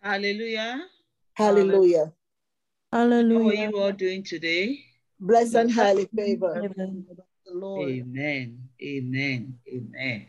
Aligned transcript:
Hallelujah. 0.00 0.86
Hallelujah. 1.34 2.12
Hallelujah. 2.92 3.38
How 3.40 3.48
are 3.48 3.70
you 3.70 3.76
all 3.76 3.90
doing 3.90 4.22
today? 4.22 4.78
Blessed 5.18 5.54
and 5.56 5.72
highly 5.72 6.08
favored. 6.14 6.72
Amen. 6.78 7.04
Amen. 7.76 8.68
Amen. 8.80 9.58
Amen. 9.68 10.26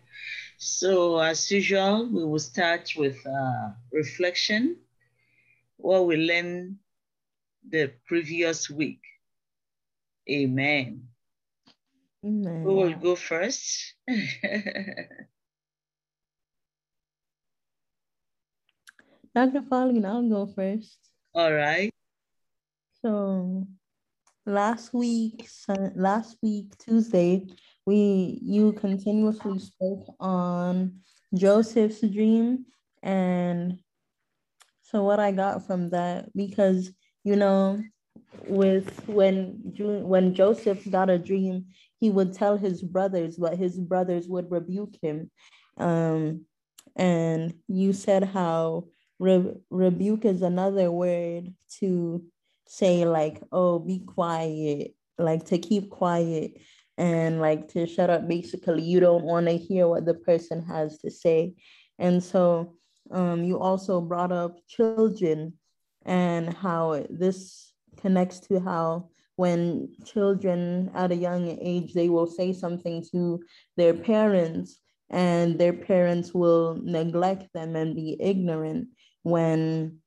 So, 0.57 1.19
as 1.19 1.51
usual, 1.51 2.09
we 2.11 2.25
will 2.25 2.39
start 2.39 2.91
with 2.97 3.23
uh, 3.27 3.69
reflection, 3.91 4.77
what 5.77 6.07
we 6.07 6.17
learned 6.17 6.77
the 7.69 7.91
previous 8.07 8.69
week. 8.69 9.01
Amen. 10.29 11.07
Amen. 12.25 12.63
Who 12.63 12.73
will 12.75 12.95
go 12.95 13.15
first? 13.15 13.95
Dr. 19.35 19.61
Pauline, 19.69 20.05
I'll 20.05 20.29
go 20.29 20.47
first. 20.47 20.97
All 21.33 21.53
right. 21.53 21.91
So 23.01 23.67
last 24.45 24.93
week, 24.93 25.47
last 25.95 26.37
week, 26.41 26.77
Tuesday, 26.77 27.45
we 27.85 28.39
you 28.41 28.73
continuously 28.73 29.59
spoke 29.59 30.15
on 30.19 31.01
Joseph's 31.33 32.01
dream 32.01 32.65
and 33.03 33.79
so 34.81 35.03
what 35.03 35.19
I 35.19 35.31
got 35.31 35.67
from 35.67 35.89
that 35.89 36.35
because 36.35 36.91
you 37.25 37.35
know 37.35 37.83
with 38.47 39.07
when 39.07 39.59
when 39.75 40.33
Joseph 40.33 40.89
got 40.89 41.09
a 41.09 41.17
dream, 41.17 41.65
he 41.99 42.09
would 42.09 42.33
tell 42.33 42.55
his 42.55 42.81
brothers, 42.81 43.35
but 43.35 43.57
his 43.57 43.77
brothers 43.77 44.27
would 44.27 44.49
rebuke 44.51 44.95
him. 45.01 45.31
Um, 45.77 46.45
and 46.95 47.55
you 47.67 47.91
said 47.93 48.23
how 48.23 48.85
re- 49.19 49.55
rebuke 49.69 50.23
is 50.23 50.41
another 50.41 50.91
word 50.91 51.53
to 51.79 52.23
say 52.67 53.05
like, 53.05 53.41
oh, 53.51 53.79
be 53.79 53.99
quiet, 53.99 54.95
like 55.17 55.45
to 55.45 55.57
keep 55.57 55.89
quiet 55.89 56.61
and 56.97 57.41
like 57.41 57.69
to 57.69 57.87
shut 57.87 58.09
up. 58.09 58.27
Basically, 58.27 58.83
you 58.83 58.99
don't 58.99 59.23
want 59.23 59.47
to 59.47 59.57
hear 59.57 59.87
what 59.87 60.05
the 60.05 60.13
person 60.13 60.63
has 60.63 60.99
to 60.99 61.09
say. 61.09 61.53
And 61.97 62.23
so 62.23 62.75
um, 63.11 63.43
you 63.43 63.59
also 63.59 63.99
brought 63.99 64.31
up 64.31 64.57
children 64.67 65.53
and 66.05 66.53
how 66.53 67.03
this 67.09 67.73
connects 67.97 68.39
to 68.39 68.59
how 68.59 69.09
when 69.35 69.89
children 70.05 70.89
at 70.93 71.11
a 71.11 71.15
young 71.15 71.57
age 71.61 71.93
they 71.93 72.09
will 72.09 72.27
say 72.27 72.53
something 72.53 73.03
to 73.11 73.41
their 73.75 73.93
parents 73.93 74.79
and 75.09 75.59
their 75.59 75.73
parents 75.73 76.33
will 76.33 76.79
neglect 76.83 77.51
them 77.53 77.75
and 77.75 77.95
be 77.95 78.17
ignorant 78.19 78.87
when 79.23 79.97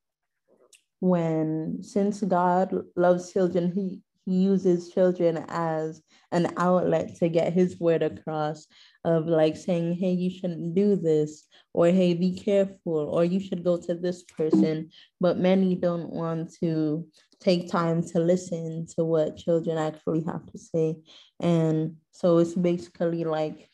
when 1.01 1.79
since 1.83 2.21
god 2.23 2.75
loves 2.97 3.33
children 3.33 3.73
he 3.75 4.01
uses 4.29 4.93
children 4.93 5.45
as 5.49 6.03
an 6.33 6.53
outlet 6.57 7.17
to 7.17 7.29
get 7.29 7.53
his 7.53 7.81
word 7.81 8.03
across 8.03 8.67
of 9.05 9.27
like 9.27 9.57
saying 9.57 9.95
hey 9.95 10.13
you 10.13 10.31
shouldn't 10.31 10.75
do 10.75 10.95
this 10.95 11.45
or 11.73 11.87
hey 11.87 12.13
be 12.13 12.39
careful 12.39 13.09
or 13.11 13.25
you 13.25 13.41
should 13.41 13.65
go 13.65 13.77
to 13.77 13.95
this 13.95 14.23
person. 14.25 14.91
But 15.21 15.39
many 15.39 15.75
don't 15.75 16.11
want 16.11 16.53
to 16.61 17.07
take 17.41 17.71
time 17.71 18.03
to 18.03 18.19
listen 18.19 18.87
to 18.97 19.05
what 19.05 19.37
children 19.37 19.79
actually 19.79 20.25
have 20.25 20.45
to 20.47 20.59
say. 20.59 20.97
And 21.41 21.97
so 22.11 22.39
it's 22.39 22.55
basically 22.55 23.25
like 23.25 23.69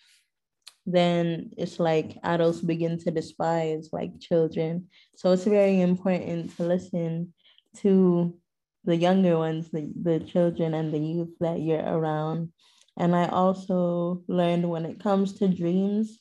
then 0.86 1.50
it's 1.56 1.80
like 1.80 2.18
adults 2.22 2.60
begin 2.60 2.98
to 2.98 3.10
despise 3.10 3.88
like 3.92 4.20
children. 4.20 4.88
So 5.16 5.32
it's 5.32 5.44
very 5.44 5.80
important 5.80 6.54
to 6.56 6.64
listen 6.64 7.32
to 7.78 8.36
the 8.84 8.96
younger 8.96 9.38
ones 9.38 9.70
the, 9.70 9.92
the 10.02 10.20
children 10.20 10.74
and 10.74 10.92
the 10.92 10.98
youth 10.98 11.34
that 11.40 11.60
you're 11.60 11.84
around 11.84 12.52
and 12.98 13.14
i 13.14 13.26
also 13.28 14.22
learned 14.28 14.68
when 14.68 14.84
it 14.84 15.00
comes 15.00 15.34
to 15.34 15.48
dreams 15.48 16.18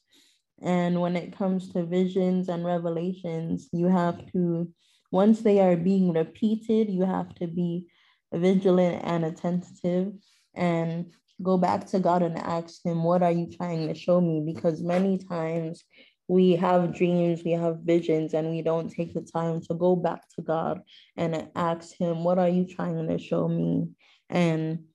and 0.62 1.00
when 1.00 1.16
it 1.16 1.36
comes 1.38 1.72
to 1.72 1.86
visions 1.86 2.50
and 2.50 2.66
revelations 2.66 3.70
you 3.72 3.88
have 3.88 4.20
to 4.32 4.72
once 5.12 5.42
they 5.42 5.60
are 5.60 5.76
being 5.76 6.14
repeated 6.14 6.90
you 6.90 7.04
have 7.04 7.34
to 7.36 7.48
be 7.48 7.86
vigilant 8.34 9.02
and 9.04 9.26
attentive 9.26 10.14
and 10.56 11.12
go 11.42 11.58
back 11.58 11.86
to 11.88 12.00
God 12.00 12.24
and 12.24 12.38
ask 12.38 12.84
Him, 12.86 13.04
What 13.04 13.24
are 13.24 13.32
you 13.32 13.50
trying 13.52 13.88
to 13.88 13.96
show 13.96 14.22
me? 14.22 14.54
Because 14.54 14.82
many 14.82 15.18
times 15.18 15.84
we 16.28 16.56
have 16.56 16.96
dreams, 16.96 17.42
we 17.44 17.52
have 17.52 17.80
visions, 17.80 18.34
and 18.34 18.50
we 18.50 18.62
don't 18.62 18.90
take 18.90 19.14
the 19.14 19.22
time 19.22 19.62
to 19.62 19.74
go 19.74 19.96
back 19.96 20.22
to 20.36 20.42
God 20.42 20.82
and 21.18 21.50
ask 21.56 21.96
Him, 21.98 22.24
What 22.24 22.40
are 22.40 22.50
you 22.50 22.66
trying 22.66 23.08
to 23.08 23.18
show 23.18 23.48
me? 23.48 23.90
And 24.30 24.86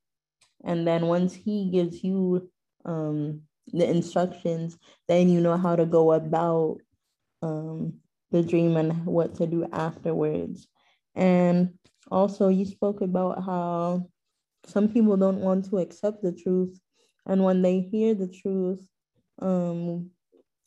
and 0.65 0.87
then 0.87 1.07
once 1.07 1.35
He 1.35 1.71
gives 1.71 2.03
you 2.03 2.51
um, 2.85 3.43
the 3.73 3.89
instructions, 3.89 4.79
then 5.07 5.29
you 5.29 5.41
know 5.41 5.57
how 5.57 5.77
to 5.77 5.87
go 5.87 6.13
about 6.13 6.79
um, 7.43 7.95
the 8.31 8.43
dream 8.43 8.77
and 8.77 9.07
what 9.07 9.37
to 9.37 9.47
do 9.47 9.67
afterwards. 9.73 10.67
And 11.15 11.75
also, 12.11 12.49
you 12.49 12.65
spoke 12.65 13.01
about 13.01 13.45
how 13.45 14.09
some 14.67 14.89
people 14.89 15.17
don't 15.17 15.41
want 15.41 15.69
to 15.71 15.79
accept 15.79 16.23
the 16.23 16.33
truth 16.33 16.79
and 17.29 17.45
when 17.45 17.63
they 17.63 17.81
hear 17.81 18.15
the 18.15 18.29
truth 18.29 18.87
um, 19.41 20.11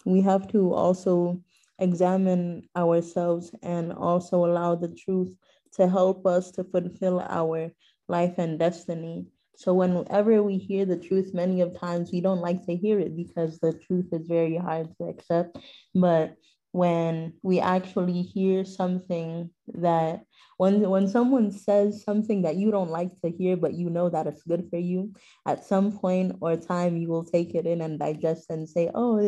we 0.06 0.22
have 0.22 0.48
to 0.50 0.74
also 0.74 1.42
examine 1.80 2.68
ourselves 2.76 3.52
and 3.64 3.92
also 3.92 4.46
allow 4.46 4.76
the 4.76 4.94
truth 4.94 5.34
to 5.74 5.88
help 5.88 6.26
us 6.26 6.52
to 6.52 6.64
fulfill 6.64 7.20
our 7.22 7.72
life 8.08 8.36
and 8.38 8.60
destiny. 8.60 9.26
So 9.56 9.74
whenever 9.74 10.42
we 10.44 10.58
hear 10.58 10.86
the 10.86 10.98
truth 10.98 11.34
many 11.34 11.62
of 11.62 11.78
times 11.80 12.12
we 12.12 12.22
don't 12.22 12.42
like 12.42 12.66
to 12.66 12.76
hear 12.76 13.00
it 13.00 13.16
because 13.16 13.60
the 13.60 13.74
truth 13.74 14.08
is 14.12 14.28
very 14.28 14.58
hard 14.58 14.90
to 14.98 15.06
accept. 15.06 15.58
But 15.94 16.36
when 16.72 17.34
we 17.44 17.60
actually 17.60 18.22
hear 18.22 18.64
something 18.64 19.50
that 19.68 20.24
when 20.58 20.90
when 20.90 21.08
someone 21.08 21.52
says 21.52 22.04
something 22.04 22.44
that 22.44 22.56
you 22.56 22.72
don't 22.72 22.90
like 22.90 23.12
to 23.22 23.30
hear 23.30 23.58
but 23.58 23.74
you 23.74 23.90
know 23.90 24.10
that 24.10 24.26
it's 24.26 24.44
good 24.44 24.68
for 24.70 24.78
you 24.78 25.12
at 25.46 25.66
some 25.66 25.92
point 25.92 26.34
or 26.40 26.56
time 26.56 26.96
you 26.96 27.10
will 27.10 27.26
take 27.26 27.56
it 27.56 27.66
in 27.66 27.82
and 27.82 28.00
digest 28.00 28.50
and 28.50 28.70
say 28.70 28.90
oh 28.96 29.20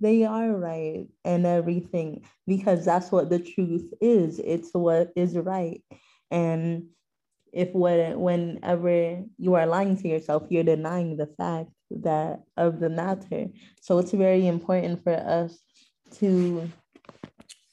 they 0.00 0.24
are 0.24 0.50
right 0.50 1.06
and 1.24 1.46
everything 1.46 2.24
because 2.46 2.84
that's 2.84 3.10
what 3.10 3.30
the 3.30 3.38
truth 3.38 3.92
is. 4.00 4.38
It's 4.38 4.70
what 4.72 5.12
is 5.16 5.36
right. 5.36 5.82
And 6.30 6.88
if 7.52 7.72
when, 7.72 8.20
whenever 8.20 9.24
you 9.38 9.54
are 9.54 9.66
lying 9.66 9.96
to 9.96 10.08
yourself 10.08 10.44
you're 10.50 10.64
denying 10.64 11.16
the 11.16 11.26
fact 11.38 11.70
that 11.90 12.40
of 12.56 12.80
the 12.80 12.90
matter. 12.90 13.46
So 13.80 13.98
it's 13.98 14.12
very 14.12 14.46
important 14.46 15.02
for 15.02 15.14
us 15.14 15.58
to 16.16 16.70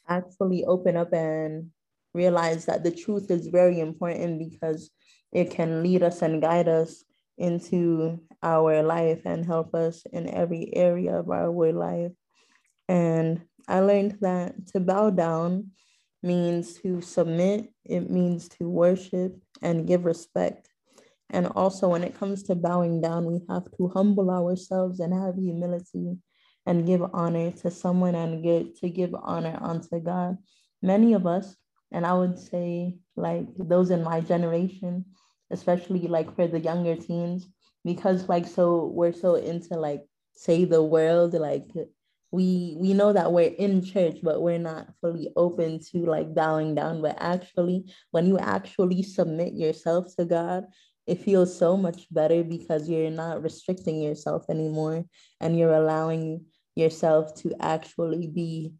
actually 0.07 0.63
open 0.65 0.95
up 0.95 1.13
and 1.13 1.71
realize 2.13 2.65
that 2.65 2.83
the 2.83 2.91
truth 2.91 3.29
is 3.29 3.47
very 3.47 3.79
important 3.79 4.39
because 4.39 4.89
it 5.33 5.51
can 5.51 5.83
lead 5.83 6.01
us 6.01 6.21
and 6.21 6.41
guide 6.41 6.69
us 6.69 7.03
into 7.37 8.19
our 8.41 8.83
life 8.83 9.21
and 9.25 9.45
help 9.45 9.73
us 9.75 10.03
in 10.11 10.29
every 10.29 10.75
area 10.75 11.17
of 11.19 11.29
our 11.29 11.71
life. 11.71 12.11
And 12.87 13.41
I 13.67 13.79
learned 13.79 14.17
that 14.21 14.67
to 14.67 14.79
bow 14.79 15.09
down 15.09 15.71
means 16.21 16.75
to 16.81 17.01
submit, 17.01 17.71
it 17.83 18.09
means 18.09 18.49
to 18.49 18.69
worship 18.69 19.37
and 19.61 19.87
give 19.87 20.05
respect. 20.05 20.69
And 21.29 21.47
also, 21.47 21.89
when 21.89 22.03
it 22.03 22.17
comes 22.17 22.43
to 22.43 22.55
bowing 22.55 23.01
down, 23.01 23.25
we 23.25 23.41
have 23.49 23.65
to 23.77 23.87
humble 23.89 24.29
ourselves 24.29 24.99
and 24.99 25.13
have 25.13 25.35
humility 25.35 26.17
and 26.65 26.85
give 26.85 27.01
honor 27.13 27.51
to 27.51 27.71
someone 27.71 28.15
and 28.15 28.43
get 28.43 28.77
to 28.77 28.89
give 28.89 29.13
honor 29.13 29.57
unto 29.61 29.99
God. 29.99 30.37
Many 30.81 31.13
of 31.13 31.25
us, 31.25 31.55
and 31.91 32.05
I 32.05 32.13
would 32.13 32.37
say 32.37 32.95
like 33.15 33.47
those 33.57 33.89
in 33.89 34.03
my 34.03 34.21
generation, 34.21 35.05
especially 35.55 36.07
like 36.07 36.29
for 36.35 36.47
the 36.47 36.59
younger 36.59 36.95
teens, 36.95 37.47
because 37.83 38.29
like 38.29 38.47
so 38.47 38.91
we're 38.97 39.13
so 39.13 39.35
into 39.35 39.75
like 39.75 40.03
say 40.33 40.65
the 40.65 40.83
world, 40.83 41.33
like 41.33 41.65
we 42.31 42.75
we 42.77 42.93
know 42.93 43.13
that 43.13 43.31
we're 43.31 43.55
in 43.65 43.83
church, 43.83 44.17
but 44.21 44.41
we're 44.41 44.67
not 44.71 44.93
fully 44.99 45.29
open 45.35 45.79
to 45.91 45.97
like 46.15 46.35
bowing 46.35 46.75
down. 46.75 47.01
But 47.01 47.17
actually, 47.19 47.77
when 48.11 48.25
you 48.27 48.37
actually 48.37 49.01
submit 49.03 49.53
yourself 49.53 50.03
to 50.17 50.25
God, 50.25 50.65
it 51.07 51.21
feels 51.21 51.57
so 51.57 51.77
much 51.77 52.07
better 52.11 52.43
because 52.43 52.89
you're 52.89 53.11
not 53.23 53.43
restricting 53.43 54.01
yourself 54.01 54.45
anymore 54.49 55.05
and 55.39 55.57
you're 55.57 55.73
allowing 55.73 56.45
yourself 56.75 57.33
to 57.41 57.53
actually 57.61 58.27
be 58.27 58.73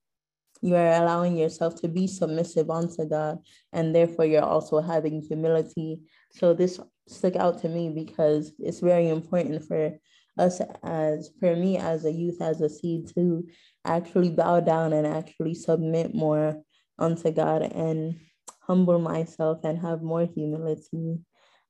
you 0.62 0.76
are 0.76 0.94
allowing 1.04 1.38
yourself 1.38 1.80
to 1.82 1.88
be 1.88 2.08
submissive 2.08 2.70
unto 2.70 3.06
God, 3.06 3.38
and 3.72 3.94
therefore 3.94 4.26
you're 4.26 4.52
also 4.56 4.82
having 4.82 5.22
humility 5.22 6.02
so 6.36 6.54
this 6.54 6.80
stuck 7.08 7.36
out 7.36 7.62
to 7.62 7.70
me 7.70 7.90
because 7.90 8.52
it's 8.60 8.80
very 8.80 9.10
important 9.10 9.64
for 9.64 9.98
us 10.38 10.60
as 10.84 11.32
for 11.40 11.56
me 11.56 11.78
as 11.78 12.04
a 12.04 12.12
youth 12.12 12.42
as 12.42 12.60
a 12.60 12.70
seed 12.70 13.08
to 13.16 13.48
actually 13.86 14.32
bow 14.32 14.60
down 14.60 14.92
and 14.92 15.08
actually 15.08 15.54
submit 15.54 16.14
more 16.14 16.62
unto 17.00 17.32
God 17.32 17.62
and 17.62 18.20
humble 18.60 19.00
myself 19.00 19.60
and 19.64 19.80
have 19.80 20.02
more 20.02 20.26
humility. 20.26 21.20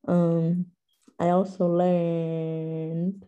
Um, 0.07 0.67
I 1.19 1.29
also 1.29 1.67
learned 1.67 3.25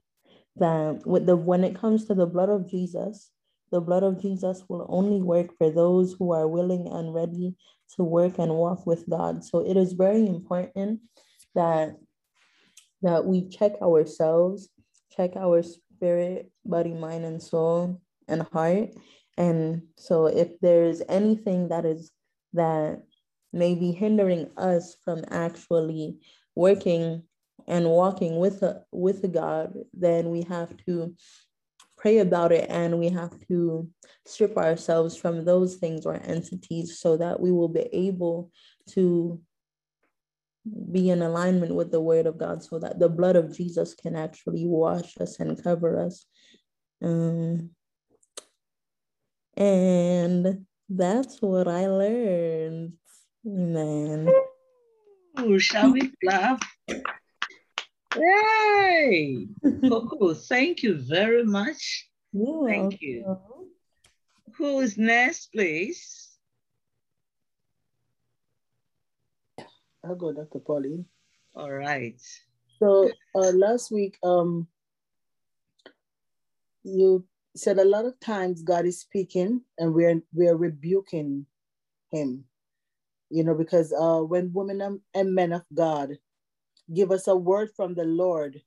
that 0.56 1.06
with 1.06 1.28
the 1.28 1.36
when 1.36 1.64
it 1.64 1.76
comes 1.76 2.06
to 2.06 2.16
the 2.16 2.26
blood 2.26 2.50
of 2.50 2.70
Jesus, 2.70 3.30
the 3.72 3.82
blood 3.82 4.04
of 4.04 4.20
Jesus 4.20 4.64
will 4.68 4.88
only 4.90 5.22
work 5.22 5.56
for 5.58 5.70
those 5.70 6.16
who 6.18 6.32
are 6.32 6.48
willing 6.48 6.88
and 6.88 7.14
ready 7.14 7.56
to 7.96 8.04
work 8.04 8.40
and 8.40 8.56
walk 8.56 8.88
with 8.88 9.08
God. 9.10 9.44
So 9.44 9.60
it 9.60 9.78
is 9.78 9.94
very 9.94 10.26
important 10.26 11.02
that 11.58 11.98
that 13.02 13.26
we 13.26 13.50
check 13.50 13.74
ourselves, 13.82 14.70
check 15.12 15.36
our 15.36 15.62
spirit, 15.62 16.52
body, 16.66 16.94
mind, 16.94 17.26
and 17.26 17.42
soul 17.42 18.02
and 18.28 18.44
heart. 18.54 18.90
And 19.38 19.84
so 19.98 20.28
if 20.28 20.60
there's 20.62 21.02
anything 21.10 21.70
that 21.70 21.86
is 21.86 22.12
that 22.54 23.04
may 23.54 23.76
be 23.76 23.92
hindering 23.92 24.50
us 24.58 24.96
from 25.04 25.24
actually 25.30 26.18
working 26.56 27.24
and 27.68 27.86
walking 27.86 28.38
with 28.38 28.64
a, 28.64 28.84
with 28.92 29.24
a 29.24 29.28
God, 29.28 29.74
then 29.94 30.30
we 30.30 30.44
have 30.44 30.76
to 30.86 31.16
pray 31.98 32.20
about 32.20 32.52
it 32.52 32.70
and 32.70 33.00
we 33.00 33.10
have 33.10 33.34
to 33.48 33.90
strip 34.26 34.58
ourselves 34.58 35.18
from 35.18 35.46
those 35.46 35.76
things 35.76 36.06
or 36.06 36.16
entities 36.24 37.00
so 37.00 37.18
that 37.18 37.40
we 37.40 37.52
will 37.52 37.70
be 37.70 37.88
able 37.92 38.52
to 38.90 39.40
be 40.92 41.10
in 41.10 41.22
alignment 41.22 41.76
with 41.76 41.92
the 41.92 42.02
word 42.02 42.26
of 42.26 42.38
God 42.38 42.64
so 42.64 42.80
that 42.80 43.00
the 43.00 43.10
blood 43.10 43.36
of 43.36 43.56
Jesus 43.56 43.94
can 43.94 44.16
actually 44.16 44.66
wash 44.66 45.18
us 45.20 45.40
and 45.40 45.62
cover 45.62 46.00
us. 46.00 46.26
Um, 47.02 47.72
and 49.56 50.66
that's 50.90 51.42
what 51.42 51.68
I 51.68 51.88
learned. 51.88 52.94
Amen. 53.46 54.30
Ooh, 55.40 55.60
shall 55.60 55.92
we 55.92 56.12
clap? 56.24 56.62
Yay! 58.16 59.48
Coco, 59.90 60.34
thank 60.34 60.84
you 60.84 60.96
very 60.96 61.44
much. 61.44 62.10
You're 62.34 62.68
Thank 62.68 63.02
you. 63.02 63.38
Who 64.58 64.80
is 64.80 64.98
next, 64.98 65.52
please? 65.54 66.27
I'll 70.08 70.16
go, 70.16 70.32
Dr. 70.32 70.60
Pauline. 70.60 71.06
All 71.56 71.72
right. 71.72 72.16
So 72.80 73.12
uh, 73.36 73.52
last 73.52 73.92
week, 73.92 74.18
um, 74.24 74.68
you 76.84 77.26
said 77.56 77.78
a 77.80 77.84
lot 77.84 78.06
of 78.06 78.20
times 78.20 78.62
God 78.62 78.86
is 78.86 79.02
speaking 79.02 79.62
and 79.78 79.94
we're 79.94 80.22
we're 80.34 80.56
rebuking 80.56 81.46
him. 82.12 82.46
You 83.30 83.44
know, 83.44 83.56
because 83.56 83.92
uh, 83.92 84.20
when 84.22 84.54
women 84.54 85.02
and- 85.14 85.36
men 85.36 85.52
of 85.52 85.64
God 85.74 86.18
give 86.94 87.12
us 87.12 87.28
a 87.28 87.36
word 87.36 87.70
from 87.76 87.94
the 87.94 88.06
Lord, 88.06 88.62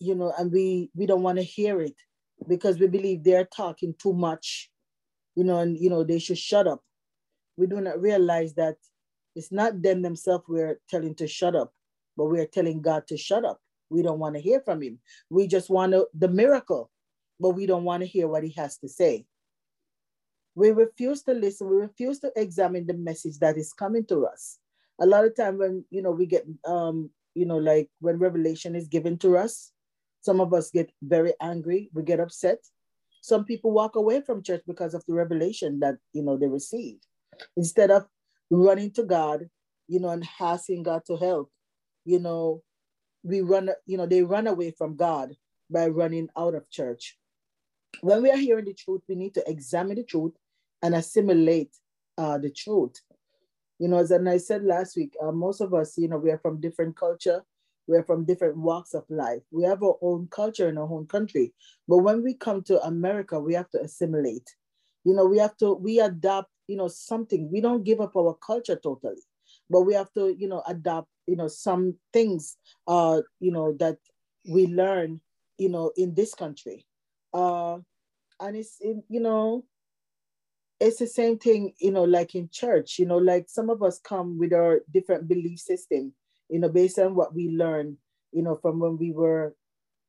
you 0.00 0.14
know, 0.14 0.32
and 0.38 0.50
we 0.50 0.90
we 0.94 1.04
don't 1.04 1.22
want 1.22 1.36
to 1.38 1.44
hear 1.44 1.82
it 1.82 1.96
because 2.48 2.78
we 2.78 2.86
believe 2.86 3.22
they're 3.22 3.44
talking 3.44 3.94
too 3.98 4.14
much, 4.14 4.70
you 5.34 5.44
know, 5.44 5.58
and 5.58 5.76
you 5.76 5.90
know 5.90 6.04
they 6.04 6.18
should 6.18 6.38
shut 6.38 6.66
up. 6.66 6.80
We 7.58 7.66
do 7.66 7.80
not 7.80 8.00
realize 8.00 8.54
that 8.54 8.76
it's 9.38 9.52
not 9.52 9.80
them 9.80 10.02
themselves 10.02 10.44
we're 10.48 10.80
telling 10.90 11.14
to 11.14 11.28
shut 11.28 11.54
up, 11.54 11.72
but 12.16 12.26
we're 12.26 12.44
telling 12.46 12.82
God 12.82 13.06
to 13.06 13.16
shut 13.16 13.44
up. 13.44 13.60
We 13.88 14.02
don't 14.02 14.18
want 14.18 14.34
to 14.34 14.40
hear 14.40 14.60
from 14.60 14.82
him. 14.82 14.98
We 15.30 15.46
just 15.46 15.70
want 15.70 15.92
to, 15.92 16.08
the 16.12 16.26
miracle, 16.26 16.90
but 17.38 17.50
we 17.50 17.64
don't 17.64 17.84
want 17.84 18.02
to 18.02 18.06
hear 18.08 18.26
what 18.26 18.42
he 18.42 18.50
has 18.56 18.78
to 18.78 18.88
say. 18.88 19.26
We 20.56 20.72
refuse 20.72 21.22
to 21.22 21.34
listen. 21.34 21.70
We 21.70 21.76
refuse 21.76 22.18
to 22.20 22.32
examine 22.34 22.88
the 22.88 22.94
message 22.94 23.38
that 23.38 23.56
is 23.56 23.72
coming 23.72 24.04
to 24.06 24.26
us. 24.26 24.58
A 25.00 25.06
lot 25.06 25.24
of 25.24 25.36
time 25.36 25.56
when, 25.56 25.84
you 25.88 26.02
know, 26.02 26.10
we 26.10 26.26
get, 26.26 26.44
um, 26.64 27.08
you 27.36 27.46
know, 27.46 27.58
like 27.58 27.88
when 28.00 28.18
revelation 28.18 28.74
is 28.74 28.88
given 28.88 29.18
to 29.18 29.36
us, 29.36 29.70
some 30.20 30.40
of 30.40 30.52
us 30.52 30.72
get 30.72 30.90
very 31.00 31.32
angry. 31.40 31.90
We 31.94 32.02
get 32.02 32.18
upset. 32.18 32.58
Some 33.20 33.44
people 33.44 33.70
walk 33.70 33.94
away 33.94 34.20
from 34.20 34.42
church 34.42 34.62
because 34.66 34.94
of 34.94 35.04
the 35.06 35.14
revelation 35.14 35.78
that, 35.78 35.94
you 36.12 36.24
know, 36.24 36.36
they 36.36 36.48
received. 36.48 37.06
Instead 37.56 37.92
of 37.92 38.06
running 38.50 38.90
to 38.92 39.02
God, 39.02 39.48
you 39.86 40.00
know, 40.00 40.10
and 40.10 40.26
asking 40.40 40.82
God 40.82 41.02
to 41.06 41.16
help, 41.16 41.50
you 42.04 42.18
know, 42.18 42.62
we 43.22 43.40
run, 43.40 43.70
you 43.86 43.96
know, 43.96 44.06
they 44.06 44.22
run 44.22 44.46
away 44.46 44.70
from 44.70 44.96
God 44.96 45.36
by 45.70 45.86
running 45.88 46.28
out 46.36 46.54
of 46.54 46.70
church. 46.70 47.18
When 48.00 48.22
we 48.22 48.30
are 48.30 48.36
hearing 48.36 48.64
the 48.64 48.74
truth, 48.74 49.02
we 49.08 49.14
need 49.14 49.34
to 49.34 49.50
examine 49.50 49.96
the 49.96 50.04
truth 50.04 50.32
and 50.82 50.94
assimilate 50.94 51.74
uh, 52.16 52.38
the 52.38 52.50
truth. 52.50 53.00
You 53.78 53.88
know, 53.88 53.98
as 53.98 54.12
I 54.12 54.38
said 54.38 54.64
last 54.64 54.96
week, 54.96 55.14
uh, 55.22 55.32
most 55.32 55.60
of 55.60 55.74
us, 55.74 55.96
you 55.98 56.08
know, 56.08 56.18
we 56.18 56.30
are 56.30 56.38
from 56.38 56.60
different 56.60 56.96
culture. 56.96 57.42
We 57.86 57.96
are 57.96 58.02
from 58.02 58.24
different 58.24 58.56
walks 58.56 58.92
of 58.92 59.04
life. 59.08 59.42
We 59.50 59.64
have 59.64 59.82
our 59.82 59.96
own 60.02 60.28
culture 60.30 60.68
in 60.68 60.76
our 60.76 60.90
own 60.90 61.06
country. 61.06 61.54
But 61.86 61.98
when 61.98 62.22
we 62.22 62.34
come 62.34 62.62
to 62.64 62.82
America, 62.82 63.40
we 63.40 63.54
have 63.54 63.70
to 63.70 63.80
assimilate. 63.80 64.48
You 65.04 65.14
know, 65.14 65.24
we 65.24 65.38
have 65.38 65.56
to, 65.58 65.72
we 65.72 66.00
adopt, 66.00 66.50
you 66.68 66.76
know, 66.76 66.86
something. 66.86 67.50
We 67.50 67.60
don't 67.60 67.82
give 67.82 68.00
up 68.00 68.14
our 68.14 68.34
culture 68.34 68.78
totally, 68.80 69.22
but 69.68 69.82
we 69.82 69.94
have 69.94 70.12
to, 70.12 70.36
you 70.38 70.46
know, 70.46 70.62
adopt, 70.68 71.08
you 71.26 71.34
know, 71.34 71.48
some 71.48 71.96
things, 72.12 72.56
uh, 72.86 73.22
you 73.40 73.50
know, 73.50 73.74
that 73.80 73.96
we 74.48 74.68
learn, 74.68 75.20
you 75.56 75.70
know, 75.70 75.90
in 75.96 76.14
this 76.14 76.34
country. 76.34 76.86
Uh, 77.34 77.78
and 78.40 78.56
it's, 78.56 78.76
in, 78.80 79.02
you 79.08 79.20
know, 79.20 79.64
it's 80.78 80.98
the 80.98 81.06
same 81.06 81.38
thing, 81.38 81.72
you 81.80 81.90
know, 81.90 82.04
like 82.04 82.34
in 82.34 82.48
church, 82.52 82.98
you 82.98 83.06
know, 83.06 83.18
like 83.18 83.46
some 83.48 83.68
of 83.68 83.82
us 83.82 83.98
come 83.98 84.38
with 84.38 84.52
our 84.52 84.82
different 84.92 85.26
belief 85.26 85.58
system, 85.58 86.12
you 86.48 86.60
know, 86.60 86.68
based 86.68 86.98
on 86.98 87.14
what 87.14 87.34
we 87.34 87.48
learned, 87.48 87.96
you 88.32 88.42
know, 88.42 88.54
from 88.54 88.78
when 88.78 88.96
we 88.96 89.10
were 89.10 89.54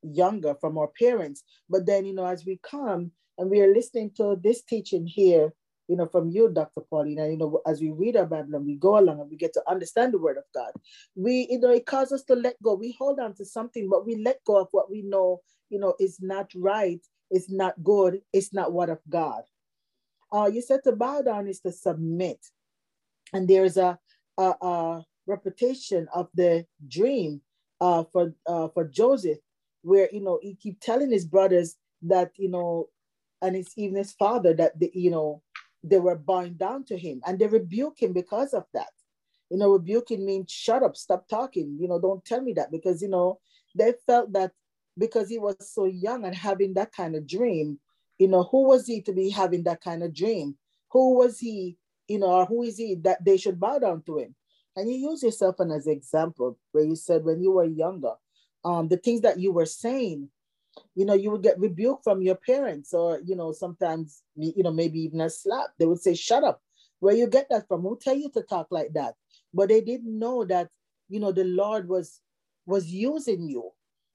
younger, 0.02 0.54
from 0.60 0.78
our 0.78 0.88
parents. 0.98 1.42
But 1.68 1.86
then, 1.86 2.04
you 2.04 2.14
know, 2.14 2.26
as 2.26 2.44
we 2.46 2.60
come 2.62 3.10
and 3.36 3.50
we 3.50 3.60
are 3.60 3.74
listening 3.74 4.12
to 4.18 4.38
this 4.40 4.62
teaching 4.62 5.06
here, 5.06 5.52
you 5.90 5.96
know, 5.96 6.06
from 6.06 6.30
you, 6.30 6.48
Dr. 6.48 6.82
Paulina, 6.82 7.26
you 7.26 7.36
know, 7.36 7.60
as 7.66 7.80
we 7.80 7.90
read 7.90 8.16
our 8.16 8.24
Bible 8.24 8.54
and 8.54 8.64
we 8.64 8.76
go 8.76 8.96
along 8.96 9.20
and 9.20 9.28
we 9.28 9.36
get 9.36 9.52
to 9.54 9.62
understand 9.68 10.14
the 10.14 10.18
word 10.18 10.36
of 10.36 10.44
God, 10.54 10.70
we, 11.16 11.48
you 11.50 11.58
know, 11.58 11.72
it 11.72 11.84
causes 11.84 12.20
us 12.20 12.24
to 12.26 12.36
let 12.36 12.54
go. 12.62 12.74
We 12.74 12.94
hold 12.96 13.18
on 13.18 13.34
to 13.34 13.44
something, 13.44 13.88
but 13.90 14.06
we 14.06 14.14
let 14.14 14.38
go 14.46 14.60
of 14.60 14.68
what 14.70 14.88
we 14.88 15.02
know, 15.02 15.40
you 15.68 15.80
know, 15.80 15.94
is 15.98 16.18
not 16.22 16.52
right, 16.54 17.04
it's 17.32 17.50
not 17.50 17.74
good, 17.82 18.20
it's 18.32 18.54
not 18.54 18.72
what 18.72 18.88
of 18.88 19.00
God. 19.08 19.42
Uh, 20.32 20.48
you 20.52 20.62
said 20.62 20.78
to 20.84 20.92
bow 20.92 21.22
down 21.22 21.48
is 21.48 21.58
to 21.62 21.72
submit. 21.72 22.38
And 23.32 23.48
there's 23.48 23.76
a, 23.76 23.98
a, 24.38 24.54
a 24.62 25.04
repetition 25.26 26.06
of 26.14 26.28
the 26.34 26.66
dream 26.86 27.40
uh, 27.80 28.04
for, 28.12 28.32
uh, 28.46 28.68
for 28.68 28.84
Joseph, 28.84 29.38
where, 29.82 30.08
you 30.12 30.20
know, 30.20 30.38
he 30.40 30.54
keep 30.54 30.78
telling 30.78 31.10
his 31.10 31.24
brothers 31.24 31.74
that, 32.02 32.30
you 32.36 32.48
know, 32.48 32.88
and 33.42 33.56
his, 33.56 33.72
even 33.76 33.96
his 33.96 34.12
father 34.12 34.54
that, 34.54 34.78
the, 34.78 34.92
you 34.94 35.10
know, 35.10 35.42
they 35.82 35.98
were 35.98 36.16
bowing 36.16 36.54
down 36.54 36.84
to 36.84 36.96
him 36.96 37.20
and 37.26 37.38
they 37.38 37.46
rebuke 37.46 38.02
him 38.02 38.12
because 38.12 38.54
of 38.54 38.64
that. 38.74 38.90
You 39.50 39.58
know, 39.58 39.70
rebuking 39.70 40.24
means 40.24 40.50
shut 40.50 40.82
up, 40.82 40.96
stop 40.96 41.26
talking, 41.28 41.76
you 41.80 41.88
know, 41.88 42.00
don't 42.00 42.24
tell 42.24 42.40
me 42.40 42.52
that 42.54 42.70
because, 42.70 43.02
you 43.02 43.08
know, 43.08 43.40
they 43.74 43.94
felt 44.06 44.32
that 44.32 44.52
because 44.96 45.28
he 45.28 45.38
was 45.38 45.56
so 45.60 45.86
young 45.86 46.24
and 46.24 46.34
having 46.34 46.74
that 46.74 46.92
kind 46.92 47.16
of 47.16 47.26
dream, 47.26 47.78
you 48.18 48.28
know, 48.28 48.44
who 48.44 48.68
was 48.68 48.86
he 48.86 49.00
to 49.02 49.12
be 49.12 49.30
having 49.30 49.64
that 49.64 49.80
kind 49.80 50.02
of 50.02 50.14
dream? 50.14 50.56
Who 50.90 51.14
was 51.14 51.38
he, 51.38 51.78
you 52.06 52.18
know, 52.18 52.26
or 52.26 52.46
who 52.46 52.62
is 52.62 52.76
he 52.76 52.96
that 52.96 53.24
they 53.24 53.36
should 53.36 53.58
bow 53.58 53.78
down 53.78 54.02
to 54.02 54.18
him? 54.18 54.34
And 54.76 54.90
you 54.90 55.10
use 55.10 55.22
yourself 55.22 55.56
as 55.60 55.86
an 55.86 55.92
example 55.92 56.58
where 56.72 56.84
you 56.84 56.94
said 56.94 57.24
when 57.24 57.42
you 57.42 57.52
were 57.52 57.64
younger, 57.64 58.12
um, 58.64 58.88
the 58.88 58.98
things 58.98 59.22
that 59.22 59.40
you 59.40 59.52
were 59.52 59.66
saying, 59.66 60.28
you 60.94 61.04
know, 61.04 61.14
you 61.14 61.30
would 61.30 61.42
get 61.42 61.58
rebuked 61.58 62.04
from 62.04 62.22
your 62.22 62.36
parents, 62.36 62.92
or 62.92 63.20
you 63.24 63.36
know, 63.36 63.52
sometimes 63.52 64.22
you 64.36 64.62
know, 64.62 64.72
maybe 64.72 65.00
even 65.00 65.20
a 65.20 65.30
slap. 65.30 65.70
They 65.78 65.86
would 65.86 66.00
say, 66.00 66.14
"Shut 66.14 66.44
up." 66.44 66.62
Where 67.00 67.14
you 67.14 67.26
get 67.26 67.48
that 67.50 67.66
from? 67.66 67.82
Who 67.82 67.98
tell 67.98 68.16
you 68.16 68.30
to 68.30 68.42
talk 68.42 68.68
like 68.70 68.92
that? 68.92 69.14
But 69.52 69.70
they 69.70 69.80
didn't 69.80 70.18
know 70.18 70.44
that, 70.44 70.68
you 71.08 71.18
know, 71.18 71.32
the 71.32 71.44
Lord 71.44 71.88
was 71.88 72.20
was 72.66 72.86
using 72.88 73.48
you, 73.48 73.70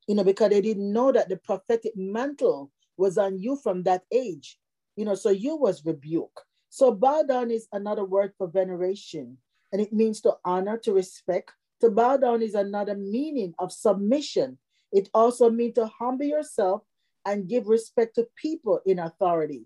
you 0.07 0.15
know, 0.15 0.23
because 0.23 0.49
they 0.49 0.61
didn't 0.61 0.93
know 0.93 1.11
that 1.11 1.29
the 1.29 1.37
prophetic 1.37 1.93
mantle 1.95 2.71
was 2.97 3.17
on 3.17 3.39
you 3.39 3.57
from 3.57 3.83
that 3.83 4.03
age, 4.11 4.59
you 4.95 5.03
know. 5.03 5.15
So 5.15 5.29
you 5.29 5.55
was 5.55 5.83
rebuked. 5.83 6.39
So 6.69 6.91
bow 6.91 7.23
down 7.23 7.51
is 7.51 7.67
another 7.73 8.05
word 8.05 8.33
for 8.37 8.47
veneration, 8.47 9.37
and 9.71 9.81
it 9.81 9.91
means 9.91 10.21
to 10.21 10.35
honor, 10.45 10.77
to 10.79 10.93
respect. 10.93 11.51
To 11.81 11.89
bow 11.89 12.17
down 12.17 12.41
is 12.41 12.53
another 12.53 12.95
meaning 12.95 13.53
of 13.59 13.71
submission. 13.71 14.57
It 14.91 15.09
also 15.13 15.49
means 15.49 15.75
to 15.75 15.87
humble 15.87 16.25
yourself 16.25 16.83
and 17.25 17.49
give 17.49 17.67
respect 17.67 18.15
to 18.15 18.27
people 18.35 18.81
in 18.85 18.99
authority. 18.99 19.65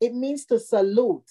It 0.00 0.14
means 0.14 0.44
to 0.46 0.58
salute. 0.58 1.30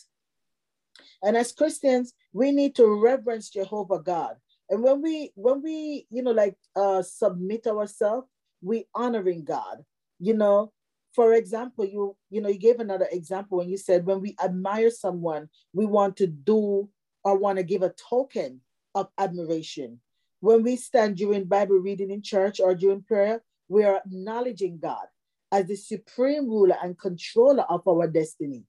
And 1.24 1.38
as 1.38 1.52
Christians, 1.52 2.14
we 2.34 2.52
need 2.52 2.76
to 2.76 3.02
reverence 3.02 3.50
Jehovah 3.50 4.00
God. 4.00 4.38
And 4.70 4.82
when 4.82 5.02
we 5.02 5.32
when 5.36 5.62
we 5.62 6.08
you 6.10 6.24
know 6.24 6.32
like 6.32 6.56
uh 6.76 7.02
submit 7.04 7.68
ourselves, 7.68 8.28
we 8.62 8.88
honoring 8.96 9.44
God. 9.44 9.84
You 10.20 10.34
know, 10.36 10.72
for 11.14 11.34
example, 11.34 11.86
you 11.86 12.16
you 12.30 12.42
know 12.42 12.50
you 12.50 12.58
gave 12.58 12.80
another 12.80 13.08
example 13.12 13.58
when 13.58 13.70
you 13.70 13.78
said 13.78 14.06
when 14.06 14.22
we 14.22 14.36
admire 14.42 14.90
someone, 14.90 15.50
we 15.74 15.86
want 15.86 16.18
to 16.18 16.28
do 16.28 16.90
or 17.24 17.38
want 17.38 17.58
to 17.58 17.64
give 17.64 17.84
a 17.84 17.94
token 18.10 18.62
of 18.96 19.10
admiration. 19.18 20.00
When 20.42 20.64
we 20.64 20.76
stand 20.76 21.18
during 21.18 21.46
Bible 21.46 21.78
reading 21.78 22.10
in 22.10 22.24
church 22.24 22.60
or 22.60 22.74
during 22.74 23.04
prayer, 23.04 23.42
we 23.70 23.84
are 23.84 23.98
acknowledging 23.98 24.80
God 24.80 25.06
as 25.52 25.68
the 25.68 25.76
supreme 25.76 26.50
ruler 26.50 26.76
and 26.84 26.98
controller 26.98 27.64
of 27.64 27.88
our 27.88 28.08
destiny. 28.08 28.64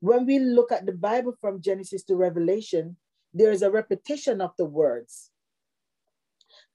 When 0.00 0.26
we 0.26 0.40
look 0.40 0.72
at 0.72 0.86
the 0.86 0.92
Bible 0.92 1.34
from 1.40 1.62
Genesis 1.62 2.02
to 2.04 2.16
Revelation, 2.16 2.96
there 3.32 3.52
is 3.52 3.62
a 3.62 3.70
repetition 3.70 4.40
of 4.40 4.50
the 4.58 4.64
words. 4.64 5.30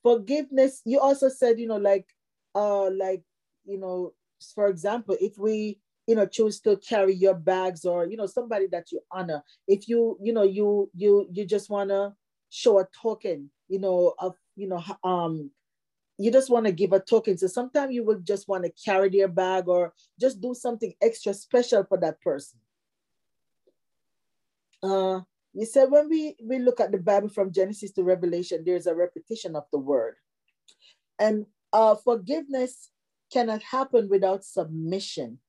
Forgiveness, 0.01 0.81
you 0.85 0.99
also 0.99 1.27
said, 1.27 1.59
you 1.59 1.67
know, 1.67 1.77
like, 1.77 2.07
uh, 2.55 2.89
like, 2.91 3.23
you 3.65 3.77
know, 3.77 4.13
for 4.55 4.67
example, 4.67 5.17
if 5.19 5.37
we, 5.37 5.79
you 6.07 6.15
know, 6.15 6.25
choose 6.25 6.61
to 6.61 6.77
carry 6.77 7.13
your 7.13 7.35
bags 7.35 7.83
or, 7.83 8.07
you 8.07 8.15
know, 8.15 8.25
somebody 8.25 8.67
that 8.67 8.91
you 8.91 9.01
honor, 9.11 9.43
if 9.67 9.89
you, 9.89 10.17
you 10.21 10.31
know, 10.31 10.43
you, 10.43 10.89
you, 10.95 11.27
you 11.29 11.45
just 11.45 11.69
want 11.69 11.89
to 11.89 12.13
show 12.49 12.79
a 12.79 12.87
token, 13.01 13.51
you 13.69 13.79
know, 13.79 14.13
of, 14.19 14.35
you 14.55 14.67
know, 14.67 14.83
um, 15.03 15.51
you 16.17 16.31
just 16.31 16.49
want 16.49 16.65
to 16.65 16.71
give 16.71 16.91
a 16.91 16.99
token. 16.99 17.37
So 17.37 17.47
sometimes 17.47 17.93
you 17.93 18.03
will 18.03 18.19
just 18.19 18.47
want 18.47 18.65
to 18.65 18.71
carry 18.83 19.09
their 19.09 19.29
bag 19.29 19.67
or 19.67 19.93
just 20.19 20.41
do 20.41 20.53
something 20.53 20.93
extra 21.01 21.33
special 21.33 21.85
for 21.85 21.97
that 21.99 22.19
person. 22.21 22.59
Uh, 24.83 25.21
you 25.53 25.65
said 25.65 25.89
when 25.89 26.09
we, 26.09 26.35
we 26.43 26.59
look 26.59 26.79
at 26.79 26.91
the 26.91 26.97
Bible 26.97 27.29
from 27.29 27.53
Genesis 27.53 27.91
to 27.93 28.03
Revelation, 28.03 28.63
there's 28.65 28.87
a 28.87 28.95
repetition 28.95 29.55
of 29.55 29.63
the 29.71 29.79
word. 29.79 30.15
And 31.17 31.45
uh, 31.71 31.95
forgiveness 31.95 32.89
cannot 33.31 33.61
happen 33.61 34.09
without 34.09 34.43
submission. 34.43 35.39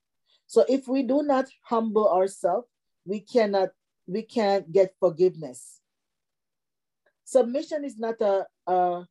So 0.47 0.65
if 0.69 0.89
we 0.89 1.03
do 1.03 1.23
not 1.23 1.47
humble 1.63 2.09
ourselves, 2.09 2.67
we 3.05 3.21
cannot 3.21 3.71
we 4.07 4.23
can't 4.23 4.71
get 4.73 4.95
forgiveness. 4.99 5.80
Submission 7.31 7.85
is 7.85 7.97
not 7.97 8.21
a, 8.21 8.45
a, 8.67 9.05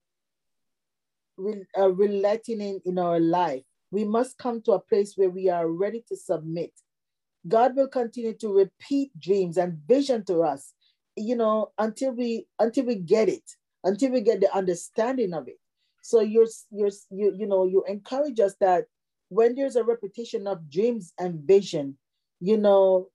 a 1.77 1.89
relating 1.89 2.59
in, 2.59 2.81
in 2.83 2.99
our 2.99 3.17
life. 3.17 3.63
We 3.91 4.03
must 4.03 4.37
come 4.37 4.61
to 4.63 4.73
a 4.73 4.79
place 4.81 5.13
where 5.15 5.29
we 5.29 5.47
are 5.47 5.69
ready 5.69 6.03
to 6.09 6.17
submit. 6.17 6.73
God 7.47 7.77
will 7.77 7.87
continue 7.87 8.33
to 8.33 8.51
repeat 8.51 9.17
dreams 9.17 9.55
and 9.55 9.79
vision 9.87 10.25
to 10.25 10.41
us, 10.41 10.73
you 11.15 11.37
know, 11.37 11.71
until 11.77 12.11
we 12.11 12.45
until 12.59 12.87
we 12.87 12.95
get 12.95 13.29
it, 13.29 13.55
until 13.85 14.11
we 14.11 14.19
get 14.19 14.41
the 14.41 14.53
understanding 14.53 15.33
of 15.33 15.47
it. 15.47 15.57
So 16.01 16.19
you're 16.19 16.47
you're 16.71 16.91
you, 17.09 17.33
you 17.37 17.47
know 17.47 17.63
you 17.63 17.85
encourage 17.87 18.41
us 18.41 18.55
that 18.59 18.87
when 19.29 19.55
there's 19.55 19.77
a 19.77 19.83
repetition 19.85 20.45
of 20.45 20.69
dreams 20.69 21.13
and 21.17 21.39
vision, 21.39 21.97
you 22.41 22.57
know, 22.57 23.07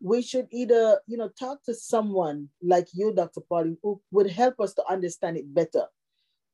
we 0.00 0.22
should 0.22 0.46
either 0.50 1.00
you 1.06 1.16
know 1.16 1.28
talk 1.28 1.62
to 1.64 1.74
someone 1.74 2.48
like 2.62 2.88
you, 2.92 3.12
Dr. 3.12 3.40
Pauline, 3.40 3.78
who 3.82 4.00
would 4.10 4.30
help 4.30 4.60
us 4.60 4.74
to 4.74 4.84
understand 4.88 5.36
it 5.36 5.52
better, 5.52 5.86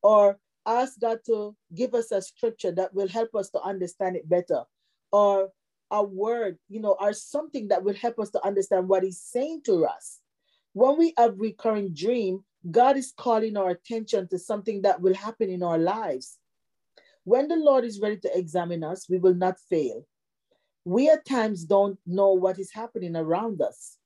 or 0.02 0.38
ask 0.66 1.00
God 1.00 1.18
to 1.26 1.56
give 1.74 1.94
us 1.94 2.12
a 2.12 2.22
scripture 2.22 2.72
that 2.72 2.94
will 2.94 3.08
help 3.08 3.34
us 3.34 3.50
to 3.50 3.60
understand 3.60 4.16
it 4.16 4.28
better, 4.28 4.62
or 5.10 5.50
a 5.90 6.02
word, 6.02 6.58
you 6.68 6.80
know, 6.80 6.96
or 6.98 7.12
something 7.12 7.68
that 7.68 7.84
will 7.84 7.94
help 7.94 8.18
us 8.18 8.30
to 8.30 8.46
understand 8.46 8.88
what 8.88 9.02
He's 9.02 9.20
saying 9.20 9.62
to 9.66 9.84
us. 9.84 10.20
When 10.72 10.96
we 10.96 11.12
have 11.18 11.38
recurring 11.38 11.92
dream, 11.92 12.44
God 12.70 12.96
is 12.96 13.12
calling 13.16 13.56
our 13.56 13.70
attention 13.70 14.28
to 14.28 14.38
something 14.38 14.82
that 14.82 15.00
will 15.00 15.14
happen 15.14 15.50
in 15.50 15.62
our 15.62 15.78
lives. 15.78 16.38
When 17.24 17.48
the 17.48 17.56
Lord 17.56 17.84
is 17.84 18.00
ready 18.00 18.16
to 18.18 18.38
examine 18.38 18.82
us, 18.82 19.08
we 19.08 19.18
will 19.18 19.34
not 19.34 19.58
fail. 19.68 20.06
We 20.84 21.08
at 21.08 21.24
times 21.24 21.64
don't 21.64 21.98
know 22.06 22.32
what 22.32 22.58
is 22.58 22.72
happening 22.72 23.16
around 23.16 23.62
us. 23.62 23.98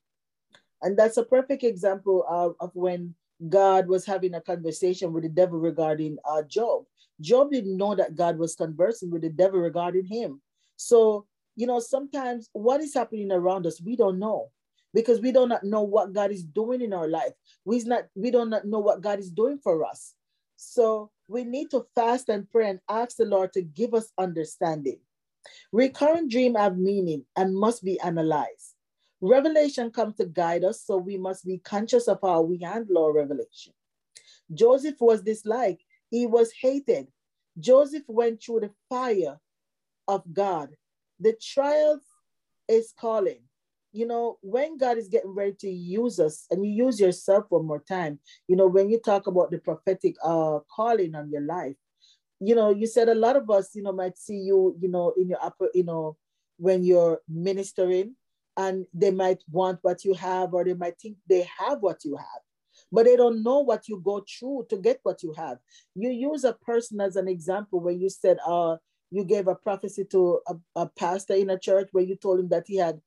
And 0.81 0.97
that's 0.97 1.17
a 1.17 1.23
perfect 1.23 1.63
example 1.63 2.25
of, 2.29 2.55
of 2.59 2.75
when 2.75 3.15
God 3.49 3.87
was 3.87 4.05
having 4.05 4.33
a 4.33 4.41
conversation 4.41 5.13
with 5.13 5.23
the 5.23 5.29
devil 5.29 5.59
regarding 5.59 6.17
uh, 6.29 6.43
Job. 6.43 6.85
Job 7.21 7.51
didn't 7.51 7.77
know 7.77 7.95
that 7.95 8.15
God 8.15 8.37
was 8.37 8.55
conversing 8.55 9.09
with 9.09 9.21
the 9.23 9.29
devil 9.29 9.59
regarding 9.59 10.05
him. 10.05 10.41
So, 10.75 11.25
you 11.55 11.65
know, 11.65 11.79
sometimes 11.79 12.49
what 12.53 12.81
is 12.81 12.93
happening 12.93 13.31
around 13.31 13.65
us, 13.65 13.81
we 13.81 13.95
don't 13.95 14.19
know 14.19 14.51
because 14.93 15.19
we 15.21 15.31
do 15.31 15.47
not 15.47 15.63
know 15.63 15.81
what 15.81 16.13
God 16.13 16.31
is 16.31 16.43
doing 16.43 16.81
in 16.81 16.93
our 16.93 17.07
life. 17.07 17.33
We 17.65 17.83
not 17.83 18.05
we 18.15 18.31
do 18.31 18.45
not 18.45 18.65
know 18.65 18.79
what 18.79 19.01
God 19.01 19.19
is 19.19 19.31
doing 19.31 19.59
for 19.63 19.85
us. 19.85 20.13
So 20.55 21.11
we 21.27 21.43
need 21.43 21.71
to 21.71 21.85
fast 21.95 22.29
and 22.29 22.49
pray 22.49 22.69
and 22.69 22.79
ask 22.89 23.17
the 23.17 23.25
Lord 23.25 23.53
to 23.53 23.61
give 23.61 23.93
us 23.93 24.11
understanding. 24.17 24.99
Recurrent 25.71 26.31
dream 26.31 26.55
have 26.55 26.77
meaning 26.77 27.25
and 27.35 27.55
must 27.55 27.83
be 27.83 27.99
analyzed. 27.99 28.75
Revelation 29.21 29.91
comes 29.91 30.15
to 30.15 30.25
guide 30.25 30.63
us, 30.63 30.83
so 30.83 30.97
we 30.97 31.17
must 31.17 31.45
be 31.45 31.57
conscious 31.59 32.07
of 32.07 32.19
how 32.21 32.41
we 32.41 32.59
handle 32.59 33.03
our 33.03 33.13
revelation. 33.13 33.73
Joseph 34.53 34.95
was 34.99 35.21
disliked, 35.21 35.83
he 36.09 36.25
was 36.25 36.51
hated. 36.61 37.07
Joseph 37.59 38.03
went 38.07 38.41
through 38.41 38.61
the 38.61 38.71
fire 38.87 39.39
of 40.07 40.21
God. 40.31 40.69
The 41.19 41.35
trials 41.41 42.01
is 42.67 42.93
calling 42.97 43.39
you 43.97 44.05
know, 44.05 44.37
when 44.41 44.77
God 44.77 44.99
is 44.99 45.07
getting 45.07 45.33
ready 45.33 45.53
to 45.61 45.69
use 45.69 46.19
us, 46.19 46.45
and 46.51 46.63
you 46.63 46.85
use 46.85 46.99
yourself 46.99 47.45
one 47.49 47.65
more 47.65 47.83
time, 47.87 48.19
you 48.47 48.55
know, 48.55 48.67
when 48.67 48.89
you 48.89 48.99
talk 48.99 49.25
about 49.25 49.49
the 49.49 49.57
prophetic 49.57 50.15
uh, 50.23 50.59
calling 50.69 51.15
on 51.15 51.31
your 51.31 51.41
life, 51.41 51.75
you 52.39 52.55
know, 52.55 52.69
you 52.69 52.87
said 52.87 53.09
a 53.09 53.15
lot 53.15 53.35
of 53.35 53.49
us, 53.49 53.71
you 53.73 53.83
know, 53.83 53.91
might 53.91 54.17
see 54.17 54.37
you, 54.37 54.75
you 54.79 54.89
know, 54.89 55.13
in 55.17 55.29
your 55.29 55.43
upper, 55.43 55.69
you 55.73 55.83
know, 55.83 56.17
when 56.57 56.83
you're 56.83 57.19
ministering, 57.27 58.15
and 58.55 58.85
they 58.93 59.11
might 59.11 59.43
want 59.51 59.79
what 59.83 60.03
you 60.03 60.13
have, 60.15 60.53
or 60.53 60.63
they 60.63 60.73
might 60.73 60.99
think 60.99 61.15
they 61.29 61.47
have 61.59 61.79
what 61.81 62.03
you 62.03 62.15
have, 62.15 62.41
but 62.91 63.05
they 63.05 63.15
don't 63.15 63.43
know 63.43 63.59
what 63.59 63.87
you 63.87 64.01
go 64.03 64.23
through 64.27 64.65
to 64.69 64.77
get 64.77 64.99
what 65.03 65.21
you 65.21 65.33
have. 65.37 65.59
You 65.95 66.09
use 66.09 66.43
a 66.43 66.53
person 66.53 66.99
as 66.99 67.15
an 67.15 67.27
example 67.27 67.79
where 67.79 67.93
you 67.93 68.09
said, 68.09 68.37
uh, 68.45 68.77
you 69.11 69.23
gave 69.23 69.47
a 69.47 69.55
prophecy 69.55 70.05
to 70.05 70.41
a, 70.47 70.55
a 70.75 70.89
pastor 70.97 71.35
in 71.35 71.49
a 71.51 71.59
church 71.59 71.89
where 71.91 72.03
you 72.03 72.15
told 72.15 72.39
him 72.39 72.49
that 72.49 72.65
he 72.67 72.77
had 72.77 72.99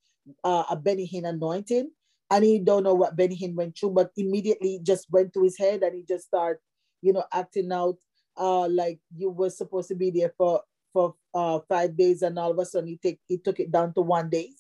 uh, 0.44 0.64
a 0.70 0.76
Benny 0.76 1.08
Hinn 1.12 1.28
anointing, 1.28 1.90
and 2.30 2.44
he 2.44 2.60
don't 2.60 2.84
know 2.84 2.94
what 2.94 3.16
Benny 3.16 3.36
Hinn 3.36 3.54
went 3.54 3.76
through, 3.76 3.90
but 3.90 4.12
immediately 4.16 4.80
just 4.82 5.10
went 5.10 5.34
to 5.34 5.42
his 5.42 5.58
head 5.58 5.82
and 5.82 5.94
he 5.96 6.04
just 6.06 6.26
started, 6.26 6.60
you 7.02 7.12
know, 7.12 7.24
acting 7.32 7.72
out 7.72 7.96
uh, 8.36 8.68
like 8.68 8.98
you 9.16 9.30
were 9.30 9.50
supposed 9.50 9.88
to 9.88 9.94
be 9.94 10.10
there 10.10 10.32
for 10.36 10.62
for 10.92 11.14
uh, 11.34 11.60
five 11.68 11.96
days, 11.96 12.22
and 12.22 12.38
all 12.38 12.50
of 12.50 12.58
a 12.58 12.64
sudden 12.64 12.88
he 12.88 12.96
take 12.96 13.20
he 13.26 13.38
took 13.38 13.60
it 13.60 13.70
down 13.70 13.94
to 13.94 14.00
one 14.00 14.28
day, 14.28 14.50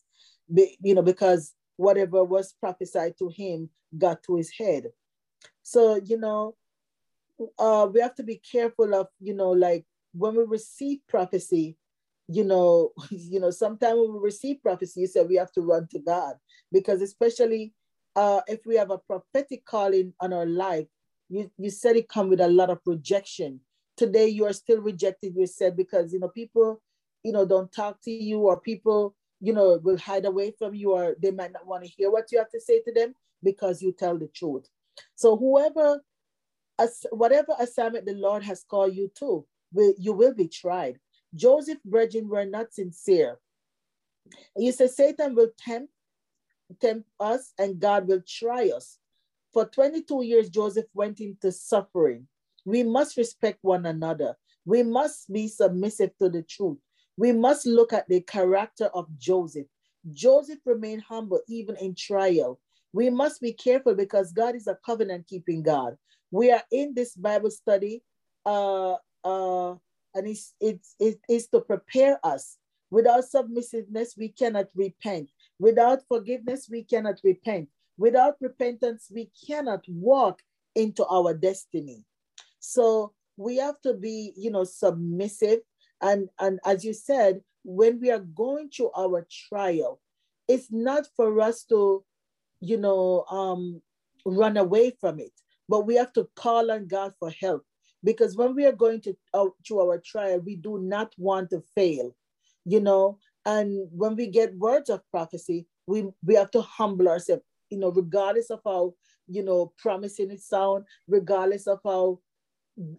you 0.48 0.94
know, 0.94 1.02
because 1.02 1.54
whatever 1.76 2.24
was 2.24 2.54
prophesied 2.60 3.16
to 3.18 3.28
him 3.28 3.70
got 3.96 4.22
to 4.22 4.36
his 4.36 4.50
head. 4.56 4.86
So 5.62 5.96
you 5.96 6.18
know, 6.18 6.54
uh, 7.58 7.88
we 7.92 8.00
have 8.00 8.14
to 8.16 8.22
be 8.22 8.40
careful 8.50 8.94
of 8.94 9.08
you 9.20 9.34
know 9.34 9.50
like 9.50 9.84
when 10.12 10.36
we 10.36 10.44
receive 10.44 10.98
prophecy, 11.08 11.76
you 12.28 12.44
know, 12.44 12.92
you 13.10 13.40
know, 13.40 13.50
sometimes 13.50 13.98
when 13.98 14.14
we 14.14 14.18
receive 14.20 14.62
prophecy, 14.62 15.00
you 15.00 15.06
say 15.06 15.22
we 15.22 15.36
have 15.36 15.52
to 15.52 15.62
run 15.62 15.88
to 15.92 15.98
God 15.98 16.34
because 16.72 17.02
especially 17.02 17.72
uh, 18.16 18.40
if 18.46 18.60
we 18.66 18.76
have 18.76 18.90
a 18.90 18.98
prophetic 18.98 19.64
calling 19.64 20.12
on 20.20 20.32
our 20.32 20.46
life, 20.46 20.86
you, 21.30 21.50
you 21.56 21.70
said 21.70 21.96
it 21.96 22.08
come 22.08 22.28
with 22.28 22.40
a 22.40 22.48
lot 22.48 22.70
of 22.70 22.80
rejection. 22.84 23.60
Today 23.96 24.28
you 24.28 24.44
are 24.46 24.52
still 24.52 24.80
rejected, 24.80 25.34
you 25.36 25.46
said, 25.46 25.76
because, 25.76 26.12
you 26.12 26.18
know, 26.18 26.28
people, 26.28 26.82
you 27.22 27.32
know, 27.32 27.46
don't 27.46 27.72
talk 27.72 28.00
to 28.02 28.10
you 28.10 28.40
or 28.40 28.60
people, 28.60 29.14
you 29.40 29.52
know, 29.52 29.78
will 29.82 29.96
hide 29.96 30.26
away 30.26 30.52
from 30.58 30.74
you 30.74 30.92
or 30.92 31.14
they 31.22 31.30
might 31.30 31.52
not 31.52 31.66
want 31.66 31.84
to 31.84 31.90
hear 31.90 32.10
what 32.10 32.32
you 32.32 32.38
have 32.38 32.50
to 32.50 32.60
say 32.60 32.80
to 32.82 32.92
them 32.92 33.14
because 33.42 33.80
you 33.80 33.92
tell 33.92 34.18
the 34.18 34.28
truth. 34.28 34.68
So 35.14 35.36
whoever, 35.36 36.02
as, 36.78 37.06
whatever 37.12 37.54
assignment 37.58 38.06
the 38.06 38.14
Lord 38.14 38.42
has 38.42 38.64
called 38.68 38.94
you 38.94 39.10
to, 39.20 39.46
will, 39.72 39.94
you 39.98 40.12
will 40.12 40.34
be 40.34 40.48
tried. 40.48 40.98
Joseph 41.34 41.78
brethren 41.84 42.28
were 42.28 42.44
not 42.44 42.74
sincere. 42.74 43.38
You 44.56 44.72
say 44.72 44.88
Satan 44.88 45.36
will 45.36 45.50
tempt, 45.58 45.92
tempt 46.80 47.08
us 47.20 47.52
and 47.58 47.78
God 47.78 48.08
will 48.08 48.22
try 48.26 48.70
us. 48.70 48.98
For 49.52 49.64
22 49.66 50.22
years, 50.22 50.48
Joseph 50.48 50.86
went 50.94 51.20
into 51.20 51.50
suffering. 51.50 52.26
We 52.64 52.82
must 52.82 53.16
respect 53.16 53.58
one 53.62 53.86
another. 53.86 54.36
We 54.64 54.82
must 54.82 55.32
be 55.32 55.48
submissive 55.48 56.10
to 56.18 56.28
the 56.28 56.42
truth. 56.42 56.78
We 57.16 57.32
must 57.32 57.66
look 57.66 57.92
at 57.92 58.08
the 58.08 58.20
character 58.20 58.86
of 58.94 59.06
Joseph. 59.18 59.66
Joseph 60.12 60.60
remained 60.64 61.02
humble 61.02 61.40
even 61.48 61.76
in 61.76 61.94
trial. 61.94 62.60
We 62.92 63.10
must 63.10 63.40
be 63.40 63.52
careful 63.52 63.94
because 63.94 64.32
God 64.32 64.54
is 64.54 64.66
a 64.66 64.78
covenant 64.86 65.26
keeping 65.26 65.62
God. 65.62 65.96
We 66.30 66.50
are 66.50 66.62
in 66.70 66.94
this 66.94 67.14
Bible 67.14 67.50
study 67.50 68.02
uh, 68.46 68.94
uh, 69.24 69.72
and 70.14 70.26
it's, 70.26 70.54
it's, 70.60 70.94
it's 70.98 71.48
to 71.48 71.60
prepare 71.60 72.18
us. 72.24 72.56
Without 72.90 73.24
submissiveness, 73.24 74.16
we 74.16 74.30
cannot 74.30 74.66
repent. 74.74 75.30
Without 75.58 76.00
forgiveness, 76.08 76.68
we 76.70 76.82
cannot 76.82 77.20
repent. 77.22 77.68
Without 78.00 78.36
repentance, 78.40 79.08
we 79.14 79.30
cannot 79.46 79.84
walk 79.86 80.40
into 80.74 81.04
our 81.04 81.34
destiny. 81.34 82.06
So 82.58 83.12
we 83.36 83.58
have 83.58 83.78
to 83.82 83.92
be, 83.92 84.32
you 84.36 84.50
know, 84.50 84.64
submissive. 84.64 85.58
And, 86.00 86.30
and 86.38 86.60
as 86.64 86.82
you 86.82 86.94
said, 86.94 87.42
when 87.62 88.00
we 88.00 88.10
are 88.10 88.24
going 88.44 88.70
through 88.70 88.92
our 88.96 89.26
trial, 89.48 90.00
it's 90.48 90.68
not 90.72 91.08
for 91.14 91.42
us 91.42 91.64
to, 91.64 92.02
you 92.60 92.78
know, 92.78 93.26
um, 93.30 93.82
run 94.24 94.56
away 94.56 94.96
from 94.98 95.20
it, 95.20 95.32
but 95.68 95.86
we 95.86 95.94
have 95.96 96.14
to 96.14 96.26
call 96.36 96.70
on 96.70 96.86
God 96.86 97.12
for 97.18 97.30
help. 97.38 97.66
Because 98.02 98.34
when 98.34 98.54
we 98.54 98.64
are 98.64 98.72
going 98.72 99.02
to 99.02 99.14
uh, 99.34 99.52
through 99.66 99.80
our 99.80 99.98
trial, 99.98 100.40
we 100.40 100.56
do 100.56 100.78
not 100.78 101.12
want 101.18 101.50
to 101.50 101.62
fail, 101.74 102.16
you 102.64 102.80
know. 102.80 103.18
And 103.44 103.88
when 103.92 104.16
we 104.16 104.26
get 104.28 104.56
words 104.56 104.88
of 104.88 105.02
prophecy, 105.10 105.66
we 105.86 106.08
we 106.24 106.34
have 106.34 106.50
to 106.52 106.62
humble 106.62 107.08
ourselves, 107.08 107.42
you 107.70 107.78
know, 107.78 107.90
regardless 107.90 108.50
of 108.50 108.60
how 108.64 108.94
you 109.28 109.42
know 109.42 109.72
promising 109.78 110.30
it 110.30 110.40
sound, 110.40 110.84
regardless 111.08 111.66
of 111.66 111.80
how 111.84 112.20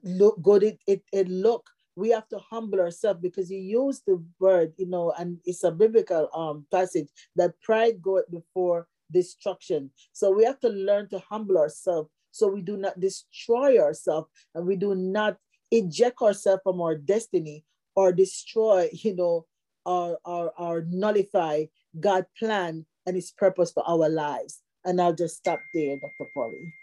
look 0.04 0.42
good 0.42 0.64
it 0.64 0.78
it, 0.88 1.02
it 1.12 1.28
look 1.28 1.70
we 1.96 2.10
have 2.10 2.28
to 2.30 2.40
humble 2.40 2.80
ourselves 2.80 3.20
because 3.22 3.52
you 3.52 3.60
use 3.60 4.02
the 4.08 4.24
word, 4.40 4.74
you 4.78 4.88
know, 4.88 5.14
and 5.18 5.38
it's 5.46 5.64
a 5.64 5.72
biblical 5.72 6.30
um, 6.34 6.66
passage 6.72 7.10
that 7.36 7.60
pride 7.62 8.02
goeth 8.02 8.30
before 8.32 8.88
destruction. 9.12 9.92
So 10.14 10.32
we 10.32 10.46
have 10.46 10.60
to 10.62 10.70
learn 10.70 11.10
to 11.10 11.20
humble 11.20 11.58
ourselves 11.58 12.10
so 12.32 12.48
we 12.48 12.62
do 12.62 12.78
not 12.78 13.00
destroy 13.00 13.78
ourselves 13.78 14.30
and 14.56 14.66
we 14.66 14.78
do 14.78 14.96
not 14.96 15.38
eject 15.70 16.22
ourselves 16.22 16.62
from 16.64 16.82
our 16.82 16.96
destiny 16.96 17.66
or 17.96 18.14
destroy, 18.14 18.90
you 18.94 19.16
know, 19.16 19.46
or, 19.86 20.18
or, 20.24 20.54
or 20.58 20.86
nullify 20.90 21.66
God's 22.00 22.28
plan 22.40 22.86
and 23.06 23.16
his 23.16 23.32
purpose 23.32 23.72
for 23.72 23.84
our 23.88 24.10
lives. 24.10 24.62
And 24.86 25.00
I'll 25.02 25.16
just 25.16 25.38
stop 25.38 25.60
there, 25.74 25.98
Dr. 25.98 26.30
Polly. 26.34 26.74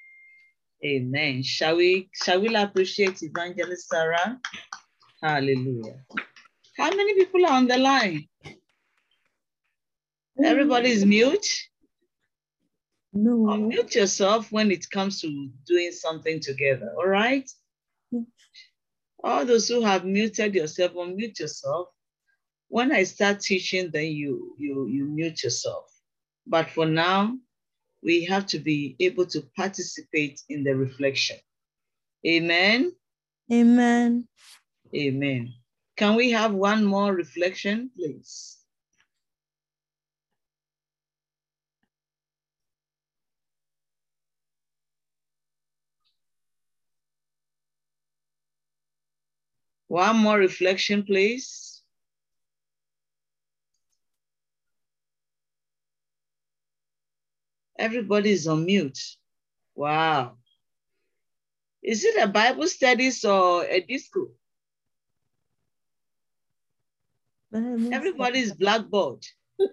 Amen. 0.85 1.43
Shall 1.43 1.77
we 1.77 2.09
shall 2.23 2.41
we 2.41 2.55
appreciate 2.55 3.23
Evangelist 3.23 3.89
Sarah? 3.89 4.41
Hallelujah. 5.23 6.05
How 6.77 6.91
many 6.91 7.15
people 7.15 7.45
are 7.47 7.55
on 7.55 7.67
the 7.67 7.79
line? 7.79 8.29
Everybody's 10.43 11.05
mute. 11.05 11.47
No. 13.13 13.33
Oh, 13.33 13.57
unmute 13.57 13.97
yourself 13.97 14.53
when 14.53 14.71
it 14.71 14.89
comes 14.91 15.21
to 15.23 15.51
doing 15.67 15.91
something 15.91 16.39
together, 16.39 16.95
all 16.97 17.09
right? 17.09 17.51
All 19.25 19.45
those 19.45 19.67
who 19.67 19.83
have 19.83 20.05
muted 20.05 20.55
yourself, 20.55 20.93
unmute 20.93 21.41
yourself. 21.41 21.89
When 22.69 22.93
I 22.93 23.03
start 23.03 23.41
teaching, 23.41 23.91
then 23.93 24.07
you, 24.07 24.55
you, 24.59 24.87
you 24.87 25.07
mute 25.07 25.43
yourself. 25.43 25.91
But 26.49 26.71
for 26.71 26.87
now, 26.87 27.37
we 28.03 28.25
have 28.25 28.47
to 28.47 28.59
be 28.59 28.97
able 29.01 29.27
to 29.27 29.43
participate 29.55 30.41
in 30.49 30.65
the 30.65 30.75
reflection. 30.75 31.37
Amen. 32.27 32.93
Amen. 33.53 34.27
Amen. 34.95 35.53
Can 35.97 36.17
we 36.17 36.31
have 36.31 36.55
one 36.55 36.85
more 36.85 37.13
reflection, 37.13 37.91
please? 37.97 38.57
One 49.89 50.17
more 50.17 50.39
reflection, 50.39 51.03
please. 51.03 51.78
Everybody's 57.79 58.47
on 58.47 58.67
mute. 58.67 58.99
Wow. 59.75 60.37
Is 61.83 62.05
it 62.05 62.21
a 62.21 62.27
Bible 62.27 62.67
studies 62.67 63.25
or 63.25 63.65
a 63.65 63.81
disco? 63.81 64.29
Everybody's 67.55 68.53
blackboard. 68.53 69.25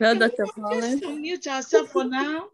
No, 0.00 0.14
Dr. 0.14 0.46
Just 0.72 1.02
unmute 1.04 1.46
ourselves 1.46 1.90
for 1.92 2.04
now. 2.04 2.48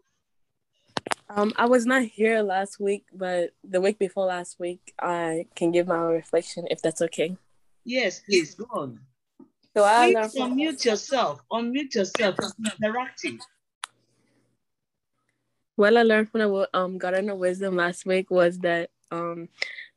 Um, 1.29 1.51
I 1.57 1.65
was 1.65 1.85
not 1.85 2.03
here 2.03 2.41
last 2.41 2.79
week, 2.79 3.05
but 3.13 3.51
the 3.63 3.81
week 3.81 3.97
before 3.97 4.25
last 4.25 4.59
week, 4.59 4.93
I 5.01 5.47
can 5.55 5.71
give 5.71 5.87
my 5.87 5.97
reflection 5.97 6.67
if 6.69 6.81
that's 6.81 7.01
okay. 7.01 7.35
Yes, 7.83 8.19
please 8.19 8.55
go 8.55 8.67
on. 8.71 8.99
So 9.75 9.83
I 9.83 10.13
Please 10.13 10.33
from 10.33 10.55
unmute 10.55 10.85
yourself. 10.85 11.41
Unmute 11.51 11.95
yourself. 11.95 12.35
It's 12.39 12.53
interactive. 12.59 13.39
What 15.75 15.95
I 15.97 16.03
learned 16.03 16.29
from 16.29 16.41
the 16.41 16.69
um 16.73 16.97
Garden 16.97 17.29
of 17.29 17.37
Wisdom 17.37 17.75
last 17.75 18.05
week 18.05 18.29
was 18.29 18.59
that 18.59 18.89
um 19.11 19.49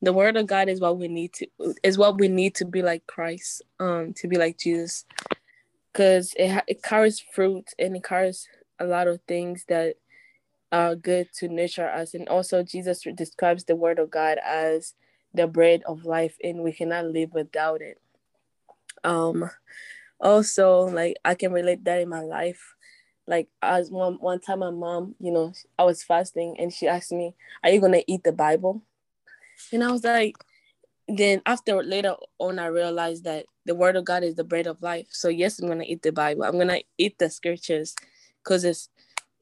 the 0.03 0.13
Word 0.13 0.37
of 0.37 0.47
God 0.47 0.69
is 0.69 0.81
what 0.81 0.99
we 0.99 1.09
need 1.09 1.33
to 1.35 1.47
is 1.83 1.99
what 1.99 2.19
we 2.19 2.29
need 2.29 2.55
to 2.57 2.65
be 2.65 2.83
like 2.83 3.07
Christ, 3.07 3.63
um 3.81 4.13
to 4.15 4.29
be 4.29 4.37
like 4.37 4.59
Jesus, 4.59 5.05
because 5.93 6.33
it 6.37 6.65
it 6.67 6.83
carries 6.83 7.21
fruit 7.21 7.69
and 7.79 7.97
it 7.97 8.05
carries 8.05 8.49
a 8.79 8.85
lot 8.85 9.09
of 9.09 9.21
things 9.27 9.65
that 9.69 9.97
are 10.73 10.95
good 10.97 11.29
to 11.39 11.49
nurture 11.49 11.89
us, 11.89 12.15
and 12.15 12.29
also 12.29 12.63
Jesus 12.63 13.05
describes 13.15 13.65
the 13.65 13.77
Word 13.77 13.99
of 13.99 14.11
God 14.11 14.39
as 14.45 14.95
the 15.35 15.47
bread 15.47 15.83
of 15.87 16.05
life, 16.05 16.37
and 16.43 16.63
we 16.63 16.73
cannot 16.73 17.07
live 17.07 17.33
without 17.35 17.83
it. 17.83 18.01
Um, 19.05 19.51
also 20.19 20.81
like 20.81 21.17
I 21.25 21.35
can 21.35 21.53
relate 21.53 21.85
that 21.85 22.01
in 22.01 22.09
my 22.09 22.21
life 22.23 22.76
like 23.27 23.49
as 23.63 23.91
one 23.91 24.15
one 24.15 24.41
time 24.41 24.61
my 24.61 24.71
mom 24.71 25.15
you 25.19 25.33
know 25.33 25.53
i 25.79 25.85
was 25.85 26.03
fasting 26.03 26.57
and 26.59 26.73
she 26.73 26.87
asked 26.87 27.13
me 27.13 27.35
are 27.63 27.71
you 27.71 27.81
gonna 27.81 28.03
eat 28.07 28.23
the 28.25 28.33
bible? 28.33 28.83
And 29.73 29.83
i 29.83 29.91
was 29.91 30.05
like 30.05 30.37
then 31.09 31.41
after 31.47 31.83
later 31.83 32.15
on 32.39 32.59
i 32.59 32.67
realized 32.67 33.25
that 33.25 33.47
the 33.65 33.75
word 33.75 33.97
of 33.97 34.05
god 34.05 34.23
is 34.23 34.35
the 34.35 34.45
bread 34.45 34.67
of 34.67 34.83
life. 34.83 35.07
So 35.11 35.29
yes 35.29 35.59
i'm 35.59 35.69
gonna 35.69 35.85
eat 35.87 36.03
the 36.03 36.13
bible. 36.13 36.45
I'm 36.45 36.59
gonna 36.59 36.81
eat 36.99 37.19
the 37.19 37.31
scriptures 37.31 37.95
because 38.43 38.65
it's 38.65 38.89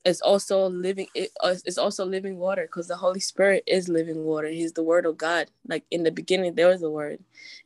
it's 0.04 0.20
also 0.20 0.68
living 0.68 1.06
it, 1.14 1.30
uh, 1.42 1.54
it's 1.64 1.78
also 1.78 2.04
living 2.04 2.36
water 2.38 2.62
because 2.62 2.88
the 2.88 2.96
holy 2.96 3.20
spirit 3.20 3.64
is 3.66 3.88
living 3.88 4.24
water. 4.24 4.48
He's 4.48 4.74
the 4.74 4.82
word 4.82 5.06
of 5.06 5.16
god. 5.16 5.50
Like 5.66 5.84
in 5.90 6.02
the 6.02 6.10
beginning 6.10 6.54
there 6.54 6.68
was 6.68 6.82
a 6.82 6.90
word 6.90 7.20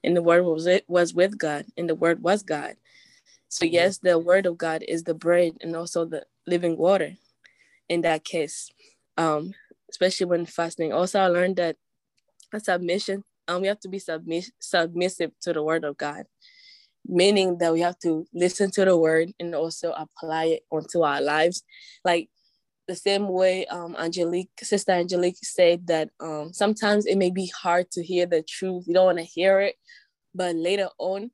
and 0.05 0.17
the 0.17 0.23
word 0.23 0.45
was 0.45 0.67
it 0.67 0.85
was 0.89 1.15
with 1.15 1.39
god 1.39 1.67
and 1.77 1.89
the 1.89 1.95
word 1.95 2.23
was 2.23 2.43
god 2.43 2.77
so 3.49 3.65
yes, 3.65 3.99
the 3.99 4.19
word 4.19 4.47
of 4.47 4.59
God 4.59 4.85
is 4.87 5.05
the 5.05 5.15
bread 5.15 5.55
and 5.61 5.75
also 5.75 6.05
the 6.05 6.25
living 6.47 6.77
water 6.77 7.13
in 7.89 8.03
that 8.03 8.25
case. 8.25 8.71
Um, 9.17 9.55
especially 9.91 10.27
when 10.27 10.47
fasting. 10.47 10.93
Also, 10.93 11.19
I 11.19 11.29
learned 11.29 11.57
that 11.57 11.77
a 12.53 12.61
submission, 12.61 13.25
um, 13.49 13.63
we 13.63 13.69
have 13.69 13.81
to 13.81 13.89
be 13.89 13.99
submiss- 13.99 14.53
submissive 14.61 15.33
to 15.43 15.53
the 15.53 15.63
word 15.63 15.85
of 15.85 15.97
God, 15.97 16.25
meaning 17.07 17.59
that 17.59 17.73
we 17.73 17.81
have 17.81 17.99
to 18.01 18.27
listen 18.35 18.71
to 18.73 18.85
the 18.85 18.97
word 18.97 19.33
and 19.41 19.55
also 19.55 19.93
apply 19.93 20.45
it 20.47 20.63
onto 20.71 21.03
our 21.03 21.21
lives. 21.21 21.63
Like 22.05 22.29
the 22.87 22.97
same 22.97 23.29
way 23.29 23.67
um 23.67 23.95
Angelique, 23.99 24.51
Sister 24.63 24.93
Angelique 24.93 25.39
said 25.43 25.87
that 25.89 26.11
um 26.21 26.53
sometimes 26.53 27.07
it 27.07 27.19
may 27.19 27.31
be 27.31 27.51
hard 27.63 27.91
to 27.93 28.03
hear 28.03 28.27
the 28.27 28.43
truth. 28.43 28.85
You 28.87 28.95
don't 28.95 29.07
want 29.07 29.19
to 29.19 29.25
hear 29.25 29.61
it, 29.61 29.77
but 30.35 30.57
later 30.57 30.89
on 30.99 31.31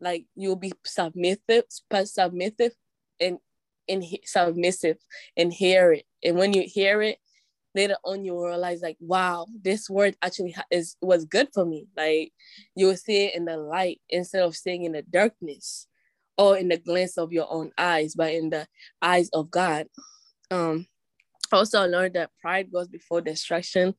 like 0.00 0.26
you'll 0.34 0.56
be 0.56 0.72
submissive 0.84 1.64
submissive 2.04 2.72
and 3.20 3.38
and 3.88 4.04
submissive 4.24 4.98
and 5.36 5.52
hear 5.52 5.92
it. 5.92 6.04
And 6.24 6.36
when 6.36 6.52
you 6.52 6.64
hear 6.66 7.02
it 7.02 7.18
later 7.74 7.96
on 8.04 8.24
you 8.24 8.32
will 8.32 8.46
realize 8.46 8.80
like 8.80 8.96
wow 9.00 9.46
this 9.62 9.90
word 9.90 10.16
actually 10.22 10.56
is 10.70 10.96
was 11.00 11.24
good 11.24 11.48
for 11.52 11.64
me. 11.64 11.86
Like 11.96 12.32
you 12.74 12.86
will 12.86 12.96
see 12.96 13.26
it 13.26 13.34
in 13.34 13.44
the 13.44 13.56
light 13.56 14.00
instead 14.08 14.42
of 14.42 14.56
seeing 14.56 14.84
in 14.84 14.92
the 14.92 15.02
darkness 15.02 15.86
or 16.38 16.56
in 16.56 16.68
the 16.68 16.78
glance 16.78 17.16
of 17.16 17.32
your 17.32 17.46
own 17.50 17.72
eyes 17.78 18.14
but 18.14 18.32
in 18.32 18.50
the 18.50 18.66
eyes 19.00 19.30
of 19.32 19.50
god. 19.50 19.86
Um 20.50 20.86
also 21.52 21.80
I 21.80 21.86
learned 21.86 22.14
that 22.14 22.30
pride 22.40 22.72
goes 22.72 22.88
before 22.88 23.20
destruction. 23.20 23.94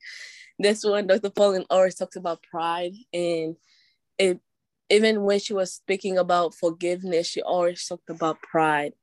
This 0.59 0.83
one 0.83 1.07
dr 1.07 1.29
Pauline 1.31 1.65
always 1.69 1.95
talks 1.95 2.15
about 2.15 2.43
pride 2.43 2.93
and 3.13 3.55
it 4.17 4.39
even 4.89 5.23
when 5.23 5.39
she 5.39 5.53
was 5.53 5.73
speaking 5.73 6.17
about 6.17 6.55
forgiveness, 6.55 7.27
she 7.27 7.41
always 7.41 7.85
talked 7.85 8.09
about 8.09 8.41
pride. 8.41 8.93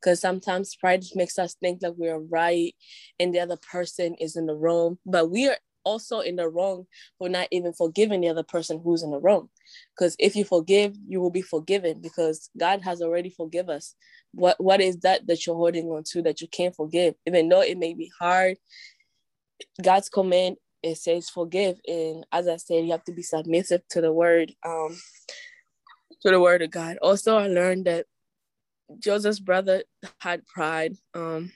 Because 0.00 0.20
sometimes 0.20 0.74
pride 0.74 1.04
makes 1.14 1.38
us 1.38 1.54
think 1.54 1.80
that 1.80 1.96
we're 1.96 2.18
right 2.18 2.74
and 3.20 3.32
the 3.32 3.38
other 3.38 3.56
person 3.70 4.16
is 4.20 4.36
in 4.36 4.46
the 4.46 4.54
wrong. 4.54 4.98
But 5.06 5.30
we 5.30 5.48
are 5.48 5.58
also 5.84 6.20
in 6.20 6.36
the 6.36 6.48
wrong 6.48 6.86
for 7.18 7.28
not 7.28 7.48
even 7.50 7.72
forgiving 7.72 8.20
the 8.20 8.28
other 8.28 8.42
person 8.42 8.80
who's 8.82 9.02
in 9.02 9.10
the 9.10 9.20
wrong. 9.20 9.48
Because 9.96 10.16
if 10.18 10.34
you 10.34 10.44
forgive, 10.44 10.96
you 11.06 11.20
will 11.20 11.30
be 11.30 11.42
forgiven 11.42 12.00
because 12.00 12.50
God 12.58 12.82
has 12.82 13.00
already 13.00 13.30
forgive 13.30 13.68
us. 13.68 13.94
What 14.32 14.56
what 14.62 14.80
is 14.80 14.98
that 14.98 15.26
that 15.26 15.46
you're 15.46 15.56
holding 15.56 15.86
on 15.88 16.04
to 16.10 16.22
that 16.22 16.40
you 16.40 16.48
can't 16.48 16.74
forgive? 16.74 17.14
Even 17.26 17.48
though 17.48 17.62
it 17.62 17.78
may 17.78 17.94
be 17.94 18.10
hard, 18.18 18.56
God's 19.80 20.08
command 20.08 20.56
it 20.82 20.96
says 20.98 21.30
forgive 21.30 21.80
and 21.88 22.26
as 22.32 22.48
i 22.48 22.56
said 22.56 22.84
you 22.84 22.92
have 22.92 23.04
to 23.04 23.12
be 23.12 23.22
submissive 23.22 23.82
to 23.88 24.00
the 24.00 24.12
word 24.12 24.52
um 24.66 24.96
to 26.22 26.30
the 26.30 26.40
word 26.40 26.62
of 26.62 26.70
god 26.70 26.98
also 27.02 27.36
i 27.38 27.48
learned 27.48 27.86
that 27.86 28.06
joseph's 28.98 29.40
brother 29.40 29.84
had 30.20 30.46
pride 30.46 30.94
um 31.14 31.50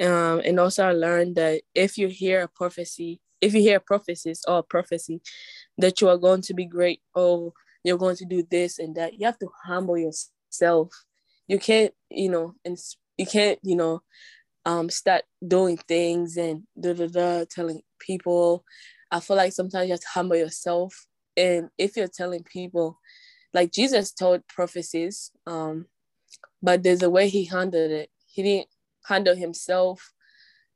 Um, 0.00 0.42
and 0.44 0.60
also 0.60 0.86
I 0.86 0.92
learned 0.92 1.36
that 1.36 1.62
if 1.74 1.98
you 1.98 2.08
hear 2.08 2.42
a 2.42 2.48
prophecy, 2.48 3.20
if 3.40 3.54
you 3.54 3.60
hear 3.60 3.80
prophecies 3.80 4.44
or 4.46 4.62
prophecy 4.62 5.20
that 5.78 6.00
you 6.00 6.08
are 6.08 6.18
going 6.18 6.42
to 6.42 6.54
be 6.54 6.66
great 6.66 7.00
or 7.14 7.52
you're 7.84 7.98
going 7.98 8.16
to 8.16 8.24
do 8.24 8.46
this 8.50 8.78
and 8.78 8.94
that, 8.96 9.14
you 9.18 9.26
have 9.26 9.38
to 9.38 9.48
humble 9.64 9.98
yourself. 9.98 10.90
You 11.48 11.58
can't, 11.58 11.94
you 12.10 12.30
know, 12.30 12.54
and 12.64 12.78
you 13.16 13.26
can't, 13.26 13.58
you 13.62 13.76
know, 13.76 14.02
um, 14.68 14.90
start 14.90 15.22
doing 15.46 15.78
things 15.78 16.36
and 16.36 16.64
da 16.78 16.92
da 16.92 17.06
da, 17.06 17.44
telling 17.48 17.80
people. 17.98 18.64
I 19.10 19.20
feel 19.20 19.38
like 19.38 19.54
sometimes 19.54 19.86
you 19.86 19.92
have 19.94 20.00
to 20.00 20.08
humble 20.12 20.36
yourself. 20.36 21.06
And 21.38 21.70
if 21.78 21.96
you're 21.96 22.06
telling 22.06 22.42
people, 22.42 22.98
like 23.54 23.72
Jesus 23.72 24.12
told 24.12 24.46
prophecies, 24.46 25.30
um, 25.46 25.86
but 26.62 26.82
there's 26.82 27.02
a 27.02 27.08
way 27.08 27.30
he 27.30 27.46
handled 27.46 27.90
it. 27.90 28.10
He 28.26 28.42
didn't 28.42 28.68
handle 29.06 29.34
himself. 29.34 30.12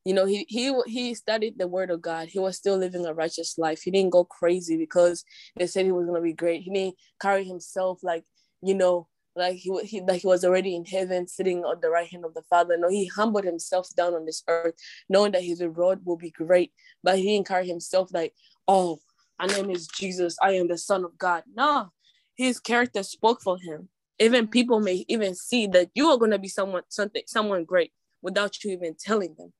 You 0.06 0.14
know, 0.14 0.24
he 0.24 0.46
he 0.48 0.74
he 0.86 1.14
studied 1.14 1.58
the 1.58 1.68
word 1.68 1.90
of 1.90 2.00
God. 2.00 2.28
He 2.28 2.38
was 2.38 2.56
still 2.56 2.78
living 2.78 3.04
a 3.04 3.12
righteous 3.12 3.58
life. 3.58 3.82
He 3.82 3.90
didn't 3.90 4.12
go 4.12 4.24
crazy 4.24 4.78
because 4.78 5.22
they 5.56 5.66
said 5.66 5.84
he 5.84 5.92
was 5.92 6.06
gonna 6.06 6.22
be 6.22 6.32
great. 6.32 6.62
He 6.62 6.72
didn't 6.72 6.96
carry 7.20 7.44
himself 7.44 8.00
like, 8.02 8.24
you 8.62 8.74
know, 8.74 9.06
like 9.34 9.56
he, 9.56 9.78
he 9.84 10.00
like 10.00 10.22
he 10.22 10.26
was 10.26 10.44
already 10.44 10.74
in 10.74 10.84
heaven 10.84 11.26
sitting 11.26 11.64
on 11.64 11.80
the 11.80 11.90
right 11.90 12.08
hand 12.08 12.24
of 12.24 12.34
the 12.34 12.42
father. 12.42 12.76
No 12.76 12.88
he 12.88 13.06
humbled 13.06 13.44
himself 13.44 13.88
down 13.96 14.14
on 14.14 14.26
this 14.26 14.42
earth 14.48 14.74
knowing 15.08 15.32
that 15.32 15.42
his 15.42 15.60
reward 15.62 16.04
will 16.04 16.16
be 16.16 16.30
great. 16.30 16.72
But 17.02 17.18
he 17.18 17.24
didn't 17.24 17.48
carry 17.48 17.66
himself 17.66 18.12
like 18.12 18.34
oh 18.68 18.98
my 19.38 19.46
name 19.46 19.70
is 19.70 19.86
jesus. 19.88 20.36
I 20.42 20.52
am 20.52 20.68
the 20.68 20.78
son 20.78 21.04
of 21.04 21.16
god. 21.18 21.44
No 21.54 21.90
his 22.34 22.60
character 22.60 23.02
spoke 23.02 23.42
for 23.42 23.58
him. 23.58 23.88
Even 24.18 24.46
people 24.46 24.80
may 24.80 25.04
even 25.08 25.34
see 25.34 25.66
that 25.68 25.90
you 25.94 26.08
are 26.08 26.18
going 26.18 26.30
to 26.30 26.38
be 26.38 26.48
someone 26.48 26.82
something 26.88 27.22
someone 27.26 27.64
great 27.64 27.92
without 28.20 28.62
you 28.62 28.72
even 28.72 28.94
telling 28.98 29.34
them. 29.38 29.52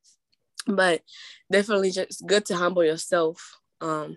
But 0.67 1.03
definitely 1.51 1.91
just 1.91 2.27
good 2.27 2.45
to 2.47 2.57
humble 2.57 2.85
yourself 2.85 3.59
um 3.81 4.17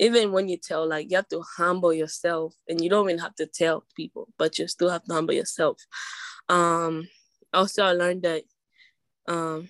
even 0.00 0.32
when 0.32 0.48
you 0.48 0.56
tell 0.56 0.88
like 0.88 1.10
you 1.10 1.16
have 1.16 1.28
to 1.28 1.42
humble 1.56 1.92
yourself 1.92 2.54
and 2.68 2.80
you 2.80 2.88
don't 2.88 3.08
even 3.08 3.20
have 3.20 3.34
to 3.36 3.46
tell 3.46 3.84
people 3.94 4.26
but 4.38 4.58
you 4.58 4.66
still 4.66 4.90
have 4.90 5.04
to 5.04 5.12
humble 5.12 5.34
yourself. 5.34 5.78
Um 6.48 7.06
also 7.52 7.82
i 7.84 7.92
learned 7.92 8.22
that 8.22 8.42
um 9.28 9.68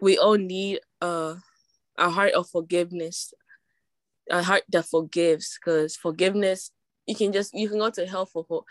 we 0.00 0.18
all 0.18 0.36
need 0.36 0.80
uh, 1.00 1.34
a 1.98 2.10
heart 2.10 2.32
of 2.32 2.48
forgiveness 2.48 3.32
a 4.30 4.42
heart 4.42 4.62
that 4.68 4.84
forgives 4.86 5.58
because 5.58 5.96
forgiveness 5.96 6.70
you 7.06 7.14
can 7.14 7.32
just 7.32 7.54
you 7.54 7.68
can 7.68 7.78
go 7.78 7.90
to 7.90 8.06
hell 8.06 8.26
for 8.26 8.44
for 8.44 8.64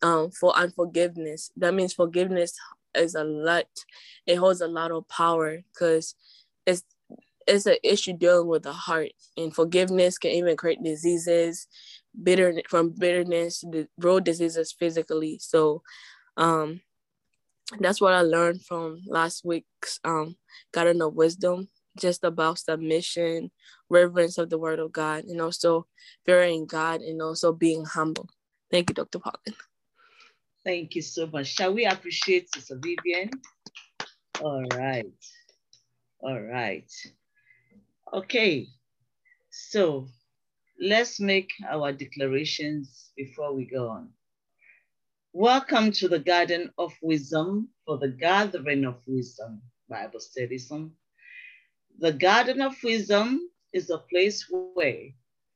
um 0.00 0.30
for 0.30 0.56
unforgiveness. 0.56 1.50
That 1.56 1.74
means 1.74 1.92
forgiveness 1.92 2.54
is 2.94 3.14
a 3.14 3.24
lot 3.24 3.66
it 4.26 4.36
holds 4.36 4.60
a 4.60 4.68
lot 4.68 4.90
of 4.90 5.08
power 5.08 5.62
because 5.72 6.14
it's 6.66 6.82
it's 7.46 7.66
an 7.66 7.76
issue 7.82 8.12
dealing 8.12 8.48
with 8.48 8.62
the 8.62 8.72
heart 8.72 9.10
and 9.36 9.54
forgiveness 9.54 10.18
can 10.18 10.30
even 10.30 10.56
create 10.56 10.82
diseases 10.82 11.66
bitter 12.22 12.60
from 12.68 12.90
bitterness 12.90 13.60
the 13.60 13.88
road 13.98 14.24
diseases 14.24 14.72
physically 14.72 15.38
so 15.40 15.82
um 16.36 16.80
that's 17.78 18.00
what 18.00 18.12
i 18.12 18.20
learned 18.20 18.62
from 18.64 19.00
last 19.06 19.44
week's 19.44 19.98
um 20.04 20.36
garden 20.72 21.00
of 21.00 21.14
wisdom 21.14 21.68
just 21.98 22.24
about 22.24 22.58
submission, 22.58 23.50
reverence 23.88 24.38
of 24.38 24.50
the 24.50 24.58
word 24.58 24.78
of 24.78 24.92
God, 24.92 25.24
and 25.24 25.40
also 25.40 25.86
fearing 26.24 26.66
God 26.66 27.00
and 27.00 27.20
also 27.20 27.52
being 27.52 27.84
humble. 27.84 28.28
Thank 28.70 28.90
you, 28.90 28.94
Dr. 28.94 29.18
Pauline. 29.18 29.58
Thank 30.64 30.94
you 30.94 31.02
so 31.02 31.26
much. 31.26 31.48
Shall 31.48 31.74
we 31.74 31.84
appreciate 31.84 32.52
Sister 32.54 32.78
Vivian? 32.80 33.30
All 34.40 34.64
right. 34.74 35.06
All 36.20 36.40
right. 36.40 36.90
Okay. 38.14 38.68
So 39.50 40.06
let's 40.78 41.18
make 41.18 41.50
our 41.66 41.92
declarations 41.92 43.10
before 43.16 43.54
we 43.54 43.64
go 43.64 43.88
on. 43.88 44.10
Welcome 45.32 45.92
to 45.92 46.08
the 46.08 46.18
Garden 46.18 46.70
of 46.76 46.92
Wisdom 47.00 47.70
for 47.86 47.96
the 47.96 48.08
Gathering 48.08 48.84
of 48.84 49.00
Wisdom 49.06 49.62
Bible 49.88 50.20
Study. 50.20 50.58
The 52.00 52.12
Garden 52.12 52.60
of 52.60 52.76
Wisdom 52.84 53.48
is 53.72 53.88
a 53.88 53.96
place 53.96 54.46
where 54.50 55.08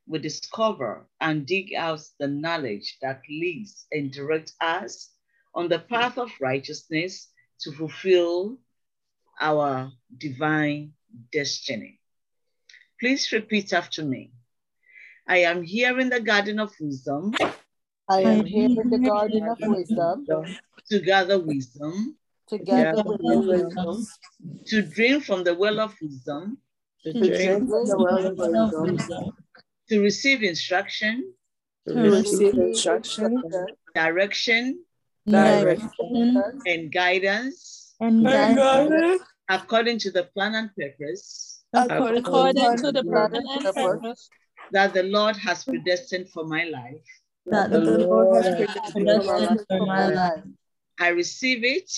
we 0.07 0.19
discover 0.19 1.07
and 1.21 1.45
dig 1.45 1.75
out 1.75 2.01
the 2.19 2.29
knowledge 2.29 2.97
that 3.03 3.21
leads 3.29 3.87
and 3.93 4.11
directs 4.11 4.55
us 4.63 5.11
on 5.55 5.69
the 5.69 5.81
path 5.81 6.17
of 6.17 6.31
righteousness 6.41 7.29
to 7.61 7.73
fulfill 7.73 8.57
our 9.43 9.93
divine 10.17 10.95
destiny. 11.31 12.01
Please 13.01 13.33
repeat 13.33 13.73
after 13.73 14.05
me. 14.05 14.33
I 15.29 15.39
am 15.39 15.63
here 15.63 15.99
in 15.99 16.09
the 16.09 16.21
Garden 16.21 16.59
of 16.61 16.73
Wisdom. 16.81 17.35
I 18.09 18.21
am 18.21 18.45
here 18.45 18.67
in 18.67 18.91
the 18.91 18.99
Garden 18.99 19.49
of 19.49 19.59
Wisdom. 19.61 20.27
To 20.91 21.01
gather 21.01 21.39
wisdom. 21.39 22.17
Together 22.49 23.03
with 23.05 23.21
wisdom, 23.21 24.07
to 24.67 24.83
drink 24.83 25.25
from 25.25 25.43
the 25.43 25.53
well 25.53 25.81
of 25.81 25.93
wisdom, 26.01 26.59
to 27.03 27.13
drink 27.13 27.69
from 27.69 27.85
the 27.87 27.97
well 27.99 28.27
of 28.29 28.39
wisdom, 28.39 29.33
to 29.89 30.01
receive 30.01 30.45
instruction, 30.45 31.35
to 31.89 31.95
receive 31.95 32.55
instruction, 32.55 33.43
direction, 33.97 34.79
direction, 35.27 36.61
and 36.67 36.93
guidance, 36.93 37.97
and 37.99 38.25
guidance. 38.25 39.23
According 39.49 39.99
to 39.99 40.13
the 40.13 40.23
plan 40.23 40.55
and 40.55 40.71
purpose 40.77 41.56
according 41.77 42.77
to 42.79 42.93
the 42.93 43.05
plan 43.05 43.35
and 43.35 43.75
purpose 43.75 44.31
that 44.73 44.93
the 44.95 45.05
Lord 45.05 45.37
has 45.37 45.65
predestined 45.65 46.29
for 46.31 46.45
my 46.45 46.65
life. 46.65 47.05
that 47.47 47.71
the 47.71 47.81
Lord 47.81 48.45
has 48.45 48.93
predestined 48.93 49.61
for 49.69 49.87
my 49.87 50.07
life. 50.09 50.45
I 50.99 51.09
receive 51.09 51.63
it. 51.65 51.91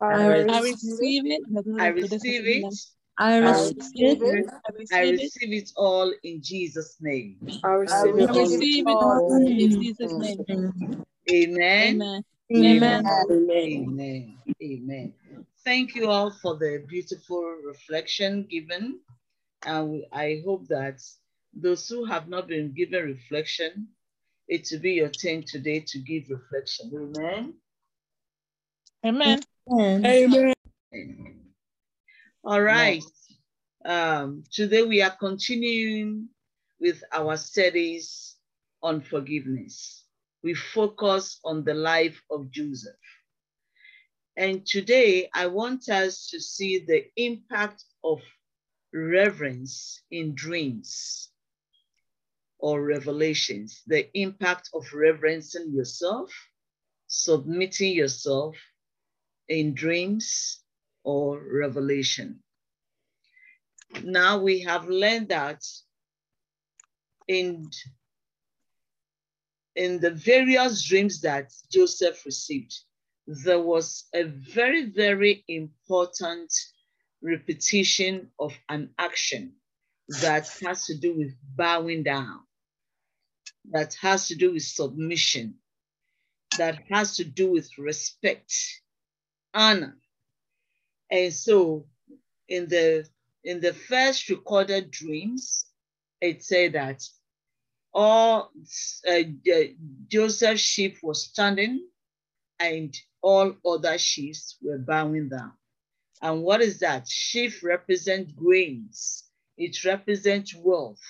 I 0.00 0.14
I 0.14 0.60
receive 0.60 1.26
it. 1.26 1.42
I 1.78 1.88
receive 1.88 2.46
it. 2.46 2.64
I 3.18 3.38
receive 3.38 4.22
it. 4.22 4.46
I 4.92 5.00
receive 5.00 5.52
it 5.52 5.70
all 5.76 6.12
in 6.22 6.42
Jesus' 6.42 6.96
name. 7.00 7.38
I 7.64 7.68
receive 7.72 8.14
I 8.16 8.22
it. 8.22 8.32
receive 8.32 8.84
it 8.88 8.96
all 9.00 9.42
in 9.42 9.70
Jesus' 9.70 10.12
name. 10.18 11.06
Amen. 11.30 11.56
Amen. 11.80 12.24
Amen. 12.54 13.06
Amen. 13.30 14.36
Amen. 14.62 15.12
Thank 15.64 15.94
you 15.94 16.08
all 16.08 16.30
for 16.30 16.56
the 16.58 16.84
beautiful 16.88 17.56
reflection 17.64 18.46
given. 18.50 19.00
And 19.64 20.04
I 20.12 20.42
hope 20.44 20.66
that 20.68 21.00
those 21.54 21.88
who 21.88 22.04
have 22.04 22.28
not 22.28 22.48
been 22.48 22.72
given 22.72 23.04
reflection, 23.04 23.88
it 24.48 24.68
will 24.70 24.80
be 24.80 24.92
your 24.92 25.10
turn 25.10 25.44
today 25.46 25.80
to 25.86 25.98
give 25.98 26.24
reflection. 26.30 26.90
Amen. 26.94 27.54
Amen. 29.04 29.40
Amen. 29.70 30.06
Amen. 30.06 30.54
All 32.44 32.62
right. 32.62 33.02
Um, 33.84 34.44
today 34.50 34.82
we 34.82 35.02
are 35.02 35.14
continuing 35.18 36.28
with 36.80 37.02
our 37.12 37.36
studies 37.36 38.36
on 38.82 39.00
forgiveness. 39.00 40.04
We 40.42 40.54
focus 40.54 41.38
on 41.44 41.62
the 41.62 41.74
life 41.74 42.20
of 42.30 42.50
Joseph. 42.50 42.94
And 44.36 44.66
today 44.66 45.28
I 45.34 45.46
want 45.46 45.88
us 45.88 46.28
to 46.30 46.40
see 46.40 46.84
the 46.84 47.04
impact 47.16 47.84
of 48.02 48.20
reverence 48.92 50.02
in 50.10 50.34
dreams 50.34 51.30
or 52.58 52.82
revelations, 52.82 53.82
the 53.86 54.08
impact 54.16 54.70
of 54.74 54.92
reverencing 54.92 55.72
yourself, 55.72 56.32
submitting 57.08 57.92
yourself 57.92 58.56
in 59.48 59.74
dreams 59.74 60.60
or 61.02 61.42
revelation. 61.52 62.40
Now 64.04 64.38
we 64.38 64.60
have 64.60 64.88
learned 64.88 65.28
that 65.28 65.62
in, 67.28 67.68
in 69.74 70.00
the 70.00 70.12
various 70.12 70.84
dreams 70.84 71.20
that 71.22 71.52
Joseph 71.70 72.24
received, 72.24 72.78
there 73.26 73.60
was 73.60 74.04
a 74.14 74.24
very, 74.24 74.86
very 74.86 75.44
important 75.48 76.52
repetition 77.22 78.30
of 78.38 78.52
an 78.68 78.90
action 78.98 79.52
that 80.20 80.48
has 80.64 80.86
to 80.86 80.96
do 80.98 81.16
with 81.16 81.34
bowing 81.56 82.02
down, 82.02 82.40
that 83.70 83.94
has 84.00 84.28
to 84.28 84.34
do 84.34 84.52
with 84.52 84.62
submission, 84.62 85.54
that 86.58 86.78
has 86.90 87.16
to 87.16 87.24
do 87.24 87.52
with 87.52 87.70
respect, 87.78 88.52
honor. 89.54 89.96
And 91.10 91.32
so 91.32 91.86
in 92.48 92.68
the 92.68 93.06
in 93.44 93.60
the 93.60 93.72
first 93.72 94.28
recorded 94.28 94.90
dreams, 94.90 95.66
it 96.20 96.42
said 96.44 96.74
that 96.74 97.02
all 97.92 98.50
uh, 99.08 99.22
Joseph's 100.08 100.60
sheep 100.60 100.98
was 101.02 101.24
standing 101.24 101.86
and 102.60 102.96
all 103.20 103.54
other 103.66 103.98
sheaves 103.98 104.56
were 104.62 104.78
bowing 104.78 105.28
down. 105.28 105.52
And 106.22 106.42
what 106.42 106.62
is 106.62 106.78
that? 106.78 107.08
Sheaf 107.08 107.62
represent 107.64 108.34
grains. 108.36 109.24
It 109.58 109.84
represents 109.84 110.54
wealth. 110.54 111.02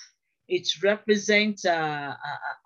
It 0.48 0.68
represents 0.82 1.64
uh 1.64 2.14
uh 2.14 2.16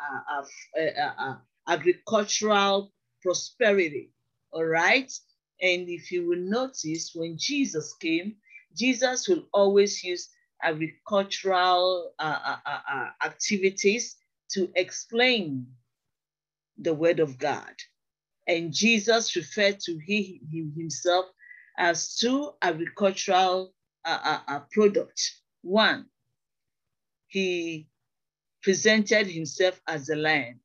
uh, 0.01 0.81
uh, 0.81 1.01
uh, 1.01 1.13
uh, 1.19 1.37
agricultural 1.69 2.93
prosperity. 3.21 4.13
All 4.53 4.65
right. 4.65 5.13
And 5.61 5.89
if 5.89 6.13
you 6.13 6.29
will 6.29 6.39
notice, 6.39 7.13
when 7.15 7.37
Jesus 7.37 7.95
came, 8.01 8.37
Jesus 8.77 9.29
will 9.29 9.45
always 9.53 10.05
use 10.05 10.29
agricultural 10.63 12.13
activities 13.25 14.17
to 14.51 14.71
explain 14.77 15.67
the 16.79 16.95
word 16.95 17.21
of 17.21 17.39
God. 17.39 17.75
And 18.47 18.73
Jesus 18.73 19.35
referred 19.35 19.81
to 19.81 19.99
he, 19.99 20.41
himself 20.77 21.27
as 21.79 22.17
two 22.17 22.53
agricultural 22.63 23.73
uh, 24.05 24.19
uh, 24.25 24.41
uh, 24.49 24.61
products. 24.73 25.43
One, 25.63 26.07
he 27.29 27.89
presented 28.63 29.27
himself 29.27 29.81
as 29.87 30.09
a 30.09 30.17
lamb. 30.17 30.61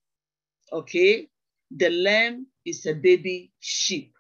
Okay, 0.72 1.30
the 1.70 1.90
lamb 1.90 2.48
is 2.66 2.86
a 2.86 2.94
baby 2.94 3.52
sheep. 3.60 4.14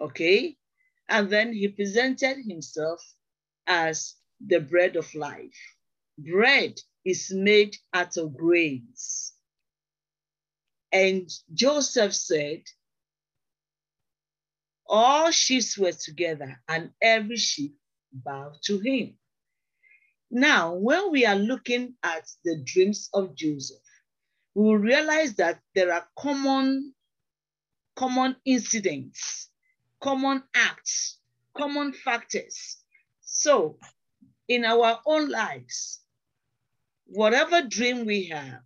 Okay, 0.00 0.56
and 1.08 1.28
then 1.28 1.52
he 1.52 1.68
presented 1.68 2.38
himself 2.46 3.02
as 3.66 4.14
the 4.46 4.60
bread 4.60 4.96
of 4.96 5.12
life. 5.14 5.58
Bread 6.18 6.78
is 7.04 7.30
made 7.32 7.76
out 7.92 8.16
of 8.16 8.36
grains. 8.36 9.32
And 10.92 11.30
Joseph 11.52 12.14
said, 12.14 12.62
all 14.90 15.30
sheep 15.30 15.62
were 15.78 15.92
together 15.92 16.60
and 16.68 16.90
every 17.00 17.36
sheep 17.36 17.76
bowed 18.12 18.56
to 18.64 18.78
him. 18.80 19.14
Now, 20.30 20.74
when 20.74 21.10
we 21.12 21.24
are 21.24 21.36
looking 21.36 21.94
at 22.02 22.28
the 22.44 22.56
dreams 22.64 23.08
of 23.14 23.34
Joseph, 23.36 23.78
we 24.54 24.64
will 24.64 24.78
realize 24.78 25.34
that 25.34 25.60
there 25.74 25.92
are 25.92 26.06
common, 26.18 26.92
common 27.94 28.36
incidents, 28.44 29.50
common 30.00 30.42
acts, 30.54 31.18
common 31.56 31.92
factors. 31.92 32.78
So 33.20 33.78
in 34.48 34.64
our 34.64 35.00
own 35.06 35.30
lives, 35.30 36.00
whatever 37.06 37.62
dream 37.62 38.06
we 38.06 38.26
have, 38.26 38.62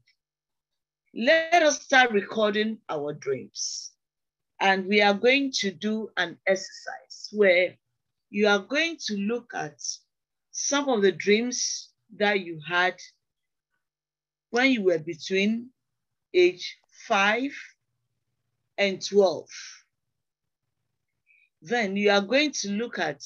let 1.15 1.63
us 1.63 1.83
start 1.83 2.11
recording 2.13 2.79
our 2.89 3.13
dreams. 3.13 3.94
And 4.64 4.87
we 4.87 5.03
are 5.03 5.12
going 5.12 5.53
to 5.57 5.70
do 5.70 6.09
an 6.16 6.38
exercise 6.46 7.29
where 7.33 7.77
you 8.31 8.48
are 8.48 8.61
going 8.61 8.96
to 9.09 9.14
look 9.14 9.53
at 9.55 9.79
some 10.53 10.88
of 10.88 11.03
the 11.03 11.12
dreams 11.12 11.90
that 12.16 12.40
you 12.40 12.59
had 12.66 12.94
when 14.48 14.70
you 14.70 14.85
were 14.85 14.98
between 14.98 15.68
age 16.33 16.79
five 17.07 17.53
and 18.79 19.07
12. 19.07 19.46
Then 21.61 21.98
you 21.98 22.09
are 22.09 22.22
going 22.22 22.53
to 22.53 22.70
look 22.70 22.98
at 22.98 23.22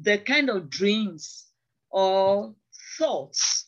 the 0.00 0.18
kind 0.18 0.48
of 0.48 0.70
dreams 0.70 1.48
or 1.90 2.54
thoughts 2.96 3.66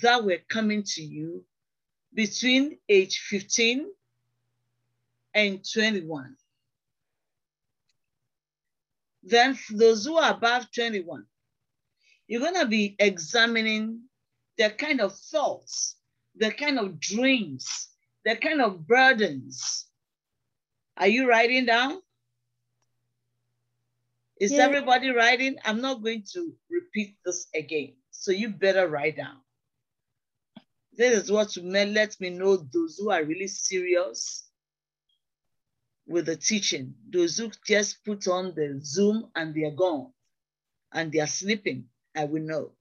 that 0.00 0.24
were 0.24 0.40
coming 0.48 0.84
to 0.84 1.02
you 1.02 1.44
between 2.14 2.78
age 2.88 3.18
15 3.28 3.90
and 5.34 5.64
21. 5.72 6.36
Then 9.22 9.58
those 9.70 10.04
who 10.06 10.16
are 10.16 10.32
above 10.32 10.66
21, 10.74 11.24
you're 12.26 12.40
gonna 12.40 12.66
be 12.66 12.96
examining 12.98 14.02
the 14.56 14.70
kind 14.70 15.00
of 15.00 15.16
thoughts, 15.16 15.96
the 16.36 16.50
kind 16.50 16.78
of 16.78 17.00
dreams, 17.00 17.88
the 18.24 18.36
kind 18.36 18.60
of 18.60 18.86
burdens. 18.86 19.86
Are 20.96 21.08
you 21.08 21.28
writing 21.28 21.66
down? 21.66 22.00
Is 24.38 24.52
yeah. 24.52 24.64
everybody 24.64 25.10
writing? 25.10 25.56
I'm 25.64 25.80
not 25.80 26.02
going 26.02 26.24
to 26.32 26.54
repeat 26.70 27.16
this 27.24 27.46
again. 27.54 27.94
So 28.10 28.32
you 28.32 28.48
better 28.48 28.88
write 28.88 29.16
down. 29.16 29.36
This 30.92 31.24
is 31.24 31.30
what 31.30 31.56
let 31.56 32.20
me 32.20 32.30
know 32.30 32.56
those 32.56 32.98
who 32.98 33.10
are 33.10 33.24
really 33.24 33.48
serious 33.48 34.49
with 36.10 36.26
the 36.26 36.36
teaching. 36.36 36.94
Those 37.08 37.38
who 37.38 37.50
just 37.64 38.04
put 38.04 38.26
on 38.26 38.52
the 38.56 38.80
Zoom 38.82 39.30
and 39.36 39.54
they're 39.54 39.70
gone 39.70 40.12
and 40.92 41.12
they're 41.12 41.28
sleeping, 41.28 41.84
I 42.16 42.24
will 42.24 42.42
know. 42.42 42.72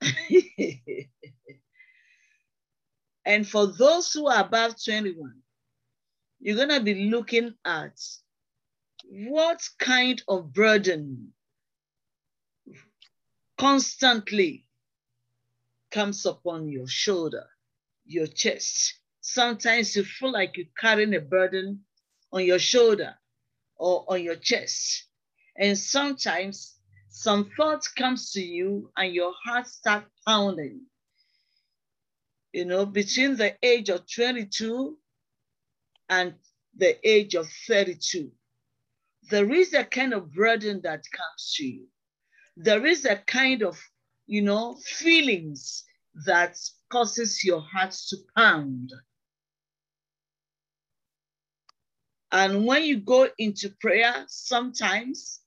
and 3.26 3.46
for 3.46 3.66
those 3.66 4.12
who 4.12 4.26
are 4.28 4.40
above 4.40 4.82
21, 4.82 5.34
you're 6.40 6.56
going 6.56 6.70
to 6.70 6.80
be 6.80 7.10
looking 7.10 7.54
at 7.64 8.00
what 9.04 9.68
kind 9.78 10.22
of 10.26 10.54
burden 10.54 11.34
constantly 13.58 14.66
comes 15.90 16.24
upon 16.24 16.68
your 16.68 16.88
shoulder, 16.88 17.44
your 18.06 18.26
chest. 18.26 18.94
Sometimes 19.26 19.96
you 19.96 20.04
feel 20.04 20.32
like 20.32 20.58
you're 20.58 20.66
carrying 20.78 21.14
a 21.14 21.20
burden 21.20 21.80
on 22.30 22.44
your 22.44 22.58
shoulder 22.58 23.14
or 23.76 24.04
on 24.06 24.22
your 24.22 24.36
chest. 24.36 25.06
And 25.56 25.78
sometimes 25.78 26.78
some 27.08 27.50
thoughts 27.56 27.88
comes 27.88 28.32
to 28.32 28.42
you 28.42 28.90
and 28.96 29.14
your 29.14 29.32
heart 29.44 29.66
starts 29.66 30.10
pounding. 30.26 30.82
You 32.52 32.66
know, 32.66 32.84
between 32.84 33.36
the 33.36 33.56
age 33.62 33.88
of 33.88 34.04
22 34.12 34.98
and 36.10 36.34
the 36.76 36.98
age 37.08 37.34
of 37.34 37.48
32, 37.66 38.30
there 39.30 39.50
is 39.50 39.72
a 39.72 39.84
kind 39.84 40.12
of 40.12 40.34
burden 40.34 40.82
that 40.82 41.02
comes 41.10 41.54
to 41.56 41.66
you. 41.66 41.86
There 42.56 42.84
is 42.84 43.06
a 43.06 43.16
kind 43.16 43.62
of 43.62 43.80
you 44.26 44.42
know, 44.42 44.76
feelings 44.84 45.84
that 46.26 46.58
causes 46.88 47.44
your 47.44 47.60
heart 47.60 47.92
to 48.08 48.16
pound. 48.36 48.92
And 52.34 52.66
when 52.66 52.82
you 52.82 52.98
go 52.98 53.28
into 53.38 53.70
prayer, 53.80 54.24
sometimes 54.26 55.40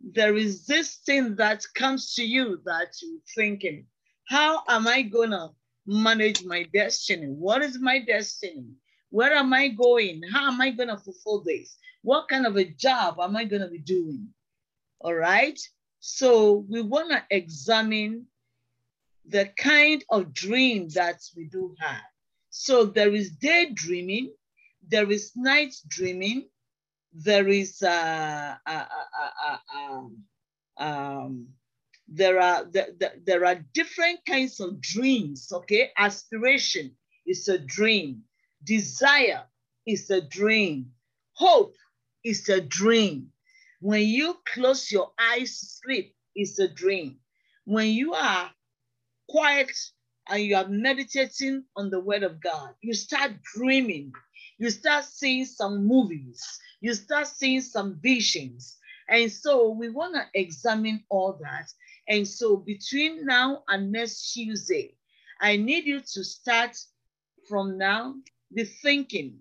there 0.00 0.36
is 0.36 0.66
this 0.66 0.96
thing 1.06 1.36
that 1.36 1.64
comes 1.76 2.14
to 2.14 2.24
you 2.24 2.60
that 2.64 2.88
you're 3.00 3.20
thinking, 3.36 3.86
how 4.28 4.64
am 4.68 4.88
I 4.88 5.02
gonna 5.02 5.50
manage 5.86 6.44
my 6.44 6.64
destiny? 6.74 7.28
What 7.28 7.62
is 7.62 7.78
my 7.78 8.00
destiny? 8.00 8.66
Where 9.10 9.32
am 9.34 9.52
I 9.52 9.68
going? 9.68 10.20
How 10.32 10.48
am 10.48 10.60
I 10.60 10.70
gonna 10.70 10.98
fulfill 10.98 11.44
this? 11.44 11.76
What 12.02 12.28
kind 12.28 12.44
of 12.44 12.56
a 12.56 12.64
job 12.64 13.20
am 13.20 13.36
I 13.36 13.44
gonna 13.44 13.70
be 13.70 13.78
doing? 13.78 14.26
All 14.98 15.14
right. 15.14 15.60
So 16.00 16.66
we 16.68 16.82
want 16.82 17.10
to 17.10 17.22
examine 17.30 18.26
the 19.26 19.46
kind 19.56 20.04
of 20.10 20.34
dream 20.34 20.88
that 20.88 21.20
we 21.36 21.44
do 21.44 21.76
have. 21.78 22.02
So 22.50 22.84
there 22.84 23.14
is 23.14 23.30
daydreaming, 23.30 24.32
there 24.86 25.10
is 25.10 25.32
night 25.36 25.74
dreaming, 25.88 26.48
there 27.12 27.48
is 27.48 27.82
uh, 27.82 28.56
uh, 28.66 28.84
uh, 29.44 29.56
um, 29.76 30.16
um, 30.78 31.48
there 32.08 32.40
are 32.40 32.64
there, 32.64 32.88
there 33.24 33.44
are 33.44 33.64
different 33.74 34.20
kinds 34.26 34.60
of 34.60 34.80
dreams. 34.80 35.50
Okay, 35.52 35.90
aspiration 35.96 36.92
is 37.26 37.48
a 37.48 37.58
dream, 37.58 38.22
desire 38.64 39.44
is 39.86 40.10
a 40.10 40.20
dream, 40.20 40.90
hope 41.34 41.74
is 42.24 42.48
a 42.48 42.60
dream, 42.60 43.32
when 43.82 44.02
you 44.02 44.36
close 44.46 44.92
your 44.92 45.10
eyes 45.18 45.80
sleep, 45.82 46.14
it's 46.36 46.60
a 46.60 46.68
dream. 46.68 47.16
When 47.64 47.88
you 47.88 48.14
are 48.14 48.48
quiet 49.28 49.72
and 50.28 50.40
you 50.40 50.54
are 50.54 50.68
meditating 50.68 51.64
on 51.74 51.90
the 51.90 51.98
word 51.98 52.22
of 52.22 52.40
God, 52.40 52.74
you 52.80 52.94
start 52.94 53.32
dreaming. 53.42 54.12
You 54.62 54.70
start 54.70 55.04
seeing 55.06 55.44
some 55.44 55.88
movies. 55.88 56.60
You 56.80 56.94
start 56.94 57.26
seeing 57.26 57.62
some 57.62 57.98
visions. 58.00 58.78
And 59.08 59.28
so 59.28 59.70
we 59.70 59.90
want 59.90 60.14
to 60.14 60.24
examine 60.40 61.02
all 61.08 61.36
that. 61.42 61.68
And 62.06 62.28
so 62.28 62.58
between 62.58 63.26
now 63.26 63.64
and 63.66 63.90
next 63.90 64.32
Tuesday, 64.32 64.94
I 65.40 65.56
need 65.56 65.86
you 65.86 65.98
to 65.98 66.22
start 66.22 66.78
from 67.48 67.76
now, 67.76 68.14
be 68.54 68.62
thinking, 68.62 69.40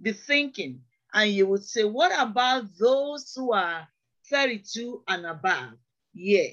be 0.00 0.12
thinking, 0.12 0.82
and 1.12 1.32
you 1.32 1.48
would 1.48 1.64
say, 1.64 1.82
what 1.82 2.12
about 2.16 2.66
those 2.78 3.32
who 3.34 3.52
are 3.52 3.88
32 4.30 5.02
and 5.08 5.26
above? 5.26 5.72
Yeah. 6.14 6.50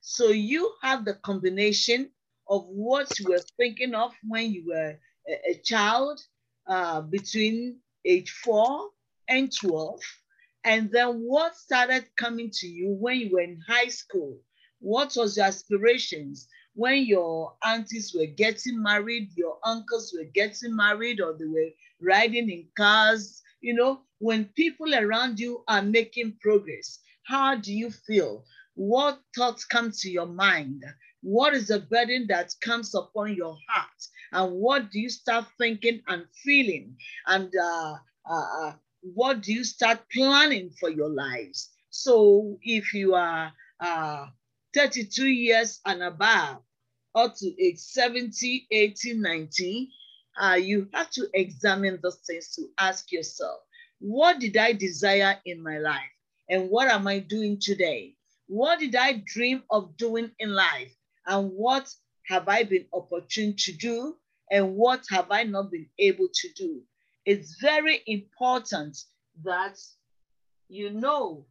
So 0.00 0.28
you 0.28 0.72
have 0.80 1.04
the 1.04 1.12
combination 1.12 2.08
of 2.48 2.64
what 2.68 3.18
you 3.18 3.28
were 3.28 3.44
thinking 3.58 3.94
of 3.94 4.14
when 4.26 4.50
you 4.50 4.64
were 4.66 4.98
a, 5.28 5.50
a 5.50 5.54
child 5.62 6.22
uh, 6.66 7.00
between 7.02 7.78
age 8.04 8.30
four 8.30 8.90
and 9.28 9.52
12? 9.54 10.00
And 10.64 10.90
then 10.90 11.20
what 11.20 11.56
started 11.56 12.04
coming 12.16 12.50
to 12.54 12.66
you 12.66 12.90
when 12.90 13.18
you 13.18 13.30
were 13.32 13.40
in 13.40 13.60
high 13.66 13.88
school? 13.88 14.38
What 14.80 15.14
was 15.16 15.36
your 15.36 15.46
aspirations 15.46 16.48
when 16.74 17.04
your 17.04 17.54
aunties 17.64 18.14
were 18.14 18.26
getting 18.26 18.82
married, 18.82 19.30
your 19.36 19.58
uncles 19.64 20.14
were 20.16 20.28
getting 20.32 20.74
married, 20.76 21.20
or 21.20 21.34
they 21.38 21.46
were 21.46 21.70
riding 22.00 22.50
in 22.50 22.66
cars? 22.76 23.42
You 23.60 23.74
know, 23.74 24.02
when 24.18 24.46
people 24.56 24.94
around 24.94 25.38
you 25.40 25.64
are 25.68 25.82
making 25.82 26.38
progress, 26.40 26.98
how 27.24 27.56
do 27.56 27.72
you 27.72 27.90
feel? 27.90 28.44
What 28.74 29.20
thoughts 29.36 29.64
come 29.64 29.92
to 29.92 30.10
your 30.10 30.26
mind? 30.26 30.84
What 31.22 31.54
is 31.54 31.68
the 31.68 31.80
burden 31.80 32.26
that 32.28 32.54
comes 32.62 32.94
upon 32.94 33.34
your 33.34 33.56
heart? 33.68 34.06
And 34.32 34.52
what 34.52 34.90
do 34.90 35.00
you 35.00 35.10
start 35.10 35.46
thinking 35.58 36.00
and 36.08 36.24
feeling? 36.44 36.96
And 37.26 37.52
uh, 37.56 37.96
uh, 38.30 38.46
uh 38.62 38.72
what 39.02 39.42
do 39.42 39.52
you 39.52 39.64
start 39.64 40.00
planning 40.12 40.70
for 40.78 40.90
your 40.90 41.08
lives? 41.08 41.70
So 41.90 42.58
if 42.62 42.94
you 42.94 43.14
are 43.14 43.52
uh, 43.80 44.26
32 44.74 45.26
years 45.26 45.80
and 45.86 46.02
above, 46.02 46.62
up 47.14 47.34
to 47.36 47.62
age 47.62 47.78
70, 47.78 48.66
80, 48.70 49.14
90, 49.14 49.90
uh, 50.40 50.54
you 50.54 50.88
have 50.94 51.10
to 51.10 51.28
examine 51.34 51.98
those 52.02 52.20
things 52.26 52.54
to 52.54 52.66
ask 52.78 53.10
yourself, 53.10 53.60
what 53.98 54.38
did 54.38 54.56
I 54.56 54.72
desire 54.72 55.36
in 55.44 55.62
my 55.62 55.78
life? 55.78 56.00
And 56.48 56.70
what 56.70 56.88
am 56.88 57.06
I 57.06 57.18
doing 57.18 57.58
today? 57.60 58.14
What 58.46 58.80
did 58.80 58.94
I 58.96 59.22
dream 59.26 59.62
of 59.70 59.96
doing 59.96 60.30
in 60.38 60.52
life? 60.52 60.94
And 61.26 61.50
what 61.52 61.92
have 62.26 62.48
I 62.48 62.64
been 62.64 62.86
opportune 62.92 63.54
to 63.58 63.72
do? 63.72 64.16
And 64.50 64.74
what 64.74 65.04
have 65.10 65.30
I 65.30 65.44
not 65.44 65.70
been 65.70 65.88
able 65.98 66.28
to 66.32 66.48
do? 66.56 66.82
it's 67.26 67.60
very 67.60 68.02
important 68.06 68.98
that 69.44 69.78
you 70.68 70.90
know, 70.90 71.46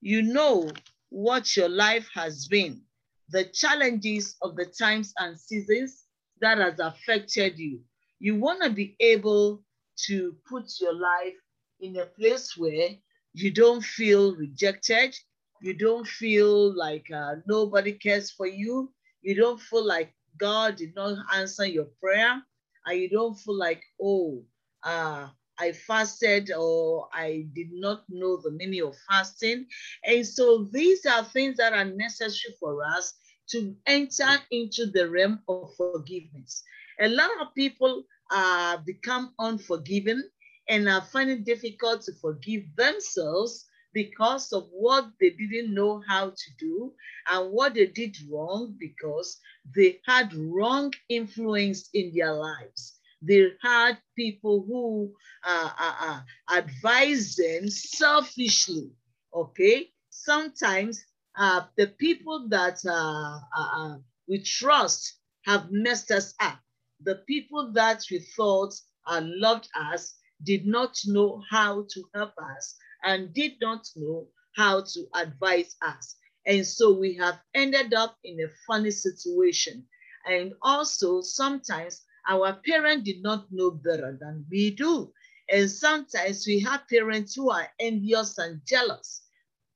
you 0.00 0.22
know 0.22 0.70
what 1.10 1.56
your 1.56 1.68
life 1.68 2.08
has 2.14 2.46
been, 2.46 2.80
the 3.28 3.44
challenges 3.44 4.36
of 4.42 4.56
the 4.56 4.66
times 4.66 5.12
and 5.18 5.38
seasons 5.38 6.04
that 6.40 6.58
has 6.58 6.78
affected 6.78 7.58
you. 7.58 7.80
You 8.18 8.36
want 8.36 8.62
to 8.62 8.70
be 8.70 8.96
able 9.00 9.62
to 10.06 10.36
put 10.48 10.72
your 10.80 10.94
life 10.94 11.34
in 11.80 11.96
a 11.96 12.06
place 12.06 12.56
where 12.56 12.90
you 13.34 13.50
don't 13.50 13.82
feel 13.82 14.36
rejected, 14.36 15.16
you 15.62 15.74
don't 15.74 16.06
feel 16.06 16.76
like 16.76 17.06
uh, 17.14 17.36
nobody 17.46 17.92
cares 17.92 18.30
for 18.30 18.46
you, 18.46 18.92
you 19.22 19.34
don't 19.34 19.60
feel 19.60 19.86
like 19.86 20.12
God 20.38 20.76
did 20.76 20.94
not 20.94 21.18
answer 21.34 21.66
your 21.66 21.86
prayer, 22.02 22.42
and 22.86 22.98
you 23.00 23.08
don't 23.08 23.34
feel 23.38 23.56
like, 23.56 23.82
oh, 24.00 24.42
uh, 24.84 25.28
I 25.58 25.72
fasted 25.72 26.50
or 26.52 27.08
I 27.12 27.46
did 27.54 27.68
not 27.72 28.04
know 28.08 28.38
the 28.42 28.50
meaning 28.50 28.82
of 28.82 28.96
fasting. 29.08 29.66
And 30.04 30.26
so 30.26 30.68
these 30.72 31.06
are 31.06 31.24
things 31.24 31.56
that 31.58 31.72
are 31.72 31.84
necessary 31.84 32.54
for 32.58 32.84
us 32.84 33.14
to 33.50 33.76
enter 33.86 34.38
into 34.50 34.86
the 34.86 35.08
realm 35.08 35.40
of 35.48 35.70
forgiveness. 35.76 36.64
A 37.00 37.08
lot 37.08 37.30
of 37.40 37.54
people 37.54 38.04
uh, 38.30 38.78
become 38.78 39.34
unforgiven 39.38 40.24
and 40.68 40.88
are 40.88 41.02
finding 41.02 41.44
difficult 41.44 42.02
to 42.02 42.12
forgive 42.14 42.62
themselves 42.76 43.66
because 43.92 44.52
of 44.52 44.68
what 44.72 45.06
they 45.20 45.30
didn't 45.30 45.74
know 45.74 46.02
how 46.08 46.30
to 46.30 46.50
do 46.58 46.92
and 47.28 47.50
what 47.52 47.74
they 47.74 47.86
did 47.86 48.16
wrong 48.30 48.74
because 48.78 49.40
they 49.74 50.00
had 50.06 50.32
wrong 50.34 50.92
influence 51.08 51.88
in 51.94 52.12
their 52.14 52.32
lives 52.34 52.98
they 53.22 53.48
had 53.62 53.98
people 54.16 54.64
who 54.66 55.12
uh, 55.44 55.70
uh, 55.78 55.94
uh, 56.00 56.20
advise 56.58 57.36
them 57.36 57.68
selfishly, 57.68 58.90
okay? 59.34 59.88
Sometimes 60.10 61.04
uh, 61.36 61.62
the 61.76 61.88
people 61.88 62.48
that 62.48 62.78
uh, 62.86 63.38
uh, 63.56 63.96
we 64.28 64.38
trust 64.42 65.14
have 65.46 65.70
messed 65.70 66.10
us 66.10 66.34
up. 66.40 66.58
The 67.02 67.16
people 67.26 67.72
that 67.72 68.04
we 68.10 68.18
thought 68.20 68.74
loved 69.08 69.68
us 69.74 70.14
did 70.42 70.66
not 70.66 70.96
know 71.06 71.42
how 71.50 71.86
to 71.90 72.04
help 72.14 72.32
us 72.56 72.76
and 73.02 73.32
did 73.34 73.52
not 73.60 73.88
know 73.96 74.26
how 74.56 74.82
to 74.82 75.06
advise 75.14 75.76
us. 75.82 76.16
And 76.46 76.66
so 76.66 76.92
we 76.92 77.16
have 77.16 77.40
ended 77.54 77.94
up 77.94 78.18
in 78.24 78.40
a 78.40 78.48
funny 78.66 78.90
situation. 78.90 79.84
And 80.26 80.52
also 80.62 81.20
sometimes 81.20 82.02
our 82.28 82.54
parents 82.66 83.04
did 83.04 83.22
not 83.22 83.46
know 83.50 83.70
better 83.70 84.16
than 84.20 84.44
we 84.50 84.70
do. 84.70 85.12
And 85.50 85.70
sometimes 85.70 86.46
we 86.46 86.60
have 86.60 86.88
parents 86.88 87.34
who 87.34 87.50
are 87.50 87.68
envious 87.80 88.38
and 88.38 88.60
jealous, 88.66 89.22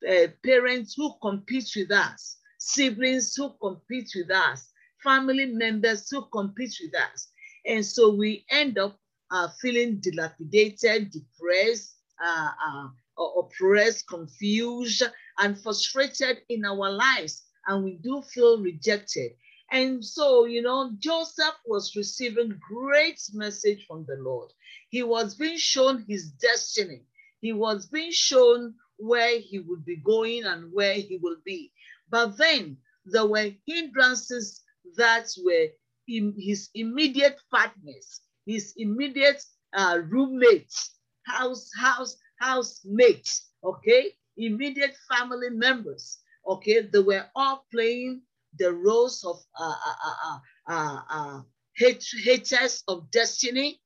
uh, 0.09 0.29
parents 0.45 0.95
who 0.95 1.15
compete 1.21 1.71
with 1.77 1.91
us, 1.91 2.37
siblings 2.59 3.35
who 3.35 3.53
compete 3.61 4.11
with 4.15 4.31
us, 4.31 4.71
family 5.03 5.47
members 5.47 6.09
who 6.11 6.25
compete 6.33 6.75
with 6.81 6.95
us. 6.95 7.29
And 7.67 7.85
so 7.85 8.15
we 8.15 8.45
end 8.51 8.79
up 8.79 8.99
uh, 9.31 9.49
feeling 9.61 10.01
dilapidated, 10.01 11.11
depressed, 11.11 11.97
uh, 12.25 12.51
uh 12.67 12.89
oppressed, 13.19 14.09
confused, 14.09 15.03
and 15.39 15.61
frustrated 15.61 16.39
in 16.49 16.65
our 16.65 16.91
lives. 16.91 17.43
And 17.67 17.85
we 17.85 17.99
do 18.03 18.23
feel 18.23 18.61
rejected. 18.61 19.33
And 19.73 20.05
so, 20.05 20.45
you 20.45 20.63
know, 20.63 20.93
Joseph 20.99 21.57
was 21.67 21.97
receiving 21.97 22.59
great 22.69 23.21
message 23.35 23.85
from 23.87 24.05
the 24.07 24.17
Lord. 24.21 24.53
He 24.91 25.03
was 25.03 25.35
being 25.35 25.59
shown 25.59 26.05
his 26.09 26.31
destiny. 26.31 27.03
He 27.41 27.53
was 27.53 27.87
being 27.87 28.13
shown 28.13 28.75
where 28.99 29.39
he 29.41 29.59
would 29.59 29.85
be 29.85 29.97
going 29.97 30.45
and 30.45 30.73
where 30.73 30.95
he 30.95 31.19
will 31.21 31.37
be. 31.45 31.73
But 32.09 32.37
then 32.37 32.79
there 33.05 33.27
were 33.27 33.51
hindrances 33.67 34.63
that 34.97 35.29
were 35.45 35.67
his 36.07 36.71
immediate 36.75 37.41
partners, 37.51 38.21
his 38.47 38.73
immediate 38.77 39.43
uh, 39.73 39.99
roommates, 40.09 40.97
house, 41.27 41.71
house, 41.77 42.17
housemates, 42.41 43.51
okay, 43.65 44.13
immediate 44.37 44.97
family 45.09 45.51
members, 45.51 46.19
okay, 46.47 46.83
they 46.83 47.01
were 47.01 47.25
all 47.35 47.67
playing 47.73 48.23
the 48.59 48.73
roles 48.73 49.25
of 49.25 49.43
uh, 49.59 49.75
uh, 50.05 50.39
uh, 50.69 51.01
uh 51.09 51.41
haters 51.77 52.83
of 52.89 53.11
destiny, 53.11 53.81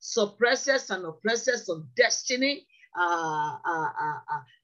suppressors 0.00 0.90
and 0.90 1.04
oppressors 1.04 1.68
of 1.68 1.84
destiny, 1.94 2.66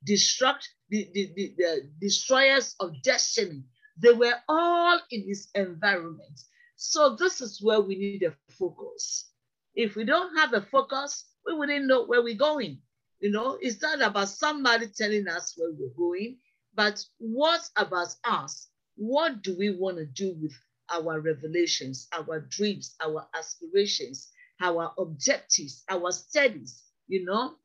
destruct 0.08 0.64
the, 0.88 1.08
the, 1.12 1.54
the, 1.58 1.90
destroyers 2.00 2.74
of 2.80 2.90
destiny. 3.02 3.62
They 3.98 4.12
were 4.12 4.36
all 4.48 4.98
in 5.10 5.26
his 5.26 5.48
environment. 5.54 6.40
So 6.76 7.14
this 7.16 7.42
is 7.42 7.60
where 7.62 7.82
we 7.82 7.96
need 7.96 8.22
a 8.22 8.34
focus. 8.52 9.30
If 9.74 9.96
we 9.96 10.04
don't 10.04 10.34
have 10.38 10.54
a 10.54 10.62
focus, 10.62 11.26
we 11.44 11.54
wouldn't 11.54 11.86
know 11.86 12.06
where 12.06 12.22
we're 12.22 12.34
going. 12.34 12.78
You 13.20 13.30
know, 13.30 13.58
it's 13.60 13.80
not 13.82 14.02
about 14.02 14.28
somebody 14.28 14.88
telling 14.88 15.28
us 15.28 15.54
where 15.56 15.72
we're 15.72 15.94
going, 15.96 16.38
but 16.74 17.04
what 17.18 17.68
about 17.76 18.14
us? 18.24 18.68
What 18.96 19.42
do 19.42 19.56
we 19.56 19.70
want 19.70 19.98
to 19.98 20.06
do 20.06 20.34
with 20.40 20.54
our 20.90 21.20
revelations, 21.20 22.08
our 22.12 22.40
dreams, 22.40 22.96
our 23.04 23.26
aspirations, 23.34 24.30
our 24.60 24.92
objectives, 24.98 25.84
our 25.88 26.12
studies? 26.12 26.82
You 27.08 27.24
know, 27.24 27.56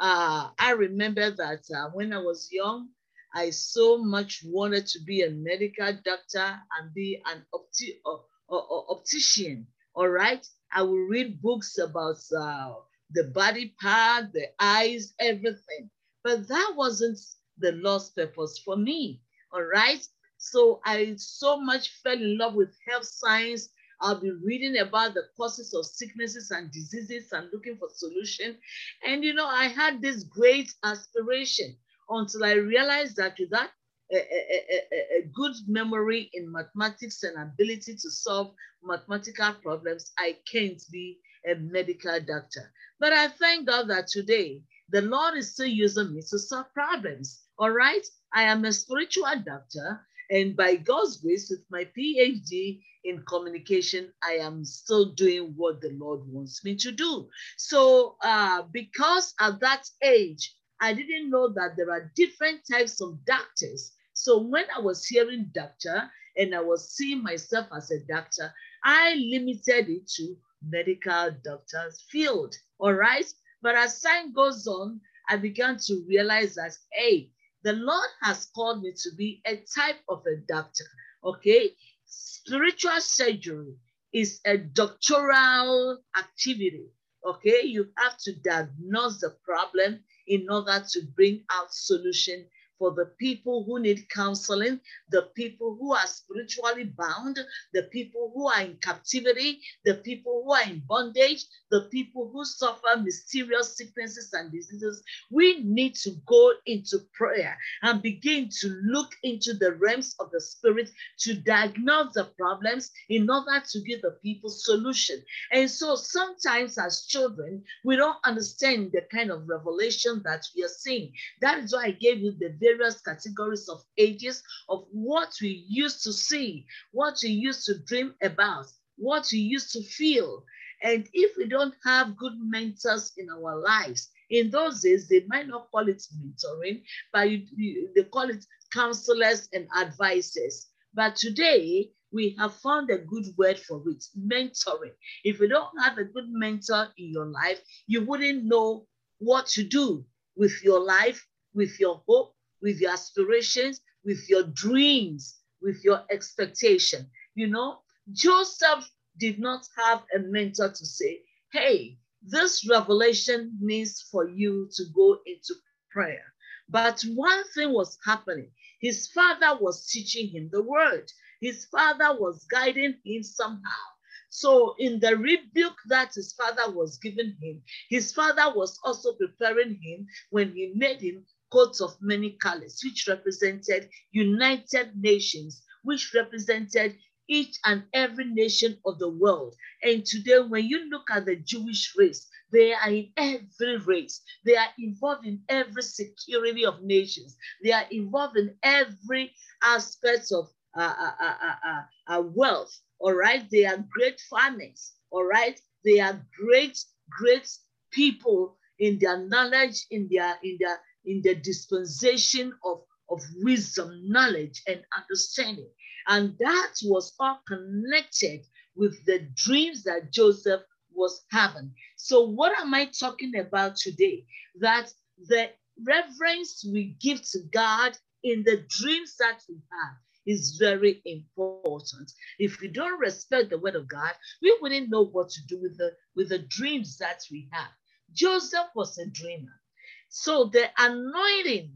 uh, 0.00 0.50
I 0.58 0.72
remember 0.72 1.30
that 1.30 1.62
uh, 1.74 1.90
when 1.92 2.12
I 2.12 2.18
was 2.18 2.48
young, 2.52 2.88
I 3.34 3.50
so 3.50 3.98
much 3.98 4.42
wanted 4.44 4.86
to 4.88 5.00
be 5.04 5.22
a 5.22 5.30
medical 5.30 5.92
doctor 6.04 6.60
and 6.78 6.94
be 6.94 7.22
an 7.26 7.44
opti- 7.54 8.00
uh, 8.06 8.92
optician. 8.92 9.66
All 9.94 10.08
right. 10.08 10.46
I 10.72 10.82
will 10.82 11.06
read 11.08 11.40
books 11.42 11.78
about 11.78 12.18
uh, 12.36 12.74
the 13.10 13.24
body 13.24 13.74
part, 13.80 14.32
the 14.32 14.46
eyes, 14.60 15.14
everything. 15.18 15.90
But 16.24 16.48
that 16.48 16.72
wasn't 16.76 17.18
the 17.58 17.72
Lord's 17.72 18.10
purpose 18.10 18.58
for 18.64 18.76
me. 18.76 19.20
All 19.52 19.62
right. 19.62 20.06
So 20.36 20.80
I 20.84 21.14
so 21.16 21.60
much 21.60 21.90
fell 22.02 22.14
in 22.14 22.38
love 22.38 22.54
with 22.54 22.74
health 22.86 23.06
science. 23.06 23.70
I'll 24.00 24.20
be 24.20 24.30
reading 24.30 24.78
about 24.78 25.14
the 25.14 25.24
causes 25.36 25.74
of 25.74 25.84
sicknesses 25.84 26.50
and 26.52 26.70
diseases 26.70 27.32
and 27.32 27.48
looking 27.52 27.76
for 27.76 27.88
solution. 27.92 28.56
And 29.04 29.24
you 29.24 29.34
know, 29.34 29.46
I 29.46 29.66
had 29.66 30.00
this 30.00 30.22
great 30.22 30.72
aspiration 30.84 31.76
until 32.08 32.44
I 32.44 32.52
realized 32.52 33.16
that 33.16 33.36
without 33.38 33.70
a, 34.12 34.16
a, 34.16 34.20
a, 34.20 35.18
a, 35.18 35.22
good 35.34 35.52
memory 35.66 36.30
in 36.32 36.50
mathematics 36.50 37.22
and 37.24 37.36
ability 37.36 37.94
to 37.94 38.10
solve 38.10 38.54
mathematical 38.82 39.52
problems, 39.62 40.12
I 40.16 40.36
can't 40.50 40.82
be 40.90 41.18
a 41.48 41.56
medical 41.56 42.20
doctor. 42.20 42.72
But 43.00 43.12
I 43.14 43.28
thank 43.28 43.68
God 43.68 43.88
that 43.90 44.08
today 44.08 44.62
the 44.90 45.02
Lord 45.02 45.36
is 45.36 45.54
still 45.54 45.66
using 45.66 46.14
me 46.14 46.22
to 46.30 46.38
solve 46.38 46.72
problems. 46.74 47.42
All 47.58 47.70
right. 47.72 48.06
I 48.34 48.44
am 48.44 48.64
a 48.64 48.72
spiritual 48.72 49.26
doctor 49.44 50.00
And 50.30 50.56
by 50.56 50.76
God's 50.76 51.18
grace, 51.18 51.50
with 51.50 51.64
my 51.70 51.86
PhD 51.96 52.82
in 53.04 53.22
communication, 53.28 54.12
I 54.22 54.34
am 54.34 54.64
still 54.64 55.14
doing 55.14 55.54
what 55.56 55.80
the 55.80 55.90
Lord 55.92 56.20
wants 56.26 56.64
me 56.64 56.76
to 56.76 56.92
do. 56.92 57.28
So, 57.56 58.16
uh, 58.22 58.62
because 58.72 59.34
at 59.40 59.60
that 59.60 59.88
age, 60.02 60.54
I 60.80 60.94
didn't 60.94 61.30
know 61.30 61.48
that 61.54 61.76
there 61.76 61.90
are 61.92 62.12
different 62.16 62.62
types 62.70 63.00
of 63.00 63.24
doctors. 63.24 63.92
So, 64.14 64.42
when 64.42 64.64
I 64.76 64.80
was 64.80 65.06
hearing 65.06 65.50
doctor 65.54 66.10
and 66.36 66.54
I 66.54 66.60
was 66.60 66.94
seeing 66.96 67.22
myself 67.22 67.68
as 67.76 67.90
a 67.92 68.00
doctor, 68.08 68.52
I 68.84 69.14
limited 69.14 69.88
it 69.90 70.08
to 70.16 70.36
medical 70.62 71.30
doctor's 71.44 72.02
field. 72.10 72.54
All 72.78 72.94
right. 72.94 73.26
But 73.62 73.74
as 73.74 74.00
time 74.00 74.32
goes 74.32 74.66
on, 74.66 75.00
I 75.28 75.36
began 75.36 75.78
to 75.86 76.04
realize 76.08 76.54
that, 76.54 76.72
hey, 76.92 77.30
the 77.64 77.72
Lord 77.74 78.08
has 78.22 78.46
called 78.54 78.82
me 78.82 78.92
to 79.02 79.10
be 79.16 79.42
a 79.46 79.56
type 79.76 79.98
of 80.08 80.22
a 80.26 80.36
doctor. 80.46 80.84
Okay. 81.24 81.70
Spiritual 82.06 83.00
surgery 83.00 83.74
is 84.12 84.40
a 84.46 84.56
doctoral 84.58 85.98
activity. 86.16 86.86
Okay. 87.26 87.62
You 87.64 87.88
have 87.98 88.16
to 88.18 88.32
diagnose 88.44 89.20
the 89.20 89.36
problem 89.44 90.00
in 90.26 90.46
order 90.50 90.84
to 90.92 91.02
bring 91.16 91.44
out 91.50 91.72
solution 91.72 92.46
for 92.78 92.92
the 92.92 93.06
people 93.18 93.64
who 93.64 93.80
need 93.80 94.08
counseling, 94.10 94.80
the 95.10 95.22
people 95.34 95.76
who 95.78 95.92
are 95.92 96.06
spiritually 96.06 96.84
bound, 96.84 97.38
the 97.72 97.82
people 97.84 98.32
who 98.34 98.48
are 98.48 98.62
in 98.62 98.76
captivity, 98.82 99.60
the 99.84 99.94
people 99.94 100.42
who 100.44 100.52
are 100.52 100.62
in 100.62 100.82
bondage, 100.88 101.44
the 101.70 101.82
people 101.90 102.30
who 102.32 102.44
suffer 102.44 102.96
mysterious 103.02 103.76
sicknesses 103.76 104.30
and 104.32 104.50
diseases. 104.52 105.02
We 105.30 105.62
need 105.62 105.94
to 105.96 106.12
go 106.26 106.52
into 106.66 106.98
prayer 107.12 107.56
and 107.82 108.02
begin 108.02 108.48
to 108.60 108.68
look 108.84 109.10
into 109.22 109.54
the 109.54 109.74
realms 109.74 110.14
of 110.20 110.30
the 110.30 110.40
spirit 110.40 110.90
to 111.20 111.34
diagnose 111.34 112.14
the 112.14 112.24
problems 112.38 112.90
in 113.08 113.28
order 113.28 113.62
to 113.70 113.80
give 113.80 114.02
the 114.02 114.16
people 114.22 114.50
solution. 114.50 115.22
And 115.52 115.70
so 115.70 115.96
sometimes 115.96 116.78
as 116.78 117.06
children, 117.06 117.62
we 117.84 117.96
don't 117.96 118.18
understand 118.24 118.92
the 118.92 119.02
kind 119.12 119.30
of 119.30 119.48
revelation 119.48 120.22
that 120.24 120.44
we 120.56 120.64
are 120.64 120.68
seeing. 120.68 121.12
That 121.40 121.58
is 121.58 121.72
why 121.72 121.86
I 121.86 121.90
gave 121.92 122.18
you 122.18 122.32
the 122.32 122.50
various 122.76 123.00
categories 123.00 123.68
of 123.68 123.82
ages 123.96 124.42
of 124.68 124.84
what 124.90 125.32
we 125.40 125.64
used 125.68 126.02
to 126.04 126.12
see, 126.12 126.66
what 126.92 127.18
we 127.22 127.30
used 127.30 127.64
to 127.66 127.78
dream 127.86 128.14
about, 128.22 128.66
what 128.96 129.28
we 129.32 129.38
used 129.38 129.72
to 129.72 129.82
feel. 129.82 130.44
And 130.82 131.08
if 131.12 131.36
we 131.36 131.48
don't 131.48 131.74
have 131.84 132.16
good 132.16 132.34
mentors 132.38 133.12
in 133.16 133.28
our 133.30 133.56
lives, 133.56 134.10
in 134.30 134.50
those 134.50 134.82
days, 134.82 135.08
they 135.08 135.24
might 135.26 135.48
not 135.48 135.70
call 135.70 135.88
it 135.88 136.02
mentoring, 136.20 136.82
but 137.12 137.30
you, 137.30 137.46
you, 137.56 137.88
they 137.94 138.04
call 138.04 138.28
it 138.28 138.44
counselors 138.72 139.48
and 139.52 139.66
advisors. 139.76 140.66
But 140.94 141.16
today, 141.16 141.90
we 142.12 142.34
have 142.38 142.54
found 142.54 142.90
a 142.90 142.98
good 142.98 143.26
word 143.36 143.58
for 143.58 143.82
it 143.86 144.04
mentoring. 144.18 144.92
If 145.24 145.40
you 145.40 145.48
don't 145.48 145.70
have 145.82 145.98
a 145.98 146.04
good 146.04 146.28
mentor 146.28 146.88
in 146.96 147.12
your 147.12 147.26
life, 147.26 147.60
you 147.86 148.04
wouldn't 148.04 148.44
know 148.44 148.86
what 149.18 149.46
to 149.48 149.64
do 149.64 150.04
with 150.36 150.62
your 150.62 150.80
life, 150.80 151.26
with 151.54 151.78
your 151.80 152.02
hope, 152.08 152.34
with 152.62 152.80
your 152.80 152.92
aspirations, 152.92 153.80
with 154.04 154.28
your 154.28 154.44
dreams, 154.44 155.38
with 155.60 155.82
your 155.84 156.02
expectation. 156.10 157.06
You 157.34 157.48
know, 157.48 157.80
Joseph 158.12 158.88
did 159.18 159.38
not 159.38 159.66
have 159.76 160.02
a 160.14 160.20
mentor 160.20 160.68
to 160.70 160.86
say, 160.86 161.20
hey, 161.52 161.98
this 162.22 162.68
revelation 162.68 163.56
means 163.60 164.02
for 164.10 164.28
you 164.28 164.68
to 164.76 164.84
go 164.94 165.18
into 165.26 165.54
prayer. 165.90 166.24
But 166.68 167.02
one 167.14 167.44
thing 167.54 167.72
was 167.72 167.98
happening. 168.04 168.50
His 168.80 169.08
father 169.08 169.58
was 169.60 169.88
teaching 169.88 170.28
him 170.28 170.50
the 170.52 170.62
word. 170.62 171.10
His 171.40 171.64
father 171.66 172.18
was 172.18 172.44
guiding 172.50 172.96
him 173.04 173.22
somehow. 173.22 173.84
So, 174.30 174.74
in 174.78 175.00
the 175.00 175.16
rebuke 175.16 175.78
that 175.86 176.14
his 176.14 176.34
father 176.34 176.70
was 176.70 176.98
giving 176.98 177.36
him, 177.40 177.62
his 177.88 178.12
father 178.12 178.52
was 178.54 178.78
also 178.84 179.14
preparing 179.14 179.80
him 179.82 180.06
when 180.30 180.52
he 180.52 180.72
made 180.74 181.00
him 181.00 181.24
coats 181.50 181.80
of 181.80 181.96
many 182.00 182.32
colors, 182.42 182.80
which 182.84 183.06
represented 183.08 183.88
United 184.12 184.92
Nations, 184.96 185.62
which 185.82 186.12
represented 186.14 186.96
each 187.28 187.58
and 187.64 187.84
every 187.92 188.24
nation 188.24 188.78
of 188.86 188.98
the 188.98 189.08
world. 189.08 189.54
And 189.82 190.04
today, 190.04 190.40
when 190.40 190.66
you 190.66 190.88
look 190.90 191.08
at 191.10 191.26
the 191.26 191.36
Jewish 191.36 191.94
race, 191.96 192.26
they 192.50 192.72
are 192.72 192.90
in 192.90 193.10
every 193.16 193.76
race. 193.78 194.22
They 194.44 194.56
are 194.56 194.68
involved 194.78 195.26
in 195.26 195.42
every 195.48 195.82
security 195.82 196.64
of 196.64 196.82
nations. 196.82 197.36
They 197.62 197.72
are 197.72 197.84
involved 197.90 198.38
in 198.38 198.56
every 198.62 199.32
aspect 199.62 200.32
of 200.32 200.48
uh, 200.74 200.94
uh, 200.98 201.12
uh, 201.20 201.54
uh, 201.66 201.82
uh 202.08 202.22
wealth. 202.34 202.74
All 202.98 203.14
right. 203.14 203.48
They 203.50 203.66
are 203.66 203.84
great 203.90 204.20
farmers. 204.30 204.92
All 205.10 205.24
right. 205.24 205.60
They 205.84 206.00
are 206.00 206.24
great, 206.36 206.78
great 207.10 207.48
people 207.90 208.56
in 208.78 208.98
their 208.98 209.18
knowledge, 209.18 209.86
in 209.90 210.08
their 210.10 210.36
in 210.42 210.56
their 210.60 210.78
in 211.08 211.22
the 211.24 211.36
dispensation 211.36 212.54
of, 212.64 212.82
of 213.10 213.20
wisdom, 213.42 213.90
knowledge, 214.04 214.62
and 214.68 214.82
understanding. 214.98 215.70
And 216.08 216.36
that 216.40 216.74
was 216.84 217.14
all 217.20 217.40
connected 217.48 218.42
with 218.76 219.04
the 219.06 219.28
dreams 219.36 219.84
that 219.84 220.12
Joseph 220.12 220.62
was 220.94 221.24
having. 221.32 221.72
So, 221.96 222.22
what 222.28 222.58
am 222.60 222.74
I 222.74 222.86
talking 222.86 223.36
about 223.38 223.76
today? 223.76 224.26
That 224.60 224.92
the 225.28 225.50
reverence 225.86 226.64
we 226.72 226.96
give 227.00 227.22
to 227.32 227.40
God 227.52 227.98
in 228.24 228.44
the 228.44 228.64
dreams 228.68 229.16
that 229.20 229.42
we 229.48 229.56
have 229.72 229.96
is 230.26 230.58
very 230.60 231.02
important. 231.06 232.12
If 232.38 232.60
we 232.60 232.68
don't 232.68 233.00
respect 233.00 233.50
the 233.50 233.58
word 233.58 233.76
of 233.76 233.88
God, 233.88 234.12
we 234.42 234.56
wouldn't 234.62 234.90
know 234.90 235.06
what 235.06 235.30
to 235.30 235.40
do 235.48 235.60
with 235.60 235.78
the 235.78 235.92
with 236.16 236.30
the 236.30 236.40
dreams 236.40 236.98
that 236.98 237.22
we 237.32 237.48
have. 237.52 237.70
Joseph 238.12 238.68
was 238.76 238.98
a 238.98 239.06
dreamer. 239.06 239.60
So 240.08 240.44
the 240.44 240.70
anointing 240.78 241.72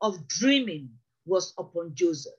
of 0.00 0.26
dreaming 0.28 0.90
was 1.26 1.52
upon 1.58 1.94
Joseph. 1.94 2.32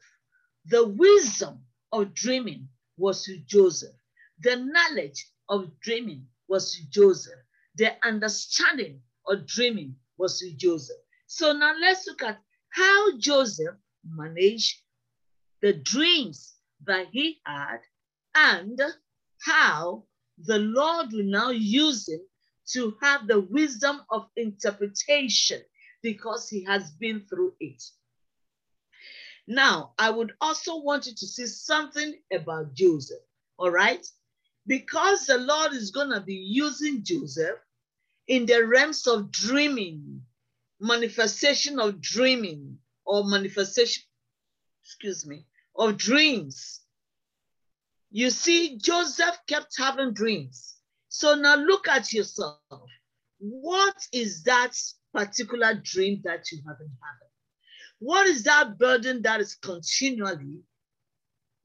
The 0.66 0.88
wisdom 0.88 1.64
of 1.92 2.14
dreaming 2.14 2.70
was 2.98 3.24
to 3.26 3.38
Joseph. 3.40 3.96
The 4.42 4.58
knowledge 4.58 5.28
of 5.50 5.80
dreaming 5.80 6.28
was 6.48 6.74
to 6.76 6.90
Joseph. 6.90 7.40
The 7.76 7.96
understanding 8.06 9.02
of 9.28 9.46
dreaming 9.48 9.96
was 10.18 10.40
to 10.40 10.52
Joseph. 10.54 10.98
So 11.28 11.54
now 11.54 11.74
let's 11.80 12.06
look 12.08 12.22
at 12.24 12.40
how 12.70 13.18
Joseph 13.18 13.76
managed 14.06 14.82
the 15.62 15.74
dreams 15.74 16.56
that 16.86 17.08
he 17.12 17.40
had 17.46 17.80
and 18.36 18.82
how 19.46 20.04
the 20.38 20.60
Lord 20.60 21.12
will 21.12 21.24
now 21.24 21.50
use 21.50 22.08
him 22.10 22.22
to 22.74 22.96
have 23.02 23.28
the 23.28 23.42
wisdom 23.42 24.02
of 24.10 24.28
interpretation 24.36 25.62
because 26.02 26.50
he 26.50 26.64
has 26.64 26.92
been 26.92 27.22
through 27.22 27.54
it. 27.60 27.84
Now, 29.48 29.94
I 29.98 30.10
would 30.10 30.34
also 30.40 30.82
want 30.82 31.08
you 31.08 31.14
to 31.14 31.28
see 31.28 31.46
something 31.46 32.16
about 32.32 32.74
Joseph, 32.74 33.24
all 33.58 33.72
right? 33.72 34.06
Because 34.68 35.26
the 35.26 35.38
Lord 35.38 35.74
is 35.74 35.92
going 35.92 36.12
to 36.12 36.22
be 36.22 36.36
using 36.36 37.04
Joseph 37.04 37.58
in 38.28 38.46
the 38.46 38.66
realms 38.66 39.08
of 39.08 39.32
dreaming, 39.32 40.22
manifestation 40.80 41.80
of 41.80 42.00
dreaming, 42.00 42.78
or 43.04 43.26
manifestation, 43.26 44.04
excuse 44.84 45.26
me, 45.26 45.46
of 45.76 45.98
dreams. 45.98 46.82
You 48.12 48.30
see, 48.30 48.78
Joseph 48.78 49.38
kept 49.48 49.76
having 49.78 50.14
dreams. 50.14 50.76
So 51.14 51.36
now 51.36 51.56
look 51.58 51.90
at 51.90 52.14
yourself. 52.14 52.62
What 53.40 53.96
is 54.14 54.44
that 54.44 54.72
particular 55.14 55.74
dream 55.74 56.22
that 56.24 56.50
you 56.50 56.60
have 56.66 56.78
been 56.80 56.98
having? 57.04 57.32
What 58.00 58.28
is 58.28 58.44
that 58.44 58.80
burden 58.80 59.22
that 59.24 59.42
is 59.42 59.56
continually 59.56 60.62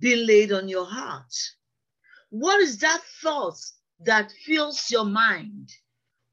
being 0.01 0.27
laid 0.27 0.51
on 0.51 0.69
your 0.69 0.85
heart? 0.85 1.33
What 2.31 2.61
is 2.61 2.79
that 2.79 3.01
thought 3.23 3.59
that 4.01 4.33
fills 4.45 4.91
your 4.91 5.05
mind? 5.05 5.71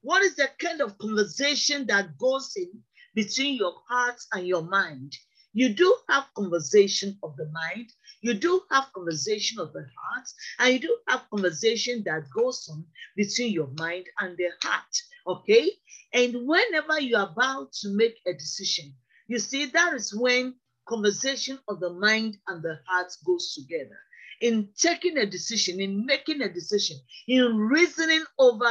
What 0.02 0.24
is 0.24 0.36
the 0.36 0.50
kind 0.58 0.82
of 0.82 0.98
conversation 0.98 1.86
that 1.86 2.18
goes 2.18 2.54
in 2.56 2.72
between 3.14 3.58
your 3.58 3.76
heart 3.88 4.20
and 4.34 4.48
your 4.48 4.64
mind? 4.64 5.16
You 5.54 5.70
do 5.70 5.98
have 6.10 6.26
conversation 6.36 7.18
of 7.24 7.36
the 7.38 7.46
mind, 7.52 7.92
you 8.22 8.34
do 8.34 8.64
have 8.72 8.92
conversation 8.94 9.60
of 9.60 9.72
the 9.74 9.86
heart, 9.98 10.28
and 10.60 10.74
you 10.74 10.80
do 10.80 10.98
have 11.08 11.30
conversation 11.30 12.04
that 12.06 12.24
goes 12.36 12.68
on 12.72 12.86
between 13.16 13.54
your 13.54 13.70
mind 13.78 14.06
and 14.20 14.38
the 14.38 14.50
heart. 14.64 14.96
Okay? 15.28 15.72
And 16.14 16.48
whenever 16.48 17.00
you're 17.00 17.22
about 17.32 17.74
to 17.82 17.90
make 17.90 18.18
a 18.28 18.34
decision, 18.34 18.94
you 19.28 19.40
see, 19.40 19.66
that 19.68 19.94
is 19.94 20.14
when 20.14 20.56
conversation 20.88 21.60
of 21.68 21.80
the 21.80 21.94
mind 21.94 22.38
and 22.48 22.62
the 22.64 22.80
heart 22.88 23.12
goes 23.26 23.54
together. 23.54 23.98
In 24.42 24.70
taking 24.78 25.18
a 25.18 25.26
decision, 25.26 25.80
in 25.80 26.06
making 26.06 26.42
a 26.42 26.52
decision, 26.52 26.98
in 27.28 27.58
reasoning 27.58 28.24
over 28.40 28.70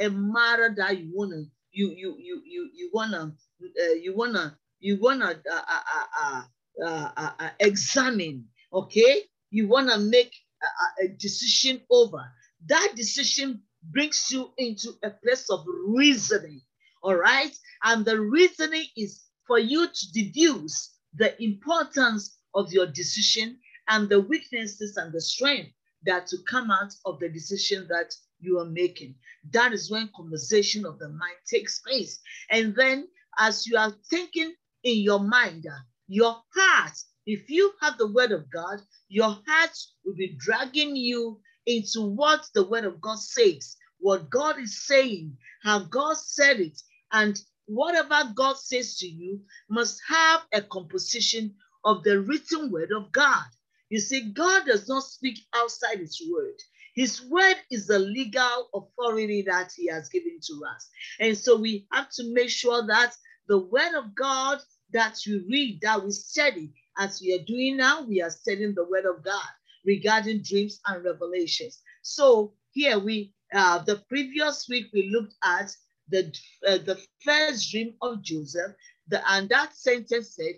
a 0.00 0.08
matter 0.10 0.74
that 0.76 0.98
you 0.98 1.10
wanna, 1.14 1.42
you 1.70 1.90
you 1.90 2.16
you 2.18 2.42
you 2.44 2.70
you 2.74 2.90
wanna, 2.92 3.32
uh, 3.62 3.92
you 3.92 4.14
wanna 4.16 4.58
you 4.82 4.98
wanna 5.00 5.40
uh, 5.50 5.54
uh, 5.54 5.80
uh, 5.96 6.06
uh, 6.22 6.42
uh, 6.84 7.10
uh, 7.16 7.30
uh, 7.38 7.50
examine, 7.60 8.46
okay? 8.72 9.22
You 9.50 9.68
want 9.68 9.90
to 9.90 9.98
make 9.98 10.34
a, 10.62 11.04
a 11.04 11.08
decision 11.08 11.80
over. 11.90 12.22
That 12.66 12.92
decision 12.96 13.62
brings 13.90 14.30
you 14.30 14.52
into 14.58 14.92
a 15.04 15.10
place 15.10 15.50
of 15.50 15.64
reasoning, 15.86 16.62
all 17.02 17.16
right? 17.16 17.56
And 17.84 18.04
the 18.04 18.20
reasoning 18.20 18.86
is 18.96 19.22
for 19.46 19.58
you 19.58 19.86
to 19.88 20.12
deduce 20.12 20.96
the 21.14 21.40
importance 21.42 22.38
of 22.54 22.72
your 22.72 22.86
decision 22.86 23.58
and 23.88 24.08
the 24.08 24.20
weaknesses 24.20 24.96
and 24.96 25.12
the 25.12 25.20
strength 25.20 25.70
that 26.04 26.26
to 26.28 26.38
come 26.48 26.70
out 26.70 26.92
of 27.06 27.20
the 27.20 27.28
decision 27.28 27.86
that 27.88 28.14
you 28.40 28.58
are 28.58 28.66
making. 28.66 29.14
That 29.52 29.72
is 29.72 29.90
when 29.90 30.10
conversation 30.16 30.84
of 30.86 30.98
the 30.98 31.08
mind 31.08 31.36
takes 31.48 31.80
place. 31.80 32.20
And 32.50 32.74
then 32.74 33.08
as 33.38 33.66
you 33.66 33.76
are 33.76 33.92
thinking 34.10 34.54
in 34.84 35.00
your 35.02 35.20
mind, 35.20 35.66
uh, 35.66 35.78
your 36.08 36.36
heart, 36.54 36.92
if 37.26 37.48
you 37.48 37.72
have 37.80 37.98
the 37.98 38.12
word 38.12 38.32
of 38.32 38.50
God, 38.50 38.80
your 39.08 39.38
heart 39.46 39.78
will 40.04 40.14
be 40.14 40.36
dragging 40.38 40.96
you 40.96 41.40
into 41.66 42.02
what 42.02 42.46
the 42.54 42.66
word 42.66 42.84
of 42.84 43.00
God 43.00 43.18
says, 43.18 43.76
what 43.98 44.30
God 44.30 44.58
is 44.58 44.86
saying, 44.86 45.36
how 45.62 45.80
God 45.80 46.16
said 46.16 46.60
it. 46.60 46.80
And 47.12 47.40
whatever 47.66 48.32
God 48.34 48.56
says 48.58 48.98
to 48.98 49.06
you 49.06 49.40
must 49.70 50.00
have 50.08 50.42
a 50.52 50.62
composition 50.62 51.54
of 51.84 52.02
the 52.04 52.20
written 52.20 52.70
word 52.70 52.92
of 52.92 53.12
God. 53.12 53.44
You 53.90 54.00
see, 54.00 54.32
God 54.32 54.66
does 54.66 54.88
not 54.88 55.04
speak 55.04 55.38
outside 55.54 55.98
his 55.98 56.20
word. 56.32 56.54
His 56.94 57.22
word 57.24 57.56
is 57.70 57.86
the 57.86 57.98
legal 57.98 58.68
authority 58.74 59.42
that 59.42 59.72
he 59.76 59.86
has 59.88 60.08
given 60.08 60.38
to 60.46 60.62
us. 60.74 60.88
And 61.20 61.36
so 61.36 61.56
we 61.56 61.86
have 61.92 62.10
to 62.10 62.34
make 62.34 62.50
sure 62.50 62.86
that 62.86 63.14
the 63.48 63.58
word 63.58 63.94
of 63.96 64.14
God 64.14 64.60
that 64.92 65.24
you 65.26 65.44
read, 65.50 65.80
that 65.82 66.04
we 66.04 66.10
study, 66.10 66.72
as 66.98 67.20
we 67.20 67.34
are 67.34 67.44
doing 67.44 67.76
now, 67.76 68.02
we 68.02 68.22
are 68.22 68.30
studying 68.30 68.74
the 68.74 68.84
word 68.84 69.04
of 69.06 69.24
God 69.24 69.42
regarding 69.84 70.42
dreams 70.42 70.80
and 70.86 71.04
revelations. 71.04 71.80
So 72.02 72.52
here 72.72 72.98
we, 72.98 73.32
uh, 73.54 73.78
the 73.84 73.96
previous 74.08 74.68
week 74.68 74.86
we 74.92 75.10
looked 75.10 75.34
at 75.44 75.74
the, 76.08 76.34
uh, 76.66 76.78
the 76.78 77.00
first 77.24 77.70
dream 77.70 77.94
of 78.02 78.22
Joseph, 78.22 78.72
the, 79.08 79.22
and 79.32 79.48
that 79.48 79.74
sentence 79.74 80.36
said, 80.36 80.54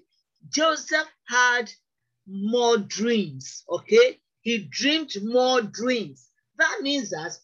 Joseph 0.49 1.09
had 1.29 1.71
more 2.27 2.79
dreams, 2.79 3.65
okay? 3.71 4.21
He 4.41 4.69
dreamed 4.71 5.13
more 5.23 5.63
dreams. 5.63 6.29
That 6.59 6.81
means 6.83 7.11
that 7.11 7.37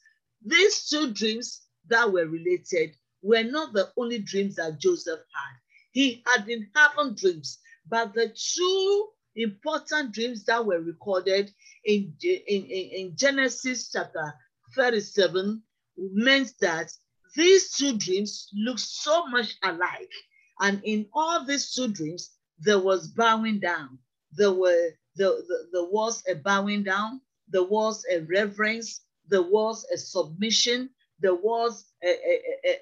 these 0.44 0.88
two 0.88 1.12
dreams 1.12 1.62
that 1.88 2.10
were 2.12 2.26
related 2.26 2.94
were 3.22 3.44
not 3.44 3.72
the 3.72 3.90
only 3.96 4.18
dreams 4.18 4.56
that 4.56 4.78
Joseph 4.78 5.18
had. 5.18 5.56
He 5.92 6.22
had 6.26 6.46
been 6.46 6.68
having 6.74 7.14
dreams, 7.14 7.58
but 7.88 8.14
the 8.14 8.28
two 8.28 9.08
important 9.36 10.12
dreams 10.12 10.44
that 10.44 10.64
were 10.64 10.80
recorded 10.80 11.52
in, 11.84 12.14
in, 12.22 12.64
in 12.64 13.16
Genesis 13.16 13.90
chapter 13.90 14.34
37 14.74 15.62
meant 15.96 16.52
that 16.60 16.92
these 17.36 17.72
two 17.72 17.96
dreams 17.96 18.48
look 18.54 18.78
so 18.78 19.26
much 19.26 19.56
alike. 19.62 20.10
And 20.60 20.80
in 20.84 21.06
all 21.14 21.44
these 21.44 21.72
two 21.72 21.88
dreams, 21.88 22.30
there 22.58 22.78
was 22.78 23.08
bowing 23.08 23.60
down. 23.60 23.98
There 24.32 24.52
were 24.52 24.90
the, 25.16 25.44
the, 25.48 25.68
there 25.72 25.90
was 25.90 26.22
a 26.28 26.34
bowing 26.34 26.84
down, 26.84 27.20
there 27.48 27.64
was 27.64 28.04
a 28.10 28.20
reverence, 28.20 29.00
there 29.28 29.42
was 29.42 29.84
a 29.92 29.98
submission, 29.98 30.90
there 31.20 31.34
was 31.34 31.86
a, 32.02 32.08
a, 32.08 32.42
a, 32.64 32.78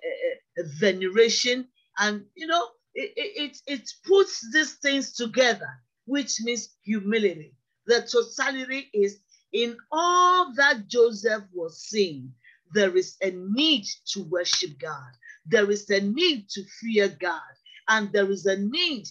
a 0.58 0.64
veneration, 0.78 1.68
and 1.98 2.24
you 2.36 2.46
know, 2.46 2.68
it, 2.94 3.12
it, 3.16 3.58
it 3.66 3.90
puts 4.06 4.50
these 4.52 4.74
things 4.74 5.14
together, 5.14 5.68
which 6.06 6.40
means 6.40 6.74
humility. 6.82 7.54
The 7.86 8.02
totality 8.02 8.90
is 8.92 9.20
in 9.52 9.76
all 9.90 10.52
that 10.54 10.88
Joseph 10.88 11.44
was 11.54 11.80
seeing, 11.80 12.34
there 12.74 12.96
is 12.96 13.16
a 13.22 13.30
need 13.30 13.86
to 14.12 14.24
worship 14.24 14.78
God. 14.78 15.12
There 15.46 15.70
is 15.70 15.88
a 15.90 16.00
need 16.00 16.48
to 16.50 16.64
fear 16.80 17.08
God. 17.08 17.40
And 17.88 18.12
there 18.12 18.30
is 18.30 18.44
a 18.44 18.58
need 18.58 19.06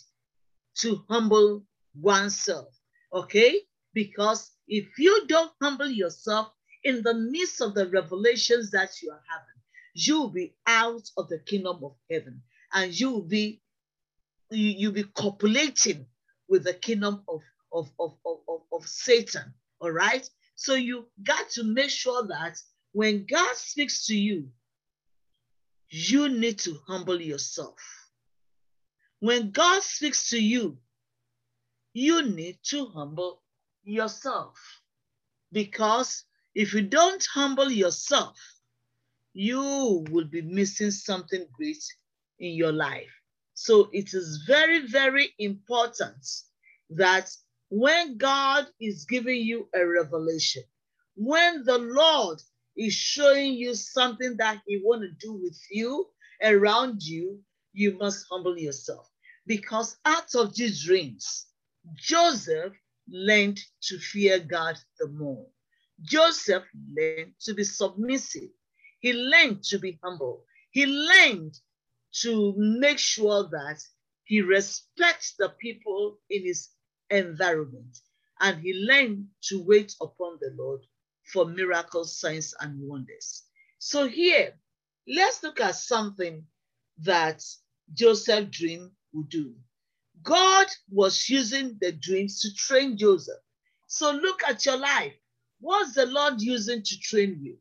to 0.79 1.03
humble 1.09 1.65
oneself. 1.99 2.67
Okay? 3.11 3.61
Because 3.93 4.51
if 4.67 4.85
you 4.99 5.25
don't 5.27 5.51
humble 5.61 5.89
yourself 5.89 6.51
in 6.83 7.01
the 7.01 7.15
midst 7.15 7.61
of 7.61 7.73
the 7.73 7.87
revelations 7.87 8.69
that 8.71 9.01
you 9.01 9.09
are 9.09 9.23
having, 9.27 9.61
you 9.95 10.21
will 10.21 10.29
be 10.29 10.55
out 10.67 11.09
of 11.17 11.27
the 11.29 11.39
kingdom 11.39 11.79
of 11.83 11.95
heaven 12.11 12.43
and 12.73 12.97
you 12.99 13.09
will 13.09 13.27
be 13.27 13.61
you, 14.51 14.69
you'll 14.77 14.93
be 14.93 15.03
copulating 15.03 16.05
with 16.47 16.63
the 16.63 16.73
kingdom 16.73 17.23
of, 17.27 17.41
of, 17.71 17.89
of, 17.99 18.13
of, 18.25 18.61
of 18.71 18.85
Satan. 18.85 19.53
All 19.79 19.91
right. 19.91 20.27
So 20.55 20.75
you 20.75 21.07
got 21.23 21.49
to 21.51 21.63
make 21.63 21.89
sure 21.89 22.25
that 22.27 22.57
when 22.93 23.25
God 23.29 23.55
speaks 23.55 24.05
to 24.07 24.17
you, 24.17 24.49
you 25.89 26.29
need 26.29 26.59
to 26.59 26.77
humble 26.87 27.21
yourself. 27.21 27.77
When 29.19 29.51
God 29.51 29.83
speaks 29.83 30.29
to 30.29 30.41
you, 30.41 30.77
you 31.93 32.23
need 32.23 32.59
to 32.69 32.87
humble 32.87 33.41
yourself. 33.83 34.57
Because 35.51 36.25
if 36.53 36.73
you 36.73 36.81
don't 36.81 37.25
humble 37.33 37.71
yourself, 37.71 38.37
you 39.33 40.03
will 40.09 40.25
be 40.25 40.41
missing 40.41 40.91
something 40.91 41.45
great 41.53 41.83
in 42.39 42.53
your 42.53 42.71
life. 42.71 43.16
So 43.59 43.89
it 43.91 44.13
is 44.13 44.43
very, 44.45 44.85
very 44.85 45.33
important 45.39 46.23
that 46.91 47.35
when 47.69 48.15
God 48.17 48.67
is 48.79 49.05
giving 49.05 49.41
you 49.41 49.67
a 49.73 49.83
revelation, 49.83 50.61
when 51.15 51.63
the 51.63 51.79
Lord 51.79 52.39
is 52.77 52.93
showing 52.93 53.53
you 53.53 53.73
something 53.73 54.37
that 54.37 54.61
he 54.67 54.79
want 54.83 55.01
to 55.01 55.09
do 55.19 55.33
with 55.33 55.59
you, 55.71 56.05
around 56.43 57.01
you, 57.01 57.39
you 57.73 57.97
must 57.97 58.27
humble 58.29 58.55
yourself. 58.59 59.09
Because 59.47 59.97
out 60.05 60.35
of 60.35 60.53
these 60.53 60.85
dreams, 60.85 61.47
Joseph 61.95 62.73
learned 63.09 63.59
to 63.81 63.97
fear 63.97 64.37
God 64.37 64.77
the 64.99 65.07
more. 65.07 65.47
Joseph 66.03 66.63
learned 66.95 67.33
to 67.39 67.55
be 67.55 67.63
submissive. 67.63 68.51
He 68.99 69.13
learned 69.13 69.63
to 69.63 69.79
be 69.79 69.97
humble. 70.03 70.43
He 70.69 70.85
learned 70.85 71.57
to 72.21 72.53
make 72.57 72.99
sure 72.99 73.47
that 73.49 73.81
he 74.23 74.41
respects 74.41 75.35
the 75.37 75.49
people 75.59 76.19
in 76.29 76.43
his 76.45 76.69
environment. 77.09 77.99
And 78.39 78.61
he 78.61 78.73
learned 78.73 79.27
to 79.43 79.63
wait 79.63 79.95
upon 80.01 80.37
the 80.41 80.51
Lord 80.57 80.81
for 81.31 81.45
miracles, 81.45 82.19
signs, 82.19 82.53
and 82.59 82.79
wonders. 82.81 83.43
So 83.79 84.07
here, 84.07 84.53
let's 85.07 85.43
look 85.43 85.59
at 85.59 85.75
something 85.75 86.45
that 86.99 87.43
Joseph 87.93 88.51
dream 88.51 88.91
would 89.13 89.29
do. 89.29 89.55
God 90.23 90.67
was 90.91 91.29
using 91.29 91.77
the 91.79 91.91
dreams 91.91 92.41
to 92.41 92.53
train 92.55 92.97
Joseph. 92.97 93.39
So 93.87 94.11
look 94.11 94.41
at 94.47 94.65
your 94.65 94.77
life. 94.77 95.13
What's 95.59 95.95
the 95.95 96.05
Lord 96.05 96.41
using 96.41 96.83
to 96.83 96.99
train 96.99 97.39
you? 97.41 97.57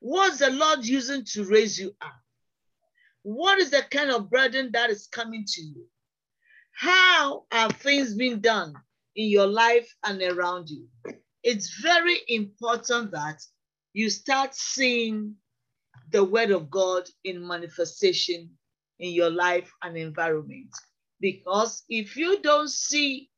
What's 0.00 0.38
the 0.38 0.50
Lord 0.50 0.84
using 0.84 1.24
to 1.32 1.44
raise 1.44 1.78
you 1.78 1.94
up? 2.00 2.14
What 3.28 3.58
is 3.58 3.68
the 3.68 3.82
kind 3.90 4.10
of 4.10 4.30
burden 4.30 4.70
that 4.72 4.88
is 4.88 5.06
coming 5.06 5.44
to 5.46 5.60
you? 5.60 5.84
How 6.72 7.44
are 7.52 7.70
things 7.70 8.14
being 8.14 8.40
done 8.40 8.72
in 9.16 9.28
your 9.28 9.46
life 9.46 9.94
and 10.02 10.22
around 10.22 10.70
you? 10.70 10.88
It's 11.42 11.78
very 11.82 12.16
important 12.28 13.10
that 13.10 13.42
you 13.92 14.08
start 14.08 14.54
seeing 14.54 15.34
the 16.10 16.24
word 16.24 16.52
of 16.52 16.70
God 16.70 17.06
in 17.22 17.46
manifestation 17.46 18.48
in 18.98 19.12
your 19.12 19.28
life 19.28 19.70
and 19.82 19.98
environment. 19.98 20.70
Because 21.20 21.84
if 21.90 22.16
you 22.16 22.40
don't 22.40 22.70
see 22.70 23.28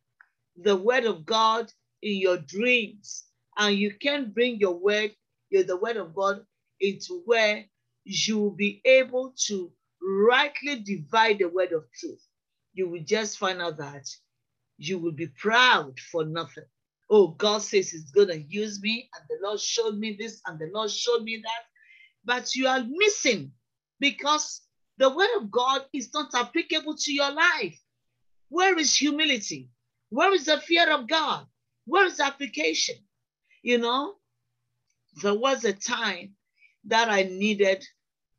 the 0.56 0.76
word 0.76 1.04
of 1.04 1.26
God 1.26 1.72
in 2.00 2.16
your 2.20 2.36
dreams 2.36 3.24
and 3.58 3.76
you 3.76 3.92
can 4.00 4.30
bring 4.30 4.60
your 4.60 4.78
word, 4.78 5.10
your, 5.50 5.64
the 5.64 5.76
word 5.76 5.96
of 5.96 6.14
God 6.14 6.42
into 6.78 7.22
where 7.26 7.64
you 8.04 8.38
will 8.38 8.52
be 8.52 8.80
able 8.84 9.34
to 9.46 9.72
rightly 10.02 10.80
divide 10.80 11.38
the 11.38 11.48
word 11.48 11.72
of 11.72 11.84
truth, 11.92 12.24
you 12.72 12.88
will 12.88 13.02
just 13.02 13.38
find 13.38 13.60
out 13.60 13.76
that 13.78 14.08
you 14.78 14.98
will 14.98 15.12
be 15.12 15.26
proud 15.26 15.98
for 16.10 16.24
nothing. 16.24 16.64
Oh, 17.10 17.28
God 17.28 17.62
says 17.62 17.90
He's 17.90 18.10
going 18.10 18.28
to 18.28 18.40
use 18.40 18.80
me, 18.80 19.10
and 19.14 19.24
the 19.28 19.46
Lord 19.46 19.60
showed 19.60 19.98
me 19.98 20.16
this, 20.18 20.40
and 20.46 20.58
the 20.58 20.70
Lord 20.72 20.90
showed 20.90 21.22
me 21.22 21.42
that. 21.42 21.64
But 22.24 22.54
you 22.54 22.66
are 22.66 22.84
missing 22.88 23.52
because 23.98 24.62
the 24.98 25.10
word 25.10 25.28
of 25.38 25.50
God 25.50 25.84
is 25.92 26.12
not 26.14 26.34
applicable 26.34 26.96
to 26.96 27.12
your 27.12 27.32
life. 27.32 27.78
Where 28.48 28.78
is 28.78 28.94
humility? 28.94 29.70
Where 30.10 30.32
is 30.32 30.46
the 30.46 30.60
fear 30.60 30.90
of 30.90 31.08
God? 31.08 31.46
Where 31.86 32.06
is 32.06 32.20
application? 32.20 32.96
You 33.62 33.78
know, 33.78 34.14
there 35.22 35.34
was 35.34 35.64
a 35.64 35.72
time 35.72 36.34
that 36.84 37.08
I 37.08 37.24
needed 37.24 37.84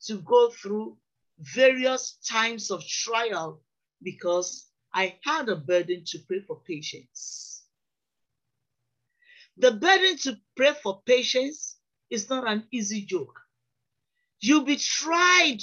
to 0.06 0.18
go 0.22 0.50
through 0.50 0.98
various 1.42 2.18
times 2.28 2.72
of 2.72 2.86
trial 2.86 3.62
because 4.04 4.68
I 4.94 5.18
had 5.24 5.50
a 5.50 5.56
burden 5.56 6.04
to 6.08 6.20
pray 6.28 6.42
for 6.42 6.62
patience. 6.68 7.64
The 9.58 9.72
burden 9.72 10.18
to 10.20 10.38
pray 10.56 10.74
for 10.82 11.02
patience 11.06 11.78
is 12.10 12.30
not 12.30 12.48
an 12.48 12.68
easy 12.72 13.06
joke. 13.06 13.40
You'll 14.40 14.66
be 14.66 14.78
tried 14.78 15.60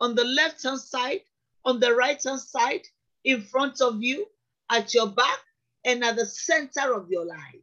on 0.00 0.14
the 0.14 0.24
left 0.24 0.62
hand 0.62 0.80
side, 0.80 1.22
on 1.64 1.80
the 1.80 1.94
right 1.94 2.22
hand 2.22 2.40
side, 2.40 2.82
in 3.24 3.42
front 3.42 3.80
of 3.80 4.02
you, 4.02 4.26
at 4.70 4.94
your 4.94 5.08
back, 5.08 5.40
and 5.84 6.04
at 6.04 6.16
the 6.16 6.26
center 6.26 6.94
of 6.94 7.10
your 7.10 7.24
life. 7.24 7.62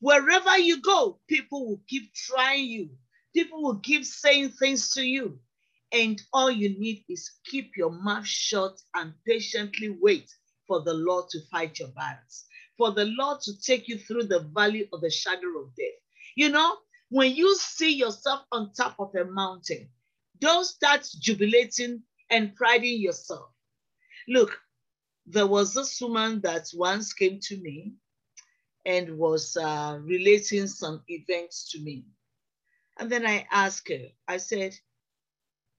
Wherever 0.00 0.58
you 0.58 0.82
go, 0.82 1.18
people 1.26 1.66
will 1.66 1.82
keep 1.88 2.12
trying 2.12 2.66
you. 2.66 2.90
People 3.34 3.62
will 3.62 3.78
keep 3.78 4.04
saying 4.04 4.50
things 4.50 4.92
to 4.92 5.02
you. 5.02 5.38
And 5.92 6.20
all 6.32 6.50
you 6.50 6.70
need 6.78 7.04
is 7.08 7.30
keep 7.44 7.76
your 7.76 7.90
mouth 7.90 8.26
shut 8.26 8.80
and 8.94 9.14
patiently 9.26 9.96
wait 10.00 10.30
for 10.66 10.82
the 10.82 10.94
Lord 10.94 11.28
to 11.30 11.40
fight 11.50 11.78
your 11.78 11.88
battles, 11.88 12.44
for 12.76 12.92
the 12.92 13.04
Lord 13.04 13.40
to 13.42 13.60
take 13.60 13.88
you 13.88 13.98
through 13.98 14.24
the 14.24 14.40
valley 14.54 14.88
of 14.92 15.00
the 15.00 15.10
shadow 15.10 15.60
of 15.60 15.74
death. 15.76 15.86
You 16.34 16.50
know, 16.50 16.76
when 17.10 17.34
you 17.34 17.54
see 17.56 17.94
yourself 17.94 18.42
on 18.52 18.72
top 18.72 18.96
of 18.98 19.14
a 19.14 19.24
mountain, 19.24 19.88
don't 20.40 20.64
start 20.64 21.08
jubilating 21.20 22.02
and 22.30 22.54
priding 22.56 23.00
yourself. 23.00 23.50
Look, 24.28 24.58
there 25.26 25.46
was 25.46 25.72
this 25.72 26.00
woman 26.00 26.40
that 26.42 26.68
once 26.74 27.12
came 27.12 27.38
to 27.42 27.56
me 27.58 27.94
and 28.84 29.18
was 29.18 29.56
uh, 29.56 29.98
relating 30.02 30.66
some 30.66 31.02
events 31.08 31.70
to 31.72 31.80
me. 31.80 32.06
And 32.98 33.10
then 33.10 33.26
I 33.26 33.46
asked 33.50 33.88
her, 33.88 34.06
I 34.28 34.38
said, 34.38 34.74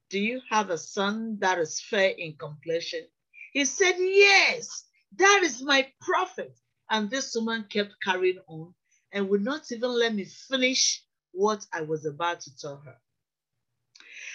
Do 0.09 0.19
you 0.19 0.41
have 0.49 0.69
a 0.69 0.77
son 0.77 1.37
that 1.39 1.59
is 1.59 1.81
fair 1.81 2.09
in 2.11 2.37
complexion? 2.37 3.07
He 3.53 3.65
said, 3.65 3.95
Yes, 3.97 4.85
that 5.17 5.41
is 5.43 5.61
my 5.61 5.91
prophet. 6.01 6.57
And 6.89 7.09
this 7.09 7.35
woman 7.35 7.65
kept 7.69 7.95
carrying 8.03 8.39
on 8.47 8.73
and 9.11 9.29
would 9.29 9.43
not 9.43 9.71
even 9.71 9.91
let 9.91 10.13
me 10.15 10.25
finish 10.25 11.03
what 11.31 11.65
I 11.73 11.81
was 11.81 12.05
about 12.05 12.41
to 12.41 12.57
tell 12.57 12.77
her. 12.77 12.95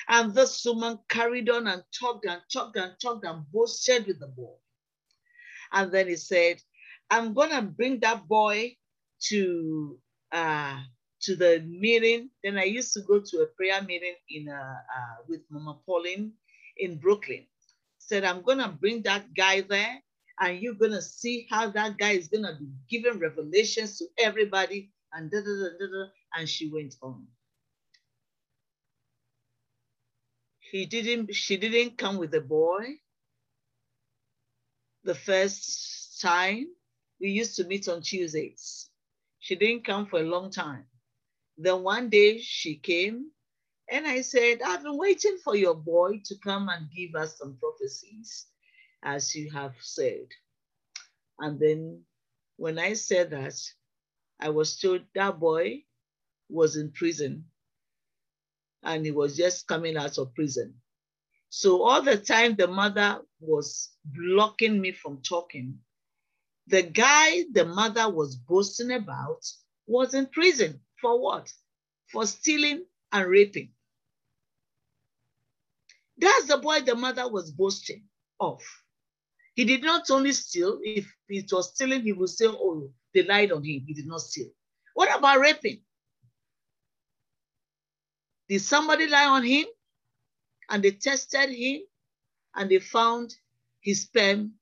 And 0.09 0.35
this 0.35 0.65
woman 0.65 0.99
carried 1.09 1.49
on 1.49 1.67
and 1.67 1.83
talked 1.99 2.27
and 2.27 2.43
talked 2.53 2.77
and 2.77 2.95
talked 3.01 3.25
and 3.25 3.51
boasted 3.51 4.07
with 4.07 4.21
the 4.21 4.29
boy. 4.29 4.55
And 5.73 5.93
then 5.93 6.09
he 6.09 6.17
said, 6.17 6.61
I'm 7.11 7.35
gonna 7.35 7.63
bring 7.63 8.01
that 8.01 8.27
boy 8.29 8.77
to 9.29 9.99
uh, 10.33 10.81
to 11.23 11.37
the 11.37 11.61
meeting. 11.67 12.31
Then 12.45 12.59
I 12.59 12.65
used 12.65 12.93
to 12.95 13.01
go 13.03 13.21
to 13.21 13.39
a 13.43 13.47
prayer 13.47 13.83
meeting 13.83 14.15
in 14.31 14.49
uh, 14.49 14.55
uh, 14.55 15.23
with 15.29 15.43
Mama 15.51 15.79
Pauline 15.87 16.33
in 16.79 16.99
Brooklyn. 16.99 17.47
Said 17.99 18.25
I'm 18.25 18.43
gonna 18.43 18.69
bring 18.81 19.03
that 19.03 19.33
guy 19.35 19.63
there, 19.63 20.01
and 20.41 20.59
you're 20.61 20.75
gonna 20.75 21.03
see 21.03 21.47
how 21.51 21.71
that 21.71 21.99
guy 21.99 22.13
is 22.13 22.29
gonna 22.29 22.57
be 22.59 22.69
giving 22.91 23.19
revelations 23.21 23.99
to 23.99 24.07
everybody. 24.19 24.91
And 25.13 25.31
da, 25.31 25.39
da, 25.41 25.45
da, 25.45 25.87
da. 25.87 26.07
and 26.39 26.49
she 26.49 26.71
went 26.71 26.97
on. 27.03 27.27
He 30.61 30.87
didn't. 30.87 31.35
She 31.35 31.57
didn't 31.57 31.99
come 31.99 32.19
with 32.19 32.31
the 32.33 32.41
boy. 32.41 32.99
The 35.05 35.15
first 35.15 36.21
time 36.23 36.67
we 37.21 37.31
used 37.31 37.57
to 37.57 37.65
meet 37.65 37.89
on 37.89 38.03
Tuesdays. 38.03 38.89
She 39.41 39.55
didn't 39.57 39.85
come 39.85 40.07
for 40.07 40.21
a 40.21 40.25
long 40.25 40.51
time. 40.51 40.87
Then 41.63 41.85
one 41.85 42.09
day 42.11 42.41
she 42.41 42.75
came 42.77 43.31
and 43.89 44.05
I 44.07 44.23
said, 44.23 44.63
I've 44.63 44.83
been 44.83 44.99
waiting 44.99 45.39
for 45.45 45.55
your 45.55 45.77
boy 45.77 46.21
to 46.25 46.35
come 46.43 46.69
and 46.69 46.91
give 46.91 47.15
us 47.15 47.39
some 47.39 47.57
prophecies, 47.61 48.47
as 49.05 49.35
you 49.37 49.49
have 49.53 49.75
said. 49.81 50.27
And 51.39 51.61
then 51.61 52.03
when 52.57 52.81
I 52.81 52.95
said 52.95 53.31
that, 53.31 53.55
I 54.41 54.49
was 54.49 54.77
told 54.81 55.03
that 55.15 55.39
boy 55.39 55.85
was 56.49 56.77
in 56.77 56.91
prison 56.91 57.45
and 58.83 59.05
he 59.05 59.13
was 59.13 59.37
just 59.37 59.69
coming 59.69 59.97
out 59.97 60.19
of 60.19 60.35
prison. 60.35 60.75
So 61.49 61.83
all 61.85 62.03
the 62.03 62.17
time 62.17 62.57
the 62.57 62.67
mother 62.67 63.21
was 63.41 63.91
blocking 64.05 64.81
me 64.81 64.91
from 64.91 65.23
talking, 65.23 65.79
the 66.67 66.83
guy 66.83 67.45
the 67.53 67.67
mother 67.67 68.11
was 68.11 68.35
boasting 68.35 68.91
about 68.91 69.47
was 69.87 70.15
in 70.15 70.27
prison 70.27 70.81
for 71.03 71.21
what? 71.21 71.53
For 72.11 72.25
stealing 72.27 72.87
and 73.13 73.29
raping. 73.29 73.71
That's 76.17 76.47
the 76.47 76.59
boy 76.59 76.81
the 76.81 76.95
mother 76.95 77.29
was 77.29 77.51
boasting 77.51 78.05
of. 78.41 78.63
He 79.55 79.65
did 79.65 79.83
not 79.83 80.11
only 80.11 80.33
steal, 80.33 80.79
if 80.83 81.13
it 81.29 81.53
was 81.53 81.75
stealing, 81.75 82.03
he 82.03 82.13
would 82.13 82.31
say, 82.31 82.47
oh, 82.47 82.91
they 83.13 83.25
lied 83.25 83.53
on 83.53 83.65
him. 83.65 83.85
He 83.87 83.93
did 83.93 84.07
not 84.07 84.21
steal. 84.21 84.49
What 84.95 85.15
about 85.17 85.41
raping? 85.41 85.81
Did 88.49 88.61
somebody 88.61 89.09
lie 89.09 89.27
on 89.27 89.43
him? 89.45 89.67
And 90.71 90.83
they 90.83 90.93
tested 90.93 91.51
him 91.51 91.83
and 92.55 92.71
they 92.71 92.79
found 92.79 93.35
his 93.81 94.03
sperm 94.03 94.53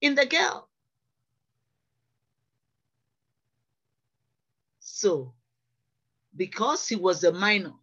in 0.00 0.14
the 0.14 0.26
girl. 0.26 0.68
So, 4.96 5.34
because 6.34 6.88
he 6.88 6.96
was 6.96 7.22
a 7.22 7.30
minor, 7.30 7.74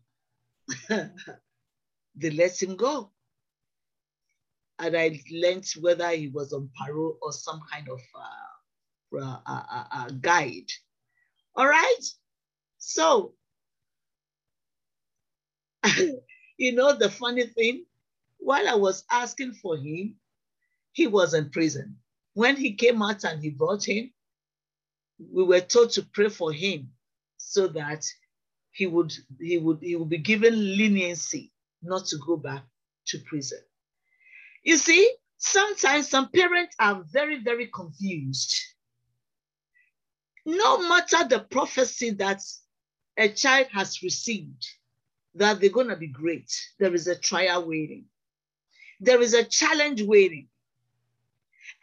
they 0.90 2.32
let 2.32 2.60
him 2.60 2.76
go. 2.76 3.12
And 4.80 4.98
I 4.98 5.22
learned 5.32 5.68
whether 5.80 6.10
he 6.10 6.30
was 6.30 6.54
on 6.54 6.72
parole 6.76 7.20
or 7.22 7.32
some 7.32 7.62
kind 7.72 7.88
of 7.88 8.02
uh, 8.16 9.22
uh, 9.22 9.40
uh, 9.46 9.84
uh 9.92 10.10
guide. 10.22 10.72
All 11.56 11.68
right? 11.68 12.04
So, 12.80 13.36
you 16.58 16.74
know, 16.74 16.98
the 16.98 17.12
funny 17.12 17.46
thing, 17.46 17.86
while 18.40 18.68
I 18.68 18.74
was 18.74 19.04
asking 19.12 19.54
for 19.62 19.78
him, 19.78 20.16
he 20.94 21.06
was 21.06 21.36
in 21.36 21.52
prison. 21.52 21.96
When 22.34 22.58
he 22.58 22.74
came 22.74 23.04
out 23.04 23.24
and 23.24 23.40
he 23.40 23.52
brought 23.52 23.88
him, 23.88 24.12
we 25.20 25.44
were 25.44 25.62
told 25.62 25.92
to 25.92 26.02
pray 26.12 26.30
for 26.30 26.52
him 26.52 26.90
so 27.54 27.68
that 27.68 28.04
he 28.72 28.88
would 28.88 29.14
he 29.40 29.60
would 29.60 29.80
he 29.82 29.96
would 29.96 30.10
be 30.10 30.18
given 30.18 30.56
leniency 30.56 31.52
not 31.84 32.06
to 32.08 32.18
go 32.26 32.36
back 32.36 32.64
to 33.06 33.20
prison. 33.20 33.60
You 34.64 34.78
see, 34.78 35.16
sometimes 35.38 36.10
some 36.10 36.30
parents 36.30 36.76
are 36.80 37.04
very, 37.12 37.44
very 37.44 37.68
confused. 37.68 38.56
No 40.46 40.90
matter 40.90 41.28
the 41.28 41.42
prophecy 41.42 42.10
that 42.12 42.42
a 43.18 43.30
child 43.30 43.68
has 43.72 44.02
received, 44.02 44.66
that 45.36 45.60
they're 45.60 45.70
going 45.70 45.90
to 45.90 45.96
be 45.96 46.08
great, 46.08 46.52
there 46.80 46.96
is 46.96 47.08
a 47.08 47.16
trial 47.16 47.68
waiting. 47.68 48.06
There 49.00 49.22
is 49.22 49.34
a 49.34 49.44
challenge 49.44 50.02
waiting. 50.02 50.48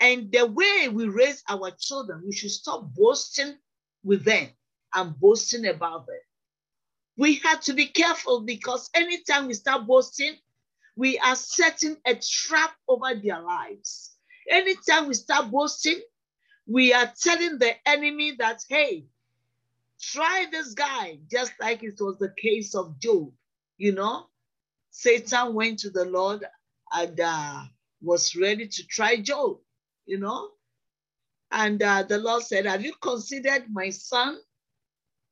And 0.01 0.33
the 0.33 0.47
way 0.47 0.89
we 0.89 1.07
raise 1.07 1.43
our 1.49 1.71
children, 1.79 2.23
we 2.25 2.33
should 2.33 2.51
stop 2.51 2.93
boasting 2.95 3.57
with 4.03 4.25
them 4.25 4.49
and 4.95 5.19
boasting 5.19 5.67
about 5.67 6.07
them. 6.07 6.21
We 7.17 7.37
have 7.37 7.61
to 7.63 7.75
be 7.75 7.87
careful 7.87 8.41
because 8.41 8.91
anytime 8.95 9.47
we 9.47 9.55
start 9.55 9.87
boasting, 9.87 10.37
we 10.97 11.19
are 11.19 11.37
setting 11.37 11.97
a 12.07 12.15
trap 12.15 12.73
over 12.89 13.15
their 13.15 13.41
lives. 13.41 14.17
Anytime 14.49 15.07
we 15.09 15.15
start 15.15 15.51
boasting, 15.51 16.01
we 16.67 16.93
are 16.93 17.13
telling 17.21 17.59
the 17.59 17.75
enemy 17.89 18.33
that, 18.39 18.63
hey, 18.69 19.07
try 20.01 20.47
this 20.51 20.75
guy, 20.75 21.19
just 21.31 21.53
like 21.61 21.83
it 21.83 21.97
was 22.01 22.17
the 22.19 22.35
case 22.41 22.75
of 22.75 22.99
Job. 23.01 23.33
You 23.79 23.93
know, 23.93 24.27
Satan 24.91 25.55
went 25.55 25.81
to 25.81 25.91
the 25.91 26.05
Lord 26.05 26.45
and 26.93 27.21
uh, 27.21 27.63
was 28.03 28.37
ready 28.37 28.69
to 28.69 28.87
try 28.87 29.17
Job, 29.17 29.59
you 30.07 30.19
know. 30.19 30.51
And 31.53 31.83
uh, 31.83 32.05
the 32.05 32.19
Lord 32.19 32.43
said, 32.43 32.67
Have 32.67 32.85
you 32.85 32.95
considered 33.01 33.65
my 33.71 33.91
son, 33.91 34.39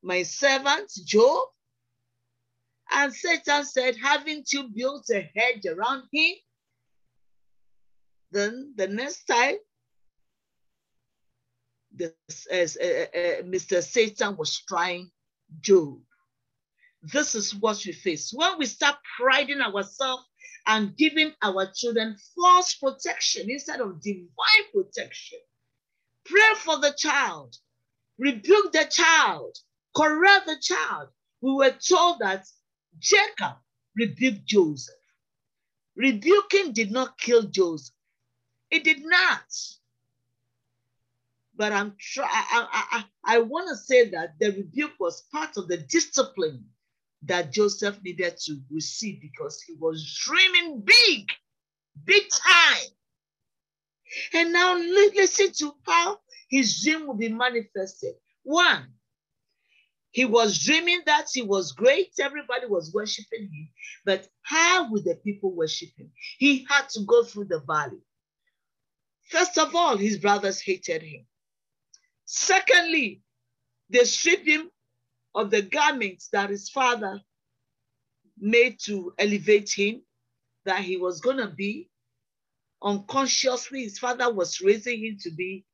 my 0.02 0.22
servant 0.22 0.90
Job? 1.04 1.48
And 2.90 3.12
Satan 3.12 3.64
said, 3.64 3.96
Haven't 3.96 4.52
you 4.52 4.68
built 4.74 5.10
a 5.10 5.30
hedge 5.34 5.66
around 5.66 6.04
him? 6.12 6.34
Then 8.30 8.74
the 8.76 8.88
next 8.88 9.24
time, 9.24 9.56
this, 11.92 12.12
as, 12.50 12.76
uh, 12.76 13.06
uh, 13.14 13.42
Mr. 13.42 13.82
Satan 13.82 14.36
was 14.36 14.62
trying 14.68 15.10
Job. 15.60 16.00
This 17.02 17.34
is 17.34 17.54
what 17.54 17.82
we 17.84 17.92
face. 17.92 18.32
When 18.34 18.58
we 18.58 18.66
start 18.66 18.96
priding 19.18 19.60
ourselves 19.60 20.24
and 20.66 20.96
giving 20.96 21.32
our 21.42 21.70
children 21.74 22.16
false 22.36 22.74
protection 22.74 23.50
instead 23.50 23.80
of 23.80 24.02
divine 24.02 24.64
protection, 24.72 25.38
pray 26.24 26.54
for 26.56 26.78
the 26.78 26.92
child, 26.96 27.56
rebuke 28.18 28.72
the 28.72 28.86
child, 28.90 29.56
correct 29.98 30.46
the 30.46 30.56
child. 30.60 31.08
We 31.40 31.52
were 31.52 31.70
told 31.70 32.20
that 32.20 32.46
Jacob 32.98 33.56
rebuked 33.96 34.46
Joseph. 34.46 34.94
Rebuking 35.96 36.72
did 36.72 36.90
not 36.90 37.18
kill 37.18 37.42
Joseph. 37.42 37.94
It 38.70 38.84
did 38.84 39.04
not. 39.04 39.42
But 41.56 41.72
I'm 41.72 41.96
try 41.98 42.28
I, 42.30 42.86
I, 42.92 43.04
I 43.24 43.38
want 43.40 43.68
to 43.68 43.76
say 43.76 44.08
that 44.10 44.38
the 44.38 44.52
rebuke 44.52 44.92
was 45.00 45.22
part 45.32 45.56
of 45.56 45.66
the 45.66 45.78
discipline 45.78 46.64
that 47.22 47.52
Joseph 47.52 48.00
needed 48.04 48.36
to 48.44 48.60
receive 48.70 49.20
because 49.20 49.60
he 49.62 49.74
was 49.80 50.20
dreaming 50.24 50.80
big, 50.82 51.28
big 52.04 52.22
time. 52.30 52.90
And 54.34 54.52
now 54.52 54.76
listen 54.76 55.50
to 55.58 55.74
how 55.84 56.20
his 56.48 56.82
dream 56.82 57.08
will 57.08 57.14
be 57.14 57.28
manifested. 57.28 58.14
One, 58.44 58.86
he 60.10 60.24
was 60.24 60.58
dreaming 60.64 61.02
that 61.06 61.28
he 61.32 61.42
was 61.42 61.72
great, 61.72 62.12
everybody 62.18 62.66
was 62.66 62.92
worshiping 62.92 63.42
him, 63.42 63.68
but 64.04 64.28
how 64.42 64.90
would 64.90 65.04
the 65.04 65.16
people 65.16 65.52
worship 65.54 65.90
him? 65.96 66.10
He 66.38 66.66
had 66.68 66.88
to 66.90 67.00
go 67.02 67.22
through 67.24 67.46
the 67.46 67.60
valley. 67.60 68.00
First 69.30 69.58
of 69.58 69.74
all, 69.74 69.96
his 69.96 70.18
brothers 70.18 70.60
hated 70.60 71.02
him. 71.02 71.26
Secondly, 72.24 73.22
they 73.90 74.04
stripped 74.04 74.46
him 74.46 74.70
of 75.34 75.50
the 75.50 75.62
garments 75.62 76.28
that 76.32 76.50
his 76.50 76.70
father 76.70 77.20
made 78.38 78.78
to 78.80 79.12
elevate 79.18 79.70
him, 79.72 80.02
that 80.64 80.80
he 80.80 80.96
was 80.96 81.20
going 81.20 81.38
to 81.38 81.48
be. 81.48 81.90
Unconsciously, 82.82 83.82
his 83.82 83.98
father 83.98 84.32
was 84.32 84.60
raising 84.60 85.04
him 85.04 85.18
to 85.20 85.30
be 85.30 85.64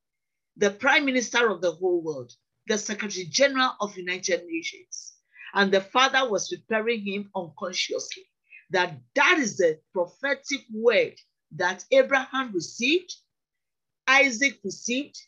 the 0.57 0.70
prime 0.70 1.05
minister 1.05 1.49
of 1.51 1.61
the 1.61 1.72
whole 1.72 2.03
world, 2.03 2.32
the 2.66 2.78
secretary 2.78 3.26
general 3.26 3.72
of 3.80 3.96
United 3.96 4.44
Nations. 4.46 5.14
And 5.54 5.72
the 5.72 5.80
father 5.80 6.28
was 6.28 6.48
preparing 6.48 7.06
him 7.06 7.30
unconsciously 7.34 8.24
that 8.70 8.98
that 9.14 9.38
is 9.38 9.56
the 9.56 9.78
prophetic 9.92 10.60
word 10.72 11.14
that 11.52 11.84
Abraham 11.92 12.52
received, 12.52 13.14
Isaac 14.06 14.58
received, 14.64 15.20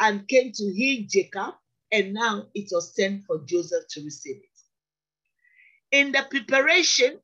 and 0.00 0.26
came 0.26 0.52
to 0.52 0.72
heal 0.72 1.06
Jacob, 1.08 1.54
and 1.92 2.14
now 2.14 2.46
it 2.54 2.68
was 2.72 2.94
sent 2.94 3.24
for 3.24 3.38
Joseph 3.44 3.84
to 3.90 4.02
receive 4.04 4.36
it. 4.36 5.96
In 5.96 6.12
the 6.12 6.26
preparation 6.30 7.20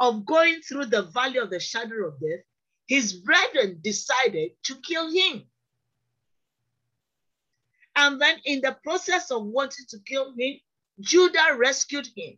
of 0.00 0.24
going 0.24 0.60
through 0.62 0.86
the 0.86 1.02
valley 1.02 1.38
of 1.38 1.50
the 1.50 1.60
shadow 1.60 2.08
of 2.08 2.20
death, 2.20 2.44
his 2.86 3.12
brethren 3.12 3.80
decided 3.82 4.52
to 4.64 4.74
kill 4.76 5.10
him. 5.10 5.44
And 7.96 8.20
then 8.20 8.36
in 8.44 8.60
the 8.60 8.76
process 8.82 9.30
of 9.30 9.44
wanting 9.44 9.86
to 9.90 9.98
kill 10.06 10.32
him, 10.36 10.58
Judah 11.00 11.56
rescued 11.56 12.08
him. 12.16 12.36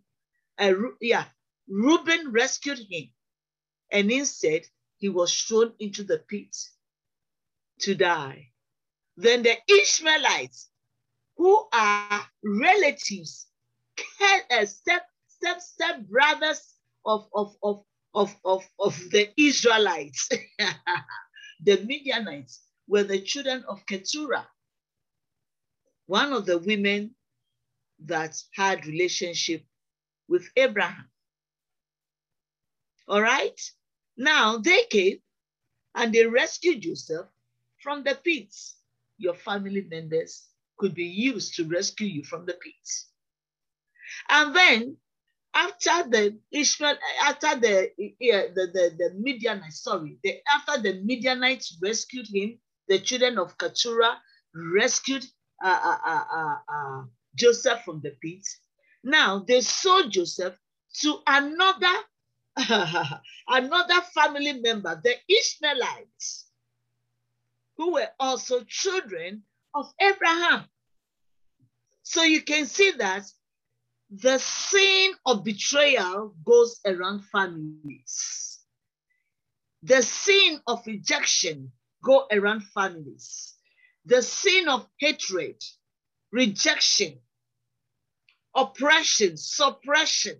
Uh, 0.58 0.74
yeah, 1.00 1.24
Reuben 1.68 2.32
rescued 2.32 2.80
him. 2.90 3.10
And 3.90 4.10
instead, 4.10 4.62
he 4.98 5.08
was 5.08 5.34
thrown 5.34 5.72
into 5.78 6.02
the 6.02 6.18
pit 6.18 6.56
to 7.80 7.94
die. 7.94 8.50
Then 9.16 9.42
the 9.42 9.56
Ishmaelites, 9.68 10.70
who 11.36 11.66
are 11.72 12.26
relatives, 12.42 13.46
uh, 14.50 14.66
step, 14.66 15.06
step, 15.28 15.60
step 15.60 16.00
brothers 16.08 16.74
of, 17.06 17.28
of, 17.34 17.56
of, 17.62 17.84
of, 18.14 18.34
of, 18.44 18.64
of 18.80 18.96
the 19.10 19.30
Israelites, 19.36 20.28
the 21.60 21.76
Midianites, 21.84 22.62
were 22.88 23.04
the 23.04 23.20
children 23.20 23.64
of 23.68 23.84
Keturah 23.86 24.46
one 26.06 26.32
of 26.32 26.46
the 26.46 26.58
women 26.58 27.14
that 28.04 28.36
had 28.54 28.86
relationship 28.86 29.64
with 30.28 30.48
Abraham. 30.56 31.08
All 33.08 33.22
right. 33.22 33.60
Now 34.16 34.58
they 34.58 34.84
came 34.84 35.18
and 35.94 36.12
they 36.12 36.26
rescued 36.26 36.82
Joseph 36.82 37.26
from 37.82 38.04
the 38.04 38.18
pits. 38.24 38.76
Your 39.18 39.34
family 39.34 39.86
members 39.90 40.48
could 40.78 40.94
be 40.94 41.04
used 41.04 41.54
to 41.56 41.64
rescue 41.64 42.06
you 42.06 42.24
from 42.24 42.46
the 42.46 42.54
pits. 42.54 43.10
And 44.28 44.54
then 44.54 44.96
after 45.54 46.08
the 46.08 46.38
Ishmael, 46.50 46.96
after 47.22 47.60
the 47.60 47.90
yeah, 48.18 48.46
the, 48.54 48.66
the, 48.72 48.94
the 48.98 49.14
Midianites, 49.16 49.82
sorry, 49.82 50.18
the, 50.24 50.38
after 50.52 50.82
the 50.82 51.00
Midianites 51.04 51.78
rescued 51.80 52.26
him, 52.32 52.58
the 52.88 52.98
children 52.98 53.38
of 53.38 53.56
Keturah 53.56 54.18
rescued 54.54 55.24
uh, 55.62 55.96
uh, 56.06 56.56
uh, 56.68 57.02
Joseph 57.34 57.82
from 57.84 58.00
the 58.00 58.10
pit. 58.22 58.46
Now 59.02 59.40
they 59.40 59.60
sold 59.60 60.12
Joseph 60.12 60.54
to 61.00 61.18
another 61.26 61.96
another 63.48 64.00
family 64.14 64.52
member, 64.52 65.00
the 65.02 65.14
Ishmaelites, 65.28 66.46
who 67.76 67.94
were 67.94 68.08
also 68.20 68.62
children 68.64 69.42
of 69.74 69.92
Abraham. 70.00 70.64
So 72.04 72.22
you 72.22 72.42
can 72.42 72.66
see 72.66 72.92
that 72.92 73.24
the 74.10 74.38
sin 74.38 75.14
of 75.26 75.42
betrayal 75.42 76.34
goes 76.44 76.80
around 76.86 77.24
families. 77.32 78.60
The 79.82 80.02
sin 80.02 80.60
of 80.66 80.86
rejection 80.86 81.72
go 82.04 82.26
around 82.30 82.62
families 82.62 83.53
the 84.06 84.22
sin 84.22 84.68
of 84.68 84.86
hatred, 84.98 85.56
rejection, 86.32 87.18
oppression, 88.54 89.36
suppression, 89.36 90.36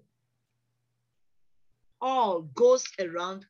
all 2.01 2.43
goes 2.55 2.85
around 3.01 3.47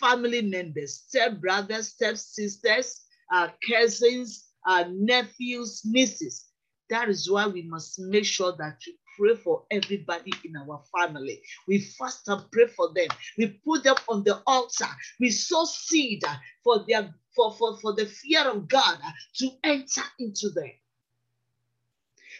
family 0.00 0.42
members, 0.42 1.04
step 1.06 1.40
brothers, 1.40 1.88
step 1.88 2.16
sisters, 2.16 3.02
uh, 3.32 3.48
cousins, 3.68 4.48
uh, 4.66 4.84
nephews, 4.90 5.82
nieces. 5.84 6.46
That 6.88 7.08
is 7.08 7.30
why 7.30 7.46
we 7.46 7.62
must 7.62 8.00
make 8.00 8.24
sure 8.24 8.52
that 8.58 8.78
we 8.86 8.98
pray 9.18 9.36
for 9.36 9.64
everybody 9.70 10.32
in 10.44 10.56
our 10.56 10.82
family. 10.96 11.40
We 11.68 11.80
fast 11.80 12.26
and 12.28 12.42
pray 12.50 12.66
for 12.66 12.92
them. 12.94 13.08
We 13.38 13.60
put 13.64 13.84
them 13.84 13.96
on 14.08 14.24
the 14.24 14.42
altar. 14.46 14.88
We 15.20 15.30
sow 15.30 15.64
seed 15.64 16.22
for 16.64 16.84
their 16.88 17.14
for, 17.34 17.52
for, 17.54 17.78
for 17.78 17.94
the 17.94 18.06
fear 18.06 18.48
of 18.48 18.68
God 18.68 18.98
to 19.36 19.50
enter 19.64 20.02
into 20.18 20.50
them. 20.50 20.70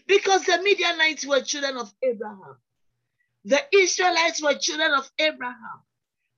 Because 0.07 0.45
the 0.45 0.61
Midianites 0.63 1.27
were 1.27 1.41
children 1.41 1.77
of 1.77 1.93
Abraham. 2.03 2.57
The 3.45 3.61
Israelites 3.73 4.43
were 4.43 4.55
children 4.55 4.93
of 4.93 5.11
Abraham. 5.19 5.83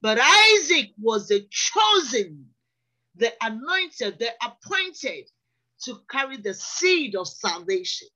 But 0.01 0.19
Isaac 0.21 0.91
was 1.01 1.29
the 1.29 1.47
chosen, 1.51 2.47
the 3.17 3.33
anointed, 3.41 4.19
the 4.19 4.31
appointed 4.45 5.31
to 5.85 6.01
carry 6.11 6.37
the 6.39 6.55
seed 6.55 7.15
of 7.17 7.29
salvation. 7.29 8.09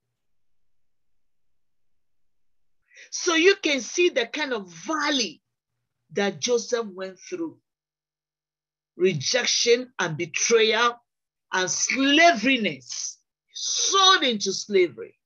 So 3.11 3.34
you 3.34 3.57
can 3.57 3.80
see 3.80 4.09
the 4.09 4.26
kind 4.26 4.53
of 4.53 4.70
valley 4.72 5.43
that 6.12 6.41
Joseph 6.41 6.87
went 6.87 7.18
through 7.18 7.59
rejection 8.97 9.92
and 9.99 10.16
betrayal 10.16 11.01
and 11.53 11.68
slaveriness, 11.68 13.16
sold 13.53 14.22
into 14.22 14.53
slavery. 14.53 15.18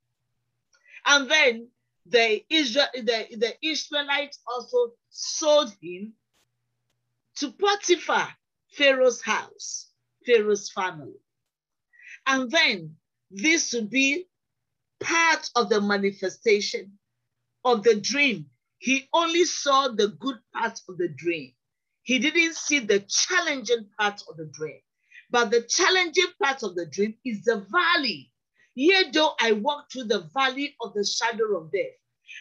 And 1.07 1.31
then 1.31 1.69
the, 2.07 2.45
Israel, 2.51 2.87
the, 2.95 3.27
the 3.37 3.55
Israelites 3.63 4.39
also 4.47 4.93
sold 5.09 5.73
him 5.81 6.13
to 7.37 7.53
Potiphar, 7.53 8.29
Pharaoh's 8.73 9.23
house, 9.23 9.91
Pharaoh's 10.27 10.71
family. 10.71 11.21
And 12.27 12.51
then 12.51 12.97
this 13.31 13.73
would 13.73 13.91
be 13.91 14.27
part 15.01 15.49
of 15.57 15.69
the 15.69 15.81
manifestation 15.81 16.99
of 17.65 17.83
the 17.83 17.99
dream. 18.01 18.47
He 18.79 19.09
only 19.13 19.45
saw 19.45 19.89
the 19.89 20.09
good 20.09 20.39
part 20.53 20.81
of 20.89 20.99
the 20.99 21.09
dream. 21.09 21.53
He 22.03 22.19
didn't 22.19 22.55
see 22.57 22.81
the 22.81 23.01
challenging 23.01 23.87
part 23.99 24.23
of 24.29 24.37
the 24.37 24.47
dream. 24.53 24.81
But 25.31 25.51
the 25.51 25.63
challenging 25.63 26.33
part 26.43 26.63
of 26.63 26.75
the 26.75 26.87
dream 26.87 27.15
is 27.25 27.45
the 27.45 27.67
valley. 27.71 28.33
Yet 28.75 29.13
though 29.13 29.35
I 29.41 29.53
walk 29.53 29.91
through 29.93 30.05
the 30.05 30.29
valley 30.35 30.77
of 30.81 30.95
the 30.95 31.05
shadow 31.05 31.59
of 31.59 31.73
death, 31.73 31.93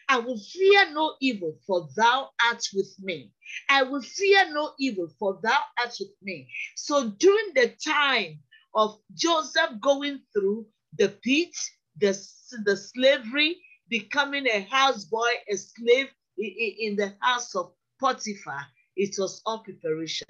I 0.07 0.19
will 0.19 0.37
fear 0.39 0.91
no 0.91 1.15
evil, 1.19 1.59
for 1.65 1.89
thou 1.95 2.29
art 2.45 2.63
with 2.73 2.95
me. 2.99 3.33
I 3.69 3.83
will 3.83 4.01
fear 4.01 4.51
no 4.53 4.73
evil, 4.79 5.09
for 5.19 5.39
thou 5.43 5.59
art 5.79 5.95
with 5.99 6.11
me. 6.21 6.47
So 6.75 7.09
during 7.09 7.53
the 7.55 7.75
time 7.83 8.39
of 8.75 8.99
Joseph 9.15 9.79
going 9.81 10.21
through 10.33 10.67
the 10.97 11.09
pit, 11.09 11.55
the, 11.99 12.11
the 12.65 12.77
slavery, 12.77 13.57
becoming 13.89 14.45
a 14.47 14.67
houseboy, 14.71 15.31
a 15.51 15.57
slave 15.57 16.09
in 16.37 16.95
the 16.95 17.15
house 17.21 17.55
of 17.55 17.73
Potiphar, 17.99 18.65
it 18.99 19.15
was 19.17 19.41
all 19.45 19.59
preparation. 19.59 20.27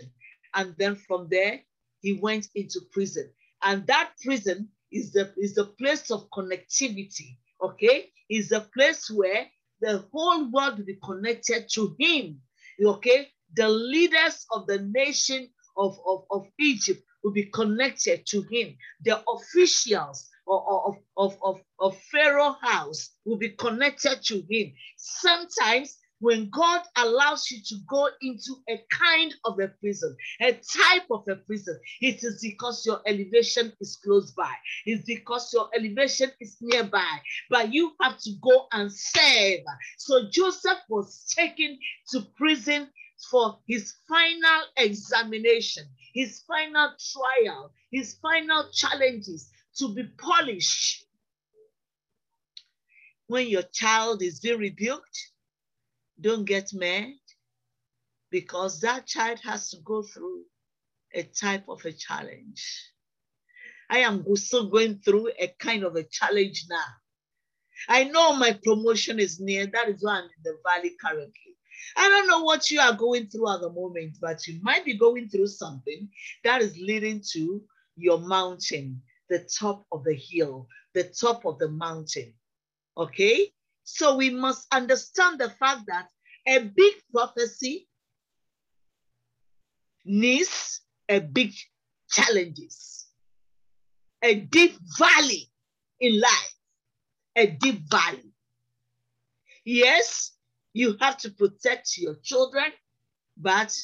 And 0.54 0.76
then 0.78 0.96
from 0.96 1.28
there, 1.30 1.60
he 2.02 2.14
went 2.14 2.48
into 2.56 2.82
prison. 2.92 3.30
And 3.64 3.86
that 3.88 4.12
prison 4.24 4.70
is 4.92 5.12
the, 5.12 5.34
is 5.38 5.56
the 5.56 5.66
place 5.66 6.12
of 6.12 6.30
connectivity, 6.30 7.38
okay? 7.62 8.12
Is 8.30 8.50
the 8.50 8.62
place 8.74 9.10
where 9.10 9.48
the 9.82 10.06
whole 10.14 10.50
world 10.52 10.78
will 10.78 10.86
be 10.86 11.00
connected 11.04 11.68
to 11.74 11.96
him, 12.00 12.42
okay? 12.82 13.30
The 13.56 13.68
leaders 13.68 14.46
of 14.52 14.68
the 14.68 14.88
nation 14.94 15.50
of, 15.76 15.98
of, 16.08 16.26
of 16.30 16.48
Egypt 16.60 17.02
will 17.24 17.34
be 17.34 17.46
connected 17.46 18.26
to 18.28 18.44
him. 18.52 18.78
The 19.04 19.22
officials 19.28 20.30
of, 20.48 20.96
of, 21.18 21.38
of, 21.44 21.62
of 21.80 21.98
Pharaoh 22.12 22.56
house 22.62 23.10
will 23.26 23.38
be 23.38 23.50
connected 23.50 24.22
to 24.26 24.44
him. 24.50 24.74
Sometimes 24.98 25.98
when 26.20 26.50
God 26.50 26.82
allows 26.98 27.50
you 27.50 27.60
to 27.68 27.76
go 27.88 28.10
into 28.22 28.56
a 28.70 28.82
kind 28.92 29.34
of 29.46 29.60
a 29.60 29.70
prison, 29.80 30.16
a 30.42 30.52
type 30.54 31.06
of 31.12 31.24
a 31.30 31.36
prison, 31.36 31.80
it 32.02 32.24
is 32.24 32.42
because 32.42 32.86
your 32.86 33.02
elevation 33.06 33.74
is 33.80 33.98
close 34.04 34.32
by. 34.32 34.54
It's 34.86 35.06
because 35.06 35.52
your 35.54 35.70
elevation 35.78 36.32
is 36.40 36.58
nearby, 36.62 37.20
but 37.50 37.74
you 37.74 37.92
have 38.02 38.18
to 38.20 38.32
go 38.42 38.68
and 38.72 38.92
serve. 38.92 39.62
So 39.98 40.30
Joseph 40.32 40.80
was 40.90 41.26
taken 41.36 41.78
to 42.12 42.22
prison 42.36 42.90
for 43.30 43.60
his 43.68 43.96
final 44.08 44.62
examination, 44.78 45.84
his 46.14 46.42
final 46.48 46.92
trial, 47.14 47.72
his 47.92 48.16
final 48.22 48.70
challenges 48.74 49.50
to 49.78 49.94
be 49.94 50.04
polished. 50.18 51.06
When 53.28 53.48
your 53.48 53.64
child 53.64 54.24
is 54.24 54.40
being 54.40 54.58
rebuked, 54.60 55.29
don't 56.22 56.46
get 56.46 56.74
mad 56.74 57.14
because 58.32 58.82
that 58.82 59.06
child 59.08 59.40
has 59.44 59.70
to 59.70 59.78
go 59.84 60.04
through 60.04 60.44
a 61.14 61.24
type 61.24 61.66
of 61.68 61.84
a 61.86 61.92
challenge. 61.92 62.64
I 63.90 64.00
am 64.00 64.24
also 64.28 64.68
going 64.68 65.00
through 65.00 65.32
a 65.40 65.48
kind 65.60 65.84
of 65.84 65.96
a 65.96 66.04
challenge 66.04 66.66
now. 66.70 66.86
I 67.88 68.04
know 68.04 68.36
my 68.36 68.60
promotion 68.64 69.20
is 69.20 69.40
near. 69.40 69.66
That 69.66 69.90
is 69.90 70.04
why 70.04 70.18
I'm 70.18 70.26
in 70.26 70.30
the 70.44 70.58
valley 70.64 70.96
currently. 71.02 71.56
I 71.96 72.10
don't 72.10 72.28
know 72.28 72.44
what 72.44 72.70
you 72.70 72.80
are 72.80 72.94
going 72.94 73.28
through 73.28 73.52
at 73.54 73.62
the 73.62 73.72
moment, 73.72 74.18
but 74.22 74.46
you 74.48 74.60
might 74.62 74.86
be 74.86 74.98
going 74.98 75.30
through 75.30 75.48
something 75.48 76.10
that 76.44 76.62
is 76.62 76.78
leading 76.78 77.24
to 77.32 77.64
your 77.96 78.20
mountain, 78.20 79.02
the 79.30 79.48
top 79.60 79.86
of 79.92 80.04
the 80.04 80.14
hill, 80.14 80.68
the 80.94 81.04
top 81.04 81.46
of 81.46 81.58
the 81.58 81.70
mountain. 81.70 82.34
Okay? 82.98 83.54
So 83.92 84.16
we 84.16 84.30
must 84.30 84.68
understand 84.72 85.40
the 85.40 85.50
fact 85.50 85.82
that 85.88 86.08
a 86.48 86.60
big 86.60 86.94
prophecy 87.12 87.88
needs 90.06 90.82
a 91.10 91.20
big 91.20 91.54
challenges, 92.08 93.08
a 94.22 94.36
deep 94.36 94.78
valley 94.98 95.50
in 96.00 96.20
life, 96.22 96.54
a 97.36 97.48
deep 97.48 97.82
valley. 97.90 98.32
Yes, 99.66 100.34
you 100.74 100.96
have 101.02 101.18
to 101.18 101.32
protect 101.32 101.98
your 101.98 102.16
children, 102.24 102.72
but 103.38 103.76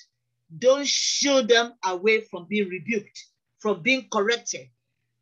don't 0.57 0.87
show 0.87 1.41
them 1.41 1.73
away 1.83 2.21
from 2.21 2.45
being 2.47 2.69
rebuked, 2.69 3.25
from 3.57 3.81
being 3.81 4.07
corrected, 4.11 4.69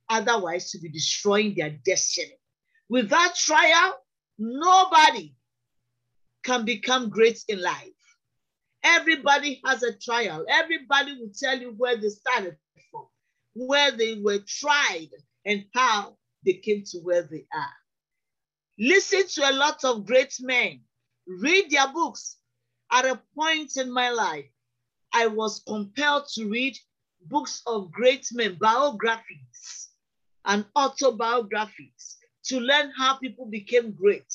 otherwise 0.10 0.72
to 0.72 0.80
be 0.80 0.90
destroying 0.90 1.56
their 1.56 1.72
destiny. 1.86 2.38
Without 2.90 3.34
trial, 3.36 4.03
nobody 4.38 5.34
can 6.44 6.66
become 6.66 7.10
great 7.10 7.44
in 7.48 7.62
life. 7.62 7.90
Everybody 8.84 9.62
has 9.66 9.82
a 9.84 9.94
trial. 9.94 10.46
Everybody 10.50 11.18
will 11.18 11.32
tell 11.38 11.58
you 11.58 11.74
where 11.78 11.96
they 11.96 12.10
started 12.10 12.58
from, 12.92 13.06
where 13.54 13.92
they 13.92 14.16
were 14.16 14.40
tried, 14.46 15.10
and 15.46 15.66
how 15.74 16.18
they 16.46 16.54
came 16.54 16.84
to 16.88 17.00
where 17.00 17.24
they 17.24 17.46
are. 17.54 17.74
Listen 18.78 19.26
to 19.28 19.50
a 19.50 19.54
lot 19.54 19.84
of 19.86 20.06
great 20.06 20.36
men. 20.42 20.82
Read 21.28 21.70
their 21.70 21.92
books. 21.94 22.38
At 22.92 23.06
a 23.06 23.22
point 23.36 23.78
in 23.78 23.92
my 23.92 24.10
life, 24.10 24.46
I 25.14 25.28
was 25.28 25.64
compelled 25.68 26.28
to 26.34 26.50
read 26.50 26.78
books 27.28 27.62
of 27.66 27.92
great 27.92 28.28
men, 28.34 28.58
biographies 28.60 29.90
and 30.46 30.66
autobiographies 30.76 32.18
to 32.46 32.60
learn 32.60 32.92
how 32.98 33.18
people 33.18 33.46
became 33.46 33.92
great. 33.92 34.32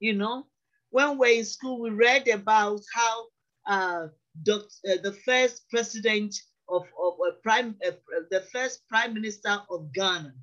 You 0.00 0.14
know, 0.14 0.46
when 0.90 1.18
we're 1.18 1.38
in 1.38 1.44
school, 1.44 1.80
we 1.80 1.90
read 1.90 2.28
about 2.28 2.80
how 2.94 3.26
uh, 3.66 4.08
Dr., 4.42 4.66
uh, 4.90 4.96
the 5.02 5.12
first 5.24 5.68
president 5.70 6.34
of, 6.68 6.82
of 7.00 7.14
uh, 7.14 7.32
prime, 7.42 7.76
uh, 7.86 7.92
the 8.30 8.42
first 8.52 8.86
prime 8.88 9.14
minister 9.14 9.58
of 9.70 9.92
Ghana, 9.92 10.34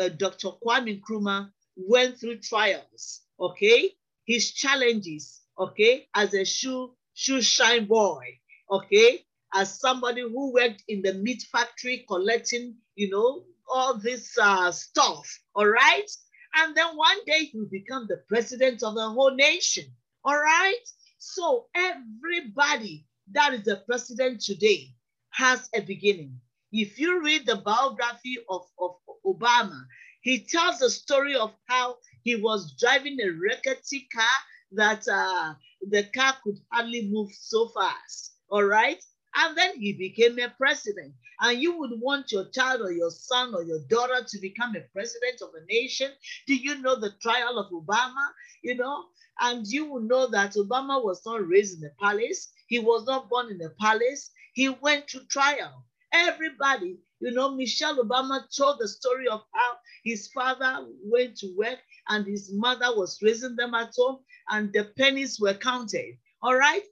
uh, 0.00 0.08
Dr. 0.10 0.48
Kwame 0.64 1.00
Nkrumah, 1.00 1.50
went 1.76 2.18
through 2.18 2.38
trials. 2.40 3.22
Okay, 3.38 3.92
his 4.26 4.52
challenges. 4.52 5.40
Okay, 5.58 6.08
as 6.14 6.34
a 6.34 6.44
shoe 6.44 6.94
shoe 7.14 7.42
shine 7.42 7.86
boy. 7.86 8.24
Okay, 8.70 9.24
as 9.54 9.78
somebody 9.80 10.22
who 10.22 10.52
worked 10.52 10.82
in 10.88 11.02
the 11.02 11.14
meat 11.14 11.42
factory 11.50 12.04
collecting, 12.08 12.76
you 12.96 13.10
know, 13.10 13.44
all 13.68 13.94
this 13.98 14.36
uh, 14.40 14.70
stuff. 14.72 15.26
All 15.54 15.66
right, 15.66 16.10
and 16.54 16.76
then 16.76 16.96
one 16.96 17.24
day 17.26 17.44
he'll 17.46 17.66
become 17.66 18.06
the 18.08 18.22
president 18.28 18.82
of 18.82 18.94
the 18.94 19.08
whole 19.08 19.34
nation. 19.34 19.84
All 20.24 20.38
right? 20.38 20.84
So 21.18 21.66
everybody 21.74 23.06
that 23.32 23.54
is 23.54 23.64
the 23.64 23.82
president 23.86 24.40
today 24.40 24.88
has 25.30 25.68
a 25.74 25.80
beginning. 25.80 26.40
If 26.72 26.98
you 26.98 27.22
read 27.22 27.46
the 27.46 27.56
biography 27.56 28.38
of, 28.48 28.62
of 28.78 28.96
Obama, 29.26 29.84
he 30.22 30.40
tells 30.40 30.78
the 30.78 30.90
story 30.90 31.36
of 31.36 31.52
how 31.66 31.96
he 32.22 32.36
was 32.36 32.74
driving 32.78 33.18
a 33.20 33.30
rickety 33.30 34.08
car 34.14 34.38
that 34.72 35.06
uh, 35.08 35.54
the 35.88 36.04
car 36.14 36.34
could 36.44 36.58
hardly 36.70 37.08
move 37.10 37.30
so 37.32 37.68
fast. 37.68 38.36
All 38.50 38.64
right? 38.64 39.02
And 39.36 39.56
then 39.56 39.78
he 39.80 39.92
became 39.92 40.38
a 40.38 40.50
president. 40.50 41.14
And 41.40 41.60
you 41.60 41.78
would 41.78 42.00
want 42.00 42.32
your 42.32 42.46
child 42.50 42.82
or 42.82 42.92
your 42.92 43.10
son 43.10 43.54
or 43.54 43.62
your 43.62 43.80
daughter 43.88 44.24
to 44.26 44.38
become 44.40 44.74
a 44.76 44.80
president 44.92 45.40
of 45.42 45.50
a 45.54 45.64
nation. 45.66 46.10
Do 46.46 46.54
you 46.54 46.80
know 46.82 46.98
the 46.98 47.12
trial 47.22 47.58
of 47.58 47.70
Obama? 47.72 48.28
You 48.62 48.76
know, 48.76 49.04
and 49.40 49.66
you 49.66 49.86
will 49.86 50.00
know 50.02 50.26
that 50.30 50.54
Obama 50.54 51.02
was 51.02 51.22
not 51.24 51.46
raised 51.46 51.82
in 51.82 51.88
a 51.88 52.04
palace. 52.04 52.52
He 52.66 52.78
was 52.78 53.06
not 53.06 53.30
born 53.30 53.50
in 53.50 53.62
a 53.62 53.70
palace. 53.80 54.30
He 54.54 54.68
went 54.68 55.08
to 55.08 55.24
trial. 55.26 55.84
Everybody, 56.12 56.98
you 57.20 57.30
know, 57.30 57.54
Michelle 57.54 58.02
Obama 58.04 58.44
told 58.54 58.78
the 58.80 58.88
story 58.88 59.28
of 59.28 59.42
how 59.54 59.72
his 60.04 60.28
father 60.32 60.86
went 61.04 61.36
to 61.38 61.54
work 61.56 61.78
and 62.08 62.26
his 62.26 62.52
mother 62.52 62.96
was 62.96 63.18
raising 63.22 63.54
them 63.56 63.74
at 63.74 63.94
home 63.96 64.18
and 64.50 64.72
the 64.72 64.84
pennies 64.98 65.38
were 65.40 65.54
counted. 65.54 66.16
All 66.42 66.56
right? 66.56 66.82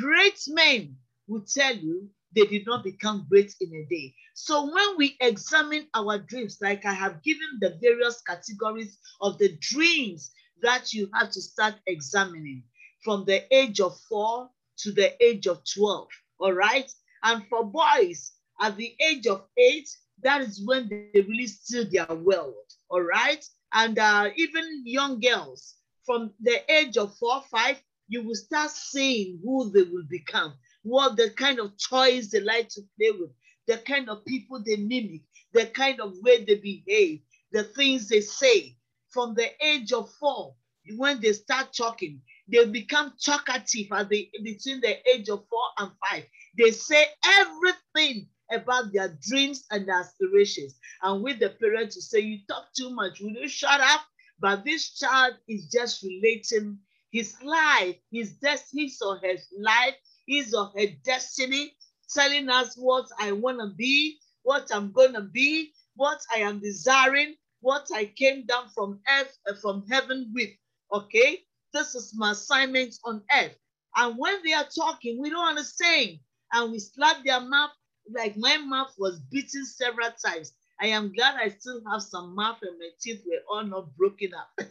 Great 0.00 0.40
men 0.48 0.96
will 1.28 1.42
tell 1.42 1.74
you 1.74 2.08
they 2.34 2.44
did 2.44 2.66
not 2.66 2.84
become 2.84 3.26
great 3.28 3.54
in 3.60 3.74
a 3.74 3.84
day. 3.88 4.14
So 4.34 4.72
when 4.72 4.96
we 4.96 5.16
examine 5.20 5.86
our 5.94 6.18
dreams, 6.18 6.58
like 6.60 6.84
I 6.84 6.92
have 6.92 7.22
given 7.22 7.58
the 7.60 7.78
various 7.80 8.22
categories 8.22 8.98
of 9.20 9.38
the 9.38 9.56
dreams 9.60 10.32
that 10.62 10.92
you 10.92 11.08
have 11.14 11.30
to 11.30 11.40
start 11.40 11.74
examining 11.86 12.64
from 13.02 13.24
the 13.24 13.42
age 13.54 13.80
of 13.80 13.98
four 14.08 14.50
to 14.78 14.92
the 14.92 15.22
age 15.24 15.46
of 15.46 15.62
12, 15.74 16.08
all 16.40 16.52
right? 16.52 16.90
And 17.22 17.44
for 17.48 17.64
boys, 17.64 18.32
at 18.60 18.76
the 18.76 18.94
age 19.00 19.26
of 19.26 19.44
eight, 19.56 19.88
that 20.22 20.40
is 20.40 20.62
when 20.64 20.88
they 20.88 21.20
really 21.20 21.46
steal 21.46 21.84
their 21.90 22.16
world, 22.16 22.54
all 22.90 23.02
right? 23.02 23.44
And 23.72 23.98
uh, 23.98 24.30
even 24.36 24.82
young 24.84 25.20
girls, 25.20 25.74
from 26.04 26.32
the 26.40 26.60
age 26.72 26.96
of 26.96 27.16
four, 27.16 27.42
five, 27.50 27.80
you 28.08 28.22
will 28.22 28.34
start 28.34 28.70
seeing 28.70 29.38
who 29.44 29.70
they 29.70 29.82
will 29.82 30.06
become 30.08 30.54
what 30.82 31.16
the 31.16 31.30
kind 31.30 31.58
of 31.58 31.72
toys 31.78 32.30
they 32.30 32.40
like 32.40 32.68
to 32.70 32.82
play 32.98 33.10
with, 33.12 33.30
the 33.66 33.78
kind 33.78 34.08
of 34.08 34.24
people 34.24 34.62
they 34.64 34.76
mimic, 34.76 35.22
the 35.52 35.66
kind 35.66 36.00
of 36.00 36.14
way 36.22 36.44
they 36.44 36.56
behave, 36.56 37.20
the 37.52 37.64
things 37.64 38.08
they 38.08 38.20
say. 38.20 38.76
From 39.10 39.34
the 39.34 39.48
age 39.64 39.92
of 39.92 40.10
four, 40.20 40.54
when 40.96 41.20
they 41.20 41.32
start 41.32 41.72
talking, 41.76 42.20
they 42.50 42.64
become 42.66 43.14
talkative 43.22 43.86
at 43.92 44.08
the 44.08 44.30
between 44.44 44.80
the 44.80 44.96
age 45.10 45.28
of 45.28 45.44
four 45.48 45.64
and 45.78 45.90
five. 46.08 46.24
They 46.58 46.70
say 46.72 47.06
everything 47.24 48.28
about 48.52 48.92
their 48.92 49.16
dreams 49.28 49.64
and 49.70 49.88
aspirations. 49.90 50.78
And 51.02 51.22
with 51.22 51.38
the 51.40 51.50
parents 51.50 51.96
to 51.96 52.02
say, 52.02 52.20
You 52.20 52.38
talk 52.48 52.66
too 52.76 52.90
much, 52.90 53.20
will 53.20 53.30
you 53.32 53.48
shut 53.48 53.80
up? 53.80 54.02
But 54.40 54.64
this 54.64 54.98
child 54.98 55.34
is 55.48 55.68
just 55.70 56.02
relating 56.02 56.78
his 57.10 57.34
life, 57.42 57.96
his 58.12 58.38
his 58.72 59.00
or 59.02 59.18
his 59.22 59.48
life 59.58 59.94
his 60.28 60.54
or 60.54 60.72
her 60.76 60.86
destiny, 61.04 61.74
telling 62.14 62.50
us 62.50 62.76
what 62.76 63.08
I 63.20 63.32
want 63.32 63.60
to 63.60 63.68
be, 63.76 64.18
what 64.44 64.68
I'm 64.72 64.92
going 64.92 65.14
to 65.14 65.22
be, 65.22 65.72
what 65.96 66.20
I 66.34 66.40
am 66.40 66.60
desiring, 66.60 67.34
what 67.60 67.88
I 67.94 68.06
came 68.06 68.46
down 68.46 68.68
from 68.74 69.00
earth, 69.20 69.36
uh, 69.50 69.54
from 69.54 69.86
heaven 69.90 70.30
with. 70.34 70.50
Okay, 70.92 71.40
this 71.74 71.94
is 71.96 72.14
my 72.16 72.32
assignment 72.32 72.96
on 73.04 73.22
earth. 73.36 73.56
And 73.96 74.16
when 74.18 74.36
they 74.44 74.52
are 74.54 74.68
talking, 74.76 75.20
we 75.20 75.30
don't 75.30 75.48
understand. 75.48 76.20
And 76.52 76.72
we 76.72 76.80
slap 76.80 77.18
their 77.24 77.40
mouth 77.40 77.70
like 78.14 78.36
my 78.36 78.58
mouth 78.58 78.94
was 78.98 79.20
beaten 79.30 79.66
several 79.66 80.10
times. 80.24 80.52
I 80.80 80.88
am 80.88 81.12
glad 81.12 81.36
I 81.36 81.48
still 81.50 81.82
have 81.90 82.02
some 82.02 82.34
mouth 82.34 82.58
and 82.62 82.78
my 82.78 82.90
teeth 83.00 83.22
were 83.26 83.42
all 83.50 83.64
not 83.64 83.96
broken 83.96 84.30
up. 84.34 84.50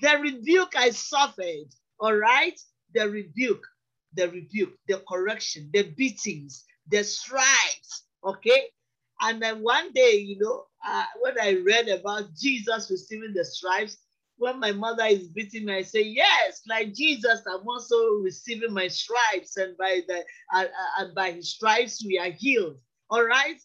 the 0.00 0.18
rebuke 0.20 0.74
I 0.76 0.90
suffered 0.90 1.72
all 2.00 2.14
right? 2.14 2.58
The 2.94 3.08
rebuke, 3.08 3.64
the 4.14 4.28
rebuke, 4.30 4.74
the 4.88 5.02
correction, 5.08 5.70
the 5.72 5.84
beatings, 5.96 6.64
the 6.88 7.04
stripes. 7.04 8.04
okay? 8.24 8.64
And 9.20 9.40
then 9.40 9.62
one 9.62 9.92
day, 9.92 10.16
you 10.16 10.38
know, 10.40 10.66
uh, 10.86 11.04
when 11.20 11.34
I 11.40 11.54
read 11.64 11.88
about 11.88 12.34
Jesus 12.36 12.90
receiving 12.90 13.32
the 13.34 13.44
stripes, 13.44 13.98
when 14.38 14.58
my 14.58 14.72
mother 14.72 15.04
is 15.04 15.28
beating 15.28 15.66
me, 15.66 15.76
I 15.76 15.82
say, 15.82 16.02
yes, 16.02 16.62
like 16.68 16.94
Jesus, 16.94 17.42
I'm 17.46 17.66
also 17.68 17.96
receiving 18.22 18.72
my 18.72 18.88
stripes, 18.88 19.56
and 19.56 19.76
by 19.76 20.00
the 20.08 20.24
uh, 20.54 20.64
and 20.98 21.14
by 21.14 21.32
his 21.32 21.54
stripes 21.54 22.04
we 22.04 22.18
are 22.18 22.30
healed. 22.32 22.78
All 23.10 23.24
right. 23.24 23.60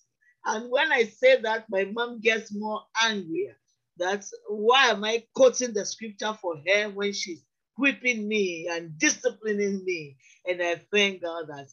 And 0.45 0.69
when 0.71 0.91
I 0.91 1.03
say 1.05 1.41
that, 1.41 1.65
my 1.69 1.86
mom 1.86 2.21
gets 2.21 2.53
more 2.53 2.84
angrier. 3.03 3.57
That's 3.97 4.34
why 4.49 4.88
am 4.88 5.03
I 5.03 5.23
quoting 5.36 5.73
the 5.73 5.86
scripture 5.86 6.38
for 6.39 6.55
her 6.67 6.89
when 6.89 7.13
she's 7.13 7.43
whipping 7.78 8.28
me 8.28 8.67
and 8.69 8.97
disciplining 8.97 9.84
me? 9.86 10.17
And 10.45 10.61
I 10.61 10.82
thank 10.91 11.21
God 11.21 11.47
that 11.47 11.67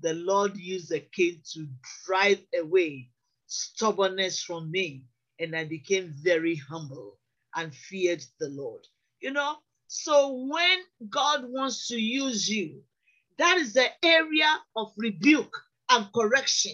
the 0.00 0.14
Lord 0.14 0.56
used 0.56 0.90
the 0.90 1.00
cane 1.00 1.42
to 1.52 1.66
drive 2.06 2.40
away 2.58 3.10
stubbornness 3.46 4.42
from 4.42 4.70
me. 4.70 5.04
And 5.38 5.56
I 5.56 5.64
became 5.64 6.12
very 6.22 6.56
humble 6.56 7.18
and 7.56 7.74
feared 7.74 8.24
the 8.38 8.48
Lord. 8.48 8.86
You 9.20 9.32
know, 9.32 9.56
so 9.86 10.46
when 10.48 10.78
God 11.08 11.44
wants 11.48 11.88
to 11.88 12.00
use 12.00 12.48
you, 12.48 12.82
that 13.38 13.56
is 13.56 13.72
the 13.74 13.88
area 14.04 14.58
of 14.76 14.92
rebuke 14.96 15.56
and 15.90 16.06
correction 16.14 16.72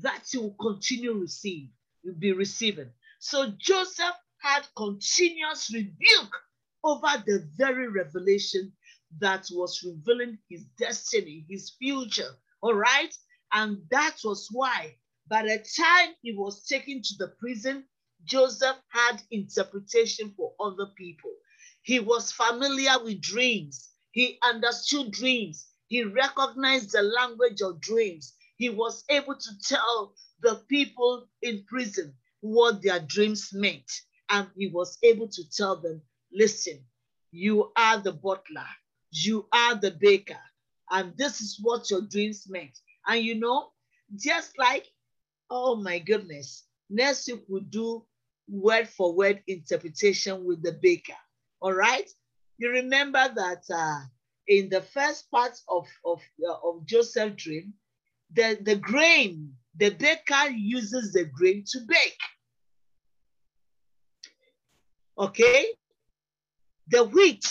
that 0.00 0.32
you 0.32 0.42
will 0.42 0.56
continue 0.60 1.12
to 1.12 1.20
receive, 1.20 1.68
you'll 2.02 2.14
be 2.14 2.32
receiving. 2.32 2.90
So 3.20 3.52
Joseph 3.58 4.16
had 4.40 4.66
continuous 4.76 5.72
rebuke 5.72 6.34
over 6.84 7.22
the 7.26 7.48
very 7.56 7.88
revelation 7.88 8.72
that 9.20 9.46
was 9.52 9.82
revealing 9.84 10.38
his 10.48 10.64
destiny, 10.78 11.46
his 11.48 11.70
future. 11.78 12.30
All 12.62 12.74
right. 12.74 13.14
And 13.52 13.78
that 13.90 14.16
was 14.24 14.48
why 14.52 14.96
by 15.28 15.42
the 15.42 15.58
time 15.76 16.14
he 16.22 16.32
was 16.32 16.66
taken 16.66 17.02
to 17.02 17.14
the 17.18 17.28
prison, 17.40 17.84
Joseph 18.24 18.76
had 18.90 19.22
interpretation 19.30 20.32
for 20.36 20.54
other 20.60 20.86
people. 20.96 21.32
He 21.82 22.00
was 22.00 22.32
familiar 22.32 23.02
with 23.02 23.20
dreams. 23.20 23.90
He 24.12 24.38
understood 24.42 25.12
dreams. 25.12 25.68
He 25.88 26.04
recognized 26.04 26.92
the 26.92 27.02
language 27.02 27.60
of 27.62 27.80
dreams. 27.80 28.34
He 28.56 28.70
was 28.70 29.04
able 29.10 29.36
to 29.36 29.50
tell 29.66 30.14
the 30.42 30.62
people 30.68 31.28
in 31.42 31.64
prison 31.68 32.14
what 32.40 32.82
their 32.82 33.00
dreams 33.00 33.50
meant. 33.52 33.90
And 34.30 34.48
he 34.56 34.68
was 34.68 34.98
able 35.02 35.28
to 35.28 35.50
tell 35.50 35.76
them, 35.80 36.02
listen, 36.32 36.80
you 37.30 37.72
are 37.76 37.98
the 37.98 38.12
butler, 38.12 38.66
you 39.10 39.46
are 39.52 39.74
the 39.74 39.90
baker, 39.90 40.40
and 40.90 41.16
this 41.16 41.40
is 41.40 41.58
what 41.62 41.90
your 41.90 42.02
dreams 42.02 42.46
meant. 42.48 42.78
And 43.06 43.22
you 43.22 43.34
know, 43.34 43.68
just 44.16 44.58
like, 44.58 44.86
oh 45.50 45.76
my 45.76 45.98
goodness, 45.98 46.64
next 46.90 47.28
week 47.28 47.44
we'll 47.48 47.62
do 47.62 48.04
word 48.48 48.88
for 48.88 49.14
word 49.14 49.42
interpretation 49.46 50.44
with 50.44 50.62
the 50.62 50.72
baker. 50.72 51.16
All 51.60 51.74
right. 51.74 52.08
You 52.58 52.70
remember 52.70 53.30
that 53.34 53.62
uh, 53.72 54.00
in 54.46 54.68
the 54.68 54.80
first 54.80 55.30
part 55.30 55.58
of, 55.68 55.86
of, 56.04 56.20
uh, 56.48 56.54
of 56.64 56.86
Joseph's 56.86 57.42
dream, 57.42 57.74
the, 58.32 58.58
the 58.60 58.76
grain, 58.76 59.52
the 59.76 59.90
baker 59.90 60.50
uses 60.50 61.12
the 61.12 61.24
grain 61.24 61.64
to 61.68 61.80
bake. 61.86 62.18
Okay. 65.18 65.66
The 66.90 67.04
wheat 67.04 67.44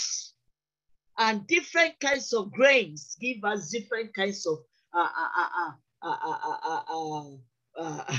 and 1.18 1.46
different 1.48 2.00
kinds 2.00 2.34
of 2.34 2.52
grains 2.52 3.18
give 3.20 3.44
us 3.44 3.70
different 3.72 4.14
kinds 4.14 4.46
of 4.46 4.60
uh, 4.94 5.08
uh, 6.02 7.32
uh, 7.78 8.18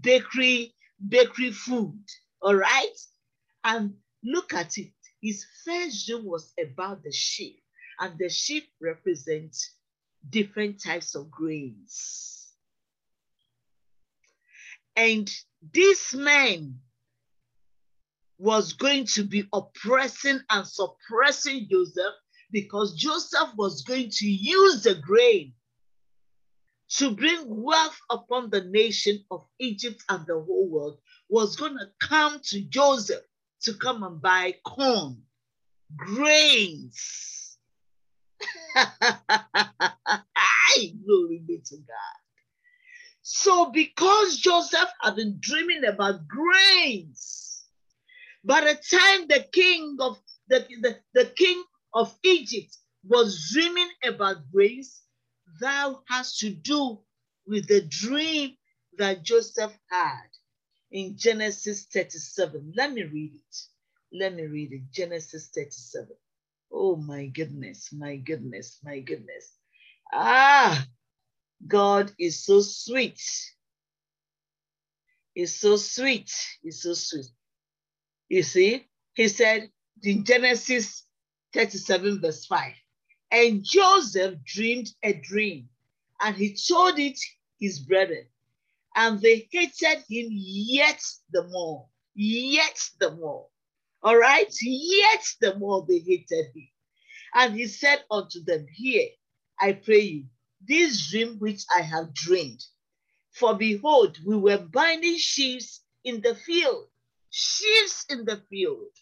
bakery 0.00 0.74
bakery 1.08 1.50
food. 1.52 2.00
All 2.40 2.54
right. 2.54 2.96
And 3.64 3.94
look 4.24 4.54
at 4.54 4.78
it. 4.78 4.92
His 5.20 5.44
first 5.64 6.06
dream 6.06 6.24
was 6.24 6.52
about 6.58 7.02
the 7.02 7.12
sheep, 7.12 7.60
and 8.00 8.18
the 8.18 8.28
sheep 8.28 8.68
represents 8.80 9.74
different 10.30 10.82
types 10.82 11.14
of 11.14 11.30
grains. 11.30 12.52
And 14.94 15.30
this 15.72 16.14
man 16.14 16.78
was 18.38 18.74
going 18.74 19.06
to 19.06 19.24
be 19.24 19.48
oppressing 19.52 20.40
and 20.50 20.66
suppressing 20.66 21.66
Joseph 21.70 22.14
because 22.50 22.94
Joseph 22.94 23.50
was 23.56 23.82
going 23.82 24.10
to 24.10 24.26
use 24.26 24.82
the 24.82 24.96
grain 24.96 25.52
to 26.88 27.10
bring 27.10 27.44
wealth 27.46 27.98
upon 28.10 28.50
the 28.50 28.62
nation 28.64 29.24
of 29.30 29.46
Egypt 29.58 30.02
and 30.08 30.24
the 30.26 30.34
whole 30.34 30.68
world 30.68 30.98
was 31.28 31.56
going 31.56 31.76
to 31.76 31.88
come 32.06 32.40
to 32.44 32.60
Joseph 32.62 33.22
to 33.62 33.74
come 33.74 34.02
and 34.02 34.20
buy 34.20 34.54
corn, 34.64 35.22
grains. 35.96 37.58
I 38.76 39.82
Glory 41.04 41.42
be 41.46 41.60
to 41.64 41.76
God. 41.76 42.16
So, 43.22 43.72
because 43.72 44.36
Joseph 44.36 44.90
had 45.00 45.16
been 45.16 45.38
dreaming 45.40 45.84
about 45.84 46.28
grains, 46.28 47.45
by 48.46 48.62
the 48.62 48.74
time 48.98 49.28
the 49.28 49.46
king 49.52 49.98
of 50.00 50.18
the, 50.48 50.66
the, 50.82 50.98
the 51.14 51.26
king 51.36 51.64
of 51.94 52.14
Egypt 52.24 52.76
was 53.04 53.50
dreaming 53.52 53.90
about 54.04 54.38
grains, 54.52 55.02
thou 55.60 56.00
has 56.08 56.38
to 56.38 56.50
do 56.50 57.00
with 57.46 57.68
the 57.68 57.82
dream 57.82 58.56
that 58.98 59.24
Joseph 59.24 59.76
had 59.90 60.28
in 60.92 61.16
Genesis 61.18 61.86
37. 61.92 62.72
Let 62.76 62.92
me 62.92 63.04
read 63.04 63.32
it. 63.34 63.56
Let 64.18 64.34
me 64.34 64.44
read 64.46 64.72
it. 64.72 64.82
Genesis 64.92 65.50
37. 65.54 66.08
Oh 66.72 66.96
my 66.96 67.26
goodness, 67.26 67.90
my 67.92 68.16
goodness, 68.16 68.78
my 68.84 69.00
goodness. 69.00 69.54
Ah, 70.12 70.86
God 71.66 72.12
is 72.18 72.44
so 72.44 72.60
sweet. 72.60 73.20
He's 75.34 75.60
so 75.60 75.76
sweet. 75.76 76.32
He's 76.62 76.82
so 76.82 76.94
sweet. 76.94 77.26
You 78.28 78.42
see, 78.42 78.86
he 79.14 79.28
said 79.28 79.70
in 80.02 80.24
Genesis 80.24 81.04
37, 81.52 82.20
verse 82.20 82.46
5 82.46 82.72
and 83.30 83.64
Joseph 83.64 84.36
dreamed 84.44 84.94
a 85.02 85.12
dream, 85.12 85.68
and 86.20 86.36
he 86.36 86.56
told 86.56 86.98
it 86.98 87.18
his 87.58 87.80
brethren, 87.80 88.26
and 88.94 89.20
they 89.20 89.48
hated 89.50 90.04
him 90.08 90.28
yet 90.30 91.02
the 91.32 91.46
more, 91.48 91.88
yet 92.14 92.80
the 93.00 93.10
more. 93.12 93.48
All 94.02 94.16
right, 94.16 94.52
yet 94.62 95.24
the 95.40 95.56
more 95.56 95.84
they 95.88 95.98
hated 95.98 96.46
him. 96.54 96.68
And 97.34 97.54
he 97.54 97.66
said 97.66 98.04
unto 98.10 98.42
them, 98.44 98.66
Here, 98.72 99.08
I 99.60 99.72
pray 99.72 100.00
you, 100.00 100.24
this 100.66 101.10
dream 101.10 101.38
which 101.38 101.64
I 101.76 101.82
have 101.82 102.14
dreamed. 102.14 102.64
For 103.32 103.54
behold, 103.54 104.18
we 104.24 104.36
were 104.36 104.58
binding 104.58 105.18
sheaves 105.18 105.82
in 106.04 106.20
the 106.20 106.34
field, 106.34 106.88
sheaves 107.36 108.06
in 108.08 108.24
the 108.24 108.40
field, 108.48 108.92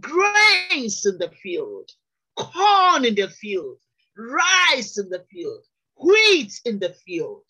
grains 0.00 1.04
in 1.04 1.18
the 1.18 1.30
field 1.42 1.90
corn 2.36 3.04
in 3.04 3.14
the 3.14 3.28
field, 3.28 3.78
rice 4.16 4.98
in 4.98 5.08
the 5.08 5.24
field, 5.30 5.64
wheat 6.02 6.52
in 6.64 6.78
the 6.78 6.94
field. 7.04 7.44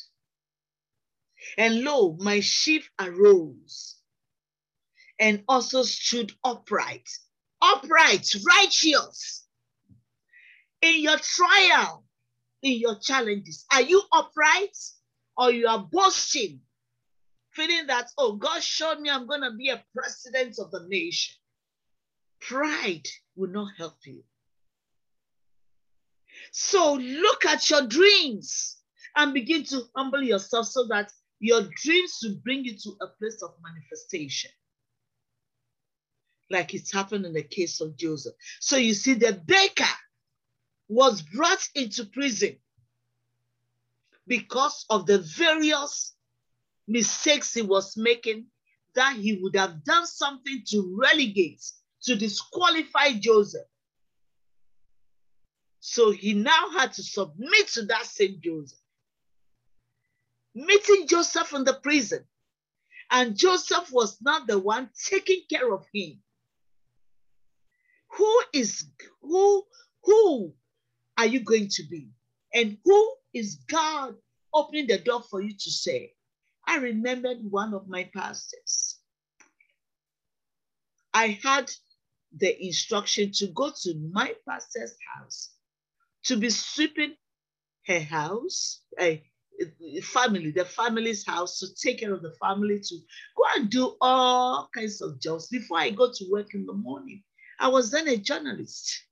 And 1.59 1.83
lo, 1.83 2.17
my 2.21 2.41
sheep 2.41 2.85
arose 3.01 3.97
and 5.19 5.43
also 5.49 5.83
stood 5.83 6.33
upright, 6.45 7.09
upright, 7.61 8.35
righteous. 8.47 9.47
In 10.81 11.01
your 11.01 11.19
trial, 11.19 12.05
in 12.63 12.79
your 12.79 12.99
challenges, 12.99 13.65
are 13.73 13.83
you 13.83 14.03
upright 14.13 14.77
or 15.37 15.53
you 15.53 15.69
are 15.69 15.87
boasting, 15.91 16.61
feeling 17.55 17.87
that, 17.87 18.09
oh, 18.19 18.33
God 18.33 18.63
showed 18.63 19.01
me 19.01 19.11
I'm 19.11 19.27
going 19.27 19.43
to 19.43 19.53
be 19.53 19.69
a 19.69 19.83
president 19.95 20.59
of 20.59 20.71
the 20.71 20.87
nation? 20.89 21.35
Pride 22.41 23.07
will 23.37 23.51
not 23.51 23.69
help 23.77 23.95
you. 24.05 24.23
So 26.51 26.95
look 26.95 27.45
at 27.45 27.69
your 27.71 27.87
dreams 27.87 28.79
and 29.17 29.35
begin 29.35 29.65
to 29.65 29.83
humble 29.95 30.23
yourself 30.23 30.67
so 30.67 30.87
that 30.89 31.13
your 31.41 31.63
dreams 31.77 32.19
will 32.23 32.37
bring 32.45 32.65
you 32.65 32.77
to 32.79 32.97
a 33.01 33.07
place 33.19 33.43
of 33.43 33.55
manifestation. 33.63 34.51
Like 36.51 36.75
it's 36.75 36.93
happened 36.93 37.25
in 37.25 37.33
the 37.33 37.43
case 37.43 37.81
of 37.81 37.97
Joseph. 37.97 38.35
So 38.61 38.77
you 38.77 38.95
see, 38.95 39.15
the 39.15 39.41
baker 39.47 39.85
was 40.89 41.23
brought 41.23 41.67
into 41.75 42.05
prison 42.05 42.57
because 44.27 44.85
of 44.91 45.07
the 45.07 45.19
various 45.19 46.15
mistakes 46.89 47.55
he 47.55 47.63
was 47.63 47.97
making 47.97 48.47
that 48.95 49.17
he 49.17 49.39
would 49.43 49.57
have 49.57 49.85
done 49.85 50.07
something 50.07 50.63
to 50.69 50.99
relegate, 51.01 51.63
to 52.03 52.17
disqualify 52.17 53.13
Joseph. 53.21 53.67
So 55.81 56.11
he 56.11 56.35
now 56.35 56.71
had 56.71 56.93
to 56.95 57.03
submit 57.03 57.69
to 57.69 57.83
that 57.87 58.07
same 58.07 58.41
Joseph. 58.43 58.79
meeting 60.55 61.07
Joseph 61.09 61.55
in 61.55 61.65
the 61.65 61.75
prison. 61.75 62.25
And 63.11 63.37
Joseph 63.37 63.91
was 63.93 64.19
not 64.23 64.47
the 64.47 64.59
one 64.59 64.91
taking 65.11 65.43
care 65.51 65.73
of 65.73 65.87
him. 65.93 66.21
Who 68.17 68.43
is 68.53 68.87
who 69.23 69.65
who 70.05 70.55
are 71.19 71.27
you 71.27 71.41
going 71.41 71.69
to 71.69 71.83
be? 71.91 72.11
And 72.55 72.79
who 72.85 73.15
is 73.35 73.57
God 73.69 74.17
opening 74.55 74.87
the 74.87 74.99
door 74.99 75.23
for 75.23 75.43
you 75.43 75.55
to 75.55 75.71
say? 75.71 76.15
I 76.67 76.77
remembered 76.77 77.39
one 77.43 77.75
of 77.75 77.89
my 77.89 78.05
pastors. 78.15 78.99
I 81.15 81.39
had 81.43 81.71
the 82.37 82.65
instruction 82.65 83.33
to 83.33 83.49
go 83.49 83.73
to 83.83 83.95
my 84.13 84.35
pastor's 84.49 84.97
house 85.15 85.51
to 86.25 86.37
be 86.37 86.51
sweeping 86.51 87.15
her 87.87 88.01
house, 88.01 88.81
a 88.99 89.23
family, 90.03 90.51
the 90.51 90.65
family's 90.65 91.27
house, 91.27 91.59
to 91.59 91.67
take 91.75 92.01
care 92.01 92.15
of 92.15 92.23
the 92.23 92.33
family, 92.41 92.81
to 92.81 92.97
go 93.37 93.45
and 93.57 93.71
do 93.71 93.97
all 94.01 94.71
kinds 94.75 95.03
of 95.03 95.21
jobs 95.21 95.49
before 95.49 95.79
I 95.79 95.91
go 95.91 96.11
to 96.13 96.25
work 96.31 96.55
in 96.55 96.65
the 96.65 96.73
morning. 96.73 97.23
I 97.61 97.69
was 97.69 97.91
then 97.91 98.09
a 98.09 98.17
journalist 98.17 99.05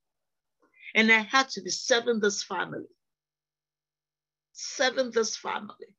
and 0.95 1.11
I 1.11 1.21
had 1.21 1.49
to 1.51 1.63
be 1.63 1.71
serving 1.71 2.21
this 2.21 2.43
family. 2.43 2.87
Serving 4.53 5.11
this 5.13 5.37
family. 5.37 5.95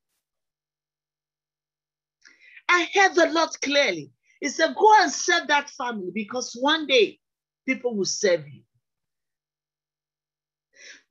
I 2.73 2.87
heard 2.93 3.15
the 3.15 3.29
Lord 3.33 3.49
clearly. 3.61 4.11
He 4.39 4.47
said, 4.47 4.75
Go 4.75 4.93
and 5.01 5.11
serve 5.11 5.47
that 5.47 5.69
family 5.69 6.11
because 6.13 6.57
one 6.59 6.87
day 6.87 7.19
people 7.65 7.95
will 7.95 8.05
serve 8.05 8.47
you. 8.47 8.61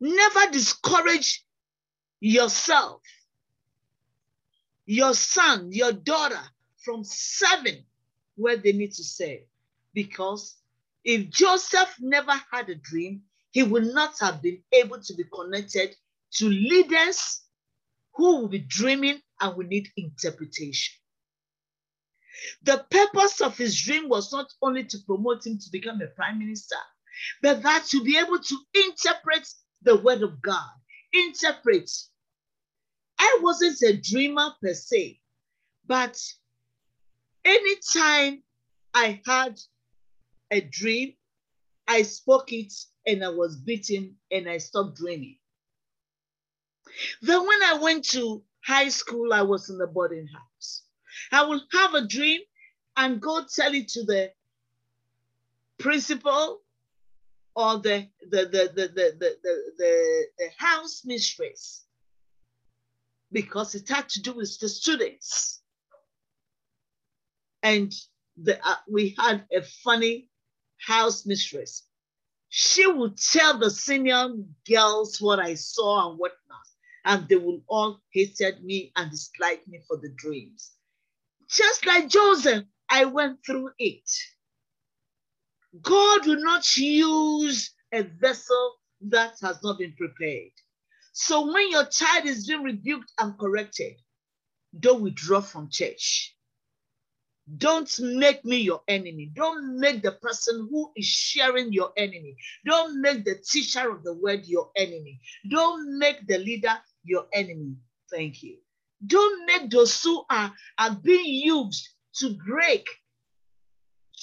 Never 0.00 0.50
discourage 0.50 1.44
yourself, 2.18 3.02
your 4.86 5.12
son, 5.12 5.70
your 5.70 5.92
daughter 5.92 6.40
from 6.82 7.04
serving 7.04 7.84
where 8.36 8.56
they 8.56 8.72
need 8.72 8.92
to 8.94 9.04
serve. 9.04 9.40
Because 9.92 10.56
if 11.04 11.28
Joseph 11.28 11.94
never 12.00 12.32
had 12.50 12.70
a 12.70 12.74
dream, 12.74 13.20
he 13.50 13.62
would 13.62 13.84
not 13.84 14.14
have 14.20 14.40
been 14.40 14.62
able 14.72 15.00
to 15.00 15.14
be 15.14 15.24
connected 15.24 15.94
to 16.36 16.48
leaders 16.48 17.42
who 18.14 18.40
will 18.40 18.48
be 18.48 18.61
dreaming 18.61 19.20
and 19.40 19.56
will 19.56 19.66
need 19.66 19.88
interpretation. 19.98 20.99
The 22.62 22.87
purpose 22.91 23.41
of 23.41 23.57
his 23.57 23.81
dream 23.83 24.09
was 24.09 24.33
not 24.33 24.53
only 24.62 24.85
to 24.85 24.99
promote 25.07 25.47
him 25.47 25.59
to 25.59 25.70
become 25.70 26.01
a 26.01 26.07
prime 26.09 26.39
minister, 26.39 26.76
but 27.43 27.62
that 27.62 27.85
to 27.87 28.03
be 28.03 28.16
able 28.16 28.39
to 28.39 28.59
interpret 28.74 29.49
the 29.83 29.97
word 29.97 30.22
of 30.22 30.41
God. 30.43 30.70
Interpret. 31.12 31.91
I 33.18 33.39
wasn't 33.43 33.83
a 33.83 33.97
dreamer 33.97 34.55
per 34.62 34.74
se, 34.74 35.20
but 35.87 36.18
anytime 37.45 38.43
I 38.95 39.20
had 39.26 39.61
a 40.51 40.61
dream, 40.61 41.14
I 41.87 42.03
spoke 42.03 42.53
it 42.53 42.72
and 43.07 43.24
I 43.24 43.28
was 43.28 43.57
beaten 43.57 44.16
and 44.31 44.49
I 44.49 44.59
stopped 44.59 44.97
dreaming. 44.97 45.39
Then 47.22 47.47
when 47.47 47.62
I 47.64 47.78
went 47.81 48.05
to 48.11 48.43
high 48.64 48.89
school, 48.89 49.33
I 49.33 49.43
was 49.43 49.68
in 49.70 49.78
the 49.78 49.87
boarding 49.87 50.28
house. 50.28 50.83
I 51.32 51.44
will 51.44 51.62
have 51.72 51.94
a 51.94 52.06
dream 52.06 52.40
and 52.96 53.20
go 53.20 53.44
tell 53.54 53.74
it 53.74 53.88
to 53.88 54.04
the 54.04 54.32
principal 55.78 56.61
or 57.56 57.78
the 57.78 58.08
the 58.30 58.42
the 58.44 58.72
the 58.74 58.88
the, 58.88 59.16
the, 59.18 59.36
the, 59.78 60.26
the 60.38 60.48
house 60.58 61.02
mistress 61.04 61.84
because 63.32 63.74
it 63.74 63.88
had 63.88 64.08
to 64.11 64.22
do 64.22 64.32
with 64.34 64.58
the 64.58 64.68
students. 64.68 65.62
And 67.62 67.92
the, 68.42 68.58
uh, 68.66 68.76
we 68.88 69.14
had 69.18 69.44
a 69.52 69.62
funny 69.62 70.28
house 70.78 71.26
mistress. 71.26 71.86
She 72.48 72.86
would 72.86 73.16
tell 73.18 73.58
the 73.58 73.70
senior 73.70 74.30
girls 74.68 75.20
what 75.20 75.38
I 75.38 75.54
saw 75.54 76.11
and 76.11 76.18
what 76.18 76.32
not, 76.48 76.66
and 77.04 77.28
they 77.28 77.36
will 77.36 77.61
all 77.68 78.00
hated 78.12 78.64
me 78.64 78.92
and 78.96 79.11
disliked 79.11 79.68
me 79.68 79.80
for 79.86 79.98
the 79.98 80.08
dreams. 80.16 80.72
Just 81.53 81.86
like 81.86 82.09
Joseph, 82.09 82.64
I 82.90 83.07
went 83.07 83.38
through 83.46 83.70
it. 83.78 84.11
God 85.82 86.26
will 86.26 86.42
not 86.42 86.76
use 86.76 87.72
a 87.92 88.03
vessel 88.03 88.74
that 89.03 89.34
has 89.42 89.62
not 89.62 89.78
been 89.78 89.94
prepared. 89.98 90.53
So 91.12 91.53
when 91.53 91.70
your 91.70 91.86
child 91.86 92.26
is 92.26 92.46
being 92.48 92.62
rebuked 92.64 93.12
and 93.20 93.38
corrected, 93.38 93.94
don't 94.78 95.03
withdraw 95.03 95.40
from 95.40 95.70
church. 95.70 96.36
Don't 97.59 97.90
make 98.01 98.44
me 98.44 98.59
your 98.59 98.82
enemy. 98.88 99.30
Don't 99.34 99.78
make 99.80 100.03
the 100.03 100.12
person 100.12 100.68
who 100.70 100.92
is 100.96 101.07
sharing 101.07 101.72
your 101.72 101.92
enemy. 101.96 102.36
Don't 102.66 103.01
make 103.03 103.24
the 103.24 103.36
teacher 103.36 103.90
of 103.90 104.05
the 104.05 104.14
word 104.14 104.46
your 104.46 104.70
enemy. 104.76 105.20
Don't 105.51 105.98
make 105.98 106.26
the 106.26 106.38
leader 106.38 106.78
your 107.05 107.26
enemy. 107.34 107.76
Thank 108.11 108.42
you. 108.42 108.59
Don't 109.07 109.46
make 109.46 109.70
those 109.70 110.03
who 110.03 110.24
are, 110.28 110.53
are 110.78 110.94
being 110.94 111.26
used 111.26 111.88
to 112.16 112.36
break, 112.46 112.86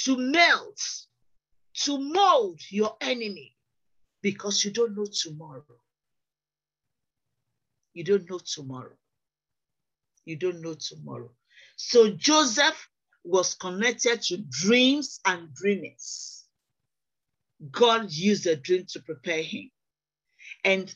to 0.04 0.18
melt, 0.18 0.80
to 1.74 1.98
mold 1.98 2.60
your 2.70 2.96
enemy 3.02 3.56
because 4.22 4.64
you 4.64 4.72
don't 4.72 4.96
know 4.96 5.06
tomorrow. 5.06 5.64
You 7.94 8.04
don't 8.04 8.30
know 8.30 8.40
tomorrow. 8.40 8.96
You 10.26 10.36
don't 10.36 10.62
know 10.62 10.76
tomorrow. 10.76 11.32
So 11.78 12.10
Joseph 12.12 12.90
was 13.24 13.56
connected 13.56 14.22
to 14.24 14.38
dreams 14.38 15.20
and 15.26 15.54
dreamers. 15.54 16.46
God 17.72 18.12
used 18.12 18.46
a 18.46 18.56
dream 18.56 18.86
to 18.90 19.02
prepare 19.02 19.42
him. 19.42 19.72
And 20.64 20.94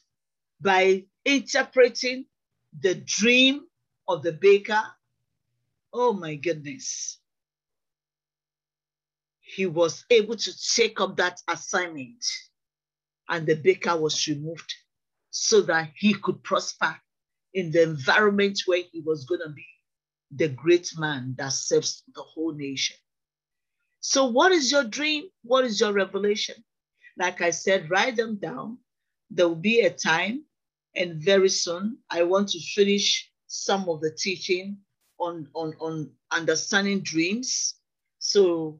by 0.59 1.05
interpreting 1.25 2.25
the 2.79 2.95
dream 2.95 3.61
of 4.07 4.23
the 4.23 4.33
baker, 4.33 4.81
oh 5.93 6.13
my 6.13 6.35
goodness, 6.35 7.19
he 9.41 9.65
was 9.65 10.05
able 10.09 10.35
to 10.35 10.73
take 10.75 11.01
up 11.01 11.17
that 11.17 11.41
assignment 11.47 12.23
and 13.29 13.45
the 13.45 13.55
baker 13.55 13.97
was 13.97 14.27
removed 14.27 14.73
so 15.29 15.61
that 15.61 15.91
he 15.95 16.13
could 16.13 16.43
prosper 16.43 16.95
in 17.53 17.71
the 17.71 17.83
environment 17.83 18.59
where 18.65 18.83
he 18.91 19.01
was 19.01 19.25
going 19.25 19.41
to 19.41 19.49
be 19.49 19.65
the 20.35 20.47
great 20.47 20.91
man 20.97 21.35
that 21.37 21.51
serves 21.51 22.03
the 22.15 22.21
whole 22.21 22.53
nation. 22.53 22.95
So, 23.99 24.25
what 24.25 24.51
is 24.51 24.71
your 24.71 24.83
dream? 24.83 25.25
What 25.43 25.65
is 25.65 25.79
your 25.79 25.93
revelation? 25.93 26.55
Like 27.17 27.41
I 27.41 27.51
said, 27.51 27.89
write 27.89 28.15
them 28.15 28.37
down. 28.37 28.77
There 29.29 29.47
will 29.47 29.55
be 29.55 29.81
a 29.81 29.89
time, 29.89 30.45
and 30.95 31.21
very 31.21 31.49
soon 31.49 31.97
I 32.09 32.23
want 32.23 32.49
to 32.49 32.59
finish 32.59 33.30
some 33.53 33.89
of 33.89 33.99
the 33.99 34.09
teaching 34.09 34.77
on, 35.19 35.45
on, 35.53 35.73
on 35.81 36.09
understanding 36.31 37.01
dreams. 37.01 37.75
So 38.19 38.79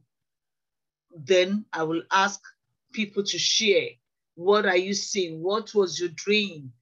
then 1.14 1.66
I 1.74 1.82
will 1.82 2.02
ask 2.10 2.40
people 2.92 3.22
to 3.22 3.38
share 3.38 3.88
what 4.34 4.64
are 4.64 4.78
you 4.78 4.94
seeing? 4.94 5.42
What 5.42 5.74
was 5.74 6.00
your 6.00 6.08
dream 6.14 6.72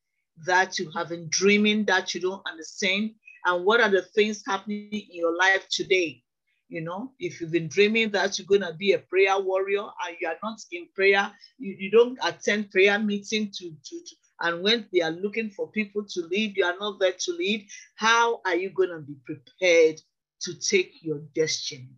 that 0.47 0.79
you 0.79 0.89
have 0.95 1.09
been 1.09 1.27
dreaming 1.31 1.85
that 1.87 2.15
you 2.15 2.21
don't 2.21 2.47
understand? 2.49 3.11
And 3.45 3.65
what 3.65 3.81
are 3.81 3.91
the 3.91 4.03
things 4.03 4.45
happening 4.47 4.89
in 4.93 5.07
your 5.11 5.37
life 5.37 5.67
today? 5.69 6.23
You 6.69 6.83
know, 6.83 7.11
if 7.19 7.41
you've 7.41 7.51
been 7.51 7.67
dreaming 7.67 8.11
that 8.13 8.39
you're 8.39 8.47
going 8.47 8.61
to 8.61 8.73
be 8.73 8.93
a 8.93 9.01
prayer 9.01 9.37
warrior 9.41 9.83
and 10.07 10.17
you 10.21 10.29
are 10.29 10.39
not 10.45 10.61
in 10.71 10.87
prayer, 10.95 11.33
you, 11.59 11.75
you 11.77 11.91
don't 11.91 12.17
attend 12.23 12.71
prayer 12.71 13.01
meeting 13.01 13.51
to, 13.51 13.71
to, 13.71 14.01
to, 14.05 14.17
and 14.41 14.63
when 14.63 14.87
they 14.93 15.01
are 15.01 15.11
looking 15.11 15.51
for 15.51 15.71
people 15.71 16.05
to 16.05 16.21
lead, 16.23 16.57
you 16.57 16.65
are 16.65 16.77
not 16.79 16.99
there 16.99 17.13
to 17.13 17.33
lead. 17.33 17.69
How 17.97 18.41
are 18.47 18.57
you 18.57 18.71
going 18.71 18.91
to 18.91 19.01
be 19.01 19.17
prepared 19.25 20.01
to 20.43 20.55
take 20.59 20.95
your 21.03 21.19
destiny? 21.35 21.91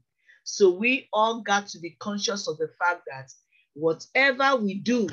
So 0.44 0.70
we 0.70 1.08
all 1.12 1.40
got 1.42 1.68
to 1.68 1.78
be 1.78 1.90
conscious 2.00 2.48
of 2.48 2.58
the 2.58 2.68
fact 2.78 3.02
that 3.08 3.32
whatever 3.74 4.56
we 4.56 4.74
do, 4.74 5.08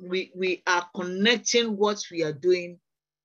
we, 0.00 0.32
we 0.36 0.62
are 0.66 0.88
connecting 0.94 1.76
what 1.76 2.00
we 2.10 2.22
are 2.22 2.32
doing 2.32 2.78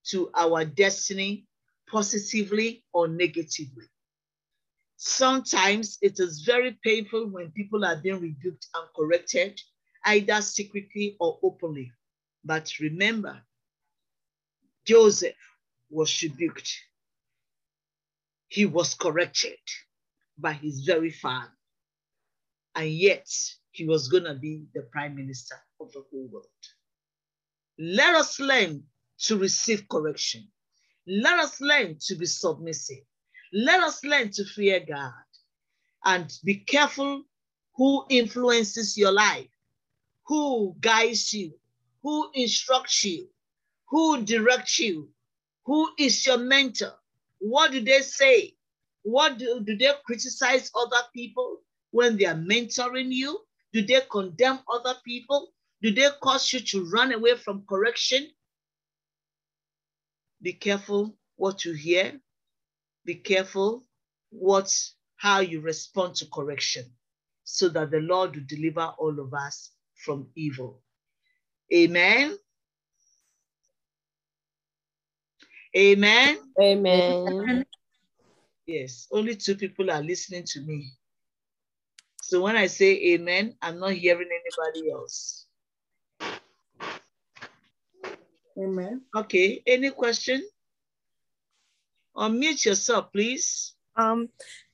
to 0.05 0.31
our 0.35 0.65
destiny 0.65 1.45
positively 1.87 2.83
or 2.93 3.07
negatively. 3.07 3.85
Sometimes 4.95 5.99
it 6.01 6.19
is 6.19 6.41
very 6.41 6.77
painful 6.83 7.27
when 7.27 7.51
people 7.51 7.85
are 7.85 7.97
being 7.97 8.19
rebuked 8.19 8.67
and 8.73 8.87
corrected, 8.95 9.61
either 10.07 10.41
secretly 10.41 11.17
or 11.19 11.39
openly. 11.43 11.91
But 12.43 12.71
remember, 12.79 13.41
Joseph 14.85 15.35
was 15.89 16.21
rebuked 16.23 16.73
he 18.47 18.65
was 18.65 18.93
corrected 18.93 19.59
by 20.37 20.53
his 20.53 20.81
very 20.81 21.11
father. 21.11 21.51
And 22.75 22.89
yet, 22.89 23.27
he 23.71 23.85
was 23.85 24.07
going 24.07 24.23
to 24.23 24.35
be 24.35 24.67
the 24.73 24.83
prime 24.91 25.15
minister 25.15 25.55
of 25.81 25.91
the 25.91 26.03
whole 26.11 26.27
world. 26.31 26.47
Let 27.79 28.15
us 28.15 28.39
learn 28.39 28.83
to 29.23 29.37
receive 29.37 29.87
correction. 29.89 30.47
Let 31.07 31.39
us 31.39 31.59
learn 31.61 31.97
to 32.07 32.15
be 32.15 32.25
submissive. 32.25 33.03
Let 33.53 33.81
us 33.81 34.03
learn 34.03 34.31
to 34.31 34.45
fear 34.45 34.79
God 34.79 35.13
and 36.05 36.31
be 36.43 36.55
careful 36.57 37.23
who 37.75 38.05
influences 38.09 38.97
your 38.97 39.11
life, 39.11 39.47
who 40.27 40.75
guides 40.81 41.33
you, 41.33 41.53
who 42.03 42.29
instructs 42.33 43.03
you, 43.03 43.29
who 43.89 44.23
directs 44.23 44.79
you, 44.79 45.09
who 45.65 45.89
is 45.97 46.25
your 46.25 46.37
mentor. 46.37 46.93
What 47.39 47.71
do 47.71 47.81
they 47.81 48.01
say? 48.01 48.55
What 49.03 49.37
do, 49.37 49.61
do 49.61 49.77
they 49.77 49.91
criticize 50.05 50.71
other 50.75 51.03
people 51.13 51.61
when 51.91 52.17
they 52.17 52.25
are 52.25 52.35
mentoring 52.35 53.11
you? 53.11 53.39
Do 53.73 53.85
they 53.85 54.01
condemn 54.11 54.59
other 54.73 54.95
people? 55.05 55.53
Do 55.81 55.91
they 55.93 56.09
cause 56.21 56.51
you 56.51 56.59
to 56.59 56.89
run 56.89 57.13
away 57.13 57.35
from 57.35 57.65
correction? 57.69 58.27
Be 60.41 60.53
careful 60.53 61.15
what 61.35 61.63
you 61.63 61.73
hear. 61.73 62.19
Be 63.05 63.15
careful 63.15 63.85
what 64.29 64.73
how 65.15 65.39
you 65.39 65.61
respond 65.61 66.15
to 66.15 66.25
correction 66.27 66.85
so 67.43 67.69
that 67.69 67.91
the 67.91 67.99
Lord 67.99 68.35
will 68.35 68.43
deliver 68.45 68.93
all 68.99 69.19
of 69.19 69.33
us 69.33 69.71
from 69.97 70.27
evil. 70.35 70.81
Amen. 71.73 72.37
Amen. 75.75 76.37
Amen. 76.59 77.65
Yes, 78.65 79.07
only 79.11 79.35
two 79.35 79.55
people 79.55 79.91
are 79.91 80.01
listening 80.01 80.43
to 80.45 80.61
me. 80.61 80.91
So 82.21 82.41
when 82.41 82.57
I 82.57 82.67
say 82.67 83.13
amen, 83.13 83.55
I'm 83.61 83.79
not 83.79 83.93
hearing 83.93 84.27
anybody 84.27 84.91
else. 84.91 85.45
Amen. 88.57 89.01
Okay, 89.15 89.61
any 89.65 89.91
question? 89.91 90.43
Unmute 92.15 92.65
yourself, 92.65 93.13
please. 93.13 93.75
Um, 93.95 94.29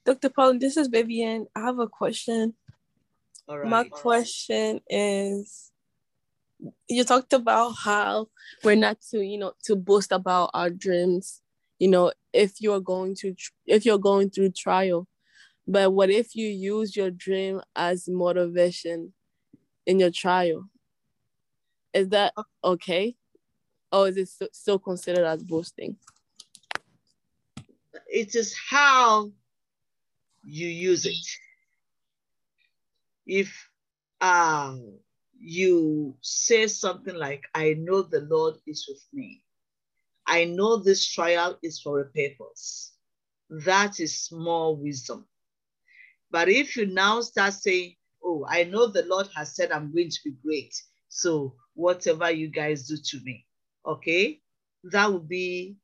Dr. 0.06 0.30
Paul, 0.30 0.58
this 0.58 0.78
is 0.78 0.88
Vivian. 0.88 1.48
I 1.56 1.60
have 1.62 1.80
a 1.80 1.88
question. 1.88 2.56
Right. 3.48 3.65
My 3.65 3.84
question 3.86 4.80
is 4.90 5.72
you 6.88 7.03
talked 7.03 7.34
about 7.34 7.72
how 7.72 8.28
we're 8.64 8.76
not 8.76 9.02
to, 9.11 9.22
you 9.22 9.38
know, 9.38 9.53
to 9.64 9.76
boast 9.76 10.11
about 10.11 10.52
our 10.53 10.70
dreams, 10.70 11.41
you 11.80 11.90
know, 11.90 12.14
if 12.32 12.61
you're 12.61 12.80
going 12.80 13.15
to 13.15 13.36
if 13.65 13.86
you're 13.86 13.98
going 13.98 14.30
through 14.30 14.52
trial. 14.52 15.07
But 15.68 15.94
what 15.94 16.10
if 16.10 16.36
you 16.36 16.48
use 16.48 16.95
your 16.95 17.10
dream 17.10 17.61
as 17.76 18.07
motivation 18.07 19.14
in 19.86 19.99
your 19.99 20.11
trial? 20.11 20.70
Is 21.94 22.10
that 22.10 22.34
uh, 22.36 22.44
okay? 22.64 23.15
Or 23.91 24.07
is 24.07 24.18
it 24.18 24.30
still 24.53 24.80
considered 24.80 25.26
as 25.26 25.44
boasting? 25.44 25.98
It 28.07 28.36
is 28.36 28.56
how 28.70 29.32
you 30.44 30.68
use 30.68 31.06
it. 31.06 31.15
If 33.26 33.70
um, 34.22 35.00
you 35.40 36.16
say 36.22 36.68
something 36.68 37.16
like, 37.16 37.44
I 37.54 37.76
know 37.78 38.04
the 38.04 38.22
Lord 38.22 38.56
is 38.68 38.86
with 38.90 39.04
me. 39.14 39.44
I 40.28 40.45
know 40.45 40.78
this 40.78 41.06
trial 41.08 41.58
is 41.64 41.82
for 41.82 42.02
a 42.02 42.06
purpose. 42.06 42.94
That 43.50 44.00
is 44.00 44.30
more 44.32 44.76
wisdom. 44.76 45.28
But 46.32 46.50
if 46.50 46.76
you 46.78 46.88
now 46.88 47.22
start 47.22 47.54
saying, 47.54 47.95
Oh, 48.24 48.45
I 48.50 48.64
know 48.64 48.88
the 48.88 49.06
Lord 49.06 49.28
has 49.36 49.56
said 49.56 49.72
I'm 49.72 49.94
going 49.94 50.10
to 50.10 50.20
be 50.24 50.32
great. 50.44 50.74
So 51.10 51.56
whatever 51.76 52.32
you 52.32 52.50
guys 52.50 52.88
do 52.88 52.98
to 52.98 53.20
me, 53.24 53.45
okay, 53.86 54.41
that 54.86 55.12
would 55.12 55.28
be 55.28 55.78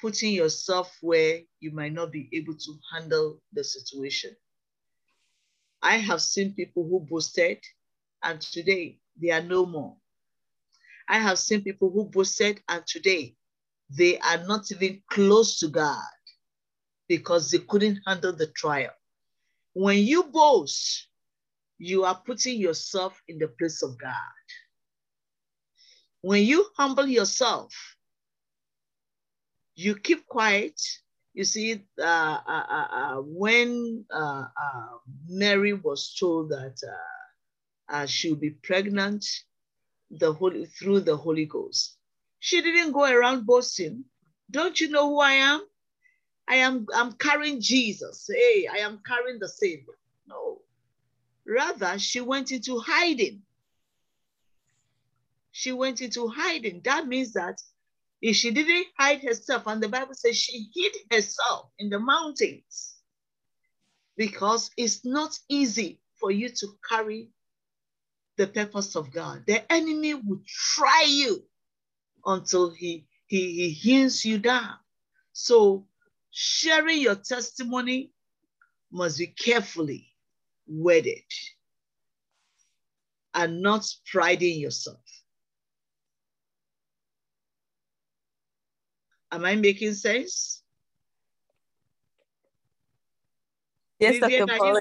putting 0.00 0.32
yourself 0.32 0.96
where 1.02 1.40
you 1.60 1.72
might 1.72 1.92
not 1.92 2.12
be 2.12 2.28
able 2.32 2.54
to 2.54 2.78
handle 2.92 3.40
the 3.52 3.64
situation. 3.64 4.34
I 5.82 5.96
have 5.96 6.20
seen 6.20 6.54
people 6.54 6.84
who 6.84 7.00
boasted 7.00 7.58
and 8.22 8.40
today 8.40 8.98
they 9.20 9.30
are 9.30 9.42
no 9.42 9.66
more. 9.66 9.96
I 11.08 11.18
have 11.18 11.38
seen 11.38 11.62
people 11.62 11.90
who 11.90 12.04
boasted 12.04 12.62
and 12.68 12.86
today 12.86 13.34
they 13.90 14.18
are 14.18 14.44
not 14.46 14.70
even 14.70 15.02
close 15.10 15.58
to 15.60 15.68
God 15.68 16.02
because 17.08 17.50
they 17.50 17.58
couldn't 17.58 18.00
handle 18.06 18.32
the 18.32 18.46
trial. 18.48 18.92
When 19.72 19.98
you 19.98 20.24
boast, 20.24 21.08
you 21.78 22.04
are 22.04 22.20
putting 22.26 22.60
yourself 22.60 23.20
in 23.26 23.38
the 23.38 23.48
place 23.48 23.82
of 23.82 23.98
God. 23.98 24.14
When 26.20 26.44
you 26.44 26.66
humble 26.76 27.06
yourself, 27.06 27.74
you 29.74 29.96
keep 29.96 30.26
quiet. 30.26 30.80
You 31.32 31.44
see, 31.44 31.84
uh, 31.98 32.02
uh, 32.02 32.64
uh, 32.68 32.86
uh 32.90 33.16
when 33.22 34.04
uh, 34.12 34.46
uh, 34.60 34.88
Mary 35.28 35.74
was 35.74 36.14
told 36.18 36.50
that 36.50 36.76
she'll 38.08 38.36
be 38.36 38.50
pregnant 38.50 39.24
the 40.10 40.32
Holy, 40.32 40.66
through 40.66 41.00
the 41.00 41.16
Holy 41.16 41.46
Ghost, 41.46 41.96
she 42.40 42.60
didn't 42.62 42.92
go 42.92 43.04
around 43.04 43.46
boasting. 43.46 44.04
Don't 44.50 44.80
you 44.80 44.88
know 44.88 45.08
who 45.08 45.20
I 45.20 45.32
am? 45.34 45.62
I 46.48 46.56
am 46.56 46.86
I'm 46.92 47.12
carrying 47.12 47.60
Jesus. 47.60 48.28
Hey, 48.28 48.66
I 48.66 48.78
am 48.78 49.00
carrying 49.06 49.38
the 49.38 49.48
Savior. 49.48 49.94
No. 50.26 50.62
Rather, 51.46 51.96
she 51.98 52.20
went 52.20 52.50
into 52.50 52.80
hiding. 52.80 53.42
She 55.52 55.70
went 55.70 56.00
into 56.00 56.26
hiding. 56.26 56.80
That 56.84 57.06
means 57.06 57.32
that 57.34 57.60
if 58.22 58.36
she 58.36 58.50
didn't 58.50 58.86
hide 58.98 59.22
herself, 59.22 59.66
and 59.66 59.82
the 59.82 59.88
Bible 59.88 60.14
says 60.14 60.36
she 60.36 60.68
hid 60.74 60.92
herself 61.10 61.70
in 61.78 61.88
the 61.88 61.98
mountains 61.98 62.94
because 64.16 64.70
it's 64.76 65.04
not 65.04 65.38
easy 65.48 66.00
for 66.18 66.30
you 66.30 66.50
to 66.50 66.66
carry 66.86 67.30
the 68.36 68.46
purpose 68.46 68.94
of 68.94 69.12
God. 69.12 69.44
The 69.46 69.70
enemy 69.72 70.14
will 70.14 70.40
try 70.46 71.04
you 71.06 71.42
until 72.24 72.70
he, 72.70 73.06
he, 73.26 73.52
he 73.52 73.70
hears 73.70 74.24
you 74.24 74.38
down. 74.38 74.74
So 75.32 75.86
sharing 76.30 77.00
your 77.00 77.16
testimony 77.16 78.12
must 78.92 79.18
be 79.18 79.28
carefully 79.28 80.08
worded 80.66 81.22
and 83.34 83.62
not 83.62 83.86
priding 84.10 84.58
yourself. 84.58 85.00
Am 89.32 89.44
I 89.44 89.56
making 89.56 89.94
sense? 89.94 90.62
Yes, 93.98 94.18
Vivian, 94.18 94.46
Dr. 94.46 94.58
Paul. 94.58 94.80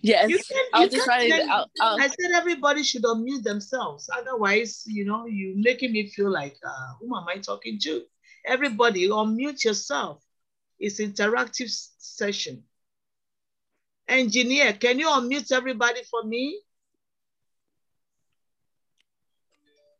Yes, 0.00 0.30
you 0.30 0.38
can, 0.38 0.64
I'll 0.72 0.88
just 0.88 1.04
try 1.04 1.28
to. 1.28 1.44
I'll, 1.50 1.70
I'll... 1.80 1.98
Said 1.98 2.32
everybody 2.34 2.82
should 2.82 3.02
unmute 3.02 3.42
themselves. 3.42 4.08
Otherwise, 4.16 4.84
you 4.86 5.04
know, 5.04 5.26
you're 5.26 5.56
making 5.56 5.92
me 5.92 6.08
feel 6.08 6.30
like, 6.30 6.56
uh, 6.64 6.94
whom 7.00 7.12
am 7.14 7.26
I 7.28 7.38
talking 7.38 7.78
to? 7.82 8.02
Everybody, 8.46 9.08
unmute 9.08 9.64
yourself. 9.64 10.22
It's 10.78 11.00
interactive 11.00 11.68
session. 11.98 12.62
Engineer, 14.06 14.72
can 14.72 14.98
you 14.98 15.08
unmute 15.08 15.52
everybody 15.52 16.02
for 16.04 16.22
me? 16.22 16.60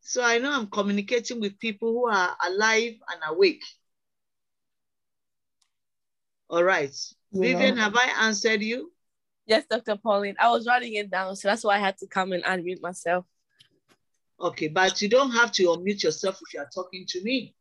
So 0.09 0.22
I 0.22 0.39
know 0.39 0.51
I'm 0.51 0.68
communicating 0.68 1.39
with 1.39 1.59
people 1.59 1.93
who 1.93 2.09
are 2.09 2.35
alive 2.47 2.94
and 3.12 3.20
awake. 3.26 3.62
All 6.48 6.64
right. 6.64 6.94
You 7.30 7.43
Vivian, 7.43 7.74
know. 7.74 7.82
have 7.82 7.94
I 7.94 8.06
answered 8.22 8.62
you? 8.62 8.90
Yes, 9.44 9.66
Dr. 9.68 9.97
Pauline. 9.97 10.35
I 10.40 10.48
was 10.48 10.66
writing 10.66 10.94
it 10.94 11.10
down, 11.10 11.36
so 11.36 11.48
that's 11.48 11.62
why 11.62 11.76
I 11.76 11.78
had 11.78 11.98
to 11.98 12.06
come 12.06 12.32
and 12.32 12.43
unmute 12.43 12.80
myself. 12.80 13.26
Okay, 14.40 14.68
but 14.68 15.02
you 15.02 15.10
don't 15.10 15.32
have 15.32 15.52
to 15.52 15.64
unmute 15.64 16.02
yourself 16.02 16.40
if 16.40 16.55
you 16.55 16.60
are 16.60 16.70
talking 16.74 17.05
to 17.06 17.22
me. 17.22 17.55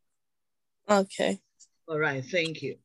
Okay. 0.90 1.42
All 1.90 2.00
right, 2.00 2.24
thank 2.24 2.62
you. 2.62 2.78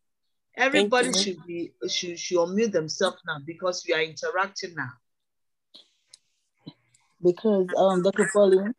Everybody 0.56 1.12
thank 1.12 1.24
you. 1.24 1.34
should 1.34 1.46
be 1.46 1.72
should, 1.88 2.18
should 2.18 2.38
unmute 2.38 2.72
themselves 2.72 3.18
now 3.28 3.38
because 3.46 3.84
we 3.86 3.94
are 3.94 4.02
interacting 4.02 4.74
now. 4.74 4.90
Because 7.22 7.68
um 7.76 8.02
Dr. 8.02 8.28
Pauline, 8.32 8.74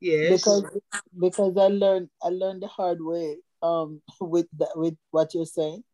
Yes. 0.00 0.30
Because 0.30 0.64
because 1.18 1.56
I 1.56 1.68
learned 1.68 2.08
I 2.22 2.28
learned 2.28 2.62
the 2.62 2.68
hard 2.68 2.98
way 3.00 3.36
um 3.62 4.00
with 4.20 4.46
the, 4.56 4.68
with 4.74 4.96
what 5.10 5.34
you're 5.34 5.44
saying. 5.46 5.84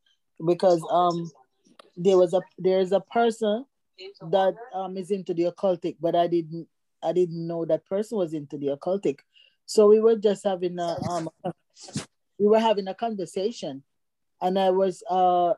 Because 0.44 0.82
um 0.90 1.30
there 1.96 2.16
was 2.16 2.34
a 2.34 2.40
there's 2.58 2.92
a 2.92 3.00
person 3.00 3.64
that 4.30 4.54
um 4.74 4.96
is 4.96 5.10
into 5.10 5.32
the 5.32 5.44
occultic 5.44 5.96
but 6.00 6.14
I 6.14 6.26
didn't 6.26 6.68
I 7.02 7.12
didn't 7.12 7.46
know 7.46 7.64
that 7.64 7.86
person 7.86 8.18
was 8.18 8.34
into 8.34 8.58
the 8.58 8.76
occultic. 8.76 9.20
So 9.64 9.88
we 9.88 10.00
were 10.00 10.16
just 10.16 10.44
having 10.44 10.78
a 10.78 10.96
um 11.08 11.28
we 12.38 12.46
were 12.46 12.60
having 12.60 12.88
a 12.88 12.94
conversation. 12.94 13.82
And 14.40 14.58
I 14.58 14.70
was 14.70 15.02
uh 15.10 15.54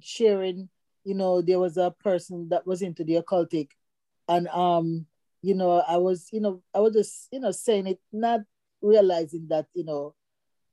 sharing 0.00 0.68
you 1.04 1.14
know 1.14 1.40
there 1.40 1.60
was 1.60 1.76
a 1.76 1.94
person 2.02 2.48
that 2.48 2.66
was 2.66 2.82
into 2.82 3.04
the 3.04 3.22
occultic. 3.22 3.70
And 4.28 4.48
um 4.48 5.06
you 5.46 5.54
know, 5.54 5.80
I 5.86 5.96
was, 5.98 6.28
you 6.32 6.40
know, 6.40 6.60
I 6.74 6.80
was 6.80 6.92
just, 6.92 7.28
you 7.30 7.38
know, 7.38 7.52
saying 7.52 7.86
it, 7.86 8.00
not 8.12 8.40
realizing 8.82 9.46
that, 9.50 9.66
you 9.74 9.84
know, 9.84 10.16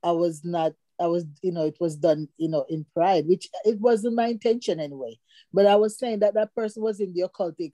I 0.02 0.10
was 0.14 0.44
not, 0.44 0.74
I 1.00 1.06
was, 1.06 1.26
you 1.44 1.52
know, 1.52 1.68
it 1.68 1.78
was 1.80 1.96
done, 1.96 2.28
you 2.38 2.50
know, 2.50 2.66
in 2.68 2.84
pride, 2.92 3.28
which 3.28 3.50
it 3.66 3.80
wasn't 3.80 4.16
my 4.16 4.30
intention 4.30 4.80
anyway. 4.80 5.20
But 5.54 5.68
I 5.68 5.76
was 5.76 6.00
saying 6.00 6.20
that 6.20 6.34
that 6.34 6.56
person 6.56 6.82
was 6.82 7.00
in 7.00 7.14
the 7.14 7.30
occultic, 7.30 7.74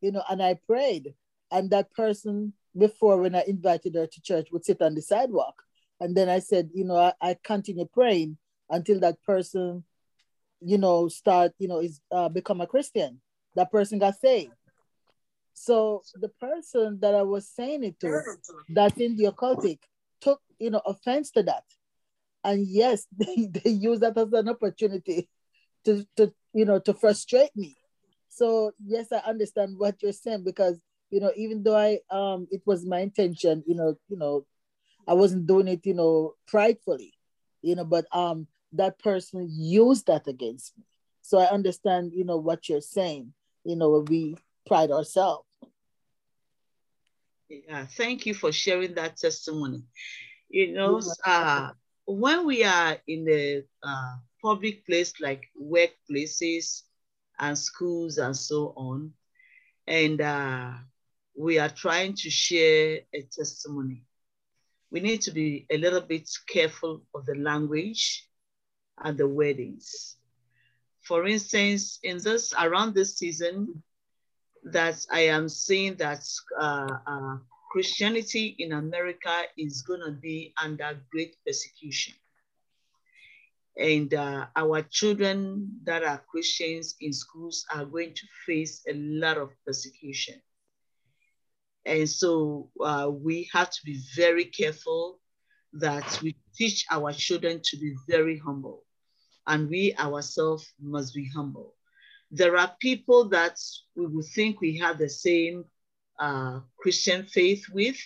you 0.00 0.12
know, 0.12 0.22
and 0.30 0.40
I 0.40 0.54
prayed. 0.68 1.14
And 1.50 1.68
that 1.70 1.92
person, 1.94 2.52
before 2.78 3.16
when 3.16 3.34
I 3.34 3.42
invited 3.48 3.96
her 3.96 4.06
to 4.06 4.22
church, 4.22 4.52
would 4.52 4.64
sit 4.64 4.80
on 4.82 4.94
the 4.94 5.02
sidewalk. 5.02 5.60
And 5.98 6.16
then 6.16 6.28
I 6.28 6.38
said, 6.38 6.70
you 6.72 6.84
know, 6.84 6.96
I, 6.96 7.12
I 7.20 7.36
continue 7.42 7.86
praying 7.92 8.38
until 8.68 9.00
that 9.00 9.20
person, 9.24 9.82
you 10.60 10.78
know, 10.78 11.08
start, 11.08 11.54
you 11.58 11.66
know, 11.66 11.80
is 11.80 12.00
uh, 12.12 12.28
become 12.28 12.60
a 12.60 12.68
Christian. 12.68 13.20
That 13.56 13.72
person 13.72 13.98
got 13.98 14.14
saved. 14.20 14.52
So 15.52 16.02
the 16.14 16.28
person 16.28 16.98
that 17.00 17.14
I 17.14 17.22
was 17.22 17.48
saying 17.48 17.84
it 17.84 18.00
to, 18.00 18.22
that's 18.68 18.98
in 18.98 19.16
the 19.16 19.24
occultic, 19.24 19.78
took, 20.20 20.40
you 20.58 20.70
know, 20.70 20.82
offense 20.84 21.30
to 21.32 21.42
that. 21.44 21.64
And 22.44 22.66
yes, 22.66 23.06
they, 23.16 23.46
they 23.46 23.70
use 23.70 24.00
that 24.00 24.16
as 24.16 24.32
an 24.32 24.48
opportunity 24.48 25.28
to, 25.84 26.06
to, 26.16 26.32
you 26.52 26.64
know, 26.64 26.78
to 26.80 26.94
frustrate 26.94 27.54
me. 27.56 27.76
So 28.28 28.72
yes, 28.84 29.08
I 29.12 29.18
understand 29.18 29.74
what 29.76 30.02
you're 30.02 30.12
saying 30.12 30.44
because, 30.44 30.80
you 31.10 31.20
know, 31.20 31.32
even 31.36 31.62
though 31.62 31.76
I, 31.76 31.98
um, 32.10 32.46
it 32.50 32.62
was 32.64 32.86
my 32.86 33.00
intention, 33.00 33.64
you 33.66 33.74
know, 33.74 33.96
you 34.08 34.16
know, 34.16 34.46
I 35.08 35.14
wasn't 35.14 35.46
doing 35.46 35.68
it, 35.68 35.84
you 35.84 35.94
know, 35.94 36.34
pridefully, 36.46 37.14
you 37.62 37.74
know, 37.74 37.84
but 37.84 38.06
um, 38.12 38.46
that 38.72 38.98
person 38.98 39.48
used 39.50 40.06
that 40.06 40.28
against 40.28 40.78
me. 40.78 40.84
So 41.22 41.38
I 41.38 41.46
understand, 41.50 42.12
you 42.14 42.24
know, 42.24 42.36
what 42.36 42.68
you're 42.68 42.80
saying, 42.80 43.32
you 43.64 43.76
know, 43.76 44.04
we 44.08 44.36
pride 44.70 44.92
ourselves. 44.92 45.44
Yeah, 47.48 47.86
thank 47.86 48.24
you 48.24 48.34
for 48.34 48.52
sharing 48.52 48.94
that 48.94 49.16
testimony. 49.16 49.82
You 50.48 50.74
know, 50.74 51.00
uh, 51.26 51.70
when 52.06 52.46
we 52.46 52.62
are 52.62 52.96
in 53.08 53.24
the 53.24 53.64
uh, 53.82 54.14
public 54.40 54.86
place 54.86 55.12
like 55.20 55.42
workplaces 55.60 56.82
and 57.40 57.58
schools 57.58 58.18
and 58.18 58.36
so 58.36 58.72
on, 58.76 59.12
and 59.88 60.20
uh, 60.20 60.70
we 61.36 61.58
are 61.58 61.68
trying 61.68 62.14
to 62.14 62.30
share 62.30 63.00
a 63.12 63.22
testimony, 63.22 64.04
we 64.92 65.00
need 65.00 65.20
to 65.22 65.32
be 65.32 65.66
a 65.70 65.78
little 65.78 66.00
bit 66.00 66.30
careful 66.46 67.02
of 67.12 67.26
the 67.26 67.34
language 67.34 68.28
and 69.02 69.18
the 69.18 69.26
weddings. 69.26 70.16
For 71.02 71.26
instance, 71.26 71.98
in 72.04 72.18
this 72.22 72.54
around 72.54 72.94
this 72.94 73.18
season, 73.18 73.82
that 74.64 75.06
I 75.10 75.20
am 75.20 75.48
seeing 75.48 75.94
that 75.96 76.26
uh, 76.58 76.88
uh, 77.06 77.36
Christianity 77.70 78.56
in 78.58 78.72
America 78.72 79.42
is 79.56 79.82
going 79.82 80.00
to 80.00 80.12
be 80.12 80.52
under 80.62 81.00
great 81.10 81.36
persecution. 81.46 82.14
And 83.76 84.12
uh, 84.12 84.46
our 84.56 84.82
children 84.82 85.70
that 85.84 86.02
are 86.02 86.22
Christians 86.30 86.96
in 87.00 87.12
schools 87.12 87.64
are 87.74 87.84
going 87.84 88.12
to 88.14 88.26
face 88.44 88.82
a 88.88 88.94
lot 88.94 89.38
of 89.38 89.50
persecution. 89.64 90.40
And 91.86 92.08
so 92.08 92.70
uh, 92.84 93.10
we 93.10 93.48
have 93.52 93.70
to 93.70 93.80
be 93.84 94.00
very 94.14 94.44
careful 94.44 95.20
that 95.72 96.20
we 96.22 96.36
teach 96.54 96.84
our 96.90 97.12
children 97.12 97.60
to 97.64 97.76
be 97.78 97.94
very 98.08 98.38
humble 98.38 98.84
and 99.46 99.68
we 99.68 99.94
ourselves 99.98 100.72
must 100.80 101.14
be 101.14 101.28
humble. 101.34 101.74
There 102.30 102.56
are 102.56 102.74
people 102.80 103.28
that 103.30 103.58
we 103.96 104.06
would 104.06 104.26
think 104.26 104.60
we 104.60 104.78
have 104.78 104.98
the 104.98 105.08
same 105.08 105.64
uh, 106.18 106.60
Christian 106.78 107.24
faith 107.26 107.64
with, 107.72 107.96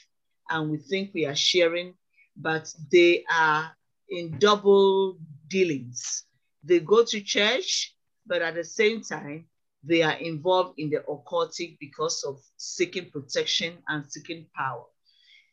and 0.48 0.70
we 0.70 0.78
think 0.78 1.10
we 1.12 1.26
are 1.26 1.34
sharing, 1.34 1.94
but 2.36 2.72
they 2.90 3.24
are 3.30 3.70
in 4.08 4.38
double 4.38 5.18
dealings. 5.48 6.24
They 6.62 6.80
go 6.80 7.04
to 7.04 7.20
church, 7.20 7.94
but 8.26 8.40
at 8.40 8.54
the 8.54 8.64
same 8.64 9.02
time, 9.02 9.46
they 9.82 10.02
are 10.02 10.14
involved 10.14 10.78
in 10.78 10.88
the 10.88 11.02
occultic 11.08 11.76
because 11.78 12.24
of 12.24 12.40
seeking 12.56 13.10
protection 13.10 13.74
and 13.88 14.10
seeking 14.10 14.46
power. 14.56 14.84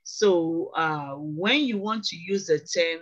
So 0.03 0.71
uh, 0.75 1.15
when 1.17 1.61
you 1.61 1.77
want 1.77 2.05
to 2.05 2.15
use 2.15 2.47
the 2.47 2.59
term 2.59 3.01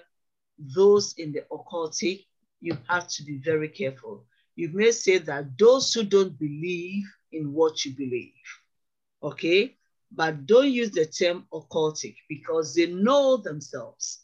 those 0.58 1.14
in 1.18 1.32
the 1.32 1.44
occultic, 1.52 2.26
you 2.60 2.78
have 2.90 3.08
to 3.08 3.24
be 3.24 3.38
very 3.38 3.70
careful. 3.70 4.26
You 4.60 4.70
may 4.74 4.92
say 4.92 5.20
that 5.20 5.58
those 5.58 5.94
who 5.94 6.04
don't 6.04 6.38
believe 6.38 7.06
in 7.32 7.54
what 7.54 7.86
you 7.86 7.96
believe, 7.96 8.34
okay? 9.24 9.78
But 10.12 10.46
don't 10.48 10.70
use 10.70 10.92
the 10.92 11.06
term 11.06 11.48
occultic 11.54 12.18
because 12.28 12.76
they 12.76 12.88
know 12.88 13.38
themselves, 13.38 14.20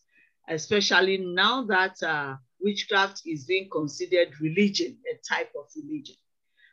especially 0.49 1.19
now 1.19 1.63
that 1.67 2.03
uh, 2.03 2.35
witchcraft 2.59 3.21
is 3.25 3.45
being 3.45 3.69
considered 3.69 4.33
religion, 4.41 4.97
a 5.09 5.15
type 5.25 5.53
of 5.57 5.67
religion. 5.73 6.17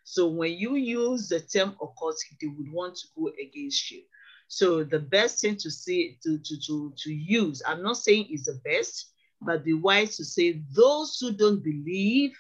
So 0.03 0.27
when 0.27 0.55
you 0.55 0.75
use 0.75 1.29
the 1.29 1.39
term 1.39 1.77
occultic, 1.81 2.37
they 2.41 2.49
would 2.49 2.73
want 2.73 2.97
to 2.97 3.07
go 3.17 3.31
against 3.41 3.93
you. 3.93 4.03
So 4.49 4.83
the 4.83 4.99
best 4.99 5.41
thing 5.41 5.55
to 5.59 5.71
see 5.71 6.19
to, 6.25 6.37
to, 6.37 6.61
to, 6.67 6.93
to 6.97 7.15
use, 7.15 7.63
I'm 7.65 7.85
not 7.85 7.99
saying 7.99 8.27
is 8.29 8.47
the 8.47 8.61
best, 8.65 9.13
but 9.41 9.65
be 9.65 9.73
wise 9.73 10.17
to 10.17 10.25
say 10.25 10.65
those 10.75 11.17
who 11.21 11.31
don't 11.31 11.63
believe 11.63 12.33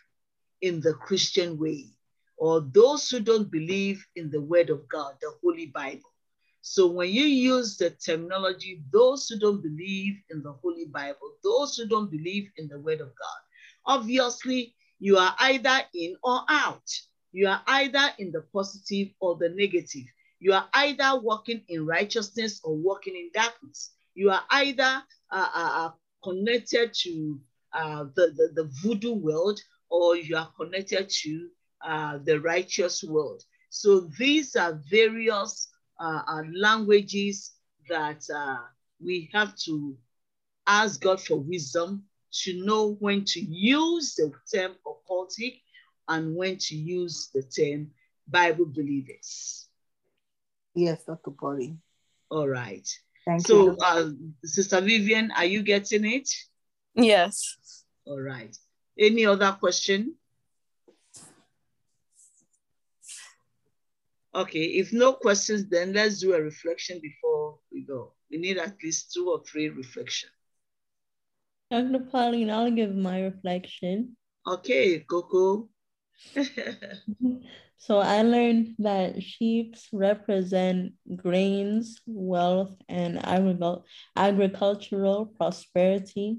in 0.62 0.80
the 0.80 0.94
Christian 0.94 1.58
way, 1.58 1.86
or 2.36 2.60
those 2.72 3.10
who 3.10 3.20
don't 3.20 3.50
believe 3.50 4.04
in 4.16 4.30
the 4.30 4.40
word 4.40 4.70
of 4.70 4.88
God, 4.88 5.14
the 5.20 5.32
Holy 5.42 5.66
Bible. 5.66 6.12
So 6.62 6.86
when 6.86 7.10
you 7.10 7.24
use 7.24 7.76
the 7.76 7.90
terminology, 7.90 8.82
those 8.92 9.28
who 9.28 9.38
don't 9.38 9.60
believe 9.60 10.14
in 10.30 10.42
the 10.42 10.52
Holy 10.52 10.86
Bible, 10.86 11.36
those 11.42 11.76
who 11.76 11.86
don't 11.86 12.10
believe 12.10 12.48
in 12.56 12.68
the 12.68 12.78
word 12.78 13.00
of 13.00 13.08
God, 13.08 13.40
obviously 13.84 14.74
you 15.00 15.18
are 15.18 15.34
either 15.40 15.80
in 15.94 16.16
or 16.22 16.42
out. 16.48 16.88
You 17.32 17.48
are 17.48 17.62
either 17.66 18.10
in 18.18 18.30
the 18.30 18.42
positive 18.52 19.08
or 19.20 19.36
the 19.36 19.48
negative. 19.48 20.04
You 20.38 20.52
are 20.52 20.68
either 20.74 21.18
walking 21.20 21.62
in 21.68 21.84
righteousness 21.84 22.60
or 22.62 22.76
walking 22.76 23.16
in 23.16 23.30
darkness. 23.34 23.90
You 24.14 24.30
are 24.30 24.44
either 24.50 25.02
uh, 25.32 25.48
uh, 25.54 25.70
uh 25.74 25.90
connected 26.22 26.94
to 26.94 27.40
uh, 27.72 28.04
the, 28.14 28.28
the, 28.36 28.62
the, 28.62 28.70
voodoo 28.82 29.14
world 29.14 29.58
or 29.92 30.16
you 30.16 30.34
are 30.34 30.50
connected 30.58 31.06
to 31.10 31.48
uh, 31.86 32.18
the 32.24 32.40
righteous 32.40 33.04
world. 33.04 33.42
So 33.68 34.08
these 34.18 34.56
are 34.56 34.80
various 34.90 35.68
uh, 36.00 36.42
languages 36.54 37.52
that 37.90 38.24
uh, 38.34 38.56
we 39.04 39.28
have 39.34 39.54
to 39.66 39.94
ask 40.66 41.00
God 41.02 41.20
for 41.20 41.36
wisdom 41.36 42.04
to 42.44 42.64
know 42.64 42.94
when 43.00 43.26
to 43.26 43.40
use 43.40 44.14
the 44.14 44.32
term 44.52 44.72
occultic 44.86 45.60
and 46.08 46.34
when 46.34 46.56
to 46.56 46.74
use 46.74 47.28
the 47.34 47.42
term 47.42 47.90
Bible 48.26 48.66
believers. 48.66 49.68
Yes, 50.74 51.04
Dr. 51.04 51.32
Polly. 51.32 51.76
All 52.30 52.48
right. 52.48 52.88
Thank 53.26 53.46
so, 53.46 53.64
you. 53.64 53.76
Uh, 53.78 54.10
Sister 54.42 54.80
Vivian, 54.80 55.30
are 55.32 55.44
you 55.44 55.62
getting 55.62 56.06
it? 56.06 56.30
Yes. 56.94 57.84
All 58.06 58.20
right. 58.20 58.56
Any 58.98 59.26
other 59.26 59.52
question? 59.52 60.14
Okay, 64.34 64.64
if 64.64 64.92
no 64.92 65.12
questions, 65.12 65.68
then 65.68 65.92
let's 65.92 66.20
do 66.20 66.32
a 66.34 66.40
reflection 66.40 67.00
before 67.02 67.58
we 67.70 67.82
go. 67.82 68.14
We 68.30 68.38
need 68.38 68.56
at 68.58 68.76
least 68.82 69.12
two 69.12 69.30
or 69.30 69.42
three 69.44 69.68
reflection. 69.68 70.30
Dr. 71.70 72.00
Pauline, 72.10 72.50
I'll 72.50 72.70
give 72.70 72.94
my 72.94 73.20
reflection. 73.20 74.16
Okay, 74.46 75.00
Coco. 75.00 75.68
So 77.82 77.98
I 77.98 78.22
learned 78.22 78.76
that 78.78 79.20
sheeps 79.24 79.88
represent 79.92 80.92
grains, 81.16 82.00
wealth, 82.06 82.76
and 82.88 83.18
agricultural 84.14 85.26
prosperity. 85.26 86.38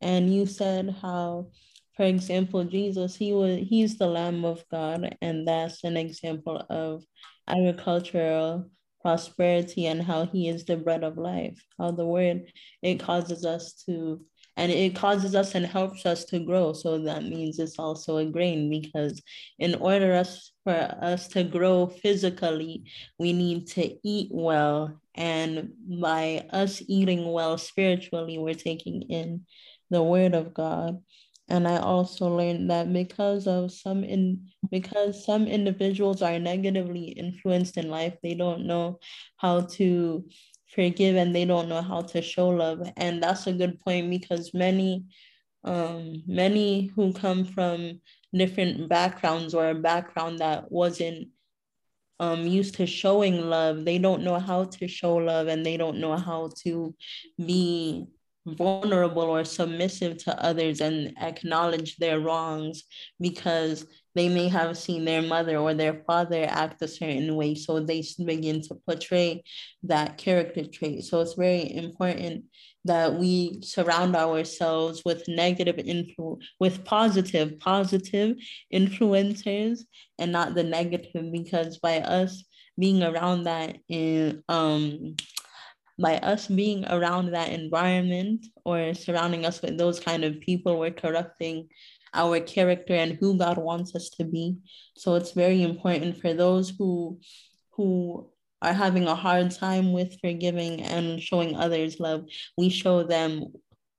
And 0.00 0.34
you 0.34 0.46
said 0.46 0.96
how, 1.00 1.52
for 1.96 2.04
example, 2.04 2.64
Jesus, 2.64 3.16
he 3.16 3.32
was 3.32 3.58
he's 3.68 3.98
the 3.98 4.06
Lamb 4.06 4.44
of 4.44 4.64
God, 4.70 5.16
and 5.20 5.46
that's 5.46 5.84
an 5.84 5.96
example 5.96 6.64
of 6.70 7.04
agricultural 7.48 8.70
prosperity 9.02 9.86
and 9.86 10.02
how 10.02 10.26
he 10.26 10.48
is 10.48 10.64
the 10.64 10.76
bread 10.76 11.04
of 11.04 11.16
life. 11.16 11.62
How 11.78 11.90
the 11.90 12.06
word 12.06 12.52
it 12.82 13.00
causes 13.00 13.44
us 13.44 13.82
to 13.86 14.20
and 14.56 14.70
it 14.70 14.94
causes 14.94 15.34
us 15.34 15.54
and 15.54 15.64
helps 15.64 16.04
us 16.04 16.24
to 16.26 16.38
grow. 16.38 16.74
So 16.74 16.98
that 16.98 17.24
means 17.24 17.58
it's 17.58 17.78
also 17.78 18.18
a 18.18 18.26
grain 18.26 18.68
because 18.68 19.22
in 19.58 19.74
order 19.76 20.12
us 20.14 20.52
for 20.64 20.74
us 21.00 21.28
to 21.28 21.44
grow 21.44 21.86
physically, 21.86 22.84
we 23.18 23.32
need 23.32 23.68
to 23.68 23.96
eat 24.06 24.28
well. 24.30 25.00
And 25.14 25.70
by 25.88 26.46
us 26.50 26.82
eating 26.88 27.32
well 27.32 27.56
spiritually, 27.56 28.36
we're 28.36 28.54
taking 28.54 29.02
in 29.02 29.46
the 29.88 30.02
word 30.02 30.34
of 30.34 30.52
God. 30.52 30.98
And 31.50 31.66
I 31.66 31.78
also 31.78 32.28
learned 32.28 32.70
that 32.70 32.92
because 32.92 33.46
of 33.46 33.72
some 33.72 34.04
in 34.04 34.48
because 34.70 35.24
some 35.24 35.46
individuals 35.46 36.22
are 36.22 36.38
negatively 36.38 37.06
influenced 37.06 37.76
in 37.76 37.90
life, 37.90 38.16
they 38.22 38.34
don't 38.34 38.66
know 38.66 39.00
how 39.36 39.62
to 39.62 40.24
forgive 40.68 41.16
and 41.16 41.34
they 41.34 41.44
don't 41.44 41.68
know 41.68 41.82
how 41.82 42.02
to 42.02 42.22
show 42.22 42.48
love. 42.48 42.88
And 42.96 43.22
that's 43.22 43.46
a 43.48 43.52
good 43.52 43.80
point 43.80 44.10
because 44.10 44.54
many 44.54 45.04
um 45.64 46.22
many 46.26 46.86
who 46.96 47.12
come 47.12 47.44
from 47.44 48.00
different 48.32 48.88
backgrounds 48.88 49.52
or 49.52 49.70
a 49.70 49.74
background 49.74 50.38
that 50.38 50.70
wasn't 50.72 51.28
um 52.18 52.46
used 52.46 52.76
to 52.76 52.86
showing 52.86 53.40
love 53.40 53.84
they 53.84 53.98
don't 53.98 54.22
know 54.22 54.38
how 54.38 54.64
to 54.64 54.88
show 54.88 55.16
love 55.16 55.48
and 55.48 55.66
they 55.66 55.76
don't 55.76 55.98
know 55.98 56.16
how 56.16 56.50
to 56.62 56.94
be 57.44 58.06
vulnerable 58.46 59.22
or 59.22 59.44
submissive 59.44 60.16
to 60.18 60.44
others 60.44 60.80
and 60.80 61.14
acknowledge 61.20 61.96
their 61.96 62.20
wrongs 62.20 62.84
because 63.20 63.86
they 64.14 64.28
may 64.28 64.48
have 64.48 64.76
seen 64.76 65.04
their 65.04 65.22
mother 65.22 65.56
or 65.58 65.74
their 65.74 66.02
father 66.06 66.44
act 66.48 66.82
a 66.82 66.88
certain 66.88 67.36
way. 67.36 67.54
So 67.54 67.80
they 67.80 68.02
begin 68.24 68.60
to 68.62 68.74
portray 68.86 69.44
that 69.84 70.18
character 70.18 70.64
trait. 70.64 71.04
So 71.04 71.20
it's 71.20 71.34
very 71.34 71.74
important 71.74 72.44
that 72.84 73.14
we 73.14 73.60
surround 73.62 74.16
ourselves 74.16 75.02
with 75.04 75.28
negative 75.28 75.78
influence 75.78 76.44
with 76.58 76.84
positive 76.84 77.58
positive 77.60 78.36
influencers 78.72 79.80
and 80.18 80.32
not 80.32 80.54
the 80.54 80.64
negative 80.64 81.30
because 81.30 81.78
by 81.78 81.98
us 82.00 82.44
being 82.78 83.02
around 83.02 83.44
that 83.44 83.76
in 83.88 84.42
um 84.48 85.14
by 86.00 86.16
us 86.18 86.46
being 86.46 86.84
around 86.86 87.30
that 87.30 87.50
environment 87.50 88.46
or 88.64 88.94
surrounding 88.94 89.44
us 89.44 89.60
with 89.62 89.76
those 89.76 90.00
kind 90.00 90.24
of 90.24 90.40
people 90.40 90.78
we're 90.78 90.90
corrupting 90.90 91.68
our 92.14 92.40
character 92.40 92.94
and 92.94 93.18
who 93.20 93.38
god 93.38 93.58
wants 93.58 93.94
us 93.94 94.10
to 94.10 94.24
be 94.24 94.56
so 94.96 95.14
it's 95.14 95.32
very 95.32 95.62
important 95.62 96.16
for 96.16 96.34
those 96.34 96.72
who 96.78 97.18
who 97.72 98.30
are 98.62 98.72
having 98.72 99.06
a 99.06 99.14
hard 99.14 99.50
time 99.50 99.92
with 99.92 100.20
forgiving 100.20 100.82
and 100.82 101.20
showing 101.20 101.56
others 101.56 101.98
love, 101.98 102.26
we 102.56 102.68
show 102.68 103.02
them 103.02 103.46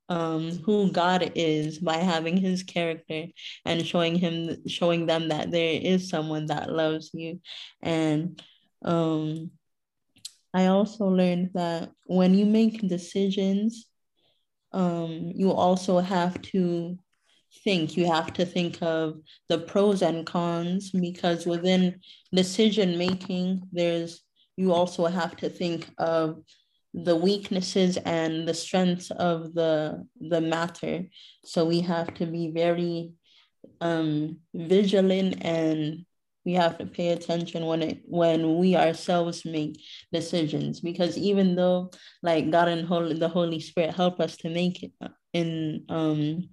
um, 0.09 0.51
who 0.65 0.91
God 0.91 1.31
is 1.35 1.79
by 1.79 1.97
having 1.97 2.37
His 2.37 2.63
character 2.63 3.25
and 3.65 3.85
showing 3.85 4.15
him, 4.15 4.57
showing 4.67 5.05
them 5.05 5.29
that 5.29 5.51
there 5.51 5.79
is 5.81 6.09
someone 6.09 6.47
that 6.47 6.69
loves 6.69 7.11
you. 7.13 7.39
And 7.81 8.41
um, 8.83 9.51
I 10.53 10.67
also 10.67 11.05
learned 11.05 11.51
that 11.53 11.91
when 12.05 12.33
you 12.33 12.45
make 12.45 12.87
decisions, 12.87 13.87
um, 14.73 15.31
you 15.35 15.51
also 15.51 15.99
have 15.99 16.41
to 16.53 16.97
think. 17.63 17.97
You 17.97 18.11
have 18.11 18.33
to 18.33 18.45
think 18.45 18.81
of 18.81 19.15
the 19.49 19.59
pros 19.59 20.01
and 20.01 20.25
cons 20.25 20.91
because 20.91 21.45
within 21.45 21.99
decision 22.33 22.97
making, 22.97 23.67
there's 23.71 24.21
you 24.57 24.73
also 24.73 25.05
have 25.05 25.35
to 25.37 25.49
think 25.49 25.89
of 25.97 26.43
the 26.93 27.15
weaknesses 27.15 27.97
and 27.97 28.47
the 28.47 28.53
strengths 28.53 29.11
of 29.11 29.53
the 29.53 30.05
the 30.19 30.41
matter 30.41 31.05
so 31.45 31.65
we 31.65 31.79
have 31.79 32.13
to 32.13 32.25
be 32.25 32.51
very 32.51 33.13
um 33.79 34.37
vigilant 34.53 35.37
and 35.41 36.05
we 36.45 36.53
have 36.53 36.77
to 36.77 36.85
pay 36.85 37.09
attention 37.09 37.65
when 37.65 37.81
it 37.81 38.01
when 38.05 38.57
we 38.57 38.75
ourselves 38.75 39.45
make 39.45 39.79
decisions 40.11 40.79
because 40.79 41.17
even 41.17 41.55
though 41.55 41.91
like 42.23 42.49
god 42.49 42.67
and 42.67 42.87
holy 42.87 43.17
the 43.17 43.27
holy 43.27 43.59
spirit 43.59 43.93
help 43.93 44.19
us 44.19 44.37
to 44.37 44.49
make 44.49 44.83
it 44.83 44.91
in 45.33 45.83
um 45.89 46.49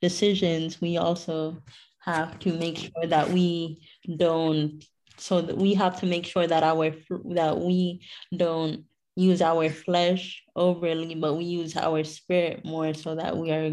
decisions 0.00 0.80
we 0.80 0.96
also 0.96 1.62
have 2.00 2.38
to 2.38 2.52
make 2.54 2.78
sure 2.78 3.06
that 3.06 3.28
we 3.30 3.86
don't 4.16 4.84
so 5.18 5.40
that 5.40 5.56
we 5.56 5.74
have 5.74 6.00
to 6.00 6.06
make 6.06 6.24
sure 6.24 6.46
that 6.46 6.62
our 6.62 6.94
that 7.34 7.58
we 7.58 8.00
don't 8.36 8.84
use 9.16 9.42
our 9.42 9.68
flesh 9.68 10.44
overly 10.54 11.16
but 11.16 11.34
we 11.34 11.44
use 11.44 11.76
our 11.76 12.04
spirit 12.04 12.64
more 12.64 12.94
so 12.94 13.16
that 13.16 13.36
we 13.36 13.50
are 13.50 13.68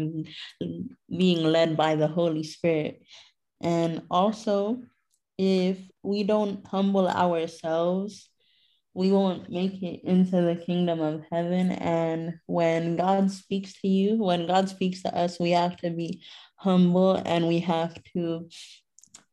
being 1.08 1.44
led 1.44 1.76
by 1.76 1.94
the 1.94 2.08
holy 2.08 2.42
spirit. 2.42 3.02
And 3.62 4.02
also 4.10 4.82
if 5.38 5.78
we 6.02 6.22
don't 6.22 6.66
humble 6.66 7.08
ourselves 7.08 8.28
we 8.94 9.12
won't 9.12 9.50
make 9.50 9.82
it 9.82 10.00
into 10.04 10.40
the 10.40 10.56
kingdom 10.56 11.00
of 11.00 11.22
heaven 11.30 11.70
and 11.72 12.34
when 12.46 12.96
god 12.96 13.30
speaks 13.30 13.78
to 13.80 13.88
you 13.88 14.16
when 14.16 14.46
god 14.46 14.68
speaks 14.68 15.02
to 15.02 15.14
us 15.14 15.38
we 15.38 15.50
have 15.50 15.76
to 15.76 15.90
be 15.90 16.22
humble 16.56 17.20
and 17.26 17.46
we 17.46 17.60
have 17.60 17.94
to 18.14 18.48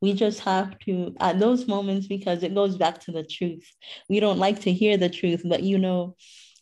we 0.04 0.12
just 0.12 0.42
have 0.42 0.78
to, 0.80 1.16
at 1.22 1.40
those 1.40 1.66
moments, 1.66 2.08
because 2.08 2.44
it 2.44 2.54
goes 2.54 2.76
back 2.76 3.00
to 3.06 3.14
the 3.14 3.24
truth. 3.24 3.66
We 4.10 4.20
don't 4.20 4.38
like 4.38 4.60
to 4.64 4.74
hear 4.74 4.98
the 4.98 5.08
truth, 5.08 5.44
but 5.46 5.64
you 5.64 5.78
know, 5.78 6.18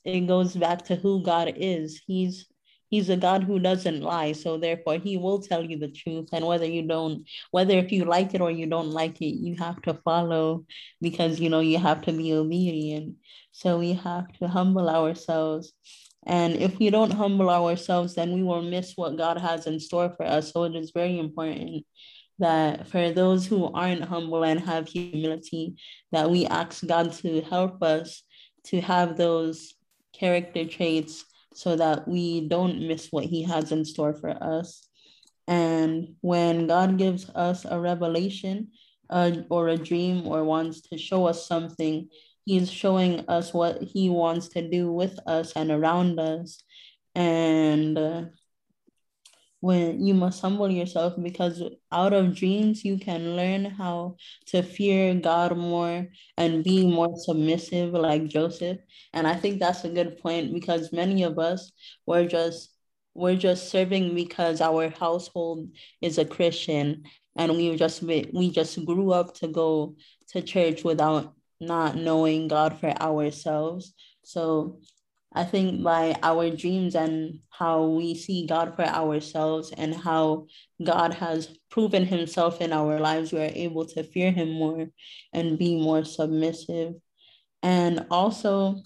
it 0.05 0.27
goes 0.27 0.55
back 0.55 0.83
to 0.85 0.95
who 0.95 1.23
God 1.23 1.51
is. 1.55 2.03
He's 2.05 2.45
He's 2.91 3.09
a 3.09 3.15
God 3.15 3.43
who 3.45 3.57
doesn't 3.57 4.01
lie. 4.01 4.33
So 4.33 4.57
therefore 4.57 4.97
he 4.97 5.15
will 5.15 5.39
tell 5.41 5.63
you 5.63 5.79
the 5.79 5.87
truth. 5.87 6.27
And 6.33 6.45
whether 6.45 6.65
you 6.65 6.83
don't, 6.83 7.23
whether 7.51 7.73
if 7.75 7.89
you 7.93 8.03
like 8.03 8.35
it 8.35 8.41
or 8.41 8.51
you 8.51 8.67
don't 8.67 8.91
like 8.91 9.21
it, 9.21 9.37
you 9.37 9.55
have 9.55 9.81
to 9.83 9.93
follow 9.93 10.65
because 11.01 11.39
you 11.39 11.49
know 11.49 11.61
you 11.61 11.79
have 11.79 12.01
to 12.03 12.11
be 12.11 12.33
obedient. 12.33 13.15
So 13.53 13.79
we 13.79 13.93
have 13.93 14.27
to 14.39 14.47
humble 14.49 14.89
ourselves. 14.89 15.71
And 16.25 16.57
if 16.57 16.77
we 16.79 16.89
don't 16.89 17.13
humble 17.13 17.49
ourselves, 17.49 18.15
then 18.15 18.33
we 18.33 18.43
will 18.43 18.61
miss 18.61 18.93
what 18.97 19.17
God 19.17 19.39
has 19.39 19.67
in 19.67 19.79
store 19.79 20.13
for 20.15 20.25
us. 20.25 20.51
So 20.51 20.65
it 20.65 20.75
is 20.75 20.91
very 20.91 21.17
important 21.17 21.85
that 22.39 22.87
for 22.89 23.11
those 23.11 23.47
who 23.47 23.71
aren't 23.71 24.03
humble 24.03 24.43
and 24.43 24.59
have 24.59 24.89
humility, 24.89 25.75
that 26.11 26.29
we 26.29 26.45
ask 26.45 26.85
God 26.85 27.13
to 27.13 27.41
help 27.41 27.81
us 27.81 28.23
to 28.65 28.81
have 28.81 29.15
those 29.15 29.75
character 30.13 30.65
traits 30.65 31.23
so 31.53 31.75
that 31.75 32.07
we 32.07 32.47
don't 32.47 32.87
miss 32.87 33.07
what 33.11 33.25
He 33.25 33.43
has 33.43 33.71
in 33.71 33.85
store 33.85 34.13
for 34.13 34.31
us. 34.41 34.87
And 35.47 36.15
when 36.21 36.67
God 36.67 36.97
gives 36.97 37.29
us 37.29 37.65
a 37.65 37.79
revelation 37.79 38.69
uh, 39.09 39.31
or 39.49 39.67
a 39.67 39.77
dream 39.77 40.27
or 40.27 40.43
wants 40.43 40.81
to 40.89 40.97
show 40.97 41.25
us 41.25 41.47
something, 41.47 42.07
He's 42.45 42.71
showing 42.71 43.25
us 43.27 43.53
what 43.53 43.81
He 43.81 44.09
wants 44.09 44.49
to 44.49 44.67
do 44.67 44.91
with 44.91 45.19
us 45.27 45.53
and 45.53 45.71
around 45.71 46.19
us. 46.19 46.63
And 47.15 47.97
uh, 47.97 48.23
when 49.61 50.03
you 50.05 50.13
must 50.13 50.41
humble 50.41 50.69
yourself 50.69 51.13
because 51.21 51.63
out 51.91 52.13
of 52.13 52.35
dreams 52.35 52.83
you 52.83 52.97
can 52.97 53.35
learn 53.37 53.65
how 53.65 54.15
to 54.47 54.61
fear 54.63 55.13
God 55.15 55.55
more 55.57 56.07
and 56.37 56.63
be 56.63 56.85
more 56.87 57.13
submissive 57.15 57.93
like 57.93 58.27
Joseph. 58.27 58.79
And 59.13 59.27
I 59.27 59.35
think 59.35 59.59
that's 59.59 59.85
a 59.85 59.89
good 59.89 60.17
point 60.19 60.53
because 60.53 60.91
many 60.91 61.23
of 61.23 61.39
us 61.39 61.71
were 62.05 62.25
just 62.27 62.71
we're 63.13 63.35
just 63.35 63.69
serving 63.69 64.15
because 64.15 64.61
our 64.61 64.89
household 64.89 65.69
is 66.01 66.17
a 66.17 66.25
Christian 66.25 67.03
and 67.35 67.51
we 67.55 67.75
just 67.75 68.01
we 68.03 68.51
just 68.51 68.83
grew 68.85 69.11
up 69.11 69.33
to 69.35 69.47
go 69.47 69.95
to 70.29 70.41
church 70.41 70.83
without 70.83 71.33
not 71.59 71.95
knowing 71.95 72.47
God 72.47 72.79
for 72.79 72.89
ourselves. 73.01 73.93
So 74.23 74.79
I 75.33 75.45
think 75.45 75.81
by 75.81 76.17
our 76.21 76.49
dreams 76.49 76.93
and 76.95 77.39
how 77.49 77.85
we 77.85 78.15
see 78.15 78.45
God 78.45 78.75
for 78.75 78.83
ourselves 78.83 79.71
and 79.77 79.95
how 79.95 80.47
God 80.83 81.13
has 81.13 81.57
proven 81.69 82.05
himself 82.05 82.59
in 82.59 82.73
our 82.73 82.99
lives, 82.99 83.31
we 83.31 83.39
are 83.39 83.51
able 83.53 83.85
to 83.85 84.03
fear 84.03 84.31
him 84.31 84.51
more 84.51 84.89
and 85.31 85.57
be 85.57 85.81
more 85.81 86.03
submissive. 86.03 86.95
And 87.63 88.07
also 88.11 88.81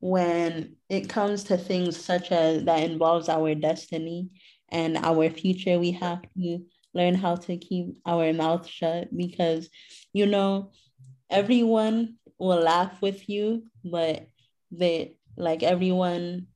when 0.00 0.76
it 0.88 1.08
comes 1.08 1.44
to 1.44 1.56
things 1.56 1.96
such 1.96 2.30
as 2.30 2.64
that 2.64 2.84
involves 2.84 3.28
our 3.28 3.54
destiny 3.56 4.28
and 4.68 4.96
our 4.98 5.28
future, 5.30 5.78
we 5.78 5.92
have 5.92 6.22
to 6.36 6.64
learn 6.94 7.14
how 7.14 7.34
to 7.34 7.56
keep 7.56 7.96
our 8.06 8.32
mouth 8.32 8.66
shut 8.66 9.08
because 9.16 9.68
you 10.12 10.26
know 10.26 10.70
everyone 11.30 12.16
will 12.38 12.60
laugh 12.60 13.02
with 13.02 13.28
you, 13.28 13.64
but 13.84 14.28
they 14.70 15.17
like 15.38 15.62
everyone 15.62 16.48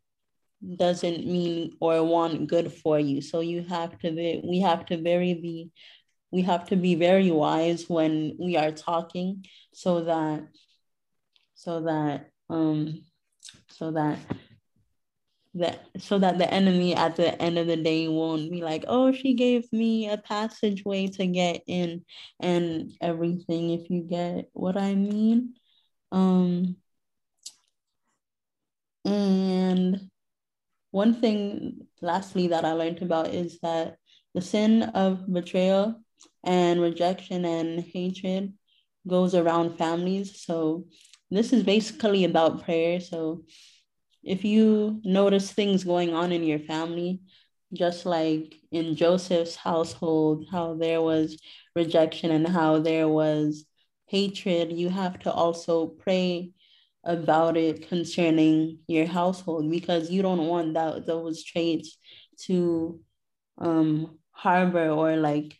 doesn't 0.77 1.27
mean 1.27 1.73
or 1.81 2.03
want 2.05 2.49
good 2.49 2.73
for 2.73 2.99
you. 2.99 3.21
So 3.21 3.41
you 3.41 3.63
have 3.65 3.99
to 4.01 4.13
be 4.13 4.43
we 4.45 4.61
have 4.61 4.87
to 4.87 5.01
very 5.01 5.35
be 5.35 5.71
we 6.31 6.43
have 6.43 6.67
to 6.69 6.77
be 6.77 6.95
very 6.95 7.31
wise 7.31 7.89
when 7.89 8.37
we 8.39 8.57
are 8.57 8.73
talking 8.73 9.45
so 9.73 10.05
that 10.05 10.45
so 11.55 11.83
that 11.83 12.31
um 12.51 13.03
so 13.69 13.93
that 13.93 14.19
that 15.55 15.87
so 15.99 16.19
that 16.19 16.39
the 16.39 16.53
enemy 16.53 16.95
at 16.95 17.17
the 17.17 17.41
end 17.41 17.59
of 17.59 17.67
the 17.67 17.77
day 17.77 18.09
won't 18.09 18.51
be 18.51 18.63
like 18.63 18.85
oh 18.89 19.13
she 19.13 19.35
gave 19.35 19.71
me 19.73 20.09
a 20.09 20.17
passageway 20.17 21.07
to 21.07 21.27
get 21.27 21.63
in 21.67 22.03
and 22.41 22.93
everything 23.03 23.71
if 23.71 23.91
you 23.91 24.03
get 24.03 24.49
what 24.55 24.77
i 24.77 24.95
mean. 24.95 25.55
Um 26.11 26.77
and 29.05 30.11
one 30.91 31.15
thing, 31.15 31.87
lastly, 32.01 32.49
that 32.49 32.65
I 32.65 32.73
learned 32.73 33.03
about 33.03 33.29
is 33.29 33.59
that 33.61 33.97
the 34.35 34.41
sin 34.41 34.83
of 34.83 35.33
betrayal 35.33 36.01
and 36.45 36.81
rejection 36.81 37.45
and 37.45 37.81
hatred 37.81 38.53
goes 39.09 39.35
around 39.35 39.79
families. 39.79 40.43
So 40.43 40.87
this 41.31 41.53
is 41.53 41.63
basically 41.63 42.25
about 42.25 42.65
prayer. 42.65 43.01
So 43.01 43.45
if 44.23 44.45
you 44.45 45.01
notice 45.05 45.51
things 45.53 45.85
going 45.85 46.15
on 46.15 46.31
in 46.31 46.45
your 46.45 46.61
family, 46.61 47.21
just 47.73 48.05
like 48.05 48.55
in 48.71 48.97
Joseph's 48.97 49.57
household, 49.57 50.47
how 50.51 50.75
there 50.75 51.01
was 51.01 51.41
rejection 51.75 52.31
and 52.31 52.47
how 52.47 52.79
there 52.79 53.09
was 53.09 53.65
hatred, 54.07 54.73
you 54.73 54.91
have 54.91 55.19
to 55.21 55.33
also 55.33 55.87
pray 55.87 56.53
about 57.05 57.57
it 57.57 57.89
concerning 57.89 58.79
your 58.87 59.07
household 59.07 59.71
because 59.71 60.11
you 60.11 60.23
don't 60.23 60.47
want 60.47 60.75
that 60.75 61.07
those 61.07 61.43
traits 61.43 61.99
to 62.39 63.01
um, 63.59 64.19
harbor 64.31 64.89
or 64.89 65.17
like 65.17 65.59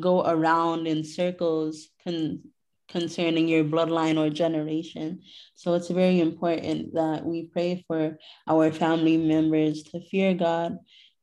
go 0.00 0.24
around 0.24 0.86
in 0.86 1.04
circles 1.04 1.88
con- 2.02 2.42
concerning 2.88 3.48
your 3.48 3.64
bloodline 3.64 4.18
or 4.18 4.30
generation. 4.30 5.20
So 5.54 5.74
it's 5.74 5.88
very 5.88 6.20
important 6.20 6.94
that 6.94 7.24
we 7.24 7.48
pray 7.48 7.84
for 7.86 8.18
our 8.46 8.70
family 8.72 9.16
members 9.16 9.82
to 9.84 10.00
fear 10.00 10.34
God 10.34 10.78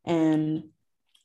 and 0.06 0.64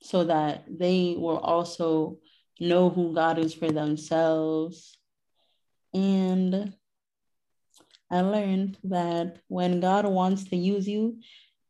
so 0.03 0.25
that 0.25 0.65
they 0.69 1.17
will 1.19 1.39
also 1.39 2.19
know 2.61 2.89
who 2.91 3.15
God 3.15 3.39
is 3.39 3.55
for 3.55 3.71
themselves. 3.71 4.97
And 5.93 6.75
I 8.11 8.23
learned 8.23 8.79
that 8.85 9.39
when 9.49 9.81
God 9.81 10.07
wants 10.07 10.45
to 10.45 10.57
use 10.57 10.89
you, 10.89 11.21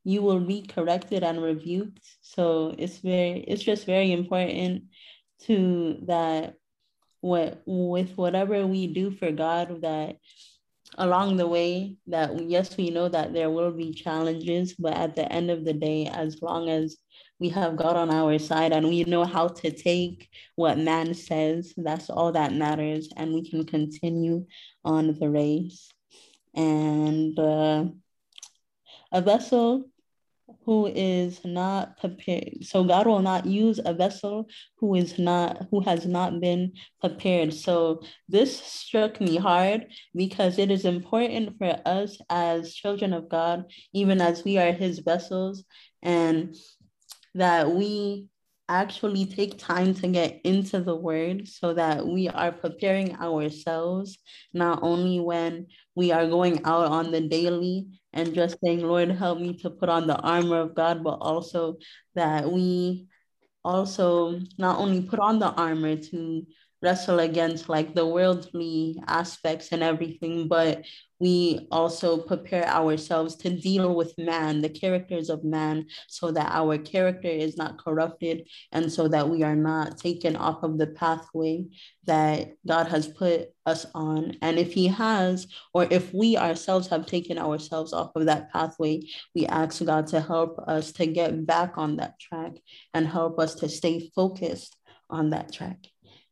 you 0.04 0.22
will 0.22 0.40
be 0.40 0.62
corrected 0.62 1.22
and 1.22 1.42
rebuked. 1.42 2.06
So 2.22 2.74
it's 2.78 2.98
very, 2.98 3.40
it's 3.40 3.62
just 3.62 3.84
very 3.84 4.12
important 4.12 4.84
to 5.46 5.98
that 6.06 6.54
what 7.20 7.62
with 7.66 8.16
whatever 8.16 8.66
we 8.66 8.86
do 8.86 9.10
for 9.10 9.32
God 9.32 9.82
that 9.82 10.16
along 10.96 11.36
the 11.36 11.46
way 11.46 11.96
that 12.06 12.48
yes 12.48 12.76
we 12.76 12.90
know 12.90 13.08
that 13.08 13.32
there 13.32 13.50
will 13.50 13.72
be 13.72 13.92
challenges 13.92 14.74
but 14.74 14.94
at 14.94 15.14
the 15.16 15.30
end 15.30 15.50
of 15.50 15.64
the 15.64 15.72
day 15.72 16.06
as 16.06 16.40
long 16.40 16.68
as 16.68 16.96
we 17.38 17.48
have 17.50 17.76
God 17.76 17.96
on 17.96 18.10
our 18.10 18.38
side 18.38 18.72
and 18.72 18.88
we 18.88 19.04
know 19.04 19.24
how 19.24 19.48
to 19.48 19.70
take 19.70 20.28
what 20.56 20.78
man 20.78 21.12
says 21.14 21.74
that's 21.76 22.08
all 22.08 22.32
that 22.32 22.52
matters 22.52 23.08
and 23.16 23.32
we 23.32 23.48
can 23.48 23.64
continue 23.64 24.46
on 24.84 25.18
the 25.18 25.28
race 25.28 25.92
and 26.54 27.38
uh, 27.38 27.84
a 29.12 29.22
vessel 29.22 29.84
who 30.64 30.86
is 30.86 31.44
not 31.44 31.98
prepared. 31.98 32.62
So 32.62 32.84
God 32.84 33.06
will 33.06 33.20
not 33.20 33.46
use 33.46 33.80
a 33.84 33.92
vessel 33.92 34.48
who 34.78 34.94
is 34.94 35.18
not 35.18 35.66
who 35.70 35.80
has 35.80 36.06
not 36.06 36.40
been 36.40 36.72
prepared. 37.00 37.52
So 37.52 38.02
this 38.28 38.58
struck 38.58 39.20
me 39.20 39.36
hard 39.36 39.86
because 40.14 40.58
it 40.58 40.70
is 40.70 40.84
important 40.84 41.58
for 41.58 41.78
us 41.84 42.18
as 42.30 42.74
children 42.74 43.12
of 43.12 43.28
God, 43.28 43.64
even 43.92 44.20
as 44.20 44.44
we 44.44 44.58
are 44.58 44.72
his 44.72 45.00
vessels, 45.00 45.64
and 46.02 46.54
that 47.34 47.70
we 47.70 48.28
actually 48.68 49.24
take 49.24 49.58
time 49.58 49.94
to 49.94 50.08
get 50.08 50.40
into 50.44 50.80
the 50.80 50.94
word 50.94 51.48
so 51.48 51.72
that 51.72 52.06
we 52.06 52.28
are 52.28 52.52
preparing 52.52 53.16
ourselves 53.16 54.18
not 54.52 54.80
only 54.82 55.20
when 55.20 55.66
we 55.94 56.12
are 56.12 56.26
going 56.26 56.60
out 56.64 56.86
on 56.86 57.10
the 57.10 57.20
daily 57.20 57.86
and 58.12 58.34
just 58.34 58.58
saying 58.62 58.80
lord 58.80 59.10
help 59.10 59.40
me 59.40 59.54
to 59.54 59.70
put 59.70 59.88
on 59.88 60.06
the 60.06 60.16
armor 60.16 60.60
of 60.60 60.74
god 60.74 61.02
but 61.02 61.16
also 61.20 61.76
that 62.14 62.50
we 62.50 63.06
also 63.64 64.38
not 64.58 64.78
only 64.78 65.02
put 65.02 65.18
on 65.18 65.38
the 65.38 65.50
armor 65.52 65.96
to 65.96 66.46
wrestle 66.82 67.18
against 67.20 67.68
like 67.68 67.94
the 67.94 68.06
worldly 68.06 69.00
aspects 69.06 69.72
and 69.72 69.82
everything 69.82 70.48
but 70.48 70.84
we 71.20 71.66
also 71.72 72.16
prepare 72.16 72.66
ourselves 72.66 73.34
to 73.36 73.50
deal 73.50 73.94
with 73.94 74.16
man, 74.18 74.60
the 74.60 74.68
characters 74.68 75.30
of 75.30 75.42
man, 75.42 75.86
so 76.06 76.30
that 76.30 76.50
our 76.52 76.78
character 76.78 77.28
is 77.28 77.56
not 77.56 77.78
corrupted 77.78 78.48
and 78.70 78.92
so 78.92 79.08
that 79.08 79.28
we 79.28 79.42
are 79.42 79.56
not 79.56 79.98
taken 79.98 80.36
off 80.36 80.62
of 80.62 80.78
the 80.78 80.86
pathway 80.86 81.64
that 82.04 82.52
God 82.66 82.86
has 82.86 83.08
put 83.08 83.48
us 83.66 83.84
on. 83.94 84.36
And 84.42 84.58
if 84.58 84.72
He 84.72 84.86
has, 84.86 85.48
or 85.74 85.88
if 85.90 86.14
we 86.14 86.36
ourselves 86.36 86.86
have 86.88 87.06
taken 87.06 87.38
ourselves 87.38 87.92
off 87.92 88.14
of 88.14 88.26
that 88.26 88.52
pathway, 88.52 89.00
we 89.34 89.46
ask 89.46 89.84
God 89.84 90.06
to 90.08 90.20
help 90.20 90.58
us 90.68 90.92
to 90.92 91.06
get 91.06 91.44
back 91.46 91.76
on 91.76 91.96
that 91.96 92.20
track 92.20 92.52
and 92.94 93.06
help 93.06 93.40
us 93.40 93.56
to 93.56 93.68
stay 93.68 94.10
focused 94.14 94.76
on 95.10 95.30
that 95.30 95.52
track. 95.52 95.78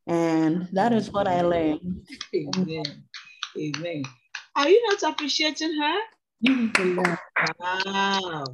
And 0.06 0.68
that 0.72 0.92
is 0.92 1.10
what 1.10 1.26
I 1.26 1.42
learned. 1.42 2.06
Amen. 2.34 3.04
Amen. 3.58 4.02
Are 4.54 4.68
you 4.68 4.88
not 4.88 5.02
appreciating 5.02 5.76
her? 5.80 5.98
wow. 7.58 8.44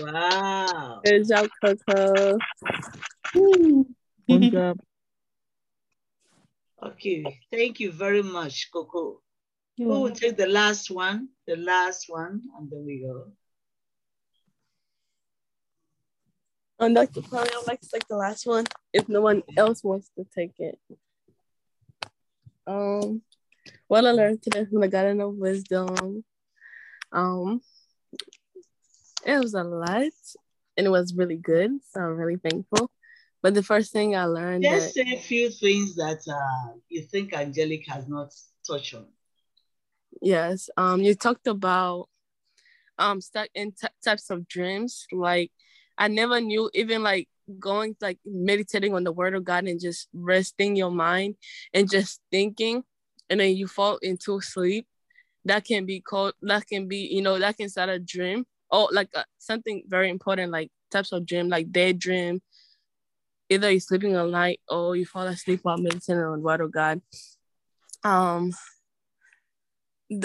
Wow. 0.00 1.00
Good 1.04 1.28
job, 1.28 1.48
Coco. 1.62 2.38
Good 3.34 4.52
job. 4.52 4.78
Okay. 6.82 7.40
Thank 7.50 7.80
you 7.80 7.90
very 7.90 8.22
much, 8.22 8.70
Coco. 8.72 9.20
You're 9.76 9.88
Who 9.88 10.00
will 10.02 10.10
take 10.12 10.36
the 10.36 10.46
last 10.46 10.90
one? 10.90 11.28
The 11.46 11.56
last 11.56 12.06
one, 12.08 12.42
and 12.58 12.70
then 12.70 12.84
we 12.84 13.00
go. 13.00 13.32
Um, 16.80 16.94
Dr. 16.94 17.22
Polly, 17.22 17.48
I'd 17.52 17.66
like 17.66 17.80
to 17.80 17.88
take 17.88 18.08
the 18.08 18.16
last 18.16 18.46
one 18.46 18.64
if 18.92 19.08
no 19.08 19.20
one 19.20 19.42
else 19.56 19.84
wants 19.84 20.10
to 20.18 20.26
take 20.36 20.54
it. 20.58 20.78
Um, 22.66 23.22
what 23.86 24.04
I 24.04 24.10
learned 24.10 24.42
today 24.42 24.64
from 24.64 24.80
the 24.80 24.88
Garden 24.88 25.20
of 25.20 25.34
Wisdom, 25.34 26.24
um, 27.12 27.60
it 29.24 29.38
was 29.38 29.54
a 29.54 29.62
lot 29.62 30.02
and 30.76 30.86
it 30.86 30.90
was 30.90 31.14
really 31.14 31.36
good. 31.36 31.70
So 31.92 32.00
I'm 32.00 32.16
really 32.16 32.36
thankful. 32.36 32.90
But 33.40 33.54
the 33.54 33.62
first 33.62 33.92
thing 33.92 34.16
I 34.16 34.24
learned 34.24 34.64
Just 34.64 34.94
that 34.96 35.06
say 35.06 35.14
a 35.14 35.20
few 35.20 35.50
things 35.50 35.94
that 35.96 36.20
uh, 36.26 36.72
you 36.88 37.02
think 37.02 37.34
Angelic 37.34 37.86
has 37.88 38.08
not 38.08 38.32
touched 38.66 38.94
on. 38.94 39.06
yes, 40.20 40.70
um, 40.76 41.02
you 41.02 41.14
talked 41.14 41.46
about 41.46 42.08
um 42.98 43.20
stuck 43.20 43.48
in 43.54 43.72
t- 43.72 43.86
types 44.02 44.30
of 44.30 44.48
dreams. 44.48 45.06
Like 45.12 45.52
I 45.96 46.08
never 46.08 46.40
knew 46.40 46.70
even 46.74 47.02
like 47.02 47.28
going 47.58 47.96
like 48.00 48.18
meditating 48.24 48.94
on 48.94 49.04
the 49.04 49.12
word 49.12 49.34
of 49.34 49.44
God 49.44 49.64
and 49.64 49.80
just 49.80 50.08
resting 50.14 50.76
your 50.76 50.90
mind 50.90 51.36
and 51.72 51.90
just 51.90 52.20
thinking 52.30 52.82
and 53.28 53.40
then 53.40 53.54
you 53.56 53.66
fall 53.66 53.98
into 53.98 54.40
sleep 54.40 54.86
that 55.44 55.64
can 55.64 55.84
be 55.84 56.00
called 56.00 56.34
that 56.42 56.66
can 56.66 56.88
be 56.88 57.08
you 57.10 57.22
know 57.22 57.38
that 57.38 57.56
can 57.56 57.68
start 57.68 57.88
a 57.88 57.98
dream. 57.98 58.46
Or 58.70 58.88
like 58.90 59.08
uh, 59.14 59.24
something 59.38 59.84
very 59.86 60.10
important 60.10 60.50
like 60.50 60.70
types 60.90 61.12
of 61.12 61.26
dream 61.26 61.48
like 61.48 61.70
daydream. 61.70 62.40
Either 63.50 63.70
you're 63.70 63.80
sleeping 63.80 64.16
all 64.16 64.26
night 64.26 64.60
or 64.68 64.96
you 64.96 65.06
fall 65.06 65.26
asleep 65.26 65.60
while 65.62 65.76
meditating 65.76 66.22
on 66.22 66.38
the 66.38 66.44
word 66.44 66.60
of 66.60 66.72
God. 66.72 67.00
Um 68.02 68.52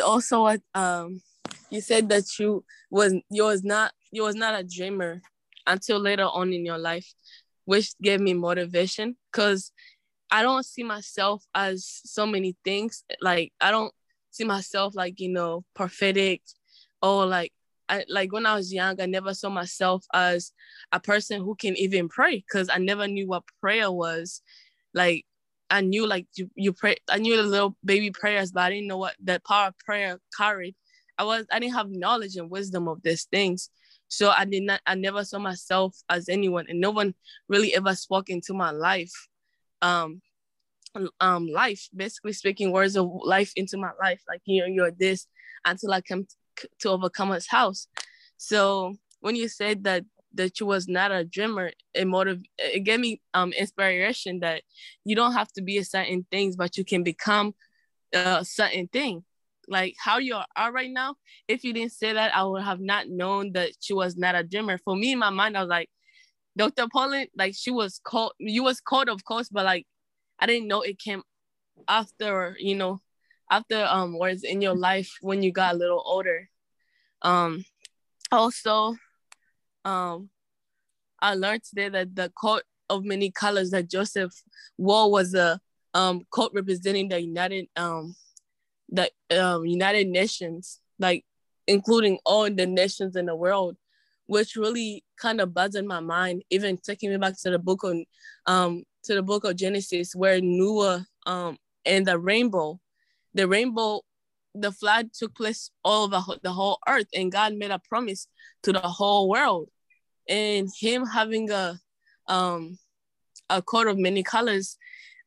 also 0.03 0.57
um 0.73 1.21
you 1.69 1.81
said 1.81 2.09
that 2.09 2.23
you 2.39 2.63
was 2.89 3.13
you 3.29 3.43
was 3.43 3.63
not 3.63 3.93
you 4.11 4.23
was 4.23 4.35
not 4.35 4.59
a 4.59 4.63
dreamer 4.63 5.21
until 5.69 5.99
later 5.99 6.25
on 6.25 6.51
in 6.51 6.65
your 6.65 6.77
life 6.77 7.13
which 7.65 7.97
gave 8.01 8.19
me 8.19 8.33
motivation 8.33 9.15
because 9.31 9.71
i 10.31 10.41
don't 10.41 10.65
see 10.65 10.83
myself 10.83 11.43
as 11.55 12.01
so 12.03 12.25
many 12.25 12.55
things 12.65 13.03
like 13.21 13.53
i 13.61 13.71
don't 13.71 13.93
see 14.31 14.43
myself 14.43 14.95
like 14.95 15.19
you 15.19 15.29
know 15.29 15.63
prophetic 15.75 16.41
or 17.01 17.25
like 17.25 17.53
I, 17.89 18.05
like 18.07 18.31
when 18.31 18.45
I 18.45 18.55
was 18.55 18.71
young, 18.71 19.01
I 19.01 19.07
never 19.07 19.33
saw 19.33 19.49
myself 19.49 20.05
as 20.13 20.51
a 20.91 20.99
person 20.99 21.41
who 21.41 21.55
can 21.55 21.75
even 21.75 22.07
pray 22.07 22.35
because 22.35 22.69
I 22.69 22.77
never 22.77 23.07
knew 23.07 23.27
what 23.27 23.43
prayer 23.59 23.91
was. 23.91 24.43
Like 24.93 25.25
I 25.69 25.81
knew 25.81 26.05
like 26.07 26.27
you, 26.35 26.49
you 26.55 26.71
pray, 26.71 26.97
I 27.09 27.17
knew 27.17 27.35
the 27.35 27.43
little 27.43 27.75
baby 27.83 28.11
prayers, 28.11 28.51
but 28.51 28.61
I 28.61 28.69
didn't 28.69 28.87
know 28.87 28.97
what 28.97 29.15
that 29.23 29.43
power 29.43 29.67
of 29.67 29.77
prayer 29.79 30.19
carried. 30.37 30.75
I 31.17 31.23
was 31.23 31.45
I 31.51 31.59
didn't 31.59 31.73
have 31.75 31.89
knowledge 31.89 32.35
and 32.35 32.49
wisdom 32.49 32.87
of 32.87 33.01
these 33.01 33.25
things. 33.25 33.69
So 34.09 34.31
I 34.31 34.45
did 34.45 34.63
not 34.63 34.81
I 34.85 34.95
never 34.95 35.23
saw 35.23 35.39
myself 35.39 35.95
as 36.09 36.27
anyone 36.29 36.65
and 36.67 36.81
no 36.81 36.91
one 36.91 37.13
really 37.47 37.73
ever 37.75 37.95
spoke 37.95 38.29
into 38.29 38.53
my 38.53 38.71
life. 38.71 39.13
Um 39.81 40.21
um 41.19 41.47
life, 41.47 41.87
basically 41.95 42.33
speaking 42.33 42.71
words 42.71 42.95
of 42.95 43.09
life 43.23 43.53
into 43.55 43.77
my 43.77 43.91
life. 44.01 44.21
Like 44.27 44.41
you 44.45 44.61
know, 44.61 44.67
you're 44.67 44.91
this 44.91 45.27
until 45.65 45.93
I 45.93 46.01
come 46.01 46.27
to 46.79 46.89
overcome 46.89 47.31
his 47.31 47.47
house. 47.47 47.87
So 48.37 48.95
when 49.21 49.35
you 49.35 49.47
said 49.47 49.83
that 49.85 50.05
that 50.33 50.59
you 50.59 50.65
was 50.65 50.87
not 50.87 51.11
a 51.11 51.23
dreamer, 51.23 51.71
it 51.93 52.07
motive 52.07 52.41
it 52.57 52.81
gave 52.83 52.99
me 52.99 53.21
um 53.33 53.53
inspiration 53.53 54.39
that 54.39 54.63
you 55.05 55.15
don't 55.15 55.33
have 55.33 55.51
to 55.53 55.61
be 55.61 55.77
a 55.77 55.85
certain 55.85 56.25
things, 56.31 56.55
but 56.55 56.77
you 56.77 56.83
can 56.85 57.03
become 57.03 57.53
a 58.13 58.43
certain 58.43 58.87
thing. 58.87 59.23
Like 59.69 59.95
how 60.03 60.17
you 60.17 60.35
are 60.55 60.71
right 60.71 60.89
now, 60.91 61.15
if 61.47 61.63
you 61.63 61.73
didn't 61.73 61.91
say 61.91 62.13
that, 62.13 62.35
I 62.35 62.43
would 62.43 62.63
have 62.63 62.79
not 62.79 63.07
known 63.07 63.53
that 63.53 63.71
she 63.79 63.93
was 63.93 64.17
not 64.17 64.35
a 64.35 64.43
dreamer. 64.43 64.79
For 64.83 64.95
me 64.95 65.13
in 65.13 65.19
my 65.19 65.29
mind, 65.29 65.55
I 65.55 65.61
was 65.61 65.69
like, 65.69 65.89
Dr. 66.57 66.87
Pauline, 66.91 67.27
like 67.37 67.55
she 67.55 67.71
was 67.71 68.01
called, 68.03 68.33
you 68.39 68.63
was 68.63 68.81
called, 68.81 69.09
of 69.09 69.23
course, 69.23 69.49
but 69.49 69.65
like 69.65 69.85
I 70.39 70.47
didn't 70.47 70.67
know 70.67 70.81
it 70.81 70.97
came 70.99 71.21
after, 71.87 72.55
you 72.59 72.75
know, 72.75 72.99
after 73.51 73.85
um 73.85 74.17
words 74.17 74.43
in 74.43 74.61
your 74.61 74.75
life 74.75 75.17
when 75.21 75.43
you 75.43 75.51
got 75.51 75.75
a 75.75 75.77
little 75.77 76.01
older. 76.05 76.49
Um, 77.21 77.65
also, 78.31 78.95
um, 79.85 80.29
I 81.21 81.35
learned 81.35 81.63
today 81.63 81.89
that 81.89 82.15
the 82.15 82.31
coat 82.39 82.63
of 82.89 83.03
many 83.03 83.31
colors 83.31 83.71
that 83.71 83.89
Joseph 83.89 84.31
wore 84.77 85.11
was 85.11 85.33
a 85.33 85.59
um 85.93 86.25
coat 86.31 86.51
representing 86.53 87.09
the 87.09 87.21
United 87.21 87.67
um 87.75 88.15
the 88.91 89.09
um 89.31 89.65
United 89.65 90.07
Nations, 90.07 90.79
like 90.97 91.25
including 91.67 92.19
all 92.25 92.49
the 92.49 92.65
nations 92.65 93.15
in 93.15 93.25
the 93.25 93.35
world, 93.35 93.77
which 94.25 94.55
really 94.55 95.03
kind 95.17 95.41
of 95.41 95.53
buzzed 95.53 95.75
in 95.75 95.87
my 95.87 95.99
mind, 95.99 96.43
even 96.49 96.77
taking 96.77 97.09
me 97.09 97.17
back 97.17 97.39
to 97.41 97.49
the 97.49 97.59
book 97.59 97.83
of 97.83 97.97
um 98.45 98.83
to 99.03 99.15
the 99.15 99.21
book 99.23 99.43
of 99.43 99.55
Genesis 99.55 100.15
where 100.15 100.41
Noah 100.41 101.05
um 101.25 101.57
and 101.85 102.05
the 102.05 102.19
rainbow, 102.19 102.79
the 103.33 103.47
rainbow, 103.47 104.01
the 104.53 104.71
flood 104.71 105.11
took 105.13 105.35
place 105.35 105.71
all 105.83 106.05
over 106.05 106.37
the 106.41 106.51
whole 106.51 106.79
earth, 106.87 107.07
and 107.13 107.31
God 107.31 107.53
made 107.55 107.71
a 107.71 107.79
promise 107.79 108.27
to 108.63 108.73
the 108.73 108.79
whole 108.79 109.29
world, 109.29 109.69
and 110.27 110.69
Him 110.79 111.05
having 111.05 111.49
a 111.51 111.79
um 112.27 112.77
a 113.49 113.61
coat 113.61 113.87
of 113.87 113.97
many 113.97 114.21
colors 114.21 114.77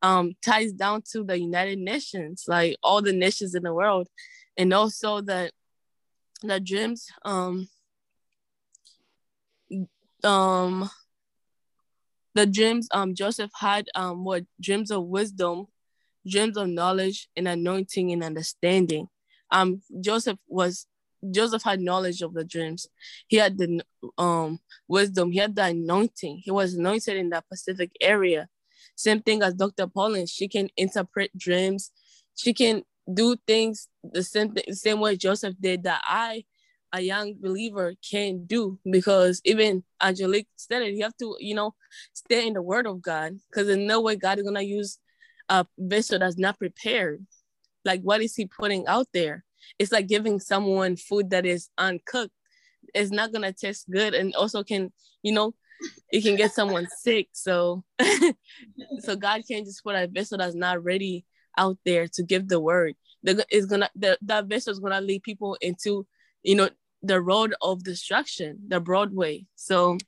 um 0.02 0.32
ties 0.44 0.72
down 0.72 1.02
to 1.12 1.24
the 1.24 1.38
United 1.38 1.78
Nations, 1.78 2.44
like 2.48 2.76
all 2.82 3.00
the 3.02 3.12
nations 3.12 3.54
in 3.54 3.62
the 3.62 3.72
world, 3.72 4.08
and 4.56 4.72
also 4.74 5.20
that 5.22 5.52
the 6.42 6.58
dreams 6.60 7.08
um 7.24 7.68
um 10.24 10.90
the 12.34 12.46
dreams 12.46 12.88
um 12.92 13.14
Joseph 13.14 13.50
had 13.58 13.86
um 13.94 14.24
were 14.24 14.42
dreams 14.60 14.90
of 14.90 15.04
wisdom, 15.04 15.66
dreams 16.28 16.56
of 16.56 16.68
knowledge 16.68 17.28
and 17.36 17.46
anointing 17.46 18.12
and 18.12 18.24
understanding. 18.24 19.08
Um 19.50 19.82
Joseph 20.00 20.38
was 20.48 20.86
Joseph 21.30 21.62
had 21.62 21.80
knowledge 21.80 22.22
of 22.22 22.34
the 22.34 22.44
dreams. 22.44 22.86
He 23.28 23.36
had 23.36 23.58
the 23.58 23.82
um 24.18 24.58
wisdom, 24.88 25.30
he 25.30 25.38
had 25.38 25.54
the 25.54 25.66
anointing. 25.66 26.42
He 26.44 26.50
was 26.50 26.74
anointed 26.74 27.16
in 27.16 27.30
that 27.30 27.48
Pacific 27.48 27.92
area. 28.00 28.48
Same 28.94 29.22
thing 29.22 29.42
as 29.42 29.54
Dr. 29.54 29.86
Pauline. 29.86 30.26
She 30.26 30.48
can 30.48 30.68
interpret 30.76 31.36
dreams. 31.36 31.90
She 32.34 32.54
can 32.54 32.82
do 33.12 33.36
things 33.46 33.88
the 34.04 34.22
same 34.22 34.54
th- 34.54 34.74
same 34.76 35.00
way 35.00 35.16
Joseph 35.16 35.54
did 35.60 35.82
that 35.84 36.00
I 36.04 36.44
a 36.92 37.00
young 37.00 37.34
believer 37.40 37.94
can 38.08 38.44
do 38.44 38.78
because 38.90 39.40
even 39.44 39.82
Angelique 40.02 40.48
said 40.56 40.82
it, 40.82 40.94
you 40.94 41.02
have 41.02 41.16
to, 41.16 41.36
you 41.40 41.54
know, 41.54 41.74
stay 42.12 42.46
in 42.46 42.52
the 42.52 42.62
word 42.62 42.86
of 42.86 43.00
God 43.00 43.38
because 43.50 43.68
in 43.68 43.86
no 43.86 44.00
way 44.02 44.16
God 44.16 44.38
is 44.38 44.44
gonna 44.44 44.60
use 44.60 44.98
a 45.48 45.66
vessel 45.78 46.18
that's 46.18 46.36
not 46.38 46.58
prepared. 46.58 47.26
Like 47.84 48.02
what 48.02 48.20
is 48.20 48.36
he 48.36 48.46
putting 48.46 48.86
out 48.86 49.06
there? 49.14 49.44
It's 49.78 49.90
like 49.92 50.06
giving 50.06 50.38
someone 50.38 50.96
food 50.96 51.30
that 51.30 51.46
is 51.46 51.70
uncooked. 51.78 52.34
It's 52.94 53.10
not 53.10 53.32
gonna 53.32 53.52
taste 53.52 53.90
good 53.90 54.12
and 54.14 54.34
also 54.34 54.62
can, 54.62 54.92
you 55.22 55.32
know, 55.32 55.54
it 56.10 56.22
can 56.22 56.36
get 56.36 56.52
someone 56.52 56.86
sick. 56.98 57.28
So 57.32 57.84
so 59.00 59.16
God 59.16 59.42
can't 59.48 59.66
just 59.66 59.82
put 59.82 59.96
a 59.96 60.06
vessel 60.06 60.38
that's 60.38 60.54
not 60.54 60.82
ready 60.82 61.24
out 61.56 61.78
there 61.84 62.08
to 62.08 62.22
give 62.22 62.48
the 62.48 62.60
word. 62.60 62.94
The, 63.22 63.44
is 63.50 63.66
gonna 63.66 63.90
the, 63.94 64.18
that 64.22 64.46
vessel 64.46 64.72
is 64.72 64.80
gonna 64.80 65.00
lead 65.00 65.22
people 65.22 65.56
into 65.60 66.06
you 66.42 66.56
know 66.56 66.70
the 67.02 67.20
road 67.20 67.54
of 67.60 67.84
destruction, 67.84 68.58
the 68.68 68.80
Broadway. 68.80 69.46
So 69.56 69.98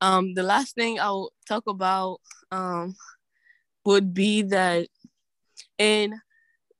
um, 0.00 0.34
the 0.34 0.42
last 0.42 0.74
thing 0.74 1.00
I'll 1.00 1.32
talk 1.48 1.64
about 1.66 2.20
um, 2.50 2.94
would 3.84 4.14
be 4.14 4.42
that 4.42 4.88
and 5.78 6.14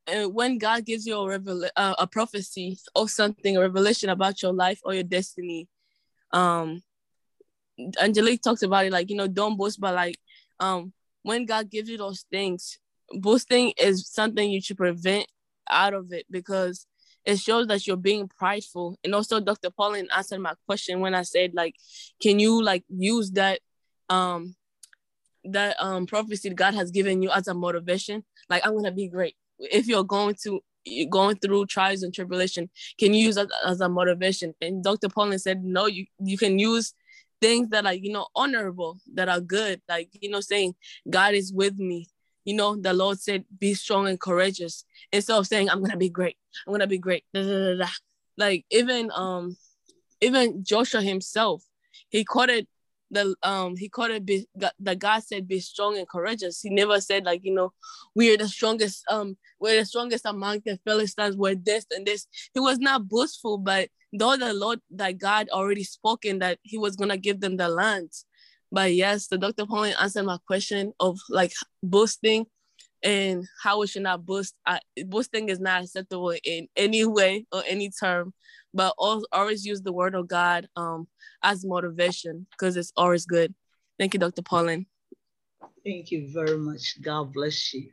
uh, 0.09 0.28
when 0.28 0.59
God 0.59 0.84
gives 0.84 1.06
you 1.06 1.16
a 1.16 1.26
revel- 1.26 1.68
uh, 1.76 1.94
a 1.98 2.06
prophecy 2.06 2.78
or 2.94 3.09
something, 3.09 3.56
a 3.56 3.60
revelation 3.60 4.09
about 4.09 4.43
your 4.43 4.52
life 4.52 4.80
or 4.84 4.94
your 4.94 5.02
destiny, 5.02 5.68
um, 6.32 6.82
Angelique 8.00 8.42
talks 8.42 8.62
about 8.62 8.86
it 8.86 8.92
like 8.92 9.10
you 9.10 9.16
know 9.16 9.26
don't 9.28 9.56
boast, 9.56 9.80
but 9.80 9.94
like 9.94 10.16
um, 10.60 10.92
when 11.22 11.44
God 11.44 11.70
gives 11.70 11.88
you 11.88 11.98
those 11.98 12.24
things, 12.30 12.78
boasting 13.12 13.72
is 13.78 14.08
something 14.08 14.50
you 14.50 14.60
should 14.60 14.76
prevent 14.76 15.26
out 15.68 15.94
of 15.94 16.12
it 16.12 16.26
because 16.30 16.86
it 17.24 17.38
shows 17.38 17.66
that 17.66 17.86
you're 17.86 17.96
being 17.96 18.28
prideful. 18.28 18.98
And 19.04 19.14
also 19.14 19.40
Dr. 19.40 19.70
Pauline 19.70 20.08
answered 20.16 20.40
my 20.40 20.54
question 20.66 21.00
when 21.00 21.14
I 21.14 21.22
said 21.22 21.52
like, 21.54 21.74
can 22.22 22.38
you 22.38 22.62
like 22.62 22.84
use 22.88 23.32
that 23.32 23.60
um 24.08 24.54
that 25.44 25.76
um 25.80 26.06
prophecy 26.06 26.50
God 26.50 26.74
has 26.74 26.90
given 26.90 27.22
you 27.22 27.30
as 27.30 27.48
a 27.48 27.54
motivation? 27.54 28.24
Like 28.48 28.64
I'm 28.64 28.76
gonna 28.76 28.92
be 28.92 29.08
great. 29.08 29.34
If 29.58 29.86
you're 29.88 30.04
going 30.04 30.36
to 30.44 30.60
you 30.84 31.08
going 31.08 31.36
through 31.36 31.66
trials 31.66 32.04
and 32.04 32.14
tribulation, 32.14 32.70
can 32.98 33.12
you 33.12 33.24
use 33.24 33.34
that 33.34 33.48
as 33.66 33.80
a 33.80 33.88
motivation? 33.88 34.54
And 34.60 34.84
Dr. 34.84 35.08
Pauline 35.08 35.38
said, 35.40 35.64
no, 35.64 35.86
you 35.86 36.06
you 36.20 36.38
can 36.38 36.58
use 36.58 36.94
things 37.40 37.68
that 37.70 37.86
are 37.86 37.94
you 37.94 38.12
know 38.12 38.26
honorable, 38.34 38.98
that 39.14 39.28
are 39.28 39.40
good, 39.40 39.80
like 39.88 40.10
you 40.20 40.30
know 40.30 40.40
saying 40.40 40.74
God 41.08 41.34
is 41.34 41.52
with 41.52 41.78
me 41.78 42.08
you 42.46 42.54
know, 42.54 42.76
the 42.76 42.94
Lord 42.94 43.20
said, 43.20 43.44
be 43.58 43.74
strong 43.74 44.06
and 44.06 44.20
courageous. 44.20 44.84
Instead 45.12 45.36
of 45.36 45.48
saying, 45.48 45.68
I'm 45.68 45.82
gonna 45.82 45.96
be 45.96 46.08
great, 46.08 46.36
I'm 46.66 46.72
gonna 46.72 46.86
be 46.86 46.96
great. 46.96 47.24
Da, 47.34 47.42
da, 47.42 47.74
da, 47.76 47.88
like 48.38 48.64
even 48.70 49.10
um 49.12 49.56
even 50.20 50.64
Joshua 50.64 51.02
himself, 51.02 51.64
he 52.08 52.24
quoted 52.24 52.68
the 53.10 53.34
um 53.42 53.76
he 53.76 53.88
called 53.88 54.10
it 54.10 54.26
be, 54.26 54.46
the 54.78 54.96
God 54.96 55.22
said 55.22 55.48
be 55.48 55.60
strong 55.60 55.96
and 55.96 56.08
courageous. 56.08 56.60
He 56.60 56.70
never 56.70 57.00
said 57.00 57.24
like 57.24 57.42
you 57.44 57.54
know 57.54 57.72
we 58.14 58.32
are 58.34 58.36
the 58.36 58.48
strongest 58.48 59.04
um 59.10 59.36
we're 59.60 59.80
the 59.80 59.86
strongest 59.86 60.26
among 60.26 60.62
the 60.64 60.78
Philistines. 60.84 61.36
We're 61.36 61.54
this 61.54 61.86
and 61.90 62.06
this. 62.06 62.26
He 62.54 62.60
was 62.60 62.78
not 62.78 63.08
boastful, 63.08 63.58
but 63.58 63.88
though 64.12 64.36
the 64.36 64.52
Lord 64.52 64.80
that 64.90 65.18
God 65.18 65.48
already 65.50 65.84
spoken 65.84 66.40
that 66.40 66.58
He 66.62 66.78
was 66.78 66.96
gonna 66.96 67.16
give 67.16 67.40
them 67.40 67.56
the 67.56 67.68
lands, 67.68 68.24
but 68.72 68.92
yes, 68.92 69.28
the 69.28 69.38
Dr. 69.38 69.66
Pauline 69.66 69.94
answered 70.00 70.24
my 70.24 70.38
question 70.46 70.92
of 70.98 71.18
like 71.28 71.52
boosting 71.82 72.46
and 73.02 73.47
how 73.62 73.81
we 73.81 73.86
should 73.86 74.02
not 74.02 74.24
boost. 74.24 74.55
I, 74.66 74.81
boosting 75.05 75.48
is 75.48 75.60
not 75.60 75.82
acceptable 75.82 76.35
in 76.44 76.68
any 76.77 77.05
way 77.05 77.47
or 77.52 77.62
any 77.66 77.90
term, 77.90 78.32
but 78.74 78.94
always 78.98 79.64
use 79.64 79.82
the 79.82 79.93
word 79.93 80.14
of 80.14 80.28
God 80.28 80.68
um, 80.77 81.09
as 81.43 81.64
motivation 81.64 82.47
because 82.51 82.77
it's 82.77 82.93
always 82.97 83.27
good. 83.27 83.55
Thank 83.98 84.14
you, 84.14 84.20
Dr. 84.20 84.43
Pauline. 84.43 84.86
Thank 85.85 86.10
you 86.10 86.28
very 86.32 86.59
much. 86.59 87.01
God 87.01 87.32
bless 87.32 87.73
you. 87.73 87.90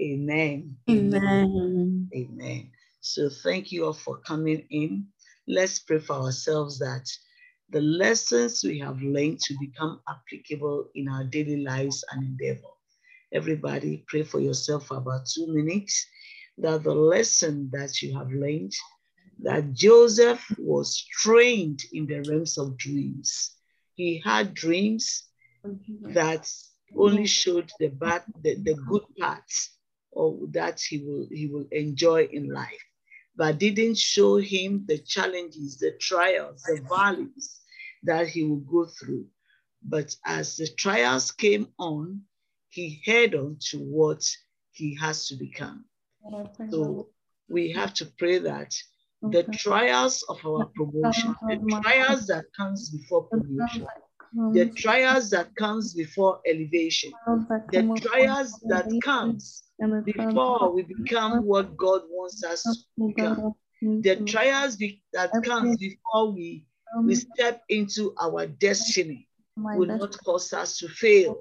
Amen. 0.00 0.76
Amen. 0.88 2.08
Amen. 2.14 2.70
So 3.00 3.28
thank 3.28 3.72
you 3.72 3.86
all 3.86 3.92
for 3.92 4.18
coming 4.18 4.64
in. 4.70 5.06
Let's 5.46 5.78
pray 5.78 5.98
for 5.98 6.14
ourselves 6.14 6.78
that 6.78 7.08
the 7.70 7.80
lessons 7.80 8.62
we 8.64 8.78
have 8.78 9.00
learned 9.02 9.40
to 9.40 9.54
become 9.60 10.00
applicable 10.08 10.88
in 10.94 11.08
our 11.08 11.24
daily 11.24 11.62
lives 11.62 12.04
and 12.12 12.24
endeavor. 12.24 12.77
Everybody, 13.32 14.04
pray 14.06 14.22
for 14.22 14.40
yourself 14.40 14.86
for 14.86 14.96
about 14.96 15.26
two 15.26 15.46
minutes 15.46 16.06
that 16.58 16.82
the 16.82 16.94
lesson 16.94 17.70
that 17.72 18.02
you 18.02 18.16
have 18.16 18.30
learned, 18.30 18.72
that 19.40 19.72
Joseph 19.74 20.44
was 20.58 21.04
trained 21.04 21.84
in 21.92 22.06
the 22.06 22.22
realms 22.28 22.58
of 22.58 22.76
dreams. 22.76 23.56
He 23.94 24.20
had 24.24 24.54
dreams 24.54 25.24
that 26.02 26.50
only 26.96 27.26
showed 27.26 27.70
the 27.78 27.88
bad, 27.88 28.24
the, 28.42 28.54
the 28.56 28.74
good 28.88 29.04
parts 29.18 29.76
or 30.10 30.38
that 30.52 30.80
he 30.80 30.98
will 31.04 31.26
he 31.30 31.46
will 31.46 31.66
enjoy 31.70 32.24
in 32.32 32.48
life 32.48 32.82
but 33.38 33.58
didn't 33.58 33.96
show 33.96 34.36
him 34.36 34.84
the 34.88 34.98
challenges, 34.98 35.78
the 35.78 35.92
trials, 36.00 36.60
the 36.64 36.80
valleys 36.88 37.60
that 38.02 38.26
he 38.26 38.42
will 38.42 38.56
go 38.56 38.84
through. 38.84 39.26
But 39.80 40.14
as 40.26 40.56
the 40.56 40.66
trials 40.66 41.30
came 41.30 41.68
on, 41.78 42.22
he 42.78 43.02
head 43.04 43.34
on 43.34 43.56
to 43.70 43.78
what 43.78 44.22
he 44.70 44.94
has 44.94 45.26
to 45.28 45.34
become. 45.36 45.84
So 46.70 47.08
we 47.48 47.72
have 47.72 47.92
to 47.94 48.06
pray 48.18 48.38
that 48.38 48.72
the 49.22 49.42
trials 49.44 50.22
of 50.28 50.38
our 50.46 50.66
promotion, 50.76 51.34
the 51.48 51.56
trials 51.82 52.26
that 52.28 52.44
comes 52.56 52.90
before 52.90 53.24
promotion, 53.24 53.84
the 54.52 54.66
trials 54.76 55.30
that 55.30 55.48
comes 55.56 55.94
before 55.94 56.40
elevation, 56.46 57.10
the 57.72 57.82
trials 58.00 58.52
that 58.68 58.86
comes 59.02 59.64
before 60.04 60.72
we 60.72 60.82
become 60.82 61.44
what 61.44 61.76
God 61.76 62.02
wants 62.10 62.44
us 62.44 62.62
to 62.62 63.06
become. 63.08 63.54
The 63.80 64.16
trials 64.32 64.76
that 65.12 65.30
comes 65.44 65.76
before 65.78 66.32
we, 66.32 66.64
we 67.04 67.14
step 67.16 67.62
into 67.68 68.14
our 68.20 68.46
destiny 68.46 69.26
will 69.56 69.86
not 69.98 70.16
cause 70.24 70.52
us 70.52 70.78
to 70.78 70.88
fail, 70.88 71.36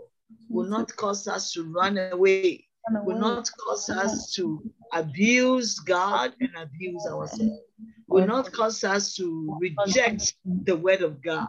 will 0.49 0.67
not 0.67 0.95
cause 0.95 1.27
us 1.27 1.51
to 1.53 1.63
run 1.63 1.97
away, 1.97 2.65
will 3.03 3.19
not 3.19 3.49
cause 3.65 3.89
us 3.89 4.33
to 4.35 4.61
abuse 4.93 5.79
God 5.79 6.33
and 6.39 6.55
abuse 6.57 7.05
ourselves, 7.05 7.59
will 8.07 8.27
not 8.27 8.51
cause 8.51 8.83
us 8.83 9.15
to 9.15 9.57
reject 9.59 10.35
the 10.45 10.75
word 10.75 11.01
of 11.01 11.21
God 11.21 11.47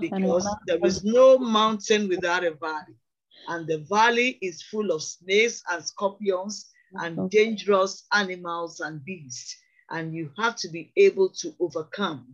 because 0.00 0.48
there 0.66 0.84
is 0.84 1.04
no 1.04 1.38
mountain 1.38 2.08
without 2.08 2.44
a 2.44 2.52
valley 2.54 2.96
and 3.48 3.66
the 3.66 3.78
valley 3.88 4.38
is 4.42 4.62
full 4.62 4.90
of 4.90 5.02
snakes 5.02 5.62
and 5.70 5.84
scorpions 5.84 6.70
and 6.94 7.30
dangerous 7.30 8.06
animals 8.12 8.80
and 8.80 9.04
beasts. 9.04 9.56
and 9.90 10.14
you 10.14 10.30
have 10.36 10.56
to 10.56 10.68
be 10.68 10.92
able 10.96 11.28
to 11.28 11.54
overcome, 11.60 12.26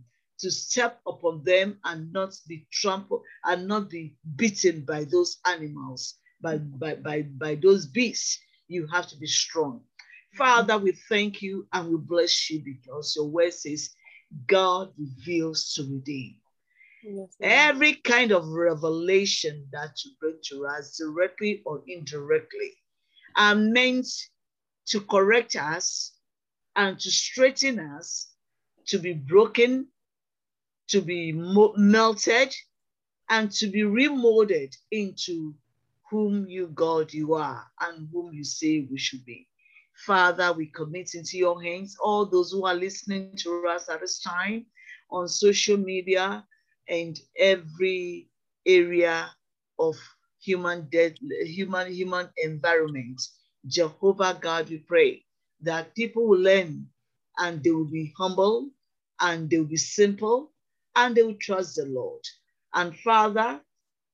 to 0.43 0.51
step 0.51 0.99
upon 1.07 1.41
them 1.43 1.79
and 1.85 2.11
not 2.11 2.35
be 2.47 2.67
trampled 2.71 3.23
and 3.45 3.65
not 3.67 3.89
be 3.89 4.15
beaten 4.35 4.83
by 4.85 5.05
those 5.05 5.37
animals, 5.45 6.15
by, 6.41 6.57
mm. 6.57 6.77
by, 6.77 6.95
by, 6.95 7.21
by 7.37 7.55
those 7.55 7.87
beasts. 7.87 8.39
You 8.67 8.85
have 8.87 9.07
to 9.07 9.17
be 9.17 9.27
strong. 9.27 9.81
Father, 10.35 10.77
we 10.77 10.91
thank 11.09 11.41
you 11.41 11.65
and 11.71 11.89
we 11.89 11.97
bless 11.97 12.49
you 12.49 12.61
because 12.63 13.15
your 13.15 13.27
word 13.27 13.53
says 13.53 13.89
God 14.47 14.91
reveals 14.97 15.73
to 15.73 15.83
redeem. 15.83 16.35
Yes, 17.05 17.35
Every 17.41 17.95
kind 17.95 18.31
of 18.31 18.47
revelation 18.47 19.67
that 19.71 19.91
you 20.03 20.11
bring 20.19 20.39
to 20.49 20.65
us, 20.65 20.97
directly 20.97 21.61
or 21.65 21.83
indirectly, 21.87 22.71
are 23.37 23.55
meant 23.55 24.07
to 24.87 24.99
correct 25.01 25.55
us 25.55 26.13
and 26.75 26.99
to 26.99 27.11
straighten 27.11 27.79
us, 27.79 28.33
to 28.87 28.99
be 28.99 29.13
broken, 29.13 29.87
to 30.93 31.01
be 31.01 31.33
melted, 31.33 32.53
and 33.29 33.51
to 33.51 33.65
be 33.65 33.81
remolded 33.81 34.75
into 34.91 35.55
whom 36.07 36.45
you, 36.47 36.67
God, 36.67 37.11
you 37.11 37.33
are, 37.33 37.65
and 37.81 38.07
whom 38.13 38.31
you 38.31 38.43
say 38.43 38.87
we 38.91 38.99
should 38.99 39.25
be. 39.25 39.47
Father, 40.05 40.53
we 40.53 40.67
commit 40.67 41.15
into 41.15 41.39
your 41.39 41.59
hands 41.63 41.97
all 41.99 42.27
those 42.27 42.51
who 42.51 42.67
are 42.67 42.75
listening 42.75 43.31
to 43.37 43.65
us 43.67 43.89
at 43.89 44.01
this 44.01 44.21
time 44.21 44.67
on 45.09 45.27
social 45.27 45.77
media 45.77 46.45
and 46.87 47.19
every 47.39 48.29
area 48.67 49.31
of 49.79 49.95
human 50.39 50.87
death, 50.91 51.13
human 51.43 51.91
human 51.91 52.29
environment. 52.37 53.19
Jehovah 53.65 54.37
God, 54.39 54.69
we 54.69 54.77
pray 54.77 55.25
that 55.61 55.95
people 55.95 56.27
will 56.27 56.41
learn 56.41 56.85
and 57.39 57.63
they 57.63 57.71
will 57.71 57.89
be 57.89 58.13
humble 58.15 58.69
and 59.19 59.49
they 59.49 59.57
will 59.57 59.65
be 59.65 59.77
simple 59.77 60.52
and 60.95 61.15
they 61.15 61.23
will 61.23 61.37
trust 61.39 61.75
the 61.75 61.85
Lord. 61.85 62.21
And 62.73 62.97
Father, 62.99 63.61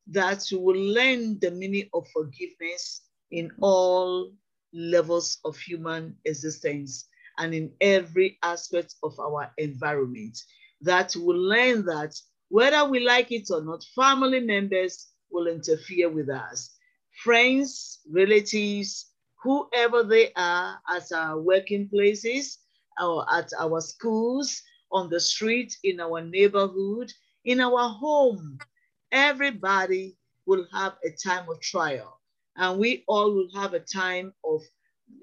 that 0.07 0.43
we 0.51 0.57
will 0.57 0.79
learn 0.93 1.39
the 1.39 1.51
meaning 1.51 1.89
of 1.93 2.07
forgiveness 2.09 3.01
in 3.31 3.51
all 3.61 4.31
levels 4.73 5.39
of 5.45 5.57
human 5.57 6.15
existence 6.25 7.07
and 7.37 7.53
in 7.53 7.71
every 7.81 8.37
aspect 8.43 8.95
of 9.03 9.19
our 9.19 9.51
environment. 9.57 10.37
That 10.81 11.15
we 11.15 11.23
will 11.23 11.41
learn 11.41 11.85
that 11.85 12.15
whether 12.49 12.89
we 12.89 12.99
like 13.01 13.31
it 13.31 13.47
or 13.51 13.61
not, 13.61 13.83
family 13.95 14.39
members 14.39 15.07
will 15.31 15.47
interfere 15.47 16.09
with 16.09 16.29
us. 16.29 16.75
Friends, 17.23 17.99
relatives, 18.11 19.11
whoever 19.43 20.03
they 20.03 20.31
are 20.35 20.79
at 20.89 21.11
our 21.13 21.39
working 21.39 21.87
places 21.89 22.59
or 23.01 23.25
at 23.33 23.49
our 23.59 23.81
schools, 23.81 24.61
on 24.91 25.09
the 25.09 25.19
street, 25.19 25.77
in 25.83 25.99
our 25.99 26.21
neighborhood, 26.21 27.11
in 27.45 27.59
our 27.59 27.89
home, 27.89 28.57
everybody 29.11 30.17
will 30.45 30.65
have 30.71 30.97
a 31.03 31.11
time 31.11 31.49
of 31.49 31.59
trial. 31.61 32.19
And 32.55 32.79
we 32.79 33.03
all 33.07 33.33
will 33.33 33.49
have 33.55 33.73
a 33.73 33.79
time 33.79 34.33
of 34.43 34.61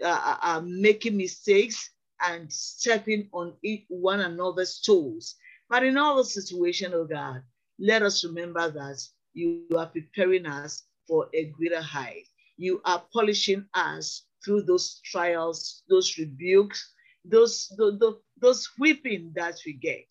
uh, 0.02 0.09
uh, 0.09 0.36
uh 0.43 0.60
making 0.64 1.16
mistakes 1.16 1.90
and 2.26 2.52
stepping 2.52 3.28
on 3.32 3.55
one 3.88 4.20
another's 4.20 4.80
toes. 4.80 5.34
But 5.68 5.84
in 5.84 5.97
all 5.97 6.16
the 6.16 6.24
situation, 6.24 6.93
oh 6.94 7.05
God, 7.05 7.43
let 7.78 8.02
us 8.02 8.24
remember 8.24 8.70
that 8.70 9.02
you 9.34 9.66
are 9.76 9.86
preparing 9.86 10.47
us 10.47 10.84
for 11.06 11.28
a 11.34 11.47
greater 11.47 11.82
height. 11.82 12.24
You 12.56 12.80
are 12.84 13.02
polishing 13.12 13.66
us 13.74 14.22
through 14.44 14.62
those 14.62 15.01
trials, 15.05 15.82
those 15.88 16.16
rebukes, 16.16 16.94
those, 17.31 17.73
those, 17.78 18.01
those 18.40 18.69
whipping 18.78 19.32
that 19.36 19.57
we 19.66 19.74
get. 19.74 20.07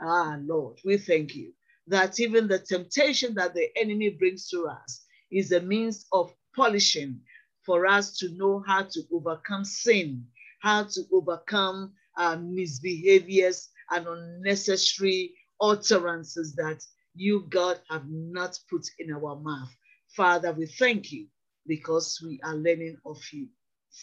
Ah, 0.00 0.38
Lord, 0.42 0.78
we 0.84 0.98
thank 0.98 1.34
you 1.34 1.52
that 1.88 2.20
even 2.20 2.48
the 2.48 2.58
temptation 2.58 3.34
that 3.34 3.54
the 3.54 3.68
enemy 3.76 4.10
brings 4.10 4.48
to 4.48 4.66
us 4.68 5.04
is 5.30 5.52
a 5.52 5.60
means 5.60 6.06
of 6.12 6.32
polishing 6.56 7.20
for 7.64 7.86
us 7.86 8.16
to 8.18 8.30
know 8.36 8.62
how 8.66 8.82
to 8.82 9.02
overcome 9.12 9.64
sin, 9.64 10.24
how 10.60 10.84
to 10.84 11.02
overcome 11.12 11.92
uh, 12.16 12.36
misbehaviors 12.36 13.68
and 13.90 14.06
unnecessary 14.06 15.34
utterances 15.60 16.54
that 16.54 16.82
you, 17.14 17.46
God, 17.48 17.80
have 17.90 18.04
not 18.08 18.58
put 18.70 18.86
in 18.98 19.12
our 19.12 19.36
mouth. 19.36 19.70
Father, 20.16 20.52
we 20.52 20.66
thank 20.66 21.12
you 21.12 21.26
because 21.66 22.20
we 22.24 22.40
are 22.44 22.54
learning 22.56 22.96
of 23.06 23.18
you. 23.32 23.48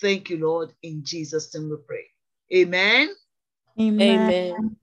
Thank 0.01 0.29
you, 0.29 0.37
Lord. 0.39 0.73
In 0.83 1.03
Jesus' 1.03 1.53
name 1.55 1.69
we 1.69 1.77
pray. 1.87 2.05
Amen. 2.53 3.09
Amen. 3.79 4.29
Amen. 4.29 4.77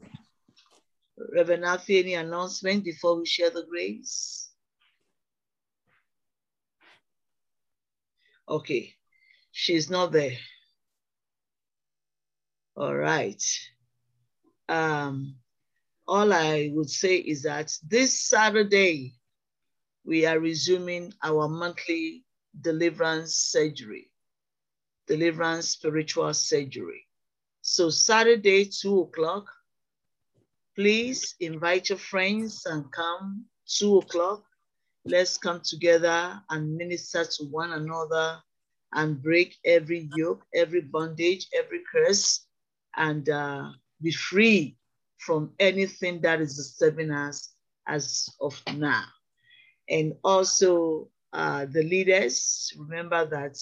Reverend 1.32 1.65
Afi, 1.65 2.01
any 2.01 2.15
announcement 2.15 2.85
before 2.85 3.19
we 3.19 3.27
share 3.27 3.51
the 3.51 3.65
grace? 3.69 4.51
Okay, 8.49 8.95
she's 9.53 9.89
not 9.89 10.12
there. 10.12 10.36
All 12.77 12.95
right 12.95 13.43
um, 14.69 15.36
all 16.07 16.32
I 16.32 16.70
would 16.73 16.91
say 16.91 17.16
is 17.16 17.43
that 17.43 17.73
this 17.86 18.20
Saturday, 18.20 19.15
we 20.05 20.27
are 20.27 20.39
resuming 20.39 21.12
our 21.23 21.49
monthly 21.49 22.24
deliverance 22.61 23.36
surgery, 23.36 24.11
deliverance 25.07 25.70
spiritual 25.70 26.35
surgery. 26.35 27.03
So 27.66 27.89
Saturday, 27.89 28.66
two 28.66 29.01
o'clock, 29.01 29.51
please 30.77 31.35
invite 31.41 31.89
your 31.89 31.97
friends 31.97 32.66
and 32.66 32.93
come 32.93 33.47
two 33.66 33.97
o'clock. 34.01 34.45
Let's 35.07 35.39
come 35.39 35.62
together 35.65 36.43
and 36.51 36.77
minister 36.77 37.24
to 37.24 37.45
one 37.45 37.73
another 37.73 38.39
and 38.93 39.23
break 39.23 39.57
every 39.65 40.11
yoke, 40.15 40.45
every 40.55 40.82
bondage, 40.82 41.47
every 41.59 41.81
curse, 41.91 42.45
and 42.99 43.27
uh, 43.31 43.70
be 44.03 44.12
free 44.12 44.77
from 45.16 45.55
anything 45.59 46.20
that 46.20 46.43
is 46.43 46.59
disturbing 46.59 47.12
us 47.12 47.55
as 47.89 48.28
of 48.43 48.61
now. 48.77 49.05
And 49.89 50.12
also 50.23 51.09
uh, 51.32 51.65
the 51.65 51.82
leaders, 51.82 52.74
remember 52.78 53.24
that 53.24 53.57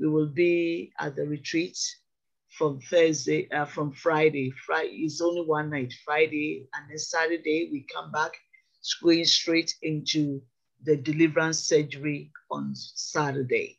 we 0.00 0.08
will 0.08 0.26
be 0.26 0.90
at 0.98 1.14
the 1.14 1.24
retreat 1.24 1.78
from 2.56 2.80
Thursday, 2.80 3.48
uh, 3.50 3.64
from 3.64 3.92
Friday. 3.92 4.52
Friday 4.66 5.04
is 5.04 5.20
only 5.20 5.42
one 5.42 5.70
night, 5.70 5.92
Friday, 6.04 6.68
and 6.74 6.88
then 6.88 6.98
Saturday 6.98 7.68
we 7.72 7.86
come 7.92 8.12
back, 8.12 8.32
going 9.02 9.24
straight 9.24 9.74
into 9.82 10.40
the 10.84 10.96
deliverance 10.96 11.58
surgery 11.58 12.30
on 12.50 12.72
Saturday. 12.74 13.78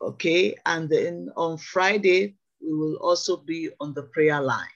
Okay, 0.00 0.54
and 0.66 0.88
then 0.88 1.30
on 1.36 1.58
Friday, 1.58 2.36
we 2.60 2.72
will 2.72 2.96
also 2.96 3.36
be 3.36 3.70
on 3.80 3.94
the 3.94 4.04
prayer 4.04 4.40
line. 4.40 4.68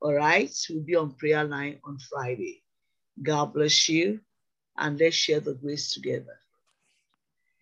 All 0.00 0.14
right, 0.14 0.54
we'll 0.70 0.82
be 0.82 0.96
on 0.96 1.12
prayer 1.12 1.44
line 1.44 1.78
on 1.84 1.98
Friday. 1.98 2.62
God 3.22 3.52
bless 3.52 3.88
you, 3.88 4.20
and 4.78 4.98
let's 4.98 5.16
share 5.16 5.40
the 5.40 5.54
grace 5.54 5.92
together. 5.92 6.39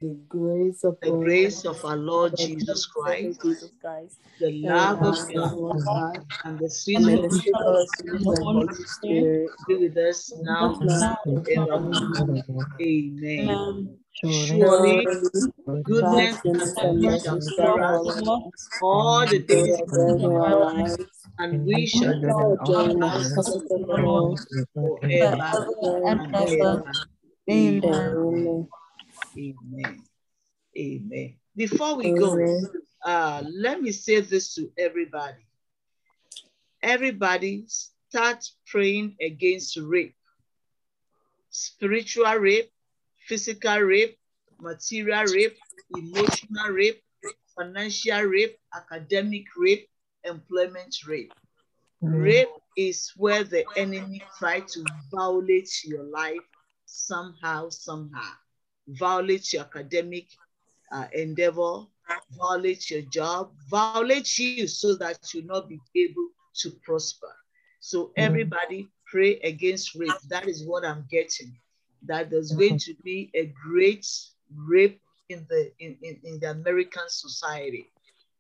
The 0.01 0.17
grace 0.29 0.85
of, 0.85 0.97
the 1.03 1.11
grace 1.11 1.65
of 1.65 1.85
our 1.85 1.97
Lord 1.97 2.37
Jesus 2.37 2.87
Christ, 2.87 3.43
Jesus 3.43 3.73
Christ, 3.81 4.21
the 4.39 4.53
love 4.53 5.03
of 5.03 5.35
God, 5.35 6.25
and 6.45 6.57
the 6.57 6.71
sweet 6.71 7.03
fellowship 7.03 7.55
of 7.67 7.89
the 8.07 8.41
Holy 8.45 8.75
Spirit 8.85 9.51
be 9.67 9.75
with 9.75 9.97
us 9.97 10.33
now 10.37 10.79
and 11.25 11.45
forever. 11.45 12.45
Amen. 12.81 13.99
Surely, 14.23 15.05
goodness 15.83 16.39
and 16.45 17.01
mercy 17.03 17.25
shall 17.25 17.41
follow 17.77 18.09
us 18.09 18.71
all 18.81 19.27
the 19.27 19.41
days 19.41 19.81
of 19.81 19.93
our 20.25 20.61
lives 20.61 21.27
and 21.39 21.67
we 21.67 21.87
shall 21.87 22.15
dwell 22.21 22.57
in 22.91 23.01
the 23.01 23.09
house 23.09 23.37
of 23.37 23.69
the 23.69 23.79
Lord 23.79 24.39
forever 24.75 26.03
and 26.07 26.37
ever. 26.37 26.85
Amen. 27.51 28.69
Amen. 29.39 30.03
Amen. 30.77 31.35
Before 31.55 31.97
we 31.97 32.11
go, 32.11 32.37
uh, 33.05 33.43
let 33.49 33.81
me 33.81 33.93
say 33.93 34.21
this 34.21 34.55
to 34.55 34.71
everybody. 34.77 35.47
Everybody 36.83 37.65
start 37.69 38.45
praying 38.67 39.17
against 39.21 39.77
rape, 39.77 40.17
spiritual 41.51 42.35
rape, 42.35 42.71
physical 43.27 43.79
rape, 43.79 44.19
material 44.61 45.25
rape, 45.33 45.57
emotional 45.97 46.71
rape, 46.71 47.03
financial 47.57 48.23
rape, 48.23 48.57
academic 48.75 49.45
rape, 49.57 49.89
employment 50.25 50.95
rape. 51.07 51.33
Mm. 52.03 52.23
Rape 52.23 52.49
is 52.77 53.13
where 53.17 53.45
the 53.45 53.65
enemy 53.77 54.23
try 54.39 54.61
to 54.61 54.85
violate 55.13 55.71
your 55.85 56.05
life 56.05 56.47
somehow, 56.87 57.69
somehow. 57.71 58.33
Violate 58.89 59.53
your 59.53 59.63
academic 59.63 60.27
uh, 60.91 61.07
endeavor, 61.13 61.85
violate 62.33 62.91
your 62.91 63.03
job, 63.03 63.53
violate 63.69 64.39
you 64.39 64.67
so 64.67 64.97
that 64.97 65.19
you'll 65.33 65.45
not 65.47 65.69
be 65.69 65.79
able 65.97 66.29
to 66.55 66.71
prosper. 66.83 67.33
So 67.81 68.07
mm-hmm. 68.07 68.13
everybody 68.17 68.89
pray 69.07 69.39
against 69.41 69.95
rape. 69.95 70.11
That 70.29 70.49
is 70.49 70.65
what 70.65 70.85
I'm 70.85 71.07
getting. 71.11 71.57
That 72.07 72.31
there's 72.31 72.53
going 72.53 72.77
mm-hmm. 72.77 72.93
to 72.93 73.03
be 73.03 73.31
a 73.35 73.53
great 73.67 74.07
rape 74.55 75.01
in 75.29 75.47
the 75.49 75.71
in, 75.79 75.97
in, 76.03 76.21
in 76.25 76.41
the 76.41 76.51
American 76.51 77.09
society. 77.09 77.91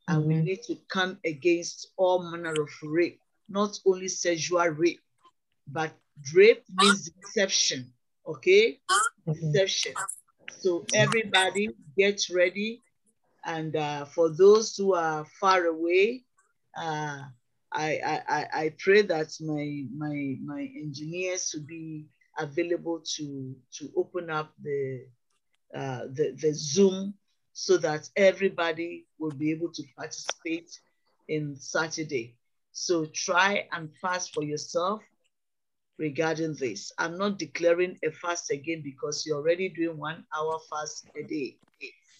And 0.06 0.24
we 0.24 0.34
mm-hmm. 0.34 0.44
need 0.44 0.62
to 0.64 0.76
come 0.88 1.18
against 1.24 1.88
all 1.98 2.22
manner 2.22 2.52
of 2.52 2.68
rape, 2.82 3.20
not 3.48 3.78
only 3.84 4.08
sexual 4.08 4.66
rape, 4.68 5.00
but 5.66 5.92
rape 6.34 6.64
means 6.74 7.10
deception. 7.10 7.92
Okay? 8.26 8.80
Deception. 9.26 9.92
So 10.48 10.84
everybody 10.94 11.70
get 11.96 12.22
ready. 12.32 12.82
And 13.44 13.76
uh, 13.76 14.04
for 14.04 14.28
those 14.30 14.76
who 14.76 14.94
are 14.94 15.24
far 15.40 15.64
away, 15.66 16.24
uh, 16.76 17.20
I, 17.72 18.22
I, 18.28 18.46
I 18.54 18.74
pray 18.78 19.02
that 19.02 19.32
my, 19.40 19.84
my, 19.94 20.36
my 20.44 20.68
engineers 20.76 21.54
will 21.54 21.66
be 21.66 22.06
available 22.38 23.02
to, 23.16 23.54
to 23.74 23.90
open 23.96 24.30
up 24.30 24.52
the, 24.62 25.06
uh, 25.74 26.02
the, 26.12 26.36
the 26.40 26.52
Zoom 26.52 27.14
so 27.52 27.76
that 27.78 28.08
everybody 28.16 29.06
will 29.18 29.32
be 29.32 29.50
able 29.50 29.72
to 29.72 29.82
participate 29.96 30.70
in 31.28 31.56
Saturday. 31.56 32.36
So 32.72 33.06
try 33.06 33.66
and 33.72 33.90
fast 34.00 34.32
for 34.32 34.44
yourself 34.44 35.02
regarding 35.98 36.54
this. 36.54 36.92
I'm 36.98 37.18
not 37.18 37.38
declaring 37.38 37.98
a 38.04 38.10
fast 38.10 38.50
again 38.50 38.82
because 38.82 39.24
you're 39.26 39.38
already 39.38 39.68
doing 39.68 39.98
one 39.98 40.24
hour 40.36 40.58
fast 40.70 41.08
a 41.16 41.22
day. 41.24 41.56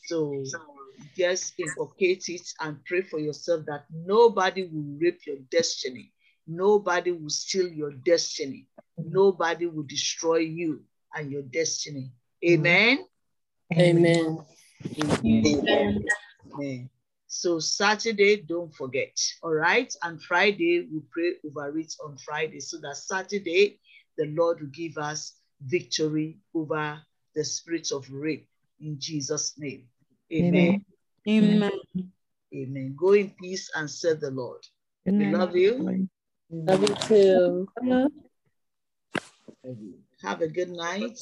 So 0.07 0.43
just 1.17 1.55
inculcate 1.59 2.25
it 2.29 2.49
and 2.61 2.83
pray 2.87 3.03
for 3.03 3.19
yourself 3.19 3.67
that 3.67 3.85
nobody 3.93 4.65
will 4.65 4.99
rape 5.01 5.21
your 5.27 5.37
destiny. 5.51 6.13
Nobody 6.47 7.13
will 7.13 7.31
steal 7.31 7.69
your 7.69 7.93
destiny. 7.93 8.67
Mm-hmm. 8.99 9.13
Nobody 9.13 9.67
will 9.67 9.83
destroy 9.83 10.39
you 10.39 10.83
and 11.15 11.31
your 11.31 11.43
destiny. 11.43 12.11
Mm-hmm. 12.45 12.67
Amen. 12.67 13.07
Amen. 13.77 14.39
Amen. 14.99 16.05
Amen. 16.55 16.91
So 17.29 17.59
Saturday, 17.59 18.37
don't 18.41 18.75
forget. 18.75 19.15
All 19.43 19.53
right. 19.53 19.95
And 20.03 20.21
Friday, 20.21 20.89
we 20.91 21.01
pray 21.11 21.35
over 21.47 21.79
it 21.79 21.95
on 22.05 22.17
Friday 22.17 22.61
so 22.61 22.79
that 22.79 22.97
Saturday, 22.97 23.79
the 24.17 24.27
Lord 24.27 24.61
will 24.61 24.69
give 24.69 24.97
us 24.97 25.35
victory 25.61 26.39
over 26.55 26.99
the 27.35 27.45
spirit 27.45 27.93
of 27.93 28.11
rape 28.11 28.49
in 28.81 28.99
Jesus' 28.99 29.55
name. 29.59 29.85
Amen. 30.33 30.85
Amen. 31.29 31.71
Amen. 32.55 32.97
Go 32.99 33.13
in 33.13 33.31
peace 33.41 33.71
and 33.75 33.91
serve 33.91 34.21
the 34.21 34.31
Lord. 34.31 34.67
We 35.05 35.27
love 35.27 35.55
you. 35.55 36.09
Love 36.51 36.83
you 36.83 36.95
too. 36.95 37.69
Have 40.23 40.41
a 40.41 40.49
good 40.49 40.71
night. 40.71 41.19